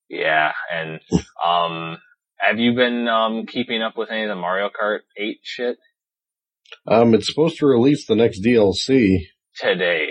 Yeah. 0.08 0.52
And, 0.72 1.00
um, 1.44 1.98
have 2.36 2.58
you 2.58 2.74
been, 2.74 3.08
um, 3.08 3.46
keeping 3.46 3.80
up 3.82 3.96
with 3.96 4.10
any 4.10 4.22
of 4.24 4.28
the 4.28 4.34
Mario 4.36 4.68
Kart 4.68 4.98
8 5.16 5.38
shit 5.42 5.76
Um, 6.86 7.14
it's 7.14 7.26
supposed 7.26 7.58
to 7.58 7.66
release 7.66 8.06
the 8.06 8.16
next 8.16 8.44
DLC 8.44 9.16
today? 9.56 10.08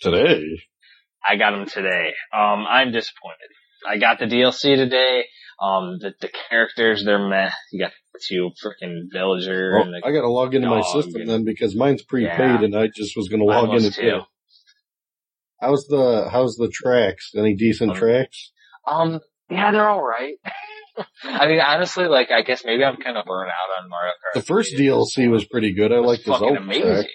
today. 0.00 0.42
I 1.28 1.36
got 1.36 1.52
them 1.52 1.66
today. 1.66 2.12
Um, 2.36 2.66
I'm 2.68 2.92
disappointed. 2.92 3.48
I 3.88 3.98
got 3.98 4.18
the 4.18 4.26
DLC 4.26 4.76
today. 4.76 5.24
Um, 5.60 5.98
the, 6.00 6.12
the 6.20 6.28
characters, 6.50 7.02
they're 7.04 7.28
meh. 7.28 7.50
You 7.72 7.80
got 7.84 7.92
two 8.28 8.50
freaking 8.62 9.04
villager 9.12 9.72
Well, 9.74 9.82
and 9.84 9.94
the 9.94 10.06
I 10.06 10.12
got 10.12 10.20
to 10.22 10.28
log 10.30 10.54
into 10.54 10.68
my 10.68 10.82
system 10.82 11.26
then 11.26 11.44
because 11.44 11.74
mine's 11.74 12.02
prepaid 12.02 12.38
Yeah. 12.38 12.62
and 12.62 12.76
I 12.76 12.88
just 12.88 13.16
was 13.16 13.28
going 13.28 13.40
to 13.40 13.46
log 13.46 13.74
in 13.74 13.90
too. 13.90 14.20
How's 15.60 15.86
the 15.88 16.28
how's 16.30 16.56
the 16.56 16.68
tracks? 16.68 17.32
Any 17.36 17.54
decent 17.54 17.92
Um, 17.92 17.96
tracks? 17.96 18.52
Um, 18.86 19.20
yeah, 19.50 19.72
they're 19.72 19.88
all 19.88 20.02
right. 20.02 20.34
I 21.24 21.46
mean, 21.46 21.60
honestly, 21.60 22.06
like, 22.06 22.30
I 22.30 22.42
guess 22.42 22.64
maybe 22.64 22.84
I'm 22.84 22.96
kind 22.96 23.16
of 23.16 23.24
burnt 23.26 23.50
out 23.50 23.82
on 23.82 23.88
Mario 23.90 24.12
Kart. 24.12 24.34
The 24.40 24.42
first 24.46 24.76
3. 24.76 24.86
DLC 24.86 25.30
was 25.30 25.44
pretty 25.46 25.74
good. 25.74 25.92
I 25.92 25.96
It 25.96 26.00
like 26.02 26.20
the 26.24 26.32
fucking 26.32 26.48
Zelda 26.48 26.60
amazing. 26.62 26.82
track. 26.94 27.06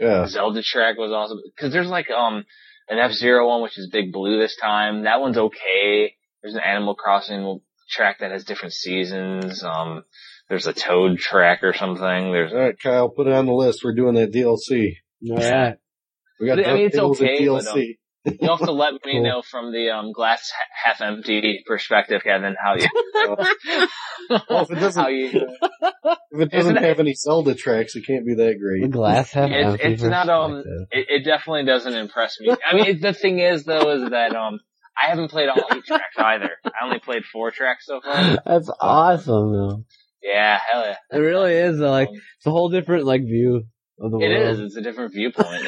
Yeah. 0.00 0.26
Zelda 0.26 0.62
track 0.62 0.96
was 0.98 1.10
awesome 1.12 1.38
because 1.56 1.72
there's 1.72 1.88
like 1.88 2.10
um 2.10 2.44
an 2.88 2.98
F 2.98 3.12
Zero 3.12 3.48
one 3.48 3.62
which 3.62 3.78
is 3.78 3.88
Big 3.90 4.12
Blue 4.12 4.38
this 4.38 4.56
time. 4.56 5.04
That 5.04 5.20
one's 5.20 5.38
okay. 5.38 6.14
There's 6.42 6.54
an 6.54 6.60
Animal 6.60 6.94
Crossing 6.94 7.60
track 7.90 8.18
that 8.20 8.30
has 8.30 8.44
different 8.44 8.74
seasons. 8.74 9.62
Um, 9.62 10.04
there's 10.48 10.66
a 10.66 10.72
Toad 10.72 11.18
track 11.18 11.62
or 11.62 11.74
something. 11.74 12.32
There's 12.32 12.52
All 12.52 12.58
right, 12.58 12.78
Kyle, 12.80 13.08
put 13.08 13.26
it 13.26 13.32
on 13.32 13.46
the 13.46 13.52
list. 13.52 13.82
We're 13.84 13.94
doing 13.94 14.14
that 14.14 14.32
DLC. 14.32 14.96
Yeah, 15.20 15.74
We 16.40 16.46
got 16.46 16.64
I 16.64 16.74
mean, 16.74 16.86
it's 16.86 16.96
DuckTales 16.96 17.20
and 17.20 17.28
okay, 17.28 17.46
but, 17.46 17.66
um, 17.66 17.76
DLC. 17.76 17.98
You'll 18.40 18.56
have 18.56 18.66
to 18.66 18.72
let 18.72 18.92
me 18.94 19.12
Cool. 19.12 19.22
know 19.22 19.42
from 19.42 19.72
the 19.72 19.90
um 19.90 20.12
glass 20.12 20.50
ha- 20.56 20.90
half 20.92 21.00
empty 21.00 21.62
perspective, 21.66 22.22
Kevin, 22.24 22.56
how 22.62 22.74
you 22.76 22.86
Well, 24.48 24.62
if 24.62 24.70
it 24.70 24.74
doesn't- 24.76 25.02
how 25.02 25.08
you. 25.08 25.30
If 25.30 26.40
it 26.40 26.50
doesn't 26.50 26.52
Isn't 26.52 26.76
it- 26.78 26.82
have 26.82 27.00
any 27.00 27.14
Zelda 27.14 27.54
tracks, 27.54 27.96
it 27.96 28.06
can't 28.06 28.26
be 28.26 28.34
that 28.34 28.54
The 28.54 28.58
great. 28.58 28.90
glass 28.90 29.32
half 29.32 29.50
It's- 29.50 29.72
empty 29.72 29.84
it's 29.94 30.02
not, 30.02 30.28
um. 30.28 30.62
It, 30.90 31.06
it 31.08 31.24
definitely 31.24 31.64
doesn't 31.64 31.94
impress 31.94 32.36
me. 32.40 32.50
I 32.68 32.74
mean, 32.74 32.86
it, 32.86 33.00
the 33.00 33.12
thing 33.12 33.38
is 33.38 33.64
though, 33.64 33.90
is 33.90 34.10
that 34.10 34.34
um, 34.36 34.60
I 35.00 35.10
haven't 35.10 35.30
played 35.30 35.48
all 35.48 35.62
eight 35.72 35.84
tracks 35.84 36.16
either. 36.18 36.50
I 36.64 36.84
only 36.84 36.98
played 36.98 37.24
four 37.24 37.50
tracks 37.50 37.86
so 37.86 38.00
far. 38.04 38.38
That's 38.44 38.70
awesome 38.80 39.52
though. 39.52 39.84
Yeah, 40.22 40.58
hell 40.70 40.82
yeah. 40.84 40.96
It 41.16 41.20
really 41.20 41.54
is 41.54 41.78
though, 41.78 41.90
like, 41.90 42.08
Um, 42.08 42.14
it's 42.16 42.46
a 42.46 42.50
whole 42.50 42.68
different 42.70 43.04
like 43.04 43.22
view 43.22 43.64
of 44.00 44.10
the 44.12 44.18
it 44.18 44.28
world. 44.28 44.50
is. 44.54 44.60
It's 44.60 44.76
a 44.76 44.80
different 44.82 45.12
viewpoint. 45.12 45.66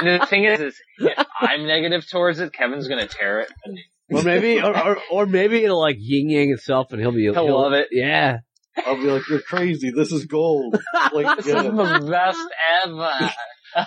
and 0.00 0.20
the 0.20 0.26
thing 0.26 0.44
is, 0.44 0.60
is 0.60 0.80
if 0.98 1.26
I'm 1.40 1.66
negative 1.66 2.08
towards 2.10 2.40
it, 2.40 2.52
Kevin's 2.52 2.88
gonna 2.88 3.06
tear 3.08 3.40
it. 3.40 3.52
And 3.64 3.78
Or 4.10 4.22
maybe, 4.22 4.60
or, 4.62 4.76
or, 4.76 4.98
or 5.10 5.26
maybe 5.26 5.64
it'll 5.64 5.80
like 5.80 5.96
yin 5.98 6.28
yang 6.30 6.50
itself 6.50 6.92
and 6.92 7.00
he'll 7.00 7.12
be, 7.12 7.22
He'll 7.24 7.58
love 7.60 7.72
it. 7.72 7.88
Yeah. 7.92 8.38
I'll 8.86 8.96
be 8.96 9.10
like, 9.10 9.28
you're 9.28 9.40
crazy. 9.42 9.90
This 9.90 10.12
is 10.12 10.26
gold. 10.26 10.78
Like, 11.12 11.36
this 11.38 11.46
is 11.46 11.52
the 11.54 12.06
best 12.10 12.38
ever. 12.86 13.30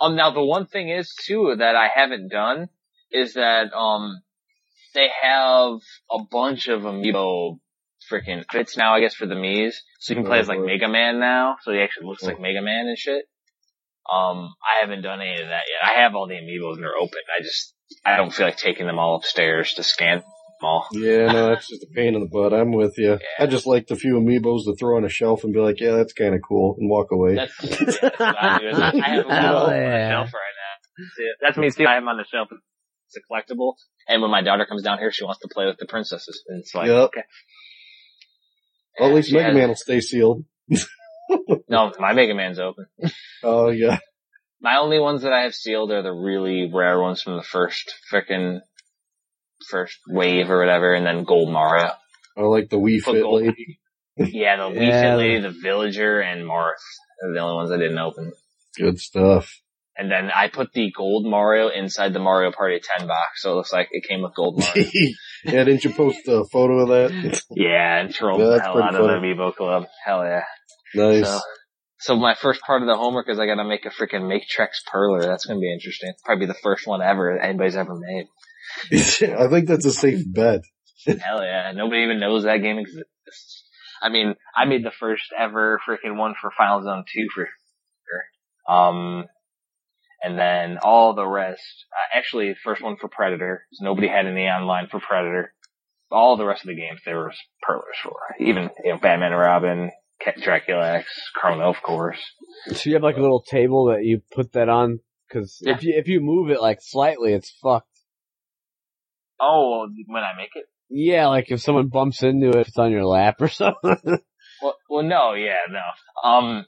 um, 0.00 0.16
now 0.16 0.30
the 0.30 0.42
one 0.44 0.66
thing 0.66 0.88
is 0.88 1.12
too 1.26 1.54
that 1.58 1.74
I 1.76 1.88
haven't 1.94 2.28
done 2.30 2.68
is 3.10 3.34
that 3.34 3.72
um, 3.74 4.22
they 4.94 5.08
have 5.22 5.74
a 6.10 6.18
bunch 6.30 6.68
of 6.68 6.82
amiibo 6.82 7.58
freaking 8.10 8.44
fits 8.50 8.76
now, 8.76 8.94
I 8.94 9.00
guess, 9.00 9.14
for 9.14 9.26
the 9.26 9.34
Mii's. 9.34 9.82
So 9.98 10.12
you 10.14 10.16
can 10.20 10.26
play 10.26 10.38
as 10.38 10.48
like 10.48 10.58
Oh. 10.60 10.64
Mega 10.66 10.88
Man 10.88 11.18
now. 11.20 11.56
So 11.62 11.72
he 11.72 11.80
actually 11.80 12.06
looks 12.06 12.22
Oh. 12.24 12.28
like 12.28 12.40
Mega 12.40 12.62
Man 12.62 12.86
and 12.86 12.96
shit. 12.98 13.24
Um, 14.12 14.54
I 14.62 14.80
haven't 14.82 15.02
done 15.02 15.20
any 15.20 15.40
of 15.42 15.48
that 15.48 15.64
yet. 15.68 15.84
I 15.84 16.00
have 16.02 16.14
all 16.14 16.26
the 16.26 16.34
amiibos 16.34 16.74
and 16.74 16.82
they're 16.82 16.96
open. 16.96 17.20
I 17.38 17.42
just, 17.42 17.74
I 18.04 18.16
don't 18.16 18.32
feel 18.32 18.46
like 18.46 18.56
taking 18.56 18.86
them 18.86 18.98
all 18.98 19.16
upstairs 19.16 19.74
to 19.74 19.82
scan 19.82 20.18
them 20.18 20.24
all. 20.62 20.86
Yeah, 20.92 21.30
no, 21.32 21.48
that's 21.50 21.68
just 21.68 21.82
a 21.84 21.86
pain 21.94 22.14
in 22.14 22.20
the 22.20 22.28
butt. 22.28 22.52
I'm 22.52 22.72
with 22.72 22.94
you. 22.98 23.18
I 23.38 23.46
just 23.46 23.66
like 23.66 23.86
the 23.86 23.96
few 23.96 24.14
amiibos 24.14 24.64
to 24.64 24.74
throw 24.78 24.96
on 24.96 25.04
a 25.04 25.08
shelf 25.08 25.44
and 25.44 25.52
be 25.52 25.60
like, 25.60 25.80
yeah, 25.80 25.92
that's 25.92 26.12
kind 26.12 26.34
of 26.34 26.40
cool, 26.46 26.76
and 26.78 26.90
walk 26.90 27.08
away. 27.12 27.34
That's, 27.36 27.56
that's 27.58 27.98
I 28.02 28.58
do. 28.58 28.68
I 28.72 28.92
I 29.04 29.08
have 29.10 29.26
them 29.26 29.30
Hell 29.30 29.56
all 29.56 29.64
on 29.66 29.70
the 29.70 30.08
shelf 30.10 30.30
right 30.32 30.54
now. 30.56 31.06
See, 31.16 31.30
That's 31.40 31.56
me 31.56 31.70
too. 31.70 31.86
I 31.86 31.94
have 31.94 32.02
them 32.02 32.08
on 32.08 32.16
the 32.18 32.24
shelf. 32.24 32.48
It's 32.50 33.16
a 33.16 33.20
collectible. 33.32 33.74
And 34.08 34.20
when 34.22 34.30
my 34.30 34.42
daughter 34.42 34.66
comes 34.66 34.82
down 34.82 34.98
here, 34.98 35.10
she 35.12 35.24
wants 35.24 35.40
to 35.40 35.48
play 35.52 35.66
with 35.66 35.78
the 35.78 35.86
princesses. 35.86 36.42
And 36.48 36.60
it's 36.60 36.74
like, 36.74 36.88
Yep. 36.88 36.96
okay. 36.96 37.22
well, 38.98 39.08
at 39.10 39.14
least 39.14 39.32
Mega 39.32 39.46
has- 39.46 39.54
Man 39.54 39.68
will 39.68 39.76
stay 39.76 40.00
sealed. 40.00 40.44
No, 41.68 41.92
my 41.98 42.12
Mega 42.12 42.34
Man's 42.34 42.58
open. 42.58 42.86
Oh 43.42 43.68
yeah, 43.70 43.98
My 44.60 44.76
only 44.78 44.98
ones 44.98 45.22
that 45.22 45.32
I 45.32 45.42
have 45.42 45.54
sealed 45.54 45.90
are 45.92 46.02
the 46.02 46.12
really 46.12 46.70
rare 46.72 47.00
ones 47.00 47.22
from 47.22 47.36
the 47.36 47.42
first 47.42 47.94
frickin' 48.12 48.60
first 49.68 49.98
wave 50.08 50.50
or 50.50 50.58
whatever, 50.58 50.94
and 50.94 51.06
then 51.06 51.24
Gold 51.24 51.52
Mario. 51.52 51.90
Oh, 52.36 52.48
like 52.50 52.68
the 52.70 52.78
Wii 52.78 53.00
Fit 53.00 53.22
gold- 53.22 53.42
lady. 53.42 53.78
Yeah, 54.16 54.56
the 54.56 54.62
Wii 54.64 54.86
Yeah. 54.86 55.00
Fit 55.02 55.16
Lady, 55.16 55.40
the 55.40 55.50
Villager, 55.62 56.20
and 56.20 56.42
Marth 56.44 56.82
are 57.22 57.32
the 57.32 57.38
only 57.40 57.54
ones 57.54 57.70
I 57.70 57.78
didn't 57.78 57.98
open. 57.98 58.32
Good 58.76 58.98
stuff. 58.98 59.60
And 59.96 60.10
then 60.10 60.30
I 60.34 60.48
put 60.48 60.72
the 60.72 60.90
Gold 60.96 61.26
Mario 61.26 61.68
inside 61.68 62.12
the 62.12 62.18
Mario 62.20 62.52
Party 62.52 62.80
10 62.98 63.06
box, 63.06 63.42
so 63.42 63.52
it 63.52 63.54
looks 63.56 63.72
like 63.72 63.88
it 63.92 64.04
came 64.08 64.22
with 64.22 64.34
Gold 64.34 64.58
Mario. 64.60 64.84
yeah, 65.44 65.64
didn't 65.64 65.84
you 65.84 65.90
post 65.92 66.26
a 66.28 66.44
photo 66.44 66.80
of 66.80 66.88
that? 66.88 67.42
yeah, 67.50 68.00
and 68.00 68.12
trolled 68.14 68.40
Yeah, 68.40 68.46
the 68.56 68.60
hell 68.62 68.82
out 68.82 68.94
of 68.94 69.02
the 69.02 69.08
funny. 69.08 69.34
Amiibo 69.34 69.54
Club. 69.54 69.86
Hell 70.04 70.24
yeah. 70.24 70.44
Nice. 70.94 71.26
So, 71.26 71.40
so 71.98 72.16
my 72.16 72.34
first 72.34 72.62
part 72.62 72.82
of 72.82 72.88
the 72.88 72.96
homework 72.96 73.28
is 73.28 73.38
I 73.38 73.46
gotta 73.46 73.64
make 73.64 73.84
a 73.84 73.90
freaking 73.90 74.28
Make 74.28 74.44
Trax 74.48 74.82
Perler. 74.92 75.22
That's 75.22 75.44
gonna 75.44 75.60
be 75.60 75.72
interesting. 75.72 76.12
Probably 76.24 76.46
the 76.46 76.54
first 76.54 76.86
one 76.86 77.02
ever 77.02 77.38
anybody's 77.38 77.76
ever 77.76 77.94
made. 77.94 78.26
I 78.92 79.48
think 79.48 79.68
that's 79.68 79.86
a 79.86 79.92
safe 79.92 80.24
bet. 80.26 80.60
Hell 81.06 81.42
yeah. 81.42 81.72
Nobody 81.74 82.02
even 82.02 82.20
knows 82.20 82.44
that 82.44 82.62
game 82.62 82.78
exists. 82.78 83.64
I 84.02 84.08
mean, 84.08 84.34
I 84.56 84.64
made 84.64 84.84
the 84.84 84.92
first 84.98 85.32
ever 85.38 85.80
freaking 85.86 86.16
one 86.16 86.34
for 86.40 86.50
Final 86.56 86.82
Zone 86.82 87.04
2 87.12 87.28
for 87.34 87.46
sure. 87.46 88.74
Um, 88.74 89.26
and 90.22 90.38
then 90.38 90.78
all 90.82 91.14
the 91.14 91.26
rest, 91.26 91.86
uh, 91.92 92.18
actually 92.18 92.54
first 92.62 92.82
one 92.82 92.96
for 92.96 93.08
Predator. 93.08 93.64
So 93.72 93.84
nobody 93.84 94.08
had 94.08 94.26
any 94.26 94.46
online 94.46 94.88
for 94.88 95.00
Predator. 95.00 95.52
All 96.10 96.36
the 96.36 96.46
rest 96.46 96.62
of 96.62 96.68
the 96.68 96.76
games 96.76 97.00
there 97.04 97.18
was 97.18 97.36
Perlers 97.62 97.96
for. 98.02 98.16
Even, 98.40 98.70
you 98.84 98.92
know, 98.92 98.98
Batman 98.98 99.32
and 99.32 99.40
Robin, 99.40 99.90
Dracula 100.42 100.94
X, 100.98 101.06
Chrono, 101.34 101.68
of 101.70 101.82
course. 101.82 102.20
So 102.72 102.88
you 102.90 102.94
have 102.94 103.02
like 103.02 103.16
a 103.16 103.20
little 103.20 103.42
table 103.42 103.86
that 103.86 104.04
you 104.04 104.20
put 104.34 104.52
that 104.52 104.68
on, 104.68 105.00
cause 105.32 105.58
Yeah. 105.62 105.74
if 105.76 105.82
you, 105.84 105.94
if 105.96 106.08
you 106.08 106.20
move 106.20 106.50
it 106.50 106.60
like 106.60 106.78
slightly, 106.80 107.32
it's 107.32 107.50
fucked. 107.62 107.86
Oh, 109.40 109.88
when 110.06 110.22
I 110.22 110.36
make 110.36 110.50
it? 110.54 110.66
Yeah, 110.90 111.28
like 111.28 111.50
if 111.50 111.60
someone 111.60 111.88
bumps 111.88 112.22
into 112.22 112.50
it, 112.50 112.66
it's 112.68 112.78
on 112.78 112.90
your 112.90 113.06
lap 113.06 113.36
or 113.40 113.48
something. 113.48 114.18
Well, 114.62 114.76
well, 114.88 115.04
no, 115.04 115.34
yeah, 115.34 115.58
no. 115.70 116.28
Um, 116.28 116.66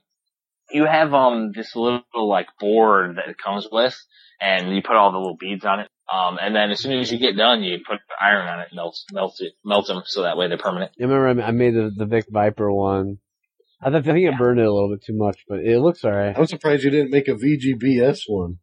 you 0.71 0.87
have 0.87 1.13
um 1.13 1.53
this 1.55 1.75
little 1.77 2.03
like 2.15 2.47
board 2.59 3.17
that 3.17 3.29
it 3.29 3.37
comes 3.37 3.69
with, 3.71 3.95
and 4.41 4.75
you 4.75 4.81
put 4.83 4.97
all 4.97 5.13
the 5.13 5.19
little 5.19 5.37
beads 5.37 5.65
on 5.65 5.81
it. 5.81 5.89
Um, 6.13 6.39
and 6.41 6.55
then 6.55 6.71
as 6.71 6.81
soon 6.81 6.99
as 6.99 7.11
you 7.13 7.19
get 7.19 7.37
done, 7.37 7.63
you 7.63 7.79
put 7.87 7.99
iron 8.21 8.47
on 8.47 8.61
it, 8.61 8.69
melts, 8.75 9.05
melts 9.13 9.41
it, 9.41 9.53
melts 9.65 9.89
them, 9.89 10.03
so 10.05 10.23
that 10.23 10.37
way 10.37 10.49
they're 10.49 10.59
permanent. 10.59 10.93
I 11.01 11.05
remember 11.05 11.43
I 11.43 11.47
I 11.49 11.51
made 11.53 11.75
the, 11.75 11.91
the 11.95 12.07
Vic 12.07 12.27
Viper 12.31 12.71
one. 12.73 13.19
I, 13.83 13.91
th- 13.91 14.07
I 14.07 14.13
think 14.13 14.33
I 14.33 14.39
burned 14.39 14.61
it 14.61 14.67
a 14.67 14.73
little 14.73 14.91
bit 14.91 15.03
too 15.05 15.17
much, 15.17 15.39
but 15.49 15.61
it 15.61 15.81
looks 15.81 16.05
alright. 16.05 16.37
I'm 16.39 16.47
surprised 16.47 16.85
you 16.85 16.91
didn't 16.91 17.11
make 17.11 17.29
a 17.29 17.33
VGBS 17.35 18.21
one. 18.29 18.59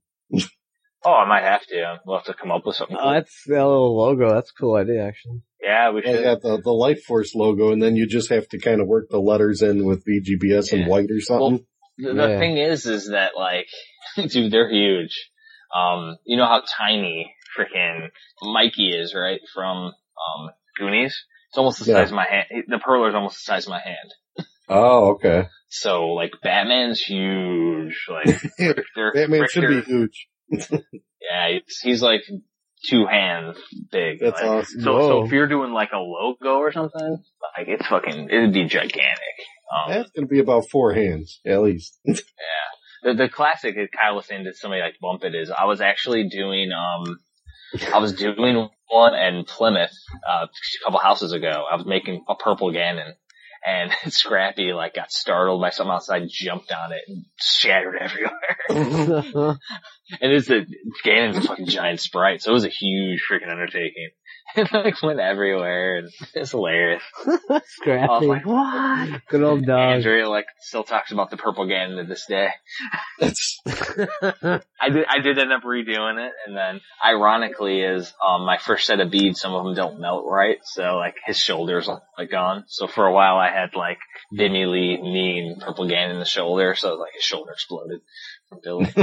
Oh, 1.05 1.13
I 1.13 1.27
might 1.27 1.43
have 1.43 1.65
to. 1.67 1.99
We'll 2.05 2.17
have 2.17 2.25
to 2.25 2.33
come 2.33 2.51
up 2.51 2.65
with 2.65 2.75
something. 2.75 2.97
Oh, 2.97 3.03
cool. 3.03 3.13
that's 3.13 3.43
that 3.47 3.65
little 3.65 3.97
logo. 3.97 4.33
That's 4.33 4.51
a 4.51 4.59
cool 4.59 4.75
idea, 4.75 5.05
actually. 5.07 5.41
yeah, 5.61 5.91
we 5.91 6.01
I 6.03 6.11
should. 6.11 6.23
got 6.23 6.41
the, 6.41 6.61
the 6.61 6.71
Life 6.71 7.03
Force 7.03 7.33
logo, 7.35 7.71
and 7.71 7.81
then 7.81 7.95
you 7.95 8.05
just 8.05 8.29
have 8.31 8.47
to 8.49 8.59
kind 8.59 8.81
of 8.81 8.87
work 8.87 9.07
the 9.09 9.19
letters 9.19 9.61
in 9.61 9.85
with 9.85 10.03
VGBS 10.05 10.73
in 10.73 10.79
Yeah. 10.81 10.87
white 10.87 11.09
or 11.09 11.21
something. 11.21 11.65
The, 11.97 12.13
the 12.13 12.27
Yeah. 12.29 12.39
thing 12.39 12.57
is, 12.57 12.85
is 12.85 13.09
that 13.09 13.31
like, 13.37 13.67
dude, 14.29 14.51
they're 14.51 14.69
huge. 14.69 15.29
Um, 15.73 16.17
you 16.25 16.35
know 16.37 16.45
how 16.45 16.63
tiny 16.77 17.33
freaking 17.57 18.09
Mikey 18.41 18.89
is, 18.89 19.13
right? 19.15 19.39
From 19.53 19.77
um 19.77 20.49
Goonies. 20.77 21.17
It's 21.49 21.57
almost 21.57 21.79
the 21.79 21.85
Yeah. 21.85 21.95
size 22.03 22.09
of 22.09 22.15
my 22.15 22.25
hand. 22.29 22.65
The 22.67 22.77
Perler's 22.77 23.15
almost 23.15 23.37
the 23.37 23.51
size 23.53 23.65
of 23.65 23.69
my 23.71 23.79
hand. 23.81 24.13
oh, 24.69 25.11
okay. 25.11 25.47
So 25.69 26.07
like 26.07 26.31
Batman's 26.41 26.99
huge. 26.99 28.05
Like 28.09 28.25
Richter, 28.59 29.11
Batman 29.13 29.47
should 29.49 29.67
be 29.67 29.81
huge. 29.81 30.27
Yeah, 30.51 31.49
he's, 31.51 31.79
he's 31.81 32.01
like 32.01 32.21
two 32.85 33.05
hands 33.05 33.57
big. 33.91 34.19
That's 34.19 34.41
like, 34.41 34.49
awesome. 34.49 34.81
So, 34.81 34.99
so 34.99 35.25
if 35.25 35.31
you're 35.31 35.47
doing 35.47 35.71
like 35.71 35.91
a 35.93 35.99
logo 35.99 36.57
or 36.57 36.71
something, 36.71 37.23
like 37.57 37.67
it's 37.67 37.87
fucking, 37.87 38.29
it'd 38.29 38.53
be 38.53 38.65
gigantic. 38.65 39.35
Um, 39.71 39.91
That's 39.91 40.11
going 40.11 40.27
to 40.27 40.31
be 40.31 40.39
about 40.39 40.69
four 40.69 40.93
hands, 40.93 41.41
at 41.45 41.61
least. 41.61 41.99
the, 42.05 43.13
the 43.13 43.29
classic 43.29 43.75
that 43.75 43.89
Kyle 43.91 44.15
was 44.15 44.25
saying 44.25 44.45
that 44.45 44.55
somebody 44.55 44.81
like 44.81 44.95
bump 45.01 45.23
it 45.23 45.35
is 45.35 45.51
I 45.51 45.65
was 45.65 45.81
actually 45.81 46.27
doing, 46.29 46.71
um, 46.71 47.19
I 47.93 47.99
was 47.99 48.13
doing 48.13 48.69
one 48.87 49.13
in 49.13 49.45
Plymouth, 49.45 49.91
uh, 50.27 50.47
a 50.47 50.83
couple 50.83 50.99
houses 50.99 51.33
ago. 51.33 51.65
I 51.71 51.75
was 51.75 51.85
making 51.85 52.23
a 52.27 52.35
purple 52.35 52.71
Ganon 52.71 53.13
and 53.65 53.91
Scrappy 54.13 54.73
like 54.73 54.95
got 54.95 55.11
startled 55.11 55.61
by 55.61 55.69
something 55.69 55.93
outside, 55.93 56.23
jumped 56.29 56.71
on 56.71 56.91
it 56.91 57.01
and 57.07 57.25
shattered 57.39 57.95
everywhere. 57.99 59.57
And 60.21 60.33
it's 60.33 60.49
a 60.49 60.65
Ganon's 61.05 61.37
a 61.37 61.41
fucking 61.41 61.67
giant 61.67 61.99
sprite, 61.99 62.41
so 62.41 62.49
it 62.49 62.53
was 62.53 62.65
a 62.65 62.69
huge 62.69 63.21
freaking 63.29 63.51
undertaking. 63.51 64.09
It 64.55 64.71
like 64.73 65.01
went 65.01 65.19
everywhere, 65.19 65.97
and 65.97 66.09
it's 66.33 66.51
hilarious. 66.51 67.03
I 67.27 67.61
was 68.07 68.23
like, 68.25 68.45
what? 68.45 69.21
Good 69.27 69.43
old 69.43 69.65
dog. 69.65 69.95
Andrea 69.95 70.27
like 70.29 70.45
still 70.59 70.83
talks 70.83 71.11
about 71.11 71.29
the 71.29 71.37
purple 71.37 71.65
Ganon 71.65 71.97
to 71.97 72.03
this 72.07 72.25
day. 72.27 72.49
I 73.21 74.89
did 74.89 75.05
I 75.07 75.19
did 75.19 75.37
end 75.37 75.53
up 75.53 75.63
redoing 75.63 76.25
it, 76.25 76.33
and 76.47 76.55
then 76.55 76.81
ironically 77.03 77.81
is 77.81 78.11
um 78.25 78.45
my 78.45 78.57
first 78.57 78.87
set 78.87 78.99
of 78.99 79.11
beads, 79.11 79.39
some 79.39 79.53
of 79.53 79.65
them 79.65 79.75
don't 79.75 79.99
melt 79.99 80.25
right, 80.27 80.57
so 80.63 80.97
like 80.97 81.15
his 81.25 81.37
shoulders 81.37 81.87
are 81.87 82.01
like 82.17 82.31
gone. 82.31 82.63
So 82.67 82.87
for 82.87 83.05
a 83.05 83.13
while 83.13 83.37
I 83.37 83.51
had 83.51 83.75
like 83.75 83.99
Billy 84.31 84.65
Lee 84.65 84.97
knee 85.01 85.39
and 85.39 85.61
purple 85.61 85.87
Ganon 85.87 86.13
in 86.13 86.19
the 86.19 86.25
shoulder, 86.25 86.75
so 86.75 86.95
like 86.95 87.13
his 87.13 87.23
shoulder 87.23 87.51
exploded 87.51 88.01
from 88.49 88.59
Billy. 88.63 88.93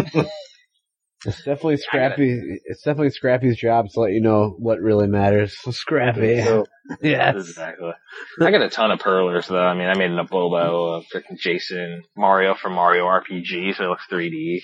It's 1.27 1.39
definitely 1.39 1.77
Scrappy. 1.79 2.61
It's 2.65 2.83
definitely 2.83 3.11
Scrappy's 3.11 3.57
job 3.59 3.89
to 3.91 4.01
let 4.01 4.13
you 4.13 4.21
know 4.21 4.55
what 4.59 4.81
really 4.81 5.07
matters. 5.07 5.57
Scrappy. 5.71 6.43
so, 6.43 6.67
yes. 7.03 7.35
Exactly. 7.37 7.91
I 8.41 8.51
got 8.51 8.63
a 8.63 8.69
ton 8.71 8.91
of 8.91 9.01
perlers 9.01 9.49
though. 9.49 9.59
I 9.59 9.75
mean, 9.75 9.89
I 9.89 9.95
made 9.97 10.11
an 10.11 10.25
Abobo, 10.25 11.03
a 11.03 11.17
freaking 11.17 11.39
Jason, 11.39 12.05
Mario 12.17 12.55
from 12.55 12.75
Mario 12.75 13.05
RPG, 13.05 13.77
so 13.77 13.85
it 13.85 13.89
looks 13.89 14.07
3D. 14.11 14.61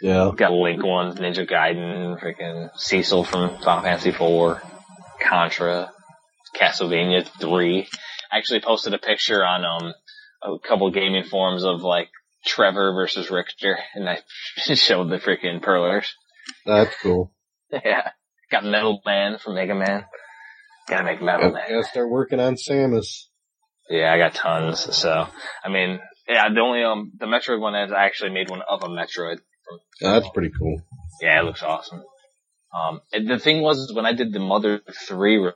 yeah. 0.00 0.30
Got 0.36 0.52
Link 0.52 0.82
ones, 0.84 1.16
Ninja 1.16 1.48
Gaiden, 1.48 2.20
freaking 2.20 2.70
Cecil 2.76 3.24
from 3.24 3.58
Final 3.62 3.82
Fantasy 3.82 4.10
IV, 4.10 4.60
Contra, 5.22 5.92
Castlevania 6.56 7.26
3. 7.40 7.88
I 8.32 8.38
actually 8.38 8.60
posted 8.60 8.94
a 8.94 8.98
picture 8.98 9.44
on, 9.44 9.64
um, 9.64 9.94
a 10.42 10.58
couple 10.66 10.90
gaming 10.90 11.24
forums 11.24 11.64
of 11.64 11.82
like 11.82 12.08
Trevor 12.44 12.92
versus 12.92 13.30
Richter, 13.30 13.78
and 13.94 14.08
I 14.08 14.18
showed 14.56 15.10
the 15.10 15.18
freaking 15.18 15.62
perlers. 15.62 16.12
That's 16.66 16.94
cool. 17.02 17.32
yeah. 17.72 18.10
Got 18.50 18.64
Metal 18.64 19.00
Man 19.06 19.38
from 19.38 19.54
Mega 19.54 19.74
Man. 19.74 20.04
Gotta 20.88 21.04
make 21.04 21.22
Metal 21.22 21.50
Gotta, 21.50 21.54
Man. 21.54 21.64
gotta 21.70 21.88
start 21.88 22.10
working 22.10 22.40
on 22.40 22.56
Samus. 22.56 23.26
Yeah, 23.88 24.12
I 24.12 24.18
got 24.18 24.34
tons. 24.34 24.94
So, 24.96 25.28
I 25.64 25.68
mean, 25.68 26.00
yeah, 26.28 26.48
the 26.52 26.60
only, 26.60 26.82
um, 26.82 27.12
the 27.18 27.26
Metroid 27.26 27.60
one 27.60 27.74
is 27.74 27.92
I 27.92 28.04
actually 28.04 28.30
made 28.30 28.50
one 28.50 28.62
of 28.68 28.82
a 28.82 28.88
Metroid. 28.88 29.38
That's 30.00 30.28
pretty 30.34 30.50
cool. 30.58 30.82
Yeah, 31.20 31.40
it 31.40 31.44
looks 31.44 31.62
awesome. 31.62 32.02
Um, 32.74 33.00
the 33.12 33.38
thing 33.38 33.60
was, 33.62 33.92
when 33.94 34.06
I 34.06 34.12
did 34.12 34.32
the 34.32 34.38
Mother 34.38 34.80
3, 35.08 35.50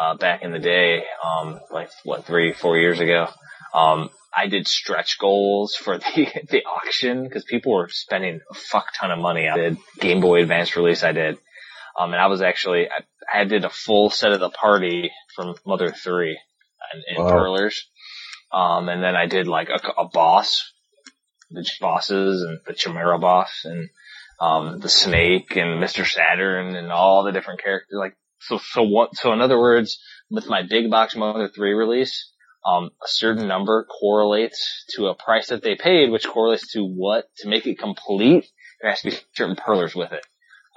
uh, 0.00 0.16
back 0.16 0.42
in 0.42 0.52
the 0.52 0.58
day, 0.58 1.02
um, 1.24 1.60
like, 1.72 1.90
what, 2.04 2.24
three, 2.24 2.52
four 2.52 2.76
years 2.78 3.00
ago, 3.00 3.28
um, 3.74 4.10
I 4.36 4.46
did 4.46 4.68
stretch 4.68 5.18
goals 5.18 5.74
for 5.74 5.98
the, 5.98 6.04
the 6.50 6.62
auction 6.64 7.24
because 7.24 7.44
people 7.44 7.72
were 7.74 7.88
spending 7.88 8.40
a 8.50 8.54
fuck 8.54 8.86
ton 8.98 9.10
of 9.10 9.18
money. 9.18 9.48
I 9.48 9.56
did 9.56 9.78
Game 9.98 10.20
Boy 10.20 10.42
Advance 10.42 10.76
release, 10.76 11.02
I 11.02 11.12
did. 11.12 11.38
Um, 11.98 12.12
and 12.12 12.20
I 12.20 12.26
was 12.26 12.42
actually, 12.42 12.86
I, 12.88 13.40
I 13.40 13.44
did 13.44 13.64
a 13.64 13.70
full 13.70 14.10
set 14.10 14.32
of 14.32 14.40
the 14.40 14.50
party 14.50 15.10
from 15.34 15.54
Mother 15.66 15.90
3 15.90 16.38
and, 16.92 17.02
and 17.08 17.24
Wow. 17.24 17.30
Perlers. 17.30 17.88
Um, 18.52 18.88
and 18.88 19.02
then 19.02 19.16
I 19.16 19.26
did 19.26 19.48
like 19.48 19.68
a, 19.68 20.00
a 20.00 20.08
boss, 20.08 20.72
the 21.50 21.68
bosses 21.80 22.42
and 22.42 22.60
the 22.66 22.74
Chimera 22.74 23.18
boss 23.18 23.62
and, 23.64 23.88
um, 24.40 24.78
the 24.78 24.88
Snake 24.88 25.56
and 25.56 25.82
Mr. 25.82 26.06
Saturn 26.06 26.76
and 26.76 26.92
all 26.92 27.24
the 27.24 27.32
different 27.32 27.62
characters. 27.62 27.96
Like 27.98 28.16
so, 28.40 28.58
so 28.58 28.82
what, 28.82 29.16
so 29.16 29.32
in 29.32 29.40
other 29.40 29.58
words, 29.58 29.98
with 30.30 30.48
my 30.48 30.62
big 30.62 30.90
box 30.90 31.16
Mother 31.16 31.48
3 31.48 31.72
release, 31.72 32.30
um, 32.68 32.90
a 33.02 33.08
certain 33.08 33.48
number 33.48 33.84
correlates 33.84 34.84
to 34.90 35.06
a 35.06 35.14
price 35.14 35.48
that 35.48 35.62
they 35.62 35.74
paid, 35.74 36.10
which 36.10 36.28
correlates 36.28 36.72
to 36.72 36.84
what, 36.84 37.24
to 37.38 37.48
make 37.48 37.66
it 37.66 37.78
complete, 37.78 38.46
there 38.80 38.90
has 38.90 39.00
to 39.00 39.10
be 39.10 39.16
certain 39.34 39.56
perlers 39.56 39.94
with 39.94 40.12
it. 40.12 40.24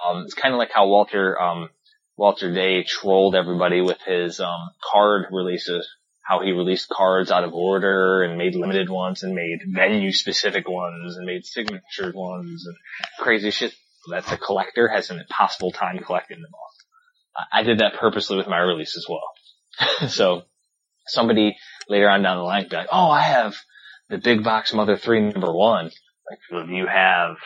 Um, 0.04 0.22
it's 0.24 0.34
kind 0.34 0.54
of 0.54 0.58
like 0.58 0.70
how 0.72 0.88
Walter, 0.88 1.40
um, 1.40 1.68
Walter 2.16 2.52
Day 2.52 2.82
trolled 2.82 3.34
everybody 3.34 3.80
with 3.80 3.98
his, 4.06 4.40
um, 4.40 4.70
card 4.82 5.26
releases. 5.30 5.86
How 6.24 6.40
he 6.40 6.52
released 6.52 6.88
cards 6.88 7.32
out 7.32 7.42
of 7.42 7.52
order 7.52 8.22
and 8.22 8.38
made 8.38 8.54
limited 8.54 8.88
ones 8.88 9.24
and 9.24 9.34
made 9.34 9.58
venue 9.66 10.12
specific 10.12 10.68
ones 10.68 11.16
and 11.16 11.26
made 11.26 11.44
signature 11.44 12.12
ones 12.14 12.64
and 12.64 12.76
crazy 13.18 13.50
shit. 13.50 13.74
That's 14.08 14.30
a 14.30 14.36
collector 14.36 14.88
has 14.88 15.10
an 15.10 15.18
impossible 15.18 15.72
time 15.72 15.98
collecting 15.98 16.40
them 16.40 16.52
all. 16.54 17.46
I 17.52 17.64
did 17.64 17.80
that 17.80 17.94
purposely 17.94 18.36
with 18.36 18.46
my 18.46 18.58
release 18.58 18.96
as 18.96 19.06
well. 19.08 20.08
so 20.08 20.44
somebody 21.06 21.56
later 21.88 22.08
on 22.08 22.22
down 22.22 22.36
the 22.38 22.42
line 22.42 22.68
be 22.68 22.76
like, 22.76 22.88
oh, 22.92 23.10
I 23.10 23.20
have 23.22 23.56
the 24.08 24.18
big 24.18 24.44
box 24.44 24.72
Mother 24.72 24.96
3 24.96 25.20
number 25.32 25.52
one. 25.52 25.86
Like, 25.86 26.38
well, 26.50 26.66
you 26.68 26.86
have 26.86 27.36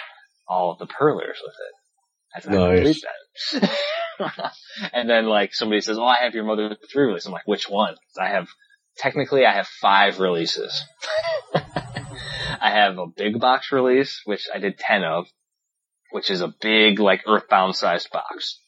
all 0.48 0.72
of 0.72 0.78
the 0.78 0.86
perlers 0.86 1.38
with 1.44 1.54
it. 1.54 1.74
I 2.34 2.50
I 2.50 2.54
Nice. 2.54 2.76
complete 2.76 3.70
that. 4.20 4.52
and 4.92 5.08
then 5.08 5.26
like 5.26 5.54
somebody 5.54 5.80
says, 5.80 5.98
oh, 5.98 6.04
I 6.04 6.18
have 6.24 6.34
your 6.34 6.44
Mother 6.44 6.76
3 6.92 7.04
release. 7.06 7.26
I'm 7.26 7.32
like, 7.32 7.46
which 7.46 7.68
one? 7.68 7.94
I 8.20 8.28
have, 8.28 8.48
technically 8.98 9.44
I 9.46 9.54
have 9.54 9.66
five 9.66 10.18
releases. 10.20 10.82
I 11.54 12.70
have 12.70 12.98
a 12.98 13.06
big 13.06 13.40
box 13.40 13.72
release, 13.72 14.20
which 14.24 14.46
I 14.54 14.58
did 14.58 14.78
10 14.78 15.04
of, 15.04 15.26
which 16.10 16.30
is 16.30 16.40
a 16.40 16.52
big, 16.60 16.98
like, 17.00 17.22
earthbound 17.26 17.76
sized 17.76 18.10
box. 18.10 18.60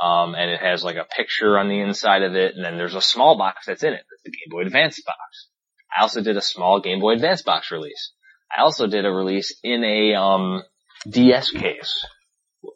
Um, 0.00 0.34
and 0.34 0.50
it 0.50 0.60
has 0.60 0.82
like 0.82 0.96
a 0.96 1.04
picture 1.04 1.58
on 1.58 1.68
the 1.68 1.80
inside 1.80 2.22
of 2.22 2.34
it, 2.34 2.54
and 2.54 2.64
then 2.64 2.76
there's 2.76 2.94
a 2.94 3.00
small 3.00 3.36
box 3.36 3.66
that's 3.66 3.82
in 3.82 3.92
it. 3.92 4.04
That's 4.10 4.22
the 4.24 4.30
Game 4.30 4.50
Boy 4.50 4.62
Advance 4.62 5.00
box. 5.02 5.48
I 5.96 6.02
also 6.02 6.22
did 6.22 6.36
a 6.36 6.42
small 6.42 6.80
Game 6.80 7.00
Boy 7.00 7.12
Advance 7.14 7.42
box 7.42 7.70
release. 7.70 8.12
I 8.56 8.62
also 8.62 8.86
did 8.86 9.04
a 9.04 9.10
release 9.10 9.58
in 9.62 9.84
a, 9.84 10.14
um, 10.14 10.62
DS 11.08 11.50
case 11.50 12.06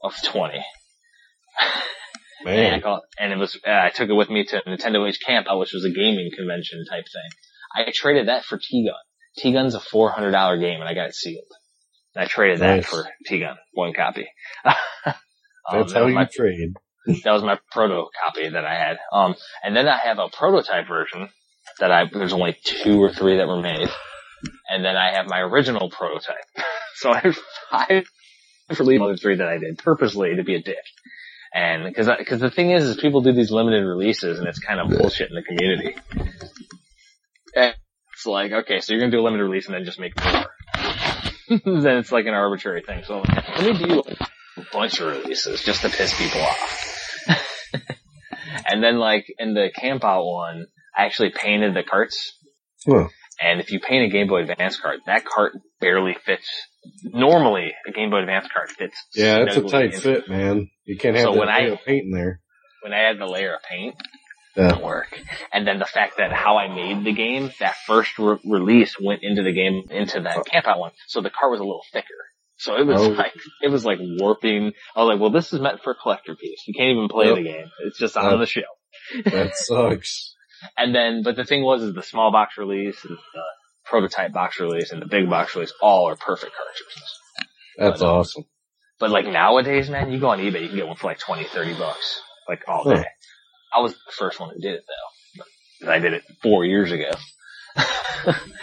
of 0.02 0.14
20. 0.22 0.58
And, 2.44 2.54
I 2.54 2.70
Man, 2.70 2.80
call, 2.80 3.00
and 3.18 3.32
it 3.32 3.38
was, 3.38 3.56
uh, 3.66 3.70
I 3.70 3.90
took 3.90 4.08
it 4.08 4.12
with 4.12 4.30
me 4.30 4.44
to 4.44 4.62
NintendoAge 4.68 5.20
Camp, 5.20 5.48
which 5.50 5.72
was 5.72 5.84
a 5.84 5.90
gaming 5.90 6.30
convention 6.36 6.84
type 6.88 7.04
thing. 7.04 7.30
I 7.74 7.90
traded 7.92 8.28
that 8.28 8.44
for 8.44 8.56
T-Gun. 8.56 8.94
T-Gun's 9.38 9.74
a 9.74 9.80
$400 9.80 10.60
game 10.60 10.80
and 10.80 10.88
I 10.88 10.94
got 10.94 11.08
it 11.08 11.14
sealed. 11.14 11.42
And 12.14 12.24
I 12.24 12.28
traded 12.28 12.60
that 12.60 12.84
for 12.84 13.04
T-Gun, 13.26 13.56
one 13.72 13.94
copy. 13.94 14.28
Um, 15.68 15.80
that's 15.80 15.92
that 15.94 15.98
how 15.98 16.06
you 16.06 16.14
my, 16.14 16.28
trade. 16.32 16.74
That 17.06 17.32
was 17.32 17.42
my 17.42 17.58
proto 17.70 18.06
copy 18.24 18.48
that 18.48 18.64
I 18.64 18.74
had. 18.74 18.98
Um, 19.12 19.34
and 19.62 19.76
then 19.76 19.88
I 19.88 19.98
have 19.98 20.18
a 20.18 20.28
prototype 20.28 20.88
version 20.88 21.28
that 21.78 21.90
I, 21.90 22.04
there's 22.12 22.32
only 22.32 22.56
two 22.64 23.02
or 23.02 23.12
three 23.12 23.36
that 23.38 23.48
were 23.48 23.60
made. 23.60 23.88
And 24.68 24.84
then 24.84 24.96
I 24.96 25.14
have 25.14 25.28
my 25.28 25.40
original 25.40 25.90
prototype. 25.90 26.44
so 26.96 27.12
I 27.12 27.20
have 27.20 27.38
five 27.70 28.06
for 28.74 28.84
Mother 28.84 29.16
3 29.16 29.36
that 29.36 29.48
I 29.48 29.58
did 29.58 29.78
purposely 29.78 30.36
to 30.36 30.44
be 30.44 30.56
a 30.56 30.62
dick. 30.62 30.76
And 31.54 31.94
cause, 31.94 32.08
cause 32.28 32.40
the 32.40 32.50
thing 32.50 32.72
is, 32.72 32.84
is 32.84 32.96
people 32.96 33.20
do 33.20 33.32
these 33.32 33.50
limited 33.50 33.84
releases 33.84 34.38
and 34.38 34.48
it's 34.48 34.58
kind 34.58 34.80
of 34.80 34.90
bullshit 34.90 35.30
in 35.30 35.36
the 35.36 35.42
community. 35.42 35.96
And 37.54 37.74
it's 38.12 38.26
like, 38.26 38.52
okay, 38.52 38.80
so 38.80 38.92
you're 38.92 39.00
gonna 39.00 39.12
do 39.12 39.20
a 39.20 39.22
limited 39.22 39.44
release 39.44 39.66
and 39.66 39.74
then 39.74 39.84
just 39.84 40.00
make 40.00 40.12
more. 40.22 40.46
then 41.64 41.98
it's 41.98 42.12
like 42.12 42.26
an 42.26 42.34
arbitrary 42.34 42.82
thing. 42.82 43.04
So 43.06 43.20
let 43.20 43.62
me 43.62 43.86
do 43.86 44.02
a 44.56 44.62
bunch 44.72 45.00
of 45.00 45.08
releases 45.08 45.62
just 45.62 45.82
to 45.82 45.88
piss 45.88 46.16
people 46.18 46.40
off. 46.40 46.85
and 48.66 48.82
then 48.82 48.98
like 48.98 49.26
in 49.38 49.54
the 49.54 49.70
camp 49.74 50.04
out 50.04 50.24
one, 50.24 50.66
I 50.96 51.04
actually 51.06 51.30
painted 51.30 51.74
the 51.74 51.82
carts. 51.82 52.32
Huh. 52.86 53.08
And 53.42 53.60
if 53.60 53.70
you 53.70 53.80
paint 53.80 54.04
a 54.04 54.08
Game 54.08 54.28
Boy 54.28 54.42
Advance 54.48 54.78
cart, 54.80 55.00
that 55.06 55.24
cart 55.24 55.52
barely 55.80 56.16
fits. 56.24 56.48
Normally, 57.04 57.72
a 57.86 57.92
Game 57.92 58.10
Boy 58.10 58.20
Advance 58.20 58.48
cart 58.52 58.70
fits. 58.70 58.96
Yeah, 59.14 59.38
it's 59.40 59.56
a 59.56 59.62
tight 59.62 59.94
in- 59.94 60.00
fit, 60.00 60.28
man. 60.28 60.70
You 60.84 60.96
can't 60.96 61.16
have 61.16 61.34
So 61.34 61.40
that 61.40 61.48
I- 61.48 61.62
of 61.66 61.84
paint 61.84 62.04
in 62.06 62.10
there. 62.12 62.40
When 62.82 62.92
I 62.94 63.10
add 63.10 63.18
the 63.18 63.26
layer 63.26 63.54
of 63.56 63.62
paint, 63.68 63.96
Yeah. 64.56 64.68
didn't 64.68 64.84
work. 64.84 65.20
And 65.52 65.66
then 65.66 65.78
the 65.80 65.84
fact 65.86 66.18
that 66.18 66.32
how 66.32 66.56
I 66.56 66.68
made 66.68 67.04
the 67.04 67.12
game, 67.12 67.50
that 67.60 67.74
first 67.86 68.16
re- 68.18 68.38
release 68.44 68.94
went 68.98 69.22
into 69.22 69.42
the 69.42 69.52
game, 69.52 69.82
into 69.90 70.20
that 70.20 70.38
uh. 70.38 70.42
camp 70.44 70.66
out 70.66 70.78
one. 70.78 70.92
So 71.08 71.20
the 71.20 71.30
cart 71.30 71.50
was 71.50 71.60
a 71.60 71.64
little 71.64 71.84
thicker. 71.92 72.06
So 72.58 72.76
it 72.76 72.86
was 72.86 73.00
Oh. 73.02 73.08
like, 73.08 73.34
it 73.62 73.68
was 73.68 73.84
like 73.84 73.98
warping. 74.00 74.72
I 74.94 75.00
was 75.00 75.08
like, 75.12 75.20
well, 75.20 75.30
this 75.30 75.52
is 75.52 75.60
meant 75.60 75.82
for 75.82 75.92
a 75.92 75.94
collector 75.94 76.34
piece. 76.34 76.62
You 76.66 76.74
can't 76.74 76.96
even 76.96 77.08
play 77.08 77.26
Yep. 77.26 77.36
the 77.36 77.42
game. 77.42 77.70
It's 77.84 77.98
just 77.98 78.16
on 78.16 78.38
the 78.40 78.46
shelf. 78.46 78.66
That 79.26 79.52
sucks. 79.54 80.34
And 80.78 80.94
then, 80.94 81.22
but 81.22 81.36
the 81.36 81.44
thing 81.44 81.62
was, 81.62 81.82
is 81.82 81.94
the 81.94 82.02
small 82.02 82.32
box 82.32 82.56
release, 82.56 83.04
and 83.04 83.16
the 83.34 83.42
prototype 83.84 84.32
box 84.32 84.58
release, 84.58 84.90
and 84.90 85.02
the 85.02 85.06
big 85.06 85.28
box 85.28 85.54
release, 85.54 85.72
all 85.82 86.08
are 86.08 86.16
perfect 86.16 86.52
cartridges. 86.56 87.18
That's 87.76 88.00
But, 88.00 88.06
uh, 88.06 88.12
awesome. 88.20 88.44
But 88.98 89.10
like 89.10 89.26
nowadays, 89.26 89.90
man, 89.90 90.10
you 90.10 90.18
go 90.18 90.28
on 90.28 90.38
eBay, 90.38 90.62
you 90.62 90.68
can 90.68 90.76
get 90.76 90.86
one 90.86 90.96
for 90.96 91.08
like 91.08 91.18
20, 91.18 91.44
30 91.44 91.74
bucks, 91.74 92.22
like 92.48 92.64
all 92.66 92.84
Huh. 92.84 92.94
day. 92.94 93.04
I 93.74 93.80
was 93.80 93.92
the 93.92 94.12
first 94.12 94.40
one 94.40 94.48
who 94.54 94.60
did 94.60 94.72
it 94.76 94.84
though. 95.82 95.90
I 95.92 95.98
did 95.98 96.14
it 96.14 96.22
four 96.42 96.64
years 96.64 96.90
ago. 96.90 97.10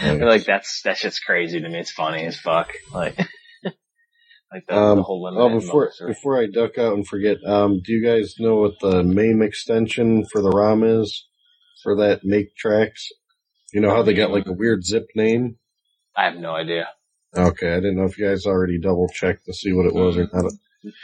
They're 0.02 0.26
like 0.28 0.46
that's 0.46 0.82
that 0.86 0.98
shit's 0.98 1.20
crazy 1.20 1.62
to 1.62 1.70
me. 1.70 1.78
It's 1.80 1.92
funny 1.92 2.26
as 2.26 2.36
fuck. 2.40 2.72
Like, 2.92 3.16
like 4.54 4.68
the, 4.68 4.76
Um, 4.78 4.98
the 4.98 5.04
whole 5.04 5.24
limited. 5.24 5.42
Oh, 5.42 5.60
before 5.60 5.82
moments 5.82 6.02
before 6.06 6.40
I 6.40 6.48
duck 6.48 6.78
out 6.78 6.94
and 6.94 7.08
forget, 7.08 7.38
um, 7.46 7.82
do 7.84 7.92
you 7.92 8.04
guys 8.06 8.36
know 8.40 8.58
what 8.58 8.80
the 8.82 9.04
MAME 9.04 9.42
extension 9.42 10.26
for 10.26 10.42
the 10.42 10.50
ROM 10.50 10.84
is 10.84 11.28
for 11.82 11.96
that 11.98 12.22
Make 12.24 12.50
Trax? 12.56 13.08
You 13.74 13.82
know 13.82 13.90
how 13.90 14.04
they 14.04 14.14
got 14.14 14.32
like 14.32 14.48
a 14.48 14.54
weird 14.54 14.86
zip 14.86 15.08
name? 15.16 15.58
I 16.16 16.26
have 16.26 16.36
no 16.36 16.56
idea. 16.56 16.90
Okay, 17.36 17.72
I 17.72 17.78
didn't 17.78 17.96
know 17.96 18.06
if 18.06 18.20
you 18.20 18.28
guys 18.28 18.46
already 18.46 18.80
double 18.80 19.08
checked 19.08 19.46
to 19.46 19.54
see 19.54 19.74
what 19.74 19.88
it 19.88 19.94
was 19.96 20.18
or 20.18 20.30
not. 20.32 20.52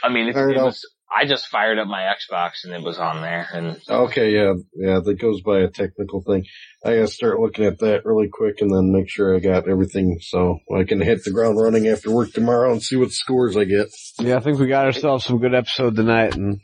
I 0.04 0.08
mean, 0.08 0.28
it's, 0.28 0.36
Fair 0.36 0.50
it 0.50 0.62
was. 0.62 0.86
I 1.12 1.26
just 1.26 1.48
fired 1.48 1.78
up 1.78 1.88
my 1.88 2.02
Xbox 2.02 2.64
and 2.64 2.72
it 2.72 2.82
was 2.82 2.98
on 2.98 3.20
there, 3.20 3.48
and 3.52 3.80
Okay, 3.90 4.30
yeah, 4.32 4.52
yeah, 4.76 5.00
that 5.04 5.18
goes 5.20 5.40
by 5.42 5.58
a 5.60 5.68
technical 5.68 6.22
thing. 6.22 6.44
I 6.84 6.94
gotta 6.94 7.08
start 7.08 7.40
looking 7.40 7.64
at 7.64 7.78
that 7.80 8.04
really 8.04 8.28
quick 8.32 8.60
and 8.60 8.70
then 8.72 8.92
make 8.92 9.08
sure 9.10 9.34
I 9.34 9.40
got 9.40 9.68
everything 9.68 10.18
so 10.20 10.58
I 10.74 10.84
can 10.84 11.00
hit 11.00 11.24
the 11.24 11.32
ground 11.32 11.60
running 11.60 11.88
after 11.88 12.10
work 12.12 12.32
tomorrow 12.32 12.70
and 12.72 12.82
see 12.82 12.96
what 12.96 13.10
scores 13.10 13.56
I 13.56 13.64
get. 13.64 13.88
Yeah, 14.20 14.36
I 14.36 14.40
think 14.40 14.58
we 14.60 14.68
got 14.68 14.86
ourselves 14.86 15.24
some 15.24 15.38
good 15.40 15.54
episode 15.54 15.96
tonight, 15.96 16.36
and 16.36 16.60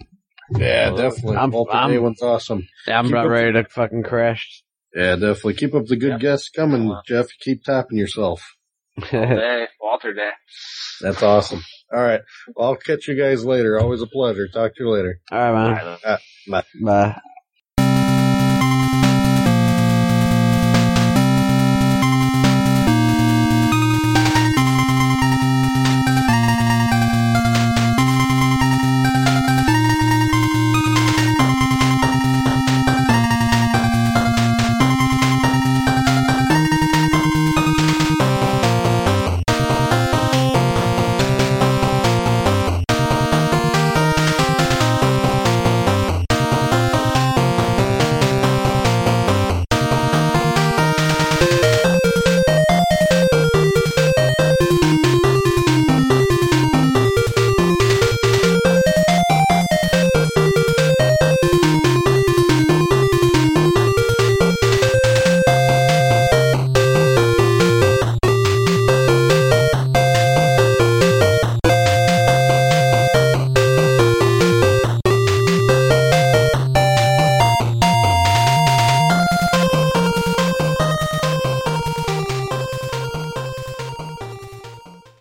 Yeah, 0.56 0.90
definitely. 0.90 1.36
I'm- 1.38 1.50
Walter 1.50 1.72
I'm- 1.72 1.90
Day 1.90 1.98
one's 1.98 2.22
awesome. 2.22 2.68
I'm 2.86 3.06
Keep 3.06 3.12
about 3.14 3.26
up- 3.26 3.32
ready 3.32 3.52
to 3.54 3.64
fucking 3.68 4.04
crash. 4.04 4.62
Yeah, 4.94 5.16
definitely. 5.16 5.54
Keep 5.54 5.74
up 5.74 5.86
the 5.86 5.96
good 5.96 6.12
Yep. 6.12 6.20
guests 6.20 6.48
coming, 6.50 6.88
Wow. 6.88 7.02
Jeff. 7.06 7.26
Keep 7.40 7.64
topping 7.64 7.98
yourself. 7.98 8.42
All 8.96 9.04
hey, 9.08 9.66
Walter 9.80 10.14
Day. 10.14 10.30
That's 11.02 11.22
awesome. 11.22 11.62
All 11.92 12.02
right. 12.02 12.20
Well, 12.54 12.68
I'll 12.68 12.76
catch 12.76 13.08
you 13.08 13.14
guys 13.14 13.44
later. 13.44 13.78
Always 13.78 14.02
a 14.02 14.06
pleasure. 14.06 14.48
Talk 14.48 14.74
to 14.76 14.84
you 14.84 14.90
later. 14.90 15.20
right, 15.38 15.52
man. 15.52 15.66
All 15.66 15.98
right, 16.04 16.20
Bye. 16.80 17.20